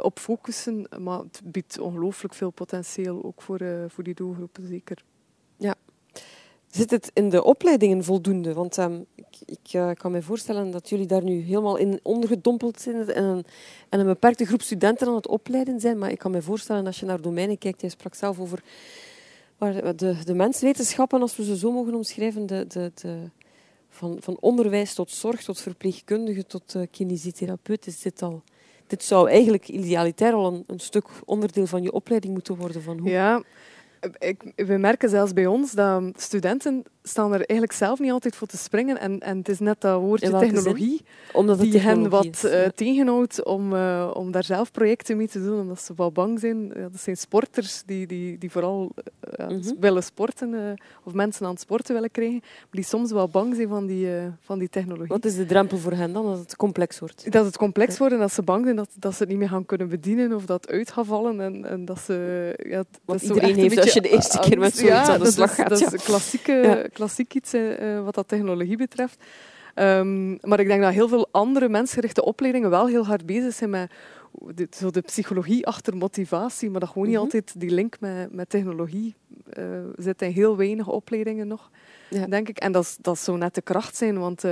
op 0.01 0.19
focussen. 0.19 0.87
Maar 0.97 1.19
het 1.19 1.41
biedt 1.43 1.79
ongelooflijk 1.79 2.33
veel 2.33 2.49
potentieel, 2.49 3.23
ook 3.23 3.41
voor, 3.41 3.59
voor 3.87 4.03
die 4.03 4.13
doelgroepen, 4.13 4.67
zeker. 4.67 5.03
Ja, 5.57 5.75
Zit 6.71 6.91
het 6.91 7.11
in 7.13 7.29
de 7.29 7.43
opleidingen 7.43 8.03
voldoende? 8.03 8.53
Want 8.53 8.77
um, 8.77 9.05
ik, 9.15 9.25
ik 9.45 9.73
uh, 9.73 9.91
kan 9.93 10.11
me 10.11 10.21
voorstellen 10.21 10.71
dat 10.71 10.89
jullie 10.89 11.05
daar 11.05 11.23
nu 11.23 11.41
helemaal 11.41 11.77
in 11.77 11.99
ondergedompeld 12.03 12.81
zijn 12.81 13.09
en 13.09 13.23
een, 13.23 13.45
en 13.89 13.99
een 13.99 14.05
beperkte 14.05 14.45
groep 14.45 14.61
studenten 14.61 15.07
aan 15.07 15.15
het 15.15 15.27
opleiden 15.27 15.79
zijn. 15.79 15.97
Maar 15.97 16.11
ik 16.11 16.17
kan 16.17 16.31
me 16.31 16.41
voorstellen, 16.41 16.85
als 16.85 16.99
je 16.99 17.05
naar 17.05 17.21
domeinen 17.21 17.57
kijkt, 17.57 17.81
jij 17.81 17.89
sprak 17.89 18.15
zelf 18.15 18.39
over 18.39 18.63
de, 19.95 20.15
de 20.25 20.33
menswetenschappen, 20.33 21.21
als 21.21 21.35
we 21.35 21.43
ze 21.43 21.57
zo 21.57 21.71
mogen 21.71 21.93
omschrijven, 21.93 22.45
de, 22.45 22.65
de, 22.67 22.91
de, 23.01 23.17
van, 23.89 24.17
van 24.19 24.37
onderwijs 24.39 24.93
tot 24.93 25.11
zorg, 25.11 25.43
tot 25.43 25.61
verpleegkundige, 25.61 26.45
tot 26.45 26.75
uh, 26.75 26.83
kinesitherapeut, 26.91 27.87
is 27.87 28.01
dit 28.01 28.21
al... 28.21 28.43
Dit 28.87 29.03
zou 29.03 29.29
eigenlijk 29.29 29.67
idealitair 29.67 30.33
al 30.33 30.53
een, 30.53 30.63
een 30.67 30.79
stuk 30.79 31.05
onderdeel 31.25 31.65
van 31.65 31.81
je 31.81 31.91
opleiding 31.91 32.33
moeten 32.33 32.55
worden. 32.55 32.81
Van 32.81 32.97
hoe... 32.97 33.09
Ja, 33.09 33.43
ik, 34.17 34.51
we 34.55 34.77
merken 34.77 35.09
zelfs 35.09 35.33
bij 35.33 35.45
ons 35.45 35.71
dat 35.71 36.21
studenten 36.21 36.83
staan 37.09 37.31
er 37.33 37.37
eigenlijk 37.37 37.71
zelf 37.71 37.99
niet 37.99 38.11
altijd 38.11 38.35
voor 38.35 38.47
te 38.47 38.57
springen. 38.57 38.99
En, 38.99 39.19
en 39.19 39.37
het 39.37 39.49
is 39.49 39.59
net 39.59 39.81
dat 39.81 40.01
woordje 40.01 40.37
technologie 40.37 41.01
Omdat 41.33 41.59
het 41.59 41.71
die 41.71 41.79
hen 41.79 42.09
wat 42.09 42.43
eh, 42.43 42.65
tegenhoudt 42.75 43.43
om, 43.43 43.75
eh, 43.75 44.11
om 44.13 44.31
daar 44.31 44.43
zelf 44.43 44.71
projecten 44.71 45.17
mee 45.17 45.27
te 45.27 45.43
doen, 45.43 45.59
omdat 45.59 45.81
ze 45.81 45.93
wel 45.95 46.11
bang 46.11 46.39
zijn. 46.39 46.71
Ja, 46.75 46.81
dat 46.81 47.01
zijn 47.01 47.17
sporters 47.17 47.83
die, 47.85 48.07
die, 48.07 48.37
die 48.37 48.51
vooral 48.51 48.91
eh, 49.19 49.47
Mhm. 49.47 49.73
willen 49.79 50.03
sporten, 50.03 50.77
of 51.03 51.13
mensen 51.13 51.45
aan 51.45 51.51
het 51.51 51.61
sporten 51.61 51.93
willen 51.93 52.11
krijgen, 52.11 52.39
maar 52.41 52.67
die 52.71 52.83
soms 52.83 53.11
wel 53.11 53.27
bang 53.27 53.55
zijn 53.55 53.67
van 53.67 53.85
die, 53.85 54.07
van 54.41 54.59
die 54.59 54.69
technologie. 54.69 55.07
Wat 55.07 55.25
is 55.25 55.35
de 55.35 55.45
drempel 55.45 55.77
voor 55.77 55.91
hen 55.91 56.13
dan, 56.13 56.25
dat 56.25 56.37
het 56.39 56.55
complex 56.55 56.99
wordt? 56.99 57.31
Dat 57.31 57.45
het 57.45 57.57
complex 57.57 57.97
wordt 57.97 58.13
en 58.13 58.19
dat 58.19 58.33
ze 58.33 58.41
bang 58.41 58.63
zijn 58.63 58.75
dat, 58.75 58.89
dat 58.95 59.13
ze 59.13 59.19
het 59.19 59.29
niet 59.29 59.37
meer 59.37 59.49
gaan 59.49 59.65
kunnen 59.65 59.89
bedienen 59.89 60.33
of 60.33 60.45
dat 60.45 60.61
het 60.61 60.71
uit 60.71 60.91
gaat 60.91 61.05
vallen. 61.05 61.41
En, 61.41 61.65
en 61.65 61.85
dat 61.85 61.99
ze, 61.99 62.53
ja, 62.69 62.83
dat 63.05 63.21
iedereen 63.21 63.49
een 63.49 63.59
heeft 63.59 63.77
als 63.77 63.93
je 63.93 64.01
de 64.01 64.09
eerste 64.09 64.39
keer 64.39 64.59
met 64.59 64.75
zoiets 64.75 64.95
ja, 64.95 65.07
aan 65.07 65.17
de 65.17 65.23
dat 65.23 65.33
slag 65.33 65.49
is, 65.49 65.55
gaat, 65.55 65.69
Dat 65.69 65.93
is 65.93 66.03
klassieke, 66.03 66.51
Ja. 66.51 66.87
Klassiek 66.99 67.33
iets 67.33 67.53
eh, 67.53 67.95
eh, 67.97 68.03
wat 68.03 68.15
dat 68.15 68.27
technologie 68.27 68.77
betreft. 68.77 69.23
Ehm, 69.73 70.29
maar 70.49 70.59
ik 70.59 70.67
denk 70.67 70.81
dat 70.81 70.93
heel 70.93 71.07
veel 71.07 71.27
andere 71.31 71.69
mensgerichte 71.69 72.23
opleidingen 72.25 72.69
wel 72.69 72.87
heel 72.87 73.05
hard 73.05 73.25
bezig 73.25 73.53
zijn 73.53 73.69
met 73.69 73.91
de, 74.55 74.67
zo 74.71 74.89
de 74.91 75.01
psychologie 75.01 75.65
achter 75.67 75.97
motivatie, 75.97 76.69
maar 76.69 76.79
dat 76.79 76.89
gewoon 76.89 77.03
niet 77.07 77.15
Mhm. 77.15 77.23
altijd 77.23 77.53
die 77.59 77.69
link 77.69 77.99
met, 77.99 78.33
met 78.33 78.49
technologie 78.49 79.15
eh, 79.53 79.63
zit 79.97 80.21
in 80.21 80.31
heel 80.31 80.57
weinig 80.57 80.87
opleidingen 80.87 81.47
nog, 81.47 81.69
Ja. 82.09 82.25
denk 82.25 82.49
ik. 82.49 82.57
En 82.57 82.71
dat, 82.71 82.83
is- 82.83 82.97
dat 83.01 83.19
zou 83.19 83.37
net 83.37 83.55
de 83.55 83.61
kracht 83.61 83.95
zijn, 83.95 84.17
want 84.19 84.43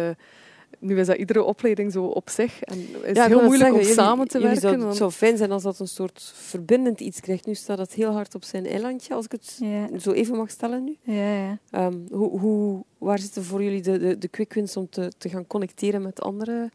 nu 0.79 0.99
is 0.99 1.07
dat 1.07 1.17
iedere 1.17 1.43
opleiding 1.43 1.91
zo 1.91 2.03
op 2.03 2.29
zich. 2.29 2.61
En 2.63 2.77
het 2.79 3.05
is 3.11 3.15
Ja, 3.17 3.27
heel 3.27 3.43
moeilijk 3.43 3.71
om 3.73 3.79
jullie- 3.79 3.93
samen 3.93 4.27
te 4.27 4.39
werken. 4.39 4.69
want- 4.71 4.83
het 4.83 4.95
zou 4.95 5.11
fijn 5.11 5.37
zijn 5.37 5.51
als 5.51 5.63
dat 5.63 5.79
een 5.79 5.87
soort 5.87 6.31
verbindend 6.35 6.99
iets 6.99 7.19
krijgt. 7.19 7.45
Nu 7.45 7.53
staat 7.55 7.77
het 7.77 7.93
heel 7.93 8.11
hard 8.11 8.35
op 8.35 8.43
zijn 8.43 8.65
eilandje, 8.65 9.13
als 9.13 9.25
ik 9.25 9.31
het 9.31 9.57
Ja, 9.59 9.99
zo 9.99 10.11
even 10.11 10.35
mag 10.37 10.49
stellen 10.49 10.83
nu. 10.83 10.95
ja, 11.01 11.33
ja. 11.33 11.57
Ehm, 11.71 11.93
hoe, 12.11 12.39
hoe, 12.39 12.83
waar 12.97 13.19
zitten 13.19 13.43
voor 13.43 13.63
jullie 13.63 13.81
de, 13.81 13.97
de, 13.99 14.17
de 14.17 14.27
quick 14.27 14.53
wins 14.53 14.77
om 14.77 14.89
te, 14.89 15.11
te 15.17 15.29
gaan 15.29 15.47
connecteren 15.47 16.01
met 16.01 16.21
andere? 16.21 16.69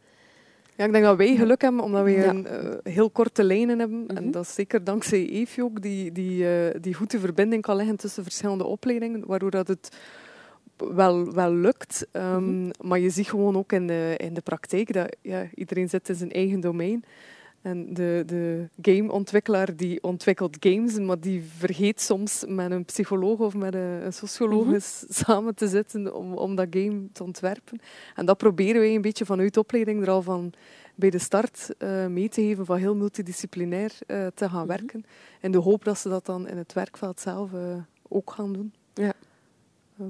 Ja, 0.75 0.85
ik 0.85 0.91
denk 0.91 1.03
dat 1.03 1.17
wij 1.17 1.35
geluk 1.35 1.61
hebben, 1.61 1.81
omdat 1.83 2.03
we 2.03 2.11
Ja. 2.11 2.29
een, 2.29 2.47
eh, 2.47 2.69
heel 2.93 3.09
korte 3.09 3.43
lijnen 3.43 3.79
hebben. 3.79 4.03
Mhm. 4.03 4.15
En 4.17 4.31
dat 4.31 4.43
is 4.43 4.53
zeker 4.53 4.83
dankzij 4.83 5.29
EFI 5.29 5.61
ook, 5.61 5.81
die, 5.81 6.11
die, 6.11 6.47
eh, 6.49 6.81
die 6.81 6.93
goede 6.93 7.19
verbinding 7.19 7.61
kan 7.61 7.75
leggen 7.75 7.95
tussen 7.95 8.23
verschillende 8.23 8.63
opleidingen, 8.65 9.23
waardoor 9.25 9.51
dat 9.51 9.67
het 9.67 9.89
wel, 10.93 11.33
wel 11.33 11.53
lukt. 11.53 12.07
Ehm, 12.11 12.43
Mhm. 12.61 12.71
Maar 12.81 12.99
je 12.99 13.09
ziet 13.09 13.29
gewoon 13.29 13.57
ook 13.57 13.71
in 13.71 13.87
de, 13.87 14.13
in 14.17 14.33
de 14.33 14.41
praktijk 14.41 14.93
dat 14.93 15.15
ja, 15.21 15.47
iedereen 15.55 15.89
zit 15.89 16.09
in 16.09 16.15
zijn 16.15 16.31
eigen 16.31 16.59
domein. 16.59 17.03
En 17.61 17.93
de, 17.93 18.23
de 18.25 18.67
gameontwikkelaar 18.81 19.75
die 19.75 20.03
ontwikkelt 20.03 20.57
games, 20.59 20.99
maar 20.99 21.19
die 21.19 21.43
vergeet 21.57 22.01
soms 22.01 22.43
met 22.47 22.71
een 22.71 22.85
psycholoog 22.85 23.39
of 23.39 23.55
met 23.55 23.73
een, 23.73 24.05
een 24.05 24.13
socioloog 24.13 24.65
Mhm. 24.65 24.79
samen 25.23 25.55
te 25.55 25.67
zitten 25.67 26.15
om, 26.15 26.33
om 26.33 26.55
dat 26.55 26.67
game 26.69 27.01
te 27.11 27.23
ontwerpen. 27.23 27.79
En 28.15 28.25
dat 28.25 28.37
proberen 28.37 28.81
wij 28.81 28.95
een 28.95 29.01
beetje 29.01 29.25
vanuit 29.25 29.53
de 29.53 29.59
opleiding 29.59 30.01
er 30.01 30.09
al 30.09 30.21
van 30.21 30.53
bij 30.95 31.09
de 31.09 31.17
start 31.19 31.69
eh, 31.77 32.07
mee 32.07 32.29
te 32.29 32.41
geven, 32.41 32.65
van 32.65 32.77
heel 32.77 32.95
multidisciplinair 32.95 33.91
eh, 34.07 34.27
te 34.33 34.49
gaan 34.49 34.67
Mhm. 34.67 34.77
werken. 34.77 35.05
In 35.41 35.51
de 35.51 35.57
hoop 35.57 35.83
dat 35.83 35.97
ze 35.97 36.09
dat 36.09 36.25
dan 36.25 36.47
in 36.47 36.57
het 36.57 36.73
werkveld 36.73 37.19
zelf 37.19 37.53
eh, 37.53 37.75
ook 38.09 38.31
gaan 38.31 38.53
doen. 38.53 38.73
Ja. 38.93 39.13
Ehm, 39.99 40.07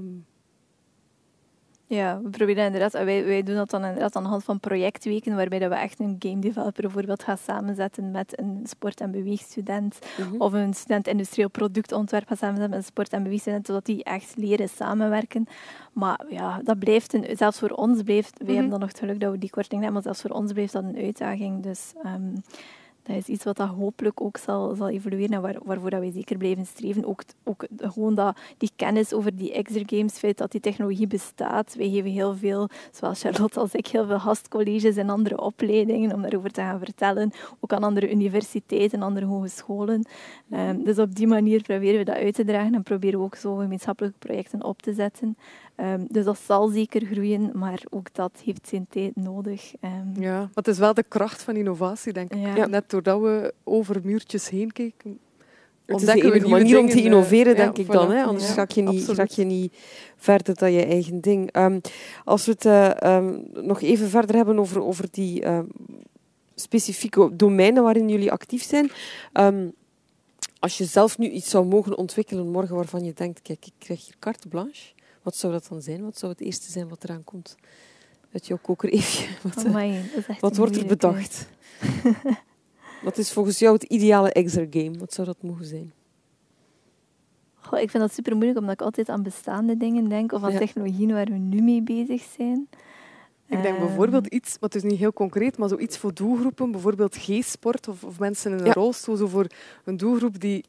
Ja, 1.93 2.19
we 2.21 2.29
proberen 2.29 2.65
inderdaad, 2.65 2.91
wij, 2.91 3.25
wij 3.25 3.43
doen 3.43 3.55
dat 3.55 3.69
dan 3.69 3.83
inderdaad 3.85 4.15
aan 4.15 4.23
de 4.23 4.29
hand 4.29 4.43
van 4.43 4.59
projectweken, 4.59 5.35
waarbij 5.35 5.59
dat 5.59 5.69
we 5.69 5.75
echt 5.75 5.99
een 5.99 6.15
game 6.19 6.39
developer 6.39 6.81
bijvoorbeeld 6.81 7.23
gaan 7.23 7.37
samenzetten 7.37 8.11
met 8.11 8.39
een 8.39 8.59
sport- 8.63 9.01
en 9.01 9.11
beweegstudent, 9.11 9.99
Mhm. 10.17 10.41
of 10.41 10.53
een 10.53 10.73
student 10.73 11.07
industrieel 11.07 11.49
productontwerp 11.49 12.27
gaan 12.27 12.37
samenzetten 12.37 12.69
met 12.69 12.79
een 12.79 12.85
sport- 12.91 13.13
en 13.13 13.23
beweegstudent, 13.23 13.65
zodat 13.65 13.85
die 13.85 14.03
echt 14.03 14.33
leren 14.37 14.69
samenwerken. 14.69 15.47
Maar 15.93 16.25
ja, 16.29 16.61
dat 16.63 16.79
blijft, 16.79 17.13
een, 17.13 17.37
zelfs 17.37 17.59
voor 17.59 17.69
ons 17.69 18.01
blijft, 18.03 18.31
wij 18.37 18.43
Mhm. 18.45 18.53
hebben 18.53 18.71
dan 18.71 18.79
nog 18.79 18.89
het 18.89 18.99
geluk 18.99 19.19
dat 19.19 19.31
we 19.31 19.37
die 19.37 19.49
korting 19.49 19.81
hebben, 19.81 19.93
maar 19.93 20.13
zelfs 20.13 20.21
voor 20.21 20.41
ons 20.41 20.51
blijft 20.53 20.73
dat 20.73 20.83
een 20.83 20.97
uitdaging. 20.97 21.63
Dus 21.63 21.93
ehm, 22.03 22.35
dat 23.03 23.15
is 23.15 23.27
iets 23.27 23.43
wat 23.43 23.57
dat 23.57 23.67
hopelijk 23.67 24.21
ook 24.21 24.37
zal, 24.37 24.75
zal 24.75 24.89
evolueren 24.89 25.35
en 25.35 25.41
waar, 25.41 25.57
waarvoor 25.63 25.89
dat 25.89 25.99
wij 25.99 26.11
zeker 26.11 26.37
blijven 26.37 26.65
streven. 26.65 27.05
Ook, 27.05 27.23
ook 27.43 27.65
gewoon 27.77 28.15
dat, 28.15 28.37
die 28.57 28.71
kennis 28.75 29.13
over 29.13 29.35
die 29.35 29.53
exergames, 29.53 30.17
feit 30.17 30.37
dat 30.37 30.51
die 30.51 30.61
technologie 30.61 31.07
bestaat. 31.07 31.75
Wij 31.75 31.89
geven 31.89 32.11
heel 32.11 32.35
veel, 32.35 32.69
zoals 32.91 33.21
Charlotte 33.21 33.59
als 33.59 33.73
ik, 33.73 33.87
heel 33.87 34.05
veel 34.05 34.19
gastcolleges 34.19 34.95
en 34.95 35.09
andere 35.09 35.41
opleidingen 35.41 36.13
om 36.13 36.21
daarover 36.21 36.51
te 36.51 36.61
gaan 36.61 36.79
vertellen. 36.79 37.31
Ook 37.59 37.73
aan 37.73 37.83
andere 37.83 38.11
universiteiten, 38.11 39.01
andere 39.01 39.25
hogescholen. 39.25 40.05
Ehm, 40.49 40.83
dus 40.83 40.97
op 40.97 41.15
die 41.15 41.27
manier 41.27 41.61
proberen 41.61 41.97
we 41.97 42.05
dat 42.05 42.15
uit 42.15 42.35
te 42.35 42.45
dragen 42.45 42.75
en 42.75 42.83
proberen 42.83 43.19
we 43.19 43.25
ook 43.25 43.35
zo 43.35 43.55
gemeenschappelijke 43.55 44.17
projecten 44.19 44.63
op 44.63 44.81
te 44.81 44.93
zetten. 44.93 45.37
Ehm, 45.75 46.05
dus 46.07 46.25
dat 46.25 46.39
zal 46.45 46.67
zeker 46.67 47.05
groeien, 47.05 47.49
maar 47.53 47.81
ook 47.89 48.13
dat 48.13 48.41
heeft 48.45 48.67
zijn 48.67 48.85
tijd 48.89 49.15
nodig. 49.15 49.73
Ehm, 49.79 50.21
ja, 50.21 50.39
maar 50.39 50.49
het 50.53 50.67
is 50.67 50.77
wel 50.77 50.93
de 50.93 51.03
kracht 51.07 51.43
van 51.43 51.55
innovatie, 51.55 52.13
denk 52.13 52.33
ik. 52.33 52.55
Ja. 52.55 52.65
Net 52.65 52.89
doordat 52.89 53.21
we 53.21 53.53
over 53.63 53.99
muurtjes 54.03 54.49
heen 54.49 54.71
kijken, 54.71 55.19
Het 55.85 55.95
is 56.01 56.05
de 56.05 56.11
ontdekken 56.11 56.23
we 56.23 56.35
enige 56.35 56.45
nieuwe 56.45 56.61
manier 56.61 56.79
om 56.79 56.89
te 56.89 56.97
eh, 56.97 57.05
innoveren, 57.05 57.55
ja, 57.55 57.63
denk 57.63 57.77
ik 57.77 57.91
dan. 57.91 58.07
voilà. 58.07 58.11
Hè? 58.11 58.23
Anders 58.23 58.47
Ja, 58.47 58.53
ga, 58.53 58.65
je 58.67 58.81
niet, 58.81 59.09
ga 59.09 59.25
je 59.29 59.43
niet 59.43 59.73
verder 60.17 60.55
dan 60.55 60.71
je 60.71 60.85
eigen 60.85 61.21
ding. 61.21 61.51
Ehm, 61.51 61.79
als 62.23 62.45
we 62.45 62.51
het 62.51 62.65
eh, 62.65 63.01
ehm, 63.01 63.39
nog 63.53 63.81
even 63.81 64.09
verder 64.09 64.35
hebben 64.35 64.59
over, 64.59 64.83
over 64.83 65.05
die 65.11 65.41
ehm, 65.41 65.65
specifieke 66.55 67.35
domeinen 67.35 67.83
waarin 67.83 68.09
jullie 68.09 68.31
actief 68.31 68.63
zijn. 68.63 68.91
Ehm, 69.33 69.67
als 70.59 70.77
je 70.77 70.85
zelf 70.85 71.17
nu 71.17 71.29
iets 71.29 71.49
zou 71.49 71.65
mogen 71.65 71.97
ontwikkelen 71.97 72.51
morgen 72.51 72.75
waarvan 72.75 73.03
je 73.03 73.13
denkt, 73.13 73.41
kijk, 73.41 73.65
ik 73.65 73.73
krijg 73.77 74.05
hier 74.05 74.15
carte 74.19 74.47
blanche. 74.47 74.92
Wat 75.23 75.35
zou 75.35 75.53
dat 75.53 75.67
dan 75.69 75.81
zijn? 75.81 76.03
Wat 76.03 76.17
zou 76.17 76.31
het 76.31 76.41
eerste 76.41 76.71
zijn 76.71 76.87
wat 76.89 77.03
eraan 77.03 77.23
komt? 77.23 77.55
Uit 78.33 78.47
jouw 78.47 78.57
koker, 78.61 78.89
Eefje. 78.89 79.27
Wat, 79.43 79.57
eh, 79.57 79.65
amai, 79.65 80.11
wat 80.39 80.57
wordt 80.57 80.75
er 80.77 80.85
bedacht? 80.85 81.47
wat 83.03 83.17
is 83.17 83.31
volgens 83.31 83.59
jou 83.59 83.73
het 83.73 83.83
ideale 83.83 84.31
exergame? 84.31 84.97
Wat 84.97 85.13
zou 85.13 85.27
dat 85.27 85.41
mogen 85.43 85.65
zijn? 85.65 85.93
Goh, 87.55 87.79
ik 87.79 87.89
vind 87.89 88.03
dat 88.03 88.13
super 88.13 88.33
moeilijk, 88.33 88.57
omdat 88.59 88.73
ik 88.73 88.81
altijd 88.81 89.09
aan 89.09 89.23
bestaande 89.23 89.77
dingen 89.77 90.09
denk 90.09 90.31
of 90.31 90.43
aan 90.43 90.51
Ja. 90.51 90.57
technologieën 90.57 91.13
waar 91.13 91.25
we 91.25 91.37
nu 91.37 91.61
mee 91.61 91.81
bezig 91.81 92.21
zijn. 92.37 92.67
Ik 93.47 93.61
denk 93.61 93.75
Ehm, 93.77 93.85
bijvoorbeeld 93.85 94.27
iets, 94.27 94.49
maar 94.59 94.69
het 94.69 94.75
is 94.83 94.89
niet 94.91 94.99
heel 94.99 95.13
concreet, 95.13 95.57
maar 95.57 95.69
zoiets 95.69 95.97
voor 95.97 96.13
doelgroepen, 96.13 96.71
bijvoorbeeld 96.71 97.15
G-sport 97.17 97.87
of, 97.87 98.03
of 98.03 98.19
mensen 98.19 98.51
in 98.51 98.57
een 98.59 98.65
Ja. 98.65 98.73
rolstoel, 98.73 99.15
zo 99.15 99.27
voor 99.27 99.47
een 99.83 99.97
doelgroep 99.97 100.39
die, 100.39 100.65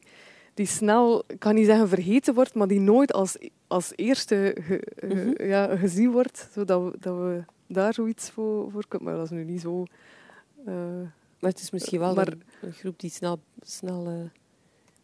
die 0.54 0.66
snel, 0.66 1.24
ik 1.26 1.38
kan 1.38 1.54
niet 1.54 1.66
zeggen 1.66 1.88
vergeten 1.88 2.34
wordt, 2.34 2.54
maar 2.54 2.66
die 2.68 2.80
nooit 2.80 3.12
als, 3.12 3.36
als 3.66 3.92
eerste 3.96 4.56
ge- 4.60 4.88
ge- 4.96 5.06
Mhm. 5.36 5.46
ja, 5.48 5.76
gezien 5.76 6.10
wordt, 6.10 6.48
zodat 6.52 6.82
we, 6.82 6.96
dat 7.00 7.16
we 7.16 7.42
daar 7.68 7.94
zoiets 7.94 8.30
voor, 8.30 8.70
voor 8.70 8.84
kunnen. 8.88 9.08
Maar 9.08 9.16
dat 9.16 9.24
is 9.24 9.30
nu 9.36 9.44
niet 9.44 9.60
zo... 9.60 9.84
eh, 10.66 10.74
Maar 11.40 11.50
het 11.50 11.60
is 11.60 11.70
misschien 11.70 11.98
wel 12.00 12.14
Maar- 12.14 12.26
een, 12.28 12.42
een 12.60 12.72
groep 12.72 13.00
die 13.00 13.10
snel... 13.10 13.38
snel 13.60 14.06
eh, 14.06 14.30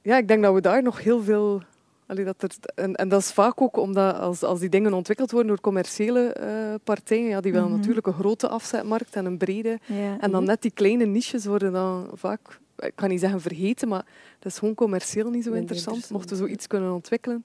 ja, 0.03 0.17
ik 0.17 0.29
denk 0.29 0.43
dat 0.43 0.55
we 0.55 0.61
daar 0.61 0.83
nog 0.83 1.03
heel 1.03 1.23
veel... 1.23 1.63
allee, 2.07 2.25
dat 2.25 2.43
er, 2.43 2.51
en, 2.75 2.95
en 2.95 3.09
dat 3.09 3.21
is 3.21 3.33
vaak 3.33 3.61
ook 3.61 3.77
omdat 3.77 4.19
als, 4.19 4.43
als 4.43 4.61
die 4.61 4.69
dingen 4.69 4.93
ontwikkeld 4.93 5.31
worden 5.31 5.49
door 5.49 5.61
commerciële 5.61 6.33
eh, 6.33 6.75
partijen, 6.85 7.29
ja, 7.29 7.41
die 7.41 7.53
willen 7.53 7.69
Mhm. 7.69 7.77
natuurlijk 7.79 8.07
een 8.07 8.13
grote 8.13 8.49
afzetmarkt 8.49 9.15
en 9.17 9.25
een 9.25 9.39
brede. 9.39 9.79
Ja. 9.87 10.19
En 10.21 10.31
dan 10.31 10.41
Mhm. 10.41 10.51
net 10.51 10.63
die 10.63 10.71
kleine 10.71 11.05
niches 11.05 11.45
worden 11.47 11.73
dan 11.73 12.11
vaak, 12.15 12.61
ik 12.87 12.93
kan 12.97 13.09
niet 13.09 13.21
zeggen 13.21 13.41
vergeten, 13.41 13.89
maar 13.89 14.05
dat 14.39 14.53
is 14.53 14.59
gewoon 14.59 14.75
commercieel 14.75 15.31
niet 15.31 15.45
zo 15.45 15.53
interessant. 15.53 15.87
interessant, 15.97 16.11
Mochten 16.11 16.37
we 16.37 16.43
zoiets 16.45 16.67
kunnen 16.67 16.93
ontwikkelen, 16.93 17.45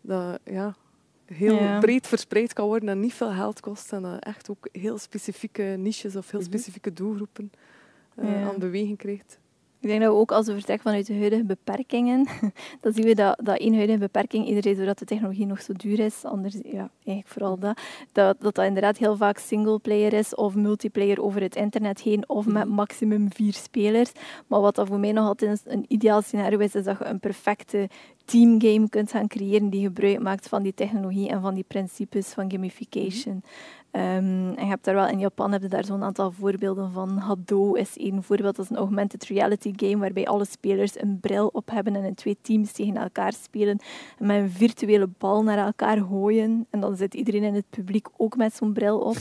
dat 0.00 0.38
ja, 0.44 0.74
heel 1.24 1.60
Ja. 1.60 1.78
breed 1.78 2.06
verspreid 2.06 2.52
kan 2.52 2.66
worden 2.66 2.88
en 2.88 3.00
niet 3.00 3.14
veel 3.14 3.30
geld 3.32 3.60
kost. 3.60 3.92
En 3.92 4.02
dat 4.02 4.24
echt 4.24 4.50
ook 4.50 4.68
heel 4.72 4.98
specifieke 4.98 5.62
niches 5.62 6.16
of 6.16 6.30
heel 6.30 6.40
Mhm. 6.40 6.48
specifieke 6.48 6.92
doelgroepen 6.92 7.50
eh, 8.14 8.28
Ja. 8.40 8.48
aan 8.48 8.58
beweging 8.58 8.98
krijgt. 8.98 9.38
Ik 9.86 9.92
denk 9.92 10.04
dat 10.04 10.12
we 10.12 10.20
ook 10.20 10.32
als 10.32 10.46
we 10.46 10.52
vertrekken 10.52 10.84
vanuit 10.84 11.06
de 11.06 11.14
huidige 11.14 11.44
beperkingen, 11.44 12.26
dan 12.80 12.92
zien 12.92 13.04
we 13.04 13.14
dat, 13.14 13.38
dat 13.42 13.58
één 13.58 13.74
huidige 13.74 13.98
beperking, 13.98 14.46
iedereen 14.46 14.76
doordat 14.76 14.98
de 14.98 15.04
technologie 15.04 15.46
nog 15.46 15.62
zo 15.62 15.72
duur 15.72 15.98
is, 15.98 16.24
anders, 16.24 16.54
ja, 16.64 16.90
eigenlijk 17.04 17.28
vooral 17.28 17.58
dat, 17.58 17.80
dat, 18.12 18.40
dat 18.40 18.54
dat 18.54 18.64
inderdaad 18.64 18.96
heel 18.96 19.16
vaak 19.16 19.38
singleplayer 19.38 20.12
is 20.12 20.34
of 20.34 20.54
multiplayer 20.54 21.22
over 21.22 21.40
het 21.40 21.56
internet 21.56 22.00
heen 22.00 22.28
of 22.28 22.46
met 22.46 22.64
Mhm. 22.64 22.74
maximum 22.74 23.32
vier 23.32 23.52
spelers. 23.52 24.12
Maar 24.46 24.60
wat 24.60 24.74
dat 24.74 24.86
voor 24.86 24.98
mij 24.98 25.12
nog 25.12 25.26
altijd 25.26 25.62
een 25.64 25.84
ideaal 25.88 26.22
scenario 26.22 26.58
is, 26.58 26.74
is 26.74 26.84
dat 26.84 26.98
je 26.98 27.04
een 27.04 27.20
perfecte 27.20 27.88
teamgame 28.26 28.88
kunt 28.88 29.10
gaan 29.10 29.26
creëren 29.28 29.70
die 29.70 29.82
gebruik 29.82 30.20
maakt 30.20 30.48
van 30.48 30.62
die 30.62 30.74
technologie 30.74 31.28
en 31.28 31.40
van 31.40 31.54
die 31.54 31.64
principes 31.68 32.26
van 32.28 32.50
gamification. 32.50 33.42
Ehm, 33.90 34.04
en 34.56 34.64
je 34.64 34.64
hebt 34.64 34.84
daar 34.84 34.94
wel 34.94 35.08
in 35.08 35.18
Japan 35.18 35.52
heb 35.52 35.62
je 35.62 35.68
daar 35.68 35.84
zo'n 35.84 36.02
aantal 36.02 36.30
voorbeelden 36.30 36.92
van. 36.92 37.18
Hado 37.18 37.72
is 37.72 37.96
één 37.98 38.22
voorbeeld. 38.22 38.56
Dat 38.56 38.64
is 38.64 38.70
een 38.70 38.76
augmented 38.76 39.24
reality 39.24 39.72
game 39.76 39.96
waarbij 39.96 40.26
alle 40.26 40.44
spelers 40.44 41.00
een 41.00 41.18
bril 41.20 41.46
op 41.52 41.70
hebben 41.70 41.96
en 41.96 42.04
in 42.04 42.14
twee 42.14 42.36
teams 42.42 42.72
tegen 42.72 42.96
elkaar 42.96 43.32
spelen. 43.32 43.78
En 44.18 44.26
met 44.26 44.36
een 44.36 44.50
virtuele 44.50 45.08
bal 45.18 45.42
naar 45.42 45.58
elkaar 45.58 45.96
gooien. 45.96 46.66
En 46.70 46.80
dan 46.80 46.96
zit 46.96 47.14
iedereen 47.14 47.42
in 47.42 47.54
het 47.54 47.64
publiek 47.70 48.06
ook 48.16 48.36
met 48.36 48.54
zo'n 48.54 48.72
bril 48.72 48.98
op. 48.98 49.16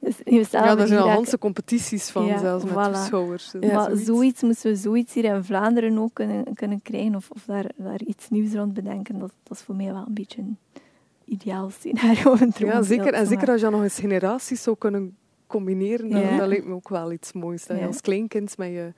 Dus 0.00 0.16
Ja, 0.50 0.74
daar 0.74 0.86
zijn 0.86 1.00
al 1.00 1.06
Hollandse 1.08 1.38
competities 1.38 2.10
van, 2.10 2.26
Ja, 2.26 2.38
zelfs 2.38 2.64
met 2.64 2.72
voilà. 2.72 2.92
toeschouwers. 2.92 3.50
Dus 3.50 3.62
Ja, 3.70 3.74
maar 3.74 3.84
zoiets. 3.84 4.04
zoiets. 4.06 4.42
moesten 4.42 4.70
we 4.70 4.76
zoiets 4.76 5.14
hier 5.14 5.24
in 5.24 5.44
Vlaanderen 5.44 5.98
ook 5.98 6.14
kunnen, 6.14 6.54
kunnen 6.54 6.82
krijgen 6.82 7.14
of, 7.14 7.30
of 7.30 7.44
daar, 7.44 7.70
daar 7.76 8.02
iets 8.02 8.28
nieuws 8.28 8.47
rond 8.54 8.74
bedenken. 8.74 9.18
Dat, 9.18 9.32
dat 9.42 9.56
is 9.56 9.62
voor 9.62 9.74
mij 9.74 9.92
wel 9.92 10.04
een 10.06 10.14
beetje 10.14 10.40
een 10.40 10.58
ideaal 11.24 11.70
scenario. 11.70 12.32
Een 12.40 12.52
ja, 12.56 12.82
zeker. 12.82 13.12
En 13.12 13.26
zeker 13.26 13.48
als 13.50 13.60
je 13.60 13.70
nog 13.70 13.82
eens 13.82 13.98
generaties 13.98 14.62
zou 14.62 14.76
kunnen 14.78 15.16
combineren, 15.46 16.08
dan, 16.10 16.20
Ja. 16.20 16.36
dat 16.36 16.48
lijkt 16.48 16.66
me 16.66 16.74
ook 16.74 16.88
wel 16.88 17.12
iets 17.12 17.32
moois. 17.32 17.66
Dat 17.66 17.78
je 17.78 17.86
als 17.86 18.00
kleinkind 18.00 18.58
met 18.58 18.68
je 18.68 18.92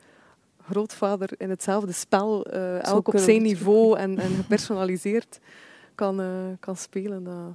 grootvader 0.63 1.31
in 1.39 1.51
hetzelfde 1.51 1.93
spel, 1.93 2.47
eh, 2.47 2.85
elk 2.85 3.09
op 3.09 3.19
zijn 3.19 3.43
niveau 3.43 3.99
en, 3.99 4.19
en 4.19 4.31
gepersonaliseerd 4.31 5.41
kan, 5.95 6.21
eh, 6.21 6.27
kan 6.61 6.77
spelen. 6.77 7.25
Dat, 7.25 7.55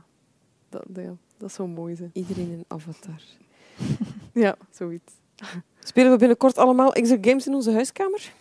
dat, 0.69 1.03
ja, 1.03 1.15
dat 1.37 1.51
zou 1.51 1.69
mooi 1.69 1.95
zijn. 1.95 2.09
Iedereen 2.13 2.51
een 2.51 2.65
avatar. 2.67 3.21
Ja, 4.33 4.55
zoiets. 4.71 5.13
Spelen 5.79 6.11
we 6.11 6.17
binnenkort 6.17 6.57
allemaal 6.57 6.93
extra 6.93 7.17
games 7.21 7.47
in 7.47 7.53
onze 7.53 7.71
huiskamer? 7.71 8.33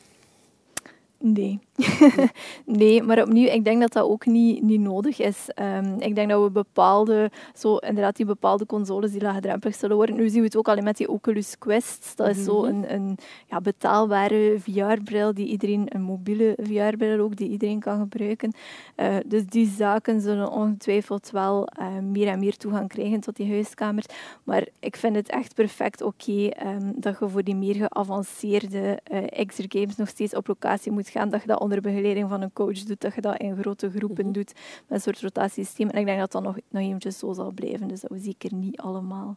Nee. 1.18 1.58
nee, 2.64 3.02
maar 3.02 3.22
opnieuw, 3.22 3.48
ik 3.48 3.64
denk 3.64 3.80
dat 3.80 3.92
dat 3.92 4.04
ook 4.04 4.26
niet, 4.26 4.62
niet 4.62 4.80
nodig 4.80 5.20
is. 5.20 5.48
Ehm, 5.54 5.94
ik 5.98 6.14
denk 6.14 6.30
dat 6.30 6.42
we 6.42 6.50
bepaalde, 6.50 7.30
zo 7.54 7.76
inderdaad 7.76 8.16
die 8.16 8.26
bepaalde 8.26 8.66
consoles 8.66 9.12
die 9.12 9.20
laagdrempelig 9.20 9.74
zullen 9.74 9.96
worden. 9.96 10.16
Nu 10.16 10.28
zien 10.28 10.40
we 10.40 10.46
het 10.46 10.56
ook 10.56 10.68
al 10.68 10.82
met 10.82 10.96
die 10.96 11.08
Oculus 11.08 11.58
Quest. 11.58 12.12
Dat 12.16 12.28
is 12.28 12.44
zo 12.44 12.64
een, 12.64 12.94
een 12.94 13.18
ja, 13.46 13.60
betaalbare 13.60 14.56
VR-bril 14.58 15.34
die 15.34 15.46
iedereen, 15.46 15.86
een 15.88 16.02
mobiele 16.02 16.56
VR-bril 16.62 17.20
ook, 17.20 17.36
die 17.36 17.48
iedereen 17.48 17.80
kan 17.80 17.98
gebruiken. 17.98 18.52
Eh, 18.94 19.16
dus 19.26 19.46
die 19.46 19.66
zaken 19.66 20.20
zullen 20.20 20.50
ongetwijfeld 20.50 21.30
wel 21.30 21.66
eh, 21.66 21.86
meer 21.98 22.28
en 22.28 22.38
meer 22.38 22.56
toegang 22.56 22.88
krijgen 22.88 23.20
tot 23.20 23.36
die 23.36 23.50
huiskamers. 23.50 24.06
Maar 24.44 24.66
ik 24.80 24.96
vind 24.96 25.16
het 25.16 25.28
echt 25.28 25.54
perfect 25.54 26.02
oké 26.02 26.46
ehm, 26.46 26.92
dat 26.96 27.16
je 27.18 27.28
voor 27.28 27.42
die 27.42 27.56
meer 27.56 27.74
geavanceerde 27.74 28.98
eh 29.04 29.22
extra 29.28 29.64
games 29.68 29.96
nog 29.96 30.08
steeds 30.08 30.34
op 30.34 30.46
locatie 30.46 30.92
moet 30.92 31.08
gaan. 31.08 31.28
Dat 31.28 31.40
je 31.40 31.46
dat 31.46 31.60
onder 31.64 31.80
begeleiding 31.80 32.28
van 32.28 32.42
een 32.42 32.52
coach 32.52 32.82
doet, 32.82 33.00
dat 33.00 33.14
je 33.14 33.20
dat 33.20 33.40
in 33.40 33.56
grote 33.56 33.90
groepen 33.90 34.32
doet 34.32 34.52
met 34.54 34.84
een 34.88 35.00
soort 35.00 35.20
rotatiesysteem. 35.20 35.88
En 35.88 36.00
ik 36.00 36.06
denk 36.06 36.18
dat 36.18 36.32
dat 36.32 36.42
nog, 36.42 36.56
nog 36.68 36.82
eventjes 36.82 37.18
zo 37.18 37.32
zal 37.32 37.52
blijven. 37.52 37.88
Dus 37.88 38.00
dat 38.00 38.10
we 38.10 38.18
zeker 38.18 38.54
niet 38.54 38.76
allemaal 38.76 39.36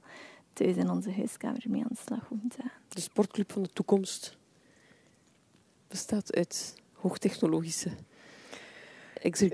thuis 0.54 0.76
in 0.76 0.90
onze 0.90 1.12
huiskamer 1.12 1.64
mee 1.68 1.82
aan 1.82 1.90
de 1.90 2.02
slag 2.06 2.30
moeten. 2.30 2.72
De 2.88 3.02
sportclub 3.02 3.52
van 3.52 3.64
de 3.64 3.70
toekomst 3.74 4.38
bestaat 5.88 6.36
uit 6.36 6.76
hoogtechnologische 6.94 7.90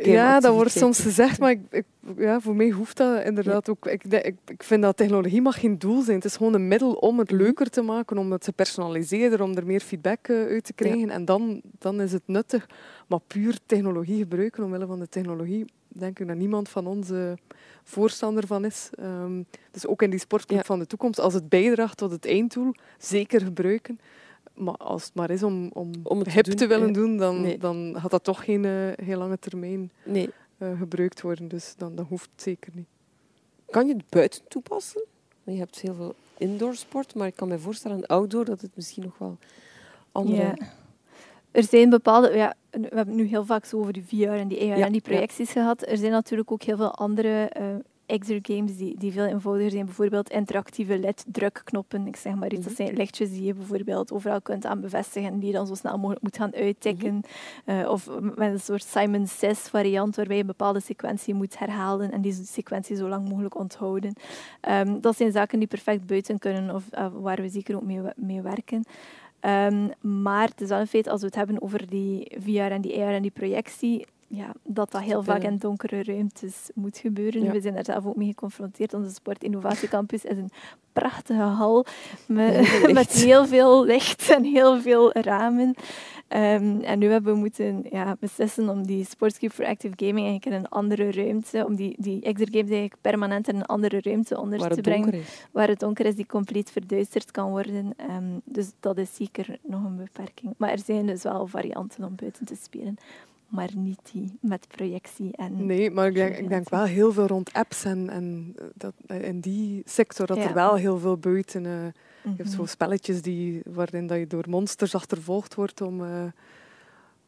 Ja, 0.06 0.40
dat 0.40 0.54
wordt 0.54 0.72
soms 0.72 1.00
gezegd, 1.00 1.40
maar 1.40 1.52
ik, 1.52 1.60
ik, 1.70 1.86
ja, 2.18 2.40
voor 2.40 2.56
mij 2.56 2.70
hoeft 2.70 2.98
dat 2.98 3.24
inderdaad 3.24 3.70
ook. 3.70 3.88
Ik, 3.88 4.04
ik, 4.04 4.36
ik 4.46 4.64
vind 4.64 4.82
dat 4.82 4.98
technologie 4.98 5.42
mag 5.42 5.60
geen 5.60 5.80
doel 5.80 6.02
zijn. 6.02 6.16
Het 6.16 6.26
is 6.26 6.36
gewoon 6.36 6.54
een 6.54 6.68
middel 6.68 6.94
om 6.94 7.20
het 7.20 7.32
leuker 7.32 7.70
te 7.70 7.82
maken, 7.82 8.18
om 8.18 8.32
het 8.32 8.42
te 8.42 8.52
personaliseren, 8.54 9.42
om 9.42 9.56
er 9.56 9.66
meer 9.66 9.80
feedback 9.82 10.28
eh, 10.28 10.36
uit 10.36 10.64
te 10.64 10.74
krijgen. 10.74 11.10
En 11.10 11.26
dan, 11.26 11.62
dan 11.80 12.02
is 12.02 12.12
het 12.12 12.24
nuttig. 12.26 12.70
Maar 13.08 13.20
puur 13.28 13.58
technologie 13.66 14.18
gebruiken 14.18 14.64
omwille 14.64 14.86
van 14.86 15.00
de 15.00 15.10
technologie, 15.10 15.66
denk 15.88 16.20
ik 16.20 16.28
dat 16.28 16.38
niemand 16.38 16.70
van 16.70 16.88
ons 16.88 17.10
voorstander 17.84 18.48
van 18.48 18.66
is. 18.66 18.90
Ehm, 18.92 19.42
dus 19.72 19.88
ook 19.88 20.02
in 20.02 20.10
die 20.10 20.20
sportclub 20.20 20.60
Ja. 20.60 20.66
van 20.66 20.80
de 20.80 20.88
toekomst, 20.88 21.20
als 21.20 21.34
het 21.34 21.50
bijdraagt 21.50 21.98
tot 21.98 22.12
het 22.12 22.26
einddoel, 22.26 22.74
zeker 22.98 23.42
gebruiken. 23.42 24.00
Maar 24.54 24.74
als 24.76 25.04
het 25.06 25.14
maar 25.16 25.30
is 25.30 25.44
om, 25.44 25.70
om, 25.74 25.92
Om 26.04 26.18
het 26.20 26.28
te 26.28 26.34
hip 26.34 26.46
doen, 26.46 26.56
te 26.56 26.68
willen 26.68 26.94
doen, 26.94 27.18
dan, 27.18 27.42
Nee. 27.42 27.58
dan 27.58 27.96
gaat 27.98 28.12
dat 28.12 28.24
toch 28.24 28.44
geen 28.44 28.66
eh, 28.66 28.72
heel 29.06 29.18
lange 29.18 29.40
termijn 29.40 29.92
Nee. 30.06 30.30
eh, 30.58 30.78
gebruikt 30.78 31.22
worden. 31.22 31.48
Dus 31.48 31.74
dan, 31.78 31.96
dat 31.96 32.06
hoeft 32.10 32.30
zeker 32.36 32.72
niet. 32.76 32.88
Kan 33.70 33.88
je 33.88 33.94
het 33.94 34.10
buiten 34.10 34.42
toepassen? 34.48 35.04
Je 35.44 35.58
hebt 35.58 35.80
heel 35.80 35.94
veel 35.94 36.16
indoor 36.38 36.76
sport, 36.76 37.16
maar 37.16 37.28
ik 37.28 37.36
kan 37.36 37.48
me 37.48 37.60
voorstellen 37.60 38.06
outdoor 38.06 38.46
dat 38.46 38.62
het 38.62 38.72
misschien 38.76 39.04
nog 39.04 39.18
wel 39.18 39.38
andere... 40.12 40.36
Ja. 40.42 40.56
Er 41.52 41.64
zijn 41.64 41.90
bepaalde, 41.90 42.32
ja, 42.36 42.54
we 42.70 42.80
hebben 42.80 42.98
het 42.98 43.16
nu 43.16 43.24
heel 43.26 43.46
vaak 43.46 43.66
zo 43.66 43.78
over 43.80 43.94
die 43.94 44.04
VR 44.06 44.28
en 44.28 44.48
die 44.48 44.60
AR 44.60 44.66
Ja, 44.78 44.86
en 44.86 44.92
die 44.92 45.02
ja. 45.04 45.10
projecties 45.12 45.52
gehad. 45.52 45.88
Er 45.88 45.98
zijn 45.98 46.12
natuurlijk 46.12 46.52
ook 46.52 46.62
heel 46.64 46.78
veel 46.78 46.92
andere 46.96 47.44
eh 47.46 47.66
extra 48.14 48.40
games 48.42 48.78
die, 48.78 48.98
die 48.98 49.12
veel 49.12 49.26
eenvoudiger 49.26 49.72
zijn. 49.72 49.86
Bijvoorbeeld 49.86 50.30
interactieve 50.30 51.00
LED-drukknoppen. 51.00 52.08
Ik 52.08 52.16
zeg 52.16 52.36
maar 52.36 52.52
iets, 52.52 52.60
Mhm. 52.60 52.68
dat 52.68 52.78
zijn 52.78 52.94
lichtjes 52.96 53.30
die 53.30 53.44
je 53.44 53.54
bijvoorbeeld 53.54 54.12
overal 54.12 54.42
kunt 54.42 54.66
aan 54.66 54.82
bevestigen 54.82 55.32
en 55.32 55.40
die 55.40 55.48
je 55.48 55.54
dan 55.56 55.68
zo 55.68 55.74
snel 55.74 55.98
mogelijk 55.98 56.22
moet 56.22 56.38
gaan 56.38 56.54
uittikken. 56.56 57.14
Mhm. 57.16 57.80
Eh, 57.80 57.90
of 57.90 58.10
met 58.22 58.52
een 58.52 58.60
soort 58.60 58.84
Simon 58.84 59.28
Says 59.28 59.60
variant 59.60 60.16
waarbij 60.16 60.36
je 60.36 60.42
een 60.42 60.48
bepaalde 60.48 60.80
sequentie 60.80 61.34
moet 61.34 61.60
herhalen 61.60 62.12
en 62.12 62.22
die 62.22 62.34
sequentie 62.34 62.96
zo 62.96 63.08
lang 63.08 63.30
mogelijk 63.30 63.58
onthouden. 63.58 64.14
Ehm, 64.62 65.00
dat 65.02 65.18
zijn 65.18 65.32
zaken 65.32 65.60
die 65.60 65.68
perfect 65.68 66.06
buiten 66.06 66.40
kunnen 66.40 66.76
of 66.76 66.84
eh, 66.90 67.08
waar 67.14 67.42
we 67.42 67.50
zeker 67.50 67.76
ook 67.76 67.84
mee, 67.84 68.00
mee 68.16 68.42
werken. 68.42 68.84
Ehm, 69.40 69.88
maar 70.02 70.48
het 70.48 70.62
is 70.62 70.70
wel 70.70 70.80
een 70.80 70.88
feit, 70.88 71.08
als 71.08 71.20
we 71.20 71.26
het 71.26 71.36
hebben 71.36 71.62
over 71.62 71.90
die 71.90 72.32
VR 72.40 72.72
en 72.72 72.82
die 72.82 73.02
AR 73.02 73.14
en 73.14 73.22
die 73.22 73.32
projectie, 73.32 74.06
ja, 74.36 74.54
dat 74.64 74.92
dat 74.92 75.02
heel 75.02 75.24
vaak 75.24 75.44
in 75.44 75.58
donkere 75.58 76.04
ruimtes 76.04 76.70
moet 76.74 76.98
gebeuren. 76.98 77.44
Ja. 77.44 77.52
We 77.52 77.62
zijn 77.62 77.74
daar 77.74 77.86
zelf 77.86 78.06
ook 78.06 78.16
mee 78.16 78.28
geconfronteerd. 78.28 78.94
Onze 78.94 79.14
Sport 79.14 79.44
Innovatiecampus 79.44 80.26
is 80.26 80.38
een 80.38 80.52
prachtige 80.94 81.42
hal 81.42 81.86
met, 82.28 82.54
Heel 82.54 82.64
veel 82.66 82.88
licht. 82.88 82.94
met 82.94 83.12
heel 83.12 83.46
veel 83.46 83.86
licht 83.86 84.30
en 84.30 84.44
heel 84.44 84.82
veel 84.82 85.12
ramen. 85.12 85.74
Ehm, 86.28 86.80
en 86.82 87.00
nu 87.00 87.10
hebben 87.12 87.34
we 87.34 87.40
moeten 87.40 87.86
ja, 87.90 88.16
beslissen 88.20 88.70
om 88.70 88.86
die 88.86 89.06
Sportscube 89.06 89.54
for 89.54 89.66
Active 89.66 89.94
Gaming 89.98 90.28
eigenlijk 90.28 90.46
in 90.46 90.54
een 90.54 90.70
andere 90.70 91.12
ruimte, 91.12 91.66
om 91.66 91.76
die, 91.76 91.96
die 92.00 92.22
extra 92.22 92.46
games 92.46 92.70
eigenlijk 92.70 93.02
permanent 93.02 93.48
in 93.48 93.56
een 93.56 93.66
andere 93.66 94.02
ruimte 94.02 94.40
onder 94.40 94.60
waar 94.60 94.70
te 94.70 94.82
brengen 94.82 95.22
waar 95.52 95.68
het 95.68 95.80
donker 95.80 96.06
is, 96.06 96.16
die 96.16 96.26
compleet 96.26 96.72
verduisterd 96.72 97.32
kan 97.32 97.50
worden. 97.50 97.94
Ehm, 97.98 98.40
dus 98.44 98.72
dat 98.80 98.98
is 98.98 99.16
zeker 99.16 99.58
nog 99.62 99.84
een 99.84 99.98
beperking. 99.98 100.54
Maar 100.58 100.70
er 100.70 100.80
zijn 100.86 101.06
dus 101.06 101.24
wel 101.24 101.48
varianten 101.48 102.04
om 102.04 102.16
buiten 102.16 102.46
te 102.46 102.56
spelen. 102.62 102.98
Maar 103.54 103.70
niet 103.76 104.00
die 104.12 104.38
met 104.42 104.68
projectie 104.68 105.36
en... 105.38 105.66
Nee, 105.66 105.92
maar 105.92 106.08
ik 106.08 106.14
denk, 106.14 106.36
ik 106.38 106.50
denk 106.50 106.70
wel 106.70 106.84
heel 106.84 107.12
veel 107.12 107.28
rond 107.28 107.54
apps 107.54 107.84
en, 107.84 108.10
en 108.10 108.56
dat, 108.74 108.94
in 109.08 109.40
die 109.40 109.82
sector 109.86 110.26
dat 110.28 110.38
Ja. 110.38 110.48
er 110.48 110.54
wel 110.54 110.76
heel 110.76 110.98
veel 111.00 111.18
buiten. 111.18 111.66
eh, 111.66 111.72
je 111.72 111.92
Mhm. 112.30 112.38
hebt 112.38 112.52
zo 112.52 112.66
spelletjes 112.66 113.22
die, 113.22 113.62
waarin 113.66 114.08
dat 114.08 114.18
je 114.18 114.28
door 114.28 114.44
monsters 114.50 114.96
achtervolgd 114.96 115.56
wordt 115.56 115.82
om, 115.82 116.04
eh, 116.04 116.24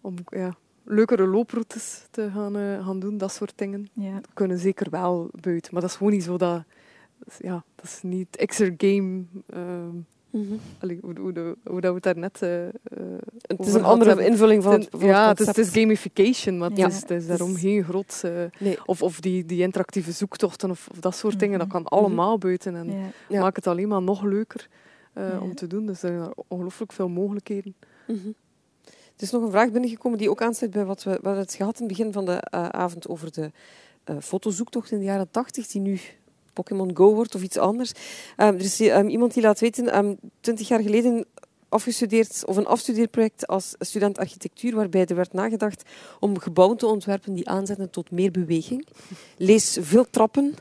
om 0.01 0.13
ja, 0.29 0.55
leukere 0.83 1.27
looproutes 1.27 2.07
te 2.11 2.29
gaan, 2.33 2.55
eh, 2.57 2.85
gaan 2.85 2.99
doen, 2.99 3.17
dat 3.17 3.31
soort 3.31 3.53
dingen. 3.55 3.89
Ja. 3.93 4.21
kunnen 4.33 4.57
zeker 4.57 4.89
wel 4.89 5.29
buiten. 5.41 5.73
Maar 5.73 5.81
dat 5.81 5.89
is 5.89 5.95
gewoon 5.97 6.13
niet 6.13 6.23
zo 6.23 6.37
dat... 6.37 6.63
Ja, 7.37 7.63
dat 7.75 7.85
is 7.85 7.99
niet 8.03 8.35
extra 8.35 8.69
game... 8.77 9.23
Mhm. 10.35 10.53
allee, 10.79 10.97
hoe, 11.01 11.13
hoe, 11.19 11.39
hoe, 11.39 11.55
hoe 11.63 11.81
dat 11.81 11.89
we 11.89 11.95
het 11.95 12.03
daarnet... 12.03 12.41
eh, 12.41 12.65
eh, 12.67 12.71
Het 13.41 13.65
is 13.67 13.73
een 13.73 13.83
andere 13.83 14.09
hadden. 14.09 14.27
invulling 14.29 14.63
van 14.63 14.71
het, 14.73 14.87
van 14.91 14.99
ja, 15.05 15.27
het 15.27 15.29
het 15.29 15.39
is, 15.39 15.45
het 15.47 15.55
concept. 15.55 15.75
is 15.75 15.81
gamification, 15.81 16.57
maar 16.57 16.71
Ja. 16.73 16.83
het, 16.85 16.93
is, 16.93 16.99
het 17.01 17.11
is 17.11 17.27
daarom 17.27 17.55
geen 17.55 17.83
groot... 17.83 18.21
eh, 18.23 18.31
Nee. 18.59 18.77
of, 18.85 19.01
of 19.01 19.19
die, 19.19 19.45
die 19.45 19.61
interactieve 19.61 20.11
zoektochten 20.11 20.69
of, 20.69 20.87
of 20.91 20.99
dat 20.99 21.15
soort 21.15 21.39
dingen, 21.39 21.59
dat 21.59 21.67
Mhm. 21.67 21.75
kan 21.77 21.85
allemaal 21.99 22.37
buiten. 22.37 22.75
En 22.75 23.11
Ja. 23.29 23.39
Maakt 23.41 23.55
het 23.55 23.67
alleen 23.67 23.87
maar 23.87 24.01
nog 24.01 24.23
leuker 24.23 24.67
om 25.41 25.55
te 25.55 25.67
doen. 25.67 25.85
Dus 25.85 26.03
er 26.03 26.09
zijn 26.09 26.33
ongelooflijk 26.47 26.91
veel 26.91 27.09
mogelijkheden. 27.09 27.75
Mhm. 28.07 28.27
Er 28.85 29.23
is 29.23 29.31
nog 29.31 29.43
een 29.43 29.51
vraag 29.51 29.71
binnengekomen 29.71 30.17
die 30.17 30.29
ook 30.29 30.41
aansluit 30.41 30.73
bij 30.73 30.85
wat 30.85 31.03
we, 31.03 31.19
wat 31.21 31.33
we 31.33 31.39
het 31.39 31.53
gehad 31.53 31.79
in 31.79 31.85
het 31.87 31.97
begin 31.97 32.13
van 32.13 32.25
de 32.25 32.51
avond 32.51 33.07
over 33.07 33.31
de 33.31 33.51
fotozoektocht 34.21 34.91
in 34.91 34.97
de 34.97 35.03
jaren 35.03 35.31
80, 35.31 35.67
die 35.67 35.81
nu 35.81 35.99
Pokémon 36.55 36.95
Go 36.95 37.13
wordt 37.13 37.35
of 37.35 37.41
iets 37.41 37.57
anders. 37.57 37.91
Ehm, 38.35 38.53
er 38.53 38.61
is 38.61 38.79
ehm, 38.79 39.07
iemand 39.07 39.33
die 39.33 39.43
laat 39.43 39.59
weten, 39.59 39.91
ehm, 39.91 40.13
twintig 40.39 40.67
jaar 40.67 40.81
geleden 40.81 41.25
afgestudeerd 41.69 42.43
of 42.45 42.57
een 42.57 42.65
afstudeerproject 42.65 43.47
als 43.47 43.75
student 43.79 44.17
architectuur, 44.17 44.75
waarbij 44.75 45.05
er 45.05 45.15
werd 45.15 45.33
nagedacht 45.33 45.83
om 46.19 46.39
gebouwen 46.39 46.77
te 46.77 46.85
ontwerpen 46.85 47.33
die 47.33 47.49
aanzetten 47.49 47.89
tot 47.89 48.11
meer 48.11 48.31
beweging. 48.31 48.87
Lees 49.37 49.77
veel 49.81 50.09
trappen. 50.09 50.55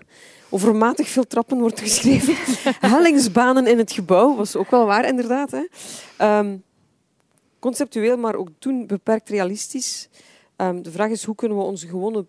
Overmatig 0.48 1.08
veel 1.08 1.26
trappen 1.26 1.58
wordt 1.58 1.80
geschreven. 1.80 2.34
Hellingsbanen 2.92 3.66
in 3.66 3.78
het 3.78 3.92
gebouw, 3.92 4.36
was 4.36 4.56
ook 4.56 4.70
wel 4.70 4.86
waar 4.86 5.06
inderdaad. 5.06 5.50
Hè. 5.50 5.64
Conceptueel, 7.58 8.16
maar 8.16 8.34
ook 8.34 8.48
toen 8.58 8.86
beperkt 8.86 9.28
realistisch. 9.28 10.08
De 10.56 10.90
vraag 10.90 11.10
is, 11.10 11.24
hoe 11.24 11.34
kunnen 11.34 11.58
we 11.58 11.64
onze 11.64 11.86
gewone 11.86 12.26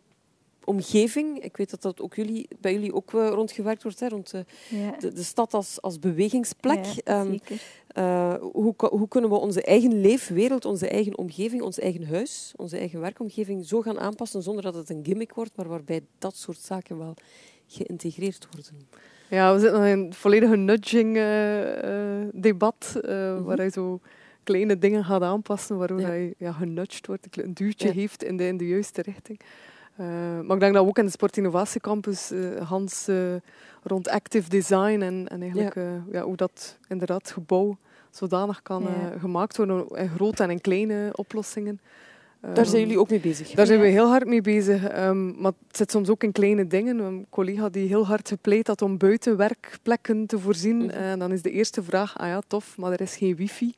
omgeving, 0.66 1.44
ik 1.44 1.58
weet 1.58 1.70
dat 1.70 1.82
dat 1.82 2.02
ook 2.02 2.16
jullie, 2.16 2.48
bij 2.60 2.74
jullie 2.74 2.94
ook 2.94 3.14
eh, 3.14 3.28
rondgewerkt 3.30 3.84
wordt, 3.84 4.00
hè, 4.00 4.08
rond 4.08 4.32
de, 4.32 4.46
Ja. 4.70 4.92
de, 5.00 5.14
de 5.14 5.24
stad 5.24 5.54
als, 5.54 5.82
als 5.82 6.00
bewegingsplek. 6.00 6.86
Ja, 6.86 7.02
Ehm, 7.04 7.30
zeker. 7.32 7.62
eh, 7.88 8.34
hoe, 8.52 8.74
hoe 8.78 9.08
kunnen 9.08 9.30
we 9.30 9.36
onze 9.36 9.62
eigen 9.64 10.02
leefwereld, 10.02 10.66
onze 10.66 10.88
eigen 10.88 11.18
omgeving, 11.18 11.62
ons 11.62 11.80
eigen 11.80 12.08
huis, 12.08 12.54
onze 12.56 12.78
eigen 12.78 13.00
werkomgeving 13.00 13.66
zo 13.66 13.82
gaan 13.82 14.00
aanpassen 14.00 14.44
zonder 14.44 14.64
dat 14.64 14.74
het 14.76 14.90
een 14.90 15.06
gimmick 15.06 15.34
wordt, 15.34 15.52
maar 15.56 15.68
waarbij 15.68 16.02
dat 16.18 16.36
soort 16.36 16.60
zaken 16.60 16.98
wel 16.98 17.14
geïntegreerd 17.68 18.48
worden? 18.52 18.88
Ja, 19.30 19.54
we 19.54 19.60
zitten 19.60 19.80
nog 19.80 19.88
in 19.90 20.00
een 20.00 20.14
volledige 20.14 20.56
nudging-debat, 20.56 23.00
Mhm. 23.02 23.44
waar 23.44 23.58
hij 23.58 23.70
zo 23.70 24.00
kleine 24.44 24.78
dingen 24.78 25.06
gaat 25.06 25.22
aanpassen, 25.22 25.78
waardoor 25.78 26.00
Ja. 26.00 26.08
hij 26.08 26.34
ja, 26.38 26.52
genudged 26.52 27.08
wordt, 27.08 27.28
een 27.38 27.54
duwtje 27.54 27.88
Ja. 27.88 27.94
heeft 27.94 28.24
in 28.24 28.38
de, 28.38 28.48
in 28.48 28.58
de 28.58 28.68
juiste 28.68 29.02
richting. 29.02 29.40
Eh, 29.96 30.06
maar 30.42 30.56
ik 30.56 30.60
denk 30.60 30.74
dat 30.74 30.84
we 30.84 30.90
ook 30.90 30.98
in 30.98 31.06
de 31.06 31.12
Sport 31.12 31.38
Innovatie 31.38 31.82
Campus, 31.82 32.32
eh, 32.32 32.40
Hans, 32.68 33.08
eh, 33.08 33.16
rond 33.84 34.10
active 34.10 34.50
design 34.50 35.02
en, 35.02 35.28
en 35.28 35.42
eigenlijk 35.42 35.76
eh, 35.76 35.84
ja, 36.12 36.22
hoe 36.22 36.36
dat 36.36 36.78
inderdaad 36.88 37.32
gebouw 37.32 37.78
zodanig 38.10 38.62
kan 38.62 38.84
Ja. 38.84 39.20
gemaakt 39.20 39.58
worden 39.58 39.88
in 39.94 40.10
grote 40.10 40.44
en 40.44 40.50
in 40.50 40.62
kleine 40.62 41.10
oplossingen. 41.16 41.80
Daar 42.54 42.66
zijn 42.66 42.82
jullie 42.82 43.00
ook 43.00 43.10
mee 43.10 43.20
bezig? 43.20 43.52
Daar 43.52 43.66
zijn 43.66 43.80
we 43.80 43.88
heel 43.88 44.08
hard 44.08 44.26
mee 44.28 44.42
bezig. 44.42 44.98
Um, 44.98 45.36
maar 45.38 45.52
het 45.68 45.78
zit 45.78 45.92
soms 45.92 46.10
ook 46.10 46.24
in 46.24 46.32
kleine 46.32 46.68
dingen. 46.68 47.00
Een 47.00 47.26
collega 47.30 47.70
die 47.70 47.88
heel 47.88 48.06
hard 48.06 48.28
gepleit 48.28 48.68
had 48.68 48.82
om 48.82 48.98
buitenwerkplekken 48.98 50.26
te 50.26 50.40
voorzien. 50.40 50.78
Mhm. 50.78 50.90
En 50.90 51.20
dan 51.20 51.32
is 51.32 51.42
de 51.42 51.52
eerste 51.52 51.84
vraag, 51.84 52.18
ah 52.18 52.28
ja, 52.28 52.42
tof, 52.48 52.78
maar 52.78 52.92
er 52.92 53.02
is 53.02 53.16
geen 53.16 53.36
wifi 53.36 53.74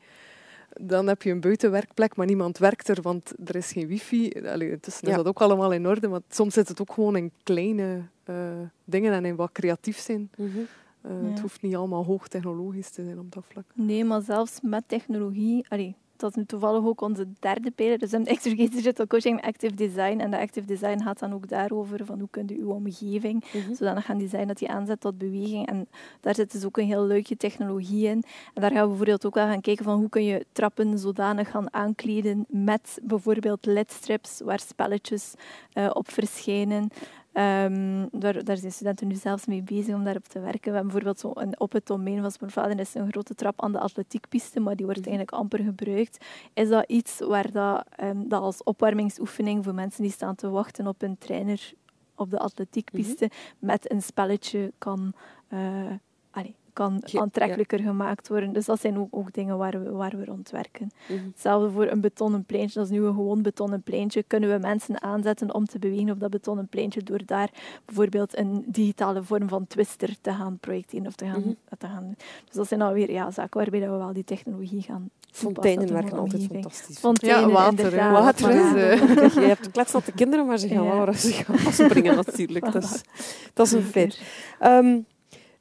dan 0.82 1.08
heb 1.08 1.22
je 1.22 1.32
een 1.32 1.42
buitenwerkplek, 1.42 2.16
maar 2.16 2.26
niemand 2.26 2.58
werkt 2.58 2.88
er, 2.88 3.02
want 3.02 3.34
er 3.46 3.56
is 3.56 3.72
geen 3.72 3.88
wifi. 3.88 4.32
Allee, 4.46 4.78
dus 4.82 5.02
is 5.02 5.16
dat 5.16 5.26
ook 5.26 5.42
allemaal 5.42 5.72
in 5.72 5.88
orde, 5.88 6.08
maar 6.08 6.20
soms 6.30 6.54
zit 6.54 6.68
het 6.68 6.82
ook 6.82 6.94
gewoon 6.94 7.16
in 7.16 7.32
kleine 7.44 8.02
uh, 8.30 8.36
dingen 8.84 9.14
en 9.14 9.26
in 9.26 9.36
wat 9.36 9.52
creatief 9.52 9.98
zijn. 9.98 10.32
Mm 10.38 10.52
-hmm. 10.52 10.68
uh, 11.06 11.30
Het 11.30 11.40
hoeft 11.40 11.62
niet 11.62 11.76
allemaal 11.76 12.06
hoogtechnologisch 12.06 12.90
te 12.90 13.04
zijn 13.04 13.20
op 13.20 13.32
dat 13.32 13.44
vlak. 13.48 13.66
Nee, 13.74 14.04
maar 14.04 14.22
zelfs 14.22 14.60
met 14.62 14.84
technologie... 14.88 15.66
Allee, 15.70 15.96
dat 16.20 16.30
is 16.30 16.36
nu 16.36 16.46
toevallig 16.46 16.86
ook 16.86 17.02
onze 17.02 17.28
derde 17.40 17.72
pijler. 17.72 17.98
Dus 17.98 18.12
een 18.12 18.26
Extricate 18.26 18.76
Digital 18.76 19.08
Coaching 19.08 19.36
met 19.36 19.46
Active 19.46 19.76
Design. 19.76 20.20
En 20.20 20.32
de 20.32 20.40
Active 20.40 20.68
Design 20.68 21.02
gaat 21.02 21.20
dan 21.20 21.34
ook 21.34 21.48
daarover 21.48 22.06
van 22.06 22.20
hoe 22.20 22.28
kun 22.30 22.48
je 22.48 22.58
uw 22.58 22.70
omgeving 22.70 23.46
mm 23.54 23.62
-hmm. 23.62 23.76
zodanig 23.76 24.06
gaan 24.06 24.18
designen 24.18 24.48
dat 24.48 24.58
die 24.58 24.70
aanzet 24.70 25.00
tot 25.00 25.18
beweging. 25.18 25.68
En 25.68 25.88
daar 26.22 26.36
zit 26.36 26.52
dus 26.52 26.66
ook 26.66 26.78
een 26.78 26.86
heel 26.86 27.06
leuke 27.06 27.38
technologie 27.38 28.08
in. 28.08 28.24
En 28.54 28.62
daar 28.62 28.72
gaan 28.72 28.82
we 28.82 28.88
bijvoorbeeld 28.88 29.26
ook 29.26 29.36
wel 29.36 29.46
gaan 29.46 29.62
kijken 29.62 29.86
van 29.86 30.00
hoe 30.00 30.10
kun 30.10 30.24
je 30.24 30.46
trappen 30.52 31.00
zodanig 31.00 31.50
gaan 31.52 31.74
aankleden 31.74 32.46
met 32.48 33.00
bijvoorbeeld 33.04 33.66
ledstrips 33.66 34.42
waar 34.44 34.60
spelletjes 34.60 35.34
uh, 35.74 35.90
op 35.94 36.12
verschijnen. 36.12 36.90
Um, 37.38 38.10
daar, 38.12 38.44
daar, 38.44 38.58
zijn 38.58 38.72
studenten 38.72 39.08
nu 39.08 39.16
zelfs 39.16 39.46
mee 39.46 39.64
bezig 39.64 39.96
om 39.96 40.04
daarop 40.04 40.28
te 40.28 40.40
werken. 40.40 40.72
We 40.72 40.78
hebben 40.78 40.84
bijvoorbeeld 40.84 41.20
zo 41.20 41.32
een, 41.34 41.60
op 41.60 41.72
het 41.72 41.86
domein 41.86 42.22
van 42.22 42.32
Sportvaden 42.32 42.80
is 42.80 42.94
een 42.94 43.12
grote 43.12 43.36
trap 43.36 43.62
aan 43.62 43.72
de 43.72 43.80
atletiekpiste, 43.80 44.60
maar 44.60 44.76
die 44.76 44.86
wordt 44.86 45.00
mhm. 45.00 45.10
eigenlijk 45.10 45.40
amper 45.42 45.60
gebruikt. 45.60 46.26
Is 46.54 46.70
dat 46.70 46.86
iets 46.88 47.20
waar 47.20 47.52
dat, 47.52 47.86
um, 48.04 48.30
dat 48.30 48.42
als 48.42 48.64
opwarmingsoefening 48.64 49.64
voor 49.64 49.74
mensen 49.74 50.04
die 50.04 50.12
staan 50.12 50.36
te 50.36 50.50
wachten 50.50 50.88
op 50.88 51.02
een 51.02 51.18
trainer 51.18 51.74
op 52.16 52.30
de 52.30 52.40
atletiekpiste 52.40 53.26
mm 53.26 53.56
met 53.60 53.92
een 53.92 54.02
spelletje 54.02 54.74
kan 54.78 55.14
uh, 55.50 55.92
kan 56.78 57.04
aantrekkelijker 57.14 57.80
gemaakt 57.80 58.28
worden. 58.28 58.54
Dus 58.54 58.66
dat 58.66 58.82
zijn 58.82 58.98
ook, 58.98 59.08
ook 59.10 59.34
dingen 59.34 59.58
waar 59.58 59.84
we, 59.84 59.92
waar 59.92 60.18
we 60.18 60.26
rond 60.26 60.50
werken. 60.50 60.92
Mhm. 61.08 61.26
Hetzelfde 61.26 61.72
voor 61.72 61.88
een 61.88 62.02
betonnen 62.02 62.44
pleintje. 62.44 62.80
Dat 62.80 62.90
is 62.90 62.98
nu 62.98 63.06
een 63.06 63.14
gewoon 63.14 63.42
betonnen 63.42 63.82
pleintje. 63.82 64.24
Kunnen 64.24 64.50
we 64.50 64.58
mensen 64.58 65.02
aanzetten 65.02 65.54
om 65.54 65.66
te 65.66 65.80
bewegen 65.80 66.10
op 66.10 66.20
dat 66.20 66.30
betonnen 66.30 66.68
pleintje 66.68 67.04
door 67.04 67.22
daar 67.26 67.50
bijvoorbeeld 67.86 68.38
een 68.38 68.64
digitale 68.68 69.24
vorm 69.24 69.48
van 69.50 69.68
twister 69.68 70.16
te 70.22 70.32
gaan 70.32 70.58
projecteren 70.60 71.08
of 71.08 71.16
te 71.16 71.26
gaan, 71.26 71.42
mm 71.46 71.56
te 71.78 71.88
gaan 71.88 72.16
Dus 72.46 72.56
dat 72.56 72.68
zijn 72.68 72.82
alweer 72.82 73.12
ja, 73.12 73.32
zaken 73.32 73.60
waarbij 73.60 73.80
we 73.80 73.98
wel 73.98 74.14
die 74.14 74.24
technologie 74.24 74.82
gaan 74.82 75.10
Fonteinen 75.32 75.94
werken 75.94 76.18
altijd 76.18 76.48
fantastisch. 76.52 76.98
Fonteinen, 76.98 77.48
ja, 77.48 77.54
water. 77.54 78.12
Water 78.12 78.50
is, 78.50 78.74
uh, 78.74 79.34
je 79.44 79.48
hebt 79.48 79.72
kletsnatte 79.72 80.12
kinderen, 80.12 80.46
maar 80.46 80.58
ze 80.58 80.68
gaan 80.68 80.84
ja. 80.84 81.06
wel 81.06 81.14
ze 81.14 81.32
gaan 81.32 81.74
springen 81.74 82.16
natuurlijk. 82.26 82.74
Dat 82.74 82.84
is, 82.84 83.02
dat 83.54 83.66
is 83.66 83.72
een 83.72 83.84
feit. 83.84 84.22
Um, 84.62 85.06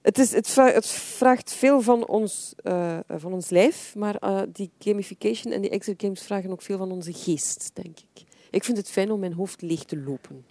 het, 0.06 0.18
is, 0.18 0.32
het, 0.32 0.48
vraagt, 0.48 0.74
het 0.74 0.86
vraagt 0.86 1.52
veel 1.52 1.80
van 1.80 2.06
ons, 2.06 2.54
uh, 2.62 2.98
van 3.08 3.32
ons 3.32 3.50
lijf, 3.50 3.94
maar 3.96 4.16
uh, 4.24 4.40
die 4.52 4.70
gamification 4.78 5.52
en 5.52 5.60
die 5.60 5.70
exit 5.70 6.02
games 6.02 6.22
vragen 6.22 6.50
ook 6.50 6.62
veel 6.62 6.78
van 6.78 6.92
onze 6.92 7.12
geest, 7.12 7.70
denk 7.74 7.98
ik. 7.98 8.24
Ik 8.50 8.64
vind 8.64 8.76
het 8.76 8.90
fijn 8.90 9.10
om 9.10 9.20
mijn 9.20 9.32
hoofd 9.32 9.62
leeg 9.62 9.84
te 9.84 9.98
lopen. 9.98 10.44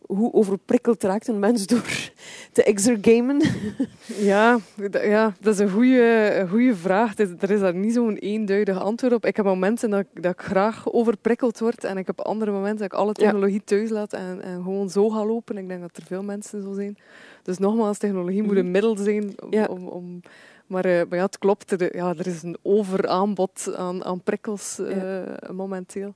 Hoe 0.00 0.32
overprikkeld 0.32 1.02
raakt 1.02 1.28
een 1.28 1.38
mens 1.38 1.66
door 1.66 2.10
te 2.52 2.62
exergamen? 2.62 3.42
Ja, 4.18 4.58
ja, 4.90 5.34
dat 5.40 5.54
is 5.54 5.60
een 5.60 5.70
goede, 5.70 6.46
goede 6.50 6.76
vraag. 6.76 7.18
Er 7.18 7.50
is 7.50 7.60
daar 7.60 7.74
niet 7.74 7.94
zo'n 7.94 8.16
eenduidig 8.16 8.80
antwoord 8.80 9.12
op. 9.12 9.26
Ik 9.26 9.36
heb 9.36 9.44
momenten 9.44 9.90
dat, 9.90 10.06
dat 10.12 10.32
ik 10.32 10.40
graag 10.40 10.92
overprikkeld 10.92 11.58
word 11.58 11.84
en 11.84 11.96
ik 11.96 12.06
heb 12.06 12.20
andere 12.20 12.50
momenten 12.50 12.78
dat 12.78 12.92
ik 12.92 12.98
alle 12.98 13.12
technologie 13.12 13.64
thuis 13.64 13.90
laat 13.90 14.12
en, 14.12 14.42
en 14.42 14.62
gewoon 14.62 14.90
zo 14.90 15.08
ga 15.08 15.24
lopen. 15.24 15.56
Ik 15.56 15.68
denk 15.68 15.80
dat 15.80 15.96
er 15.96 16.02
veel 16.02 16.22
mensen 16.22 16.62
zo 16.62 16.72
zijn. 16.72 16.98
Dus 17.46 17.58
nogmaals, 17.58 17.98
technologie 17.98 18.42
moet 18.42 18.56
een 18.56 18.62
mhm. 18.62 18.70
middel 18.70 18.96
zijn 18.96 19.34
om, 19.68 19.88
om 19.88 20.20
maar, 20.66 20.86
uh, 20.86 21.02
maar, 21.08 21.18
ja, 21.18 21.24
het 21.24 21.38
klopt. 21.38 21.80
Er, 21.80 21.96
ja, 21.96 22.14
er 22.14 22.26
is 22.26 22.42
een 22.42 22.56
overaanbod 22.62 23.74
aan, 23.76 24.04
aan 24.04 24.20
prikkels 24.20 24.78
uh, 24.80 25.22
momenteel. 25.52 26.14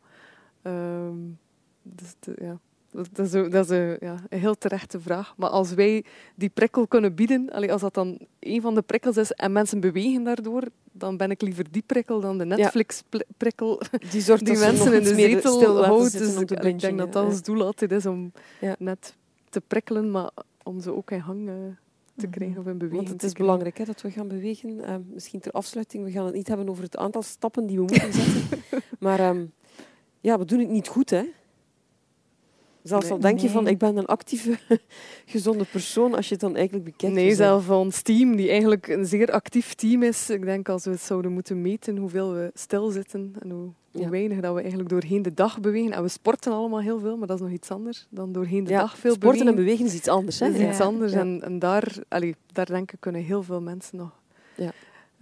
Um, 0.62 1.39
dus 1.82 2.15
de, 2.20 2.35
ja. 2.40 2.59
Dat 2.90 3.27
is, 3.27 3.32
een, 3.32 3.51
dat 3.51 3.65
is 3.65 3.70
een, 3.70 3.97
ja, 4.01 4.16
een 4.28 4.39
heel 4.39 4.59
terechte 4.59 5.01
vraag. 5.01 5.35
Maar 5.36 5.48
als 5.48 5.74
wij 5.74 6.05
die 6.35 6.48
prikkel 6.48 6.86
kunnen 6.86 7.15
bieden, 7.15 7.51
als 7.51 7.81
dat 7.81 7.94
dan 7.94 8.19
een 8.40 8.61
van 8.61 8.74
de 8.74 8.82
prikkels 8.82 9.16
is 9.16 9.32
en 9.32 9.52
mensen 9.52 9.81
bewegen 9.81 10.23
daardoor, 10.24 10.62
dan 10.93 11.16
ben 11.16 11.31
ik 11.31 11.43
liever 11.43 11.65
die 11.70 11.82
prikkel 11.86 12.20
dan 12.20 12.39
de 12.39 12.44
Netflix-prikkel 12.44 13.81
die, 14.11 14.20
zorgt 14.20 14.44
die 14.44 14.59
mensen 14.59 14.93
in 14.93 15.02
de 15.02 15.15
zetel 15.15 15.85
houdt. 15.85 16.19
Dus 16.19 16.36
ik, 16.36 16.51
ik 16.51 16.81
denk 16.81 16.98
dat 16.98 17.12
dat 17.12 17.24
ons 17.24 17.43
doel 17.43 17.62
altijd 17.62 17.93
is 17.93 18.07
om 18.07 18.32
net 18.78 19.16
te 19.48 19.61
prikkelen, 19.61 20.11
maar 20.11 20.31
om 20.62 20.81
ze 20.81 20.95
ook 20.95 21.11
in 21.11 21.23
gang 21.23 21.49
uh, 21.49 21.55
te 22.16 22.27
mhm. 22.27 22.31
krijgen 22.31 22.59
of 22.59 22.66
in 22.66 22.78
beweging 22.78 22.97
Want 22.97 23.09
het 23.09 23.23
is 23.23 23.32
belangrijk 23.32 23.78
hè, 23.78 23.85
dat 23.85 24.03
we 24.03 24.11
gaan 24.11 24.28
bewegen. 24.28 24.70
Uh, 24.70 24.95
misschien 25.12 25.41
ter 25.41 25.53
afsluiting, 25.53 26.05
we 26.05 26.11
gaan 26.11 26.24
het 26.24 26.35
niet 26.35 26.49
hebben 26.49 26.69
over 26.69 26.85
het 26.85 26.97
aantal 26.97 27.23
stappen 27.23 27.66
die 27.66 27.77
we 27.77 27.82
moeten 27.82 28.12
zetten. 28.12 28.62
maar 28.99 29.28
um, 29.28 29.53
ja, 30.20 30.39
we 30.39 30.45
doen 30.45 30.59
het 30.59 30.69
niet 30.69 30.89
goed, 30.89 31.11
hè. 31.11 31.24
Zelfs 32.82 33.11
al 33.11 33.19
denk 33.19 33.39
je 33.39 33.51
van, 33.51 33.66
ik 33.66 33.78
ben 33.78 33.97
een 33.97 34.07
actieve, 34.07 34.59
gezonde 35.27 35.65
persoon, 35.65 36.15
als 36.15 36.27
je 36.27 36.32
het 36.32 36.40
dan 36.40 36.57
eigenlijk 36.57 36.85
bekijkt. 36.85 37.15
Nee, 37.15 37.35
zelfs 37.35 37.69
ons 37.69 38.02
team, 38.02 38.36
die 38.36 38.48
eigenlijk 38.48 38.89
een 38.89 39.07
zeer 39.07 39.31
actief 39.31 39.74
team 39.74 40.02
is. 40.02 40.31
Ik 40.31 40.44
denk 40.44 40.69
als 40.69 40.85
we 40.85 40.90
het 40.90 41.01
zouden 41.01 41.32
moeten 41.32 41.61
meten, 41.61 41.97
hoeveel 41.97 42.32
we 42.32 42.51
stilzitten 42.55 43.35
en 43.39 43.51
hoe, 43.51 43.70
hoe 43.93 44.09
weinig 44.09 44.40
dat 44.40 44.55
we 44.55 44.61
eigenlijk 44.61 44.90
doorheen 44.90 45.23
de 45.23 45.35
dag 45.35 45.61
bewegen. 45.61 45.93
En 45.93 46.02
we 46.02 46.09
sporten 46.09 46.52
allemaal 46.52 46.81
heel 46.81 46.98
veel, 46.98 47.16
maar 47.16 47.27
dat 47.27 47.36
is 47.36 47.43
nog 47.43 47.52
iets 47.52 47.70
anders 47.70 48.07
dan 48.11 48.32
doorheen 48.32 48.65
de 48.65 48.70
dag 48.70 48.98
veel 48.98 49.15
sporten 49.15 49.19
bewegen. 49.20 49.39
Sporten 49.39 49.47
en 49.47 49.65
bewegen 49.65 49.86
is 49.86 49.94
iets 49.94 50.09
anders. 50.09 50.40
Hè? 50.40 50.48
is 50.48 50.69
iets 50.69 50.81
anders. 50.81 51.12
En, 51.12 51.43
en 51.43 51.59
daar, 51.59 51.97
allee, 52.09 52.35
daar 52.52 52.66
denk 52.66 52.93
ik 52.93 53.01
kunnen 53.01 53.23
heel 53.23 53.43
veel 53.43 53.61
mensen 53.61 53.98
nog 53.98 54.19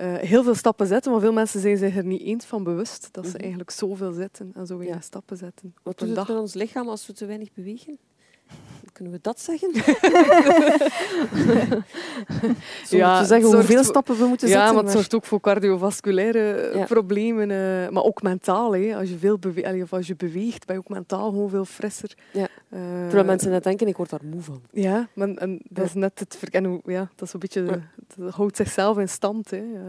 uh, 0.00 0.14
heel 0.14 0.42
veel 0.42 0.54
stappen 0.54 0.86
zetten, 0.86 1.12
maar 1.12 1.20
veel 1.20 1.32
mensen 1.32 1.60
zijn 1.60 1.76
zich 1.76 1.96
er 1.96 2.04
niet 2.04 2.22
eens 2.22 2.44
van 2.44 2.62
bewust 2.62 3.08
dat 3.12 3.24
ze 3.24 3.30
mhm. 3.30 3.40
eigenlijk 3.40 3.70
zoveel 3.70 4.12
zetten 4.12 4.50
en 4.54 4.66
zo 4.66 4.78
weinig 4.78 5.02
stappen 5.02 5.36
zetten. 5.36 5.74
Wat 5.82 5.98
doet 5.98 6.16
het 6.16 6.28
met 6.28 6.36
ons 6.36 6.54
lichaam 6.54 6.88
als 6.88 7.06
we 7.06 7.12
te 7.12 7.26
weinig 7.26 7.52
bewegen? 7.52 7.98
Kunnen 8.98 9.16
we 9.16 9.22
dat 9.22 9.40
zeggen? 9.40 9.70
ja, 12.98 13.20
te 13.20 13.26
zeggen 13.26 13.54
hoeveel 13.54 13.84
stappen 13.84 14.18
we 14.18 14.24
moeten 14.24 14.48
zetten. 14.48 14.66
Ja, 14.66 14.72
maar 14.72 14.82
het 14.82 14.92
zorgt 14.92 15.14
ook 15.14 15.24
voor 15.24 15.40
cardiovasculaire 15.40 16.84
problemen. 16.86 17.50
Uh, 17.50 17.88
maar 17.88 18.02
ook 18.02 18.22
mentaal. 18.22 18.74
Hè. 18.74 18.96
Als, 18.96 19.08
je 19.08 19.18
veel 19.18 19.38
bewe 19.38 19.82
of 19.82 19.92
als 19.92 20.06
je 20.06 20.16
beweegt, 20.16 20.66
ben 20.66 20.76
je 20.76 20.80
ook 20.80 20.88
mentaal 20.88 21.30
gewoon 21.30 21.50
veel 21.50 21.64
frisser. 21.64 22.14
Ja. 22.32 22.48
Uh, 22.68 22.80
Terwijl 23.02 23.24
mensen 23.24 23.50
net 23.50 23.64
denken, 23.64 23.86
ik 23.86 23.96
word 23.96 24.10
daar 24.10 24.24
moe 24.24 24.42
van. 24.42 24.62
Ja, 24.70 25.08
maar, 25.12 25.28
en 25.28 25.60
dat 25.68 25.84
is 25.84 25.94
net 25.94 26.18
het... 26.18 26.38
En, 26.50 26.80
ja, 26.84 27.10
dat 27.14 27.26
is 27.26 27.32
een 27.32 27.40
beetje... 27.40 27.62
Het 28.08 28.34
houdt 28.34 28.56
zichzelf 28.56 28.98
in 28.98 29.08
stand. 29.08 29.50
Hè. 29.50 29.62
Uh, 29.62 29.82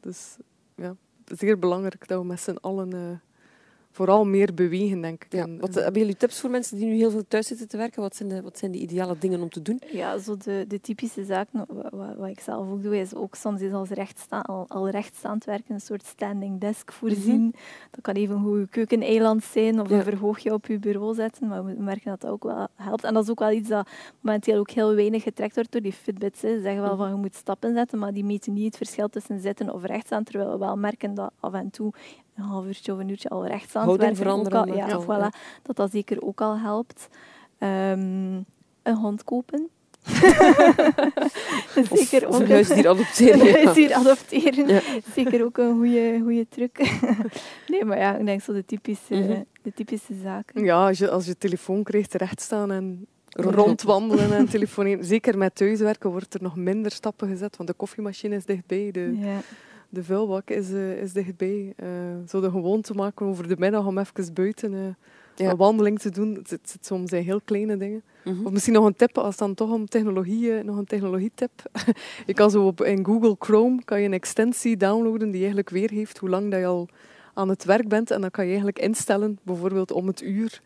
dus 0.00 0.36
ja, 0.74 0.96
zeer 1.24 1.58
belangrijk 1.58 2.08
dat 2.08 2.20
we 2.20 2.26
met 2.26 2.40
z'n 2.40 2.58
allen 2.60 3.20
vooral 3.96 4.24
meer 4.24 4.54
bewegen, 4.54 5.00
denk 5.00 5.24
ik. 5.24 5.32
Ja. 5.32 5.46
Wat, 5.60 5.74
hebben 5.74 6.00
jullie 6.00 6.16
tips 6.16 6.40
voor 6.40 6.50
mensen 6.50 6.76
die 6.76 6.86
nu 6.86 6.94
heel 6.94 7.10
veel 7.10 7.24
thuis 7.28 7.46
zitten 7.46 7.68
te 7.68 7.76
werken? 7.76 8.02
Wat 8.02 8.16
zijn 8.16 8.28
de, 8.28 8.42
wat 8.42 8.58
zijn 8.58 8.72
de 8.72 8.78
ideale 8.78 9.18
dingen 9.18 9.42
om 9.42 9.48
te 9.48 9.62
doen? 9.62 9.80
Ja, 9.92 10.18
zo 10.18 10.36
de, 10.36 10.64
de 10.68 10.80
typische 10.80 11.24
zaken, 11.24 11.66
wat, 11.68 12.14
wat, 12.16 12.28
ik 12.28 12.40
zelf 12.40 12.70
ook 12.70 12.82
doe, 12.82 12.98
is 12.98 13.14
ook 13.14 13.34
soms 13.34 13.60
is 13.60 13.72
als 13.72 13.88
rechtstaan, 13.88 14.42
al, 14.42 14.64
al 14.68 14.88
rechtstaand 14.88 15.44
werken 15.44 15.74
een 15.74 15.80
soort 15.80 16.04
standing 16.06 16.60
desk 16.60 16.92
voorzien. 16.92 17.40
Mhm. 17.40 17.50
Dat 17.90 18.00
kan 18.00 18.14
even 18.14 18.36
een 18.36 18.42
goede 18.42 18.68
keukeneiland 18.68 19.44
zijn 19.44 19.80
of 19.80 19.90
een 19.90 20.02
verhoogje 20.02 20.52
op 20.52 20.66
je 20.66 20.78
bureau 20.78 21.14
zetten, 21.14 21.48
maar 21.48 21.64
we 21.64 21.74
merken 21.78 22.10
dat 22.10 22.20
dat 22.20 22.30
ook 22.30 22.44
wel 22.44 22.68
helpt. 22.74 23.04
En 23.04 23.14
dat 23.14 23.22
is 23.22 23.30
ook 23.30 23.38
wel 23.38 23.52
iets 23.52 23.68
dat 23.68 23.88
momenteel 24.20 24.58
ook 24.58 24.70
heel 24.70 24.94
weinig 24.94 25.22
getrekt 25.22 25.54
wordt 25.54 25.72
door 25.72 25.82
die 25.82 25.92
Fitbits. 25.92 26.40
Ze 26.40 26.60
zeggen 26.62 26.82
wel 26.82 26.90
mhm. 26.90 26.98
van 26.98 27.08
je 27.08 27.14
moet 27.14 27.34
stappen 27.34 27.74
zetten, 27.74 27.98
maar 27.98 28.12
die 28.12 28.24
meten 28.24 28.52
niet 28.52 28.64
het 28.64 28.76
verschil 28.76 29.08
tussen 29.08 29.40
zitten 29.40 29.74
of 29.74 29.84
rechtstaan, 29.84 30.24
terwijl 30.24 30.50
we 30.50 30.58
wel 30.58 30.76
merken 30.76 31.14
dat 31.14 31.30
af 31.40 31.52
en 31.52 31.70
toe 31.70 31.92
een 32.36 32.44
half 32.44 32.64
uurtje 32.64 32.92
of 32.92 32.98
een 32.98 33.08
uurtje 33.08 33.28
al 33.28 33.46
rechts 33.46 33.76
aan 33.76 33.88
het 33.88 34.00
werken. 34.00 34.16
veranderen. 34.16 34.60
Al, 34.60 34.74
ja, 34.74 35.02
voilà, 35.02 35.60
dat 35.62 35.76
dat 35.76 35.90
zeker 35.90 36.22
ook 36.22 36.40
al 36.40 36.58
helpt. 36.58 37.08
Um, 37.58 38.44
een 38.82 38.96
hond 38.96 39.24
kopen. 39.24 39.68
zeker 41.92 42.26
ook 42.26 42.40
een 42.40 42.50
huisdier 42.50 42.88
adopteren. 42.88 43.40
Een 43.46 43.64
huisdier 43.64 43.94
adopteren. 43.94 44.68
Ja. 44.68 44.80
Zeker 45.14 45.44
ook 45.44 45.58
een 45.58 45.74
goede, 45.76 46.20
goede 46.22 46.46
truc. 46.48 46.78
nee, 47.68 47.84
maar 47.84 47.98
ja, 47.98 48.16
ik 48.16 48.26
denk 48.26 48.42
zo 48.42 48.52
de 48.52 48.64
typische, 48.64 49.14
mm 49.14 49.26
-hmm. 49.26 49.44
de 49.62 49.72
typische 49.72 50.14
zaken. 50.22 50.64
Ja, 50.64 50.86
als 50.86 50.98
je, 50.98 51.10
als 51.10 51.26
je 51.26 51.38
telefoon 51.38 51.82
krijgt, 51.82 52.10
terecht 52.10 52.40
staan 52.40 52.70
en 52.70 53.06
rondwandelen 53.28 54.32
en 54.32 54.48
telefoneren. 54.48 55.04
Zeker 55.04 55.38
met 55.38 55.54
thuiswerken 55.54 56.10
wordt 56.10 56.34
er 56.34 56.42
nog 56.42 56.56
minder 56.56 56.92
stappen 56.92 57.28
gezet, 57.28 57.56
want 57.56 57.68
de 57.68 57.74
koffiemachine 57.74 58.34
is 58.36 58.44
dichtbij. 58.44 58.90
De, 58.90 59.16
ja 59.18 59.40
de 59.88 60.04
vuilbak 60.04 60.50
is, 60.50 60.70
uh, 60.70 61.02
is 61.02 61.12
dichtbij. 61.12 61.74
Uh, 61.82 61.88
zo 62.28 62.40
de 62.40 62.50
gewoonte 62.50 62.94
maken 62.94 63.26
over 63.26 63.48
de 63.48 63.56
middag 63.58 63.86
om 63.86 63.98
even 63.98 64.34
buiten 64.34 64.72
uh, 64.72 65.48
een 65.48 65.56
wandeling 65.56 65.98
te 65.98 66.10
doen. 66.10 66.34
Het, 66.34 66.50
het 66.50 66.70
zit 66.70 66.86
soms 66.86 67.12
in 67.12 67.22
heel 67.22 67.40
kleine 67.44 67.76
dingen. 67.76 68.02
Mhm. 68.24 68.46
Of 68.46 68.52
misschien 68.52 68.74
nog 68.74 68.84
een 68.84 68.96
tip, 68.96 69.18
als 69.18 69.36
dan 69.36 69.54
toch 69.54 69.72
om 69.72 69.86
technologie, 69.86 70.62
nog 70.62 70.76
een 70.76 70.84
technologietip. 70.84 71.50
je 72.26 72.34
kan 72.34 72.50
zo 72.50 72.66
op, 72.66 72.84
in 72.84 73.04
Google 73.04 73.36
Chrome 73.38 73.84
kan 73.84 74.00
je 74.00 74.06
een 74.06 74.12
extensie 74.12 74.76
downloaden 74.76 75.30
die 75.30 75.38
eigenlijk 75.38 75.70
weergeeft 75.70 76.18
hoe 76.18 76.28
lang 76.28 76.50
dat 76.50 76.60
je 76.60 76.66
al 76.66 76.88
aan 77.34 77.48
het 77.48 77.64
werk 77.64 77.88
bent. 77.88 78.10
En 78.10 78.20
dan 78.20 78.30
kan 78.30 78.44
je 78.44 78.50
eigenlijk 78.50 78.78
instellen, 78.78 79.38
bijvoorbeeld 79.42 79.92
om 79.92 80.06
het 80.06 80.22
uur. 80.22 80.60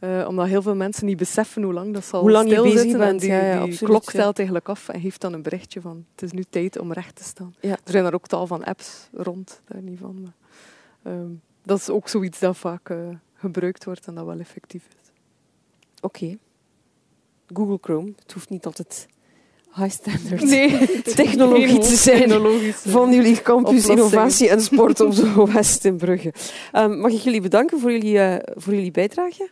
Uh, 0.00 0.28
omdat 0.28 0.46
heel 0.46 0.62
veel 0.62 0.74
mensen 0.74 1.06
niet 1.06 1.16
beseffen 1.16 1.62
hoe 1.62 1.72
lang 1.72 1.94
dat 1.94 2.04
zal 2.04 2.20
hoe 2.20 2.30
lang 2.30 2.50
je 2.50 2.62
bezig 2.62 2.96
bent. 2.96 3.02
En 3.02 3.16
die, 3.16 3.30
ja, 3.30 3.44
ja, 3.44 3.52
die 3.52 3.60
absoluut, 3.60 3.90
klok 3.90 4.10
stelt 4.10 4.36
eigenlijk 4.36 4.68
af 4.68 4.88
en 4.88 5.00
geeft 5.00 5.20
dan 5.20 5.32
een 5.32 5.42
berichtje 5.42 5.80
van 5.80 6.04
het 6.12 6.22
is 6.22 6.32
nu 6.32 6.44
tijd 6.50 6.78
om 6.78 6.92
recht 6.92 7.16
te 7.16 7.24
staan. 7.24 7.54
Ja. 7.60 7.70
Er 7.70 7.90
zijn 7.90 8.04
er 8.04 8.14
ook 8.14 8.26
tal 8.26 8.46
van 8.46 8.64
apps 8.64 9.08
rond, 9.12 9.62
daar 9.68 9.82
niet 9.82 9.98
van. 9.98 10.22
Maar, 10.22 11.14
uh, 11.14 11.20
dat 11.62 11.78
is 11.78 11.90
ook 11.90 12.08
zoiets 12.08 12.38
dat 12.38 12.56
vaak 12.56 12.88
uh, 12.88 12.98
gebruikt 13.34 13.84
wordt 13.84 14.06
en 14.06 14.14
dat 14.14 14.26
wel 14.26 14.38
effectief 14.38 14.86
is. 15.02 15.10
Oké. 16.00 16.24
Okay. 16.24 16.38
Google 17.52 17.78
Chrome, 17.80 18.12
het 18.22 18.32
hoeft 18.32 18.48
niet 18.48 18.66
altijd 18.66 19.08
high 19.74 19.90
standard 19.90 20.42
nee, 20.42 21.02
technologie 21.14 21.78
te 21.78 21.96
zijn 21.96 22.30
van 22.74 23.12
jullie 23.12 23.42
campus 23.42 23.86
innovatie 23.86 24.48
en 24.48 24.60
sport 24.60 25.00
op 25.00 25.14
de 25.14 25.46
West 25.52 25.84
in 25.84 25.96
Brugge. 25.96 26.32
Um, 26.72 26.98
mag 26.98 27.12
ik 27.12 27.20
jullie 27.20 27.40
bedanken 27.40 27.80
voor 27.80 27.92
jullie, 27.92 28.14
uh, 28.14 28.36
voor 28.54 28.74
jullie 28.74 28.90
bijdrage? 28.90 29.48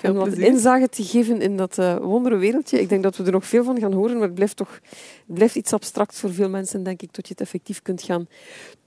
Veel 0.00 0.10
en 0.10 0.16
wat 0.16 0.24
plezier. 0.24 0.46
inzage 0.46 0.88
te 0.88 1.04
geven 1.04 1.40
in 1.40 1.56
dat 1.56 1.78
uh, 1.78 1.96
wondere 1.96 2.36
wereldje. 2.36 2.80
Ik 2.80 2.88
denk 2.88 3.02
dat 3.02 3.16
we 3.16 3.24
er 3.24 3.32
nog 3.32 3.46
veel 3.46 3.64
van 3.64 3.78
gaan 3.78 3.92
horen, 3.92 4.14
maar 4.14 4.26
het 4.26 4.34
blijft 4.34 4.56
toch 4.56 4.80
het 5.26 5.34
blijft 5.34 5.54
iets 5.54 5.72
abstract 5.72 6.18
voor 6.18 6.32
veel 6.32 6.48
mensen, 6.48 6.82
denk 6.82 7.02
ik, 7.02 7.10
tot 7.10 7.26
je 7.26 7.32
het 7.32 7.42
effectief 7.42 7.82
kunt 7.82 8.02
gaan 8.02 8.26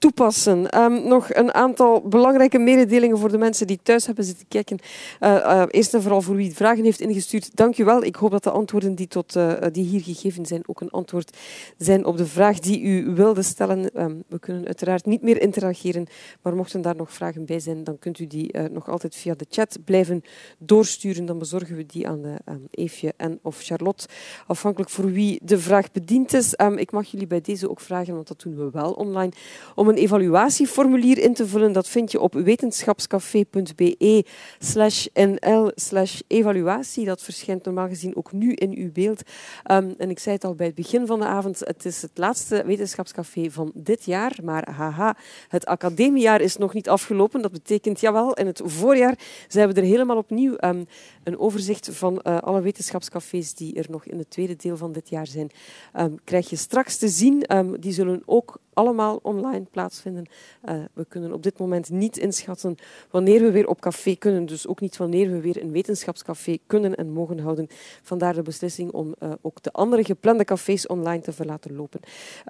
toepassen. 0.04 0.80
Um, 0.80 1.08
nog 1.08 1.34
een 1.34 1.54
aantal 1.54 2.00
belangrijke 2.00 2.58
mededelingen 2.58 3.18
voor 3.18 3.30
de 3.30 3.38
mensen 3.38 3.66
die 3.66 3.78
thuis 3.82 4.06
hebben 4.06 4.24
zitten 4.24 4.48
kijken. 4.48 4.78
Uh, 5.20 5.30
uh, 5.30 5.62
eerst 5.70 5.94
en 5.94 6.02
vooral 6.02 6.22
voor 6.22 6.34
wie 6.34 6.54
vragen 6.54 6.84
heeft 6.84 7.00
ingestuurd, 7.00 7.56
dank 7.56 7.78
u 7.78 7.84
wel. 7.84 8.04
Ik 8.04 8.16
hoop 8.16 8.30
dat 8.30 8.42
de 8.42 8.50
antwoorden 8.50 8.94
die, 8.94 9.06
tot, 9.06 9.38
die 9.72 9.84
hier 9.84 10.00
gegeven 10.00 10.46
zijn 10.46 10.62
ook 10.66 10.80
een 10.80 10.90
antwoord 10.90 11.36
zijn 11.78 12.04
op 12.04 12.16
de 12.16 12.26
vraag 12.26 12.58
die 12.58 12.82
u 12.82 13.14
wilde 13.14 13.42
stellen. 13.42 14.02
Um, 14.02 14.22
we 14.28 14.38
kunnen 14.38 14.66
uiteraard 14.66 15.06
niet 15.06 15.22
meer 15.22 15.40
interageren, 15.40 16.06
maar 16.42 16.56
mochten 16.56 16.82
daar 16.82 16.96
nog 16.96 17.12
vragen 17.12 17.44
bij 17.44 17.60
zijn, 17.60 17.84
dan 17.84 17.98
kunt 17.98 18.18
u 18.18 18.26
die 18.26 18.58
nog 18.70 18.88
altijd 18.88 19.14
via 19.14 19.34
de 19.34 19.46
chat 19.48 19.78
blijven 19.84 20.22
doorsturen. 20.58 21.26
Dan 21.26 21.38
bezorgen 21.38 21.76
we 21.76 21.86
die 21.86 22.08
aan 22.08 22.22
de, 22.22 22.34
um, 22.48 22.66
Eefje 22.70 23.12
en 23.16 23.38
of 23.42 23.62
Charlotte, 23.62 24.06
afhankelijk 24.46 24.90
voor 24.90 25.12
wie 25.12 25.40
de 25.42 25.58
vraag 25.58 25.92
bedient 25.92 26.32
is. 26.32 26.54
Ik 26.76 26.90
mag 26.90 27.06
jullie 27.06 27.26
bij 27.26 27.40
deze 27.40 27.70
ook 27.70 27.80
vragen, 27.80 28.14
want 28.14 28.28
dat 28.28 28.40
doen 28.40 28.56
we 28.56 28.70
wel 28.72 28.92
online, 28.92 29.32
om 29.74 29.88
een 29.88 29.93
evaluatieformulier 29.96 31.18
in 31.18 31.34
te 31.34 31.46
vullen. 31.46 31.72
Dat 31.72 31.88
vind 31.88 32.10
je 32.12 32.20
op 32.20 32.34
wetenschapscafé.be 32.34 34.24
slash 34.58 35.06
nl 35.12 35.70
slash 35.74 36.20
evaluatie. 36.26 37.04
Dat 37.04 37.22
verschijnt 37.22 37.64
normaal 37.64 37.88
gezien 37.88 38.16
ook 38.16 38.32
nu 38.32 38.52
in 38.52 38.76
uw 38.76 38.92
beeld. 38.92 39.22
Um, 39.70 39.94
en 39.98 40.10
ik 40.10 40.18
zei 40.18 40.34
het 40.34 40.44
al 40.44 40.54
bij 40.54 40.66
het 40.66 40.74
begin 40.74 41.06
van 41.06 41.18
de 41.18 41.26
avond, 41.26 41.58
het 41.58 41.84
is 41.84 42.02
het 42.02 42.10
laatste 42.14 42.62
wetenschapscafé 42.66 43.50
van 43.50 43.72
dit 43.74 44.04
jaar. 44.04 44.32
Maar 44.42 44.70
haha, 44.70 45.16
het 45.48 45.66
academiejaar 45.66 46.40
is 46.40 46.56
nog 46.56 46.74
niet 46.74 46.88
afgelopen. 46.88 47.42
Dat 47.42 47.52
betekent, 47.52 48.00
jawel, 48.00 48.34
in 48.34 48.46
het 48.46 48.60
voorjaar 48.64 49.18
zijn 49.48 49.68
we 49.68 49.74
er 49.74 49.86
helemaal 49.86 50.16
opnieuw. 50.16 50.56
Um, 50.60 50.86
een 51.24 51.38
overzicht 51.38 51.88
van 51.92 52.20
uh, 52.22 52.38
alle 52.38 52.60
wetenschapscafés 52.60 53.54
die 53.54 53.74
er 53.74 53.86
nog 53.90 54.04
in 54.04 54.18
het 54.18 54.30
tweede 54.30 54.56
deel 54.56 54.76
van 54.76 54.92
dit 54.92 55.08
jaar 55.08 55.26
zijn, 55.26 55.50
um, 55.96 56.18
krijg 56.24 56.50
je 56.50 56.56
straks 56.56 56.96
te 56.96 57.08
zien. 57.08 57.46
Die 57.80 57.92
zullen 57.92 58.22
ook 58.24 58.58
allemaal 58.72 59.20
online 59.22 59.66
plaatsvinden. 59.74 60.26
Uh, 60.64 60.74
we 60.92 61.04
kunnen 61.08 61.32
op 61.32 61.42
dit 61.42 61.58
moment 61.58 61.90
niet 61.90 62.16
inschatten 62.16 62.76
wanneer 63.10 63.40
we 63.40 63.50
weer 63.50 63.68
op 63.68 63.80
café 63.80 64.14
kunnen, 64.14 64.46
dus 64.46 64.66
ook 64.66 64.80
niet 64.80 64.96
wanneer 64.96 65.30
we 65.30 65.40
weer 65.40 65.62
een 65.62 65.72
wetenschapscafé 65.72 66.58
kunnen 66.66 66.94
en 66.94 67.10
mogen 67.10 67.38
houden. 67.38 67.66
Vandaar 68.02 68.34
de 68.34 68.42
beslissing 68.42 68.92
om 68.92 69.14
uh, 69.22 69.32
ook 69.40 69.62
de 69.62 69.72
andere 69.72 70.04
geplande 70.04 70.44
cafés 70.44 70.86
online 70.86 71.22
te 71.22 71.32
verlaten 71.32 71.76
lopen. 71.76 72.00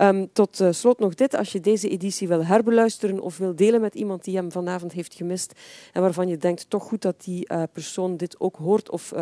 Um, 0.02 0.32
tot 0.32 0.60
uh, 0.60 0.68
slot 0.70 0.98
nog 0.98 1.14
dit, 1.14 1.34
als 1.34 1.52
je 1.52 1.60
deze 1.60 1.88
editie 1.88 2.28
wil 2.28 2.44
herbeluisteren 2.44 3.20
of 3.20 3.38
wil 3.38 3.54
delen 3.54 3.80
met 3.80 3.94
iemand 3.94 4.24
die 4.24 4.36
hem 4.36 4.52
vanavond 4.52 4.92
heeft 4.92 5.14
gemist 5.14 5.52
en 5.92 6.00
waarvan 6.00 6.28
je 6.28 6.36
denkt 6.36 6.70
toch 6.70 6.84
goed 6.84 7.02
dat 7.02 7.24
die 7.24 7.46
persoon 7.72 8.16
dit 8.16 8.40
ook 8.40 8.56
hoort 8.56 8.90
of 8.90 9.12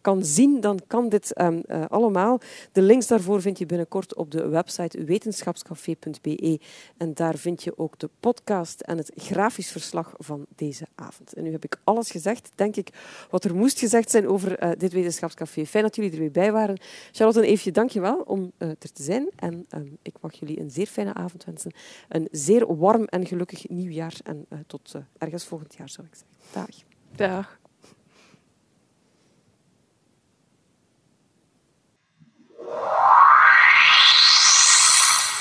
kan 0.00 0.24
zien, 0.24 0.60
dan 0.60 0.80
kan 0.86 1.08
dit 1.08 1.32
uh, 1.36 1.84
allemaal. 1.88 2.40
De 2.72 2.82
links 2.82 3.06
daarvoor 3.06 3.40
vind 3.40 3.58
je 3.58 3.66
binnenkort 3.66 4.14
op 4.14 4.30
de 4.30 4.48
website 4.48 5.04
wetenschapscafé.be 5.04 6.60
en 6.96 7.14
daar 7.14 7.36
vind 7.36 7.47
je 7.56 7.78
ook 7.78 7.98
de 7.98 8.10
podcast 8.20 8.80
en 8.80 8.96
het 8.96 9.10
grafisch 9.16 9.70
verslag 9.70 10.14
van 10.16 10.46
deze 10.56 10.86
avond. 10.94 11.32
En 11.32 11.42
nu 11.42 11.52
heb 11.52 11.64
ik 11.64 11.80
alles 11.84 12.10
gezegd, 12.10 12.50
denk 12.54 12.76
ik, 12.76 12.88
wat 13.30 13.44
er 13.44 13.54
moest 13.54 13.78
gezegd 13.78 14.10
zijn 14.10 14.28
over 14.28 14.64
uh, 14.64 14.70
dit 14.78 14.92
wetenschapscafé. 14.92 15.66
Fijn 15.66 15.84
dat 15.84 15.96
jullie 15.96 16.10
er 16.10 16.18
weer 16.18 16.30
bij 16.30 16.52
waren. 16.52 16.80
Charlotte 17.12 17.40
en 17.40 17.46
Eefje, 17.46 17.70
dank 17.70 17.90
je 17.90 18.00
wel 18.00 18.16
om 18.16 18.52
uh, 18.58 18.68
er 18.68 18.92
te 18.92 19.02
zijn. 19.02 19.28
En 19.36 19.66
um, 19.74 19.98
ik 20.02 20.14
mag 20.20 20.34
jullie 20.34 20.60
een 20.60 20.70
zeer 20.70 20.86
fijne 20.86 21.14
avond 21.14 21.44
wensen. 21.44 21.72
Een 22.08 22.28
zeer 22.30 22.76
warm 22.76 23.04
en 23.04 23.26
gelukkig 23.26 23.68
nieuwjaar. 23.68 24.14
En 24.24 24.46
uh, 24.48 24.58
tot 24.66 24.94
ergens 25.18 25.44
volgend 25.44 25.74
jaar, 25.74 25.88
zou 25.88 26.06
ik 26.06 26.14
zeggen. 26.14 26.36
Dag. 26.52 26.86
Dag. 27.16 27.58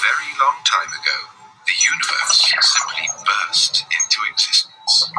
very 0.07 0.31
long 0.39 0.57
time 0.63 0.91
ago, 0.99 1.06
the 1.77 1.85
universe 1.93 2.41
simply 2.61 3.07
burst 3.25 3.85
into 3.85 4.19
existence. 4.31 5.11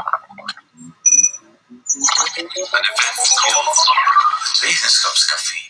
An 2.38 2.46
event 2.46 3.18
called 3.42 3.78
Wetenschapscafé. 4.62 5.60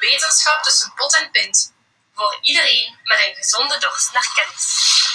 Wetenschap 0.00 0.62
tussen 0.62 0.92
pot 0.94 1.14
en 1.14 1.30
pint. 1.30 1.72
Voor 2.14 2.38
iedereen 2.42 2.98
met 3.04 3.18
een 3.18 3.34
gezonde 3.34 3.78
dorst 3.78 4.12
naar 4.12 4.30
kennis. 4.34 5.11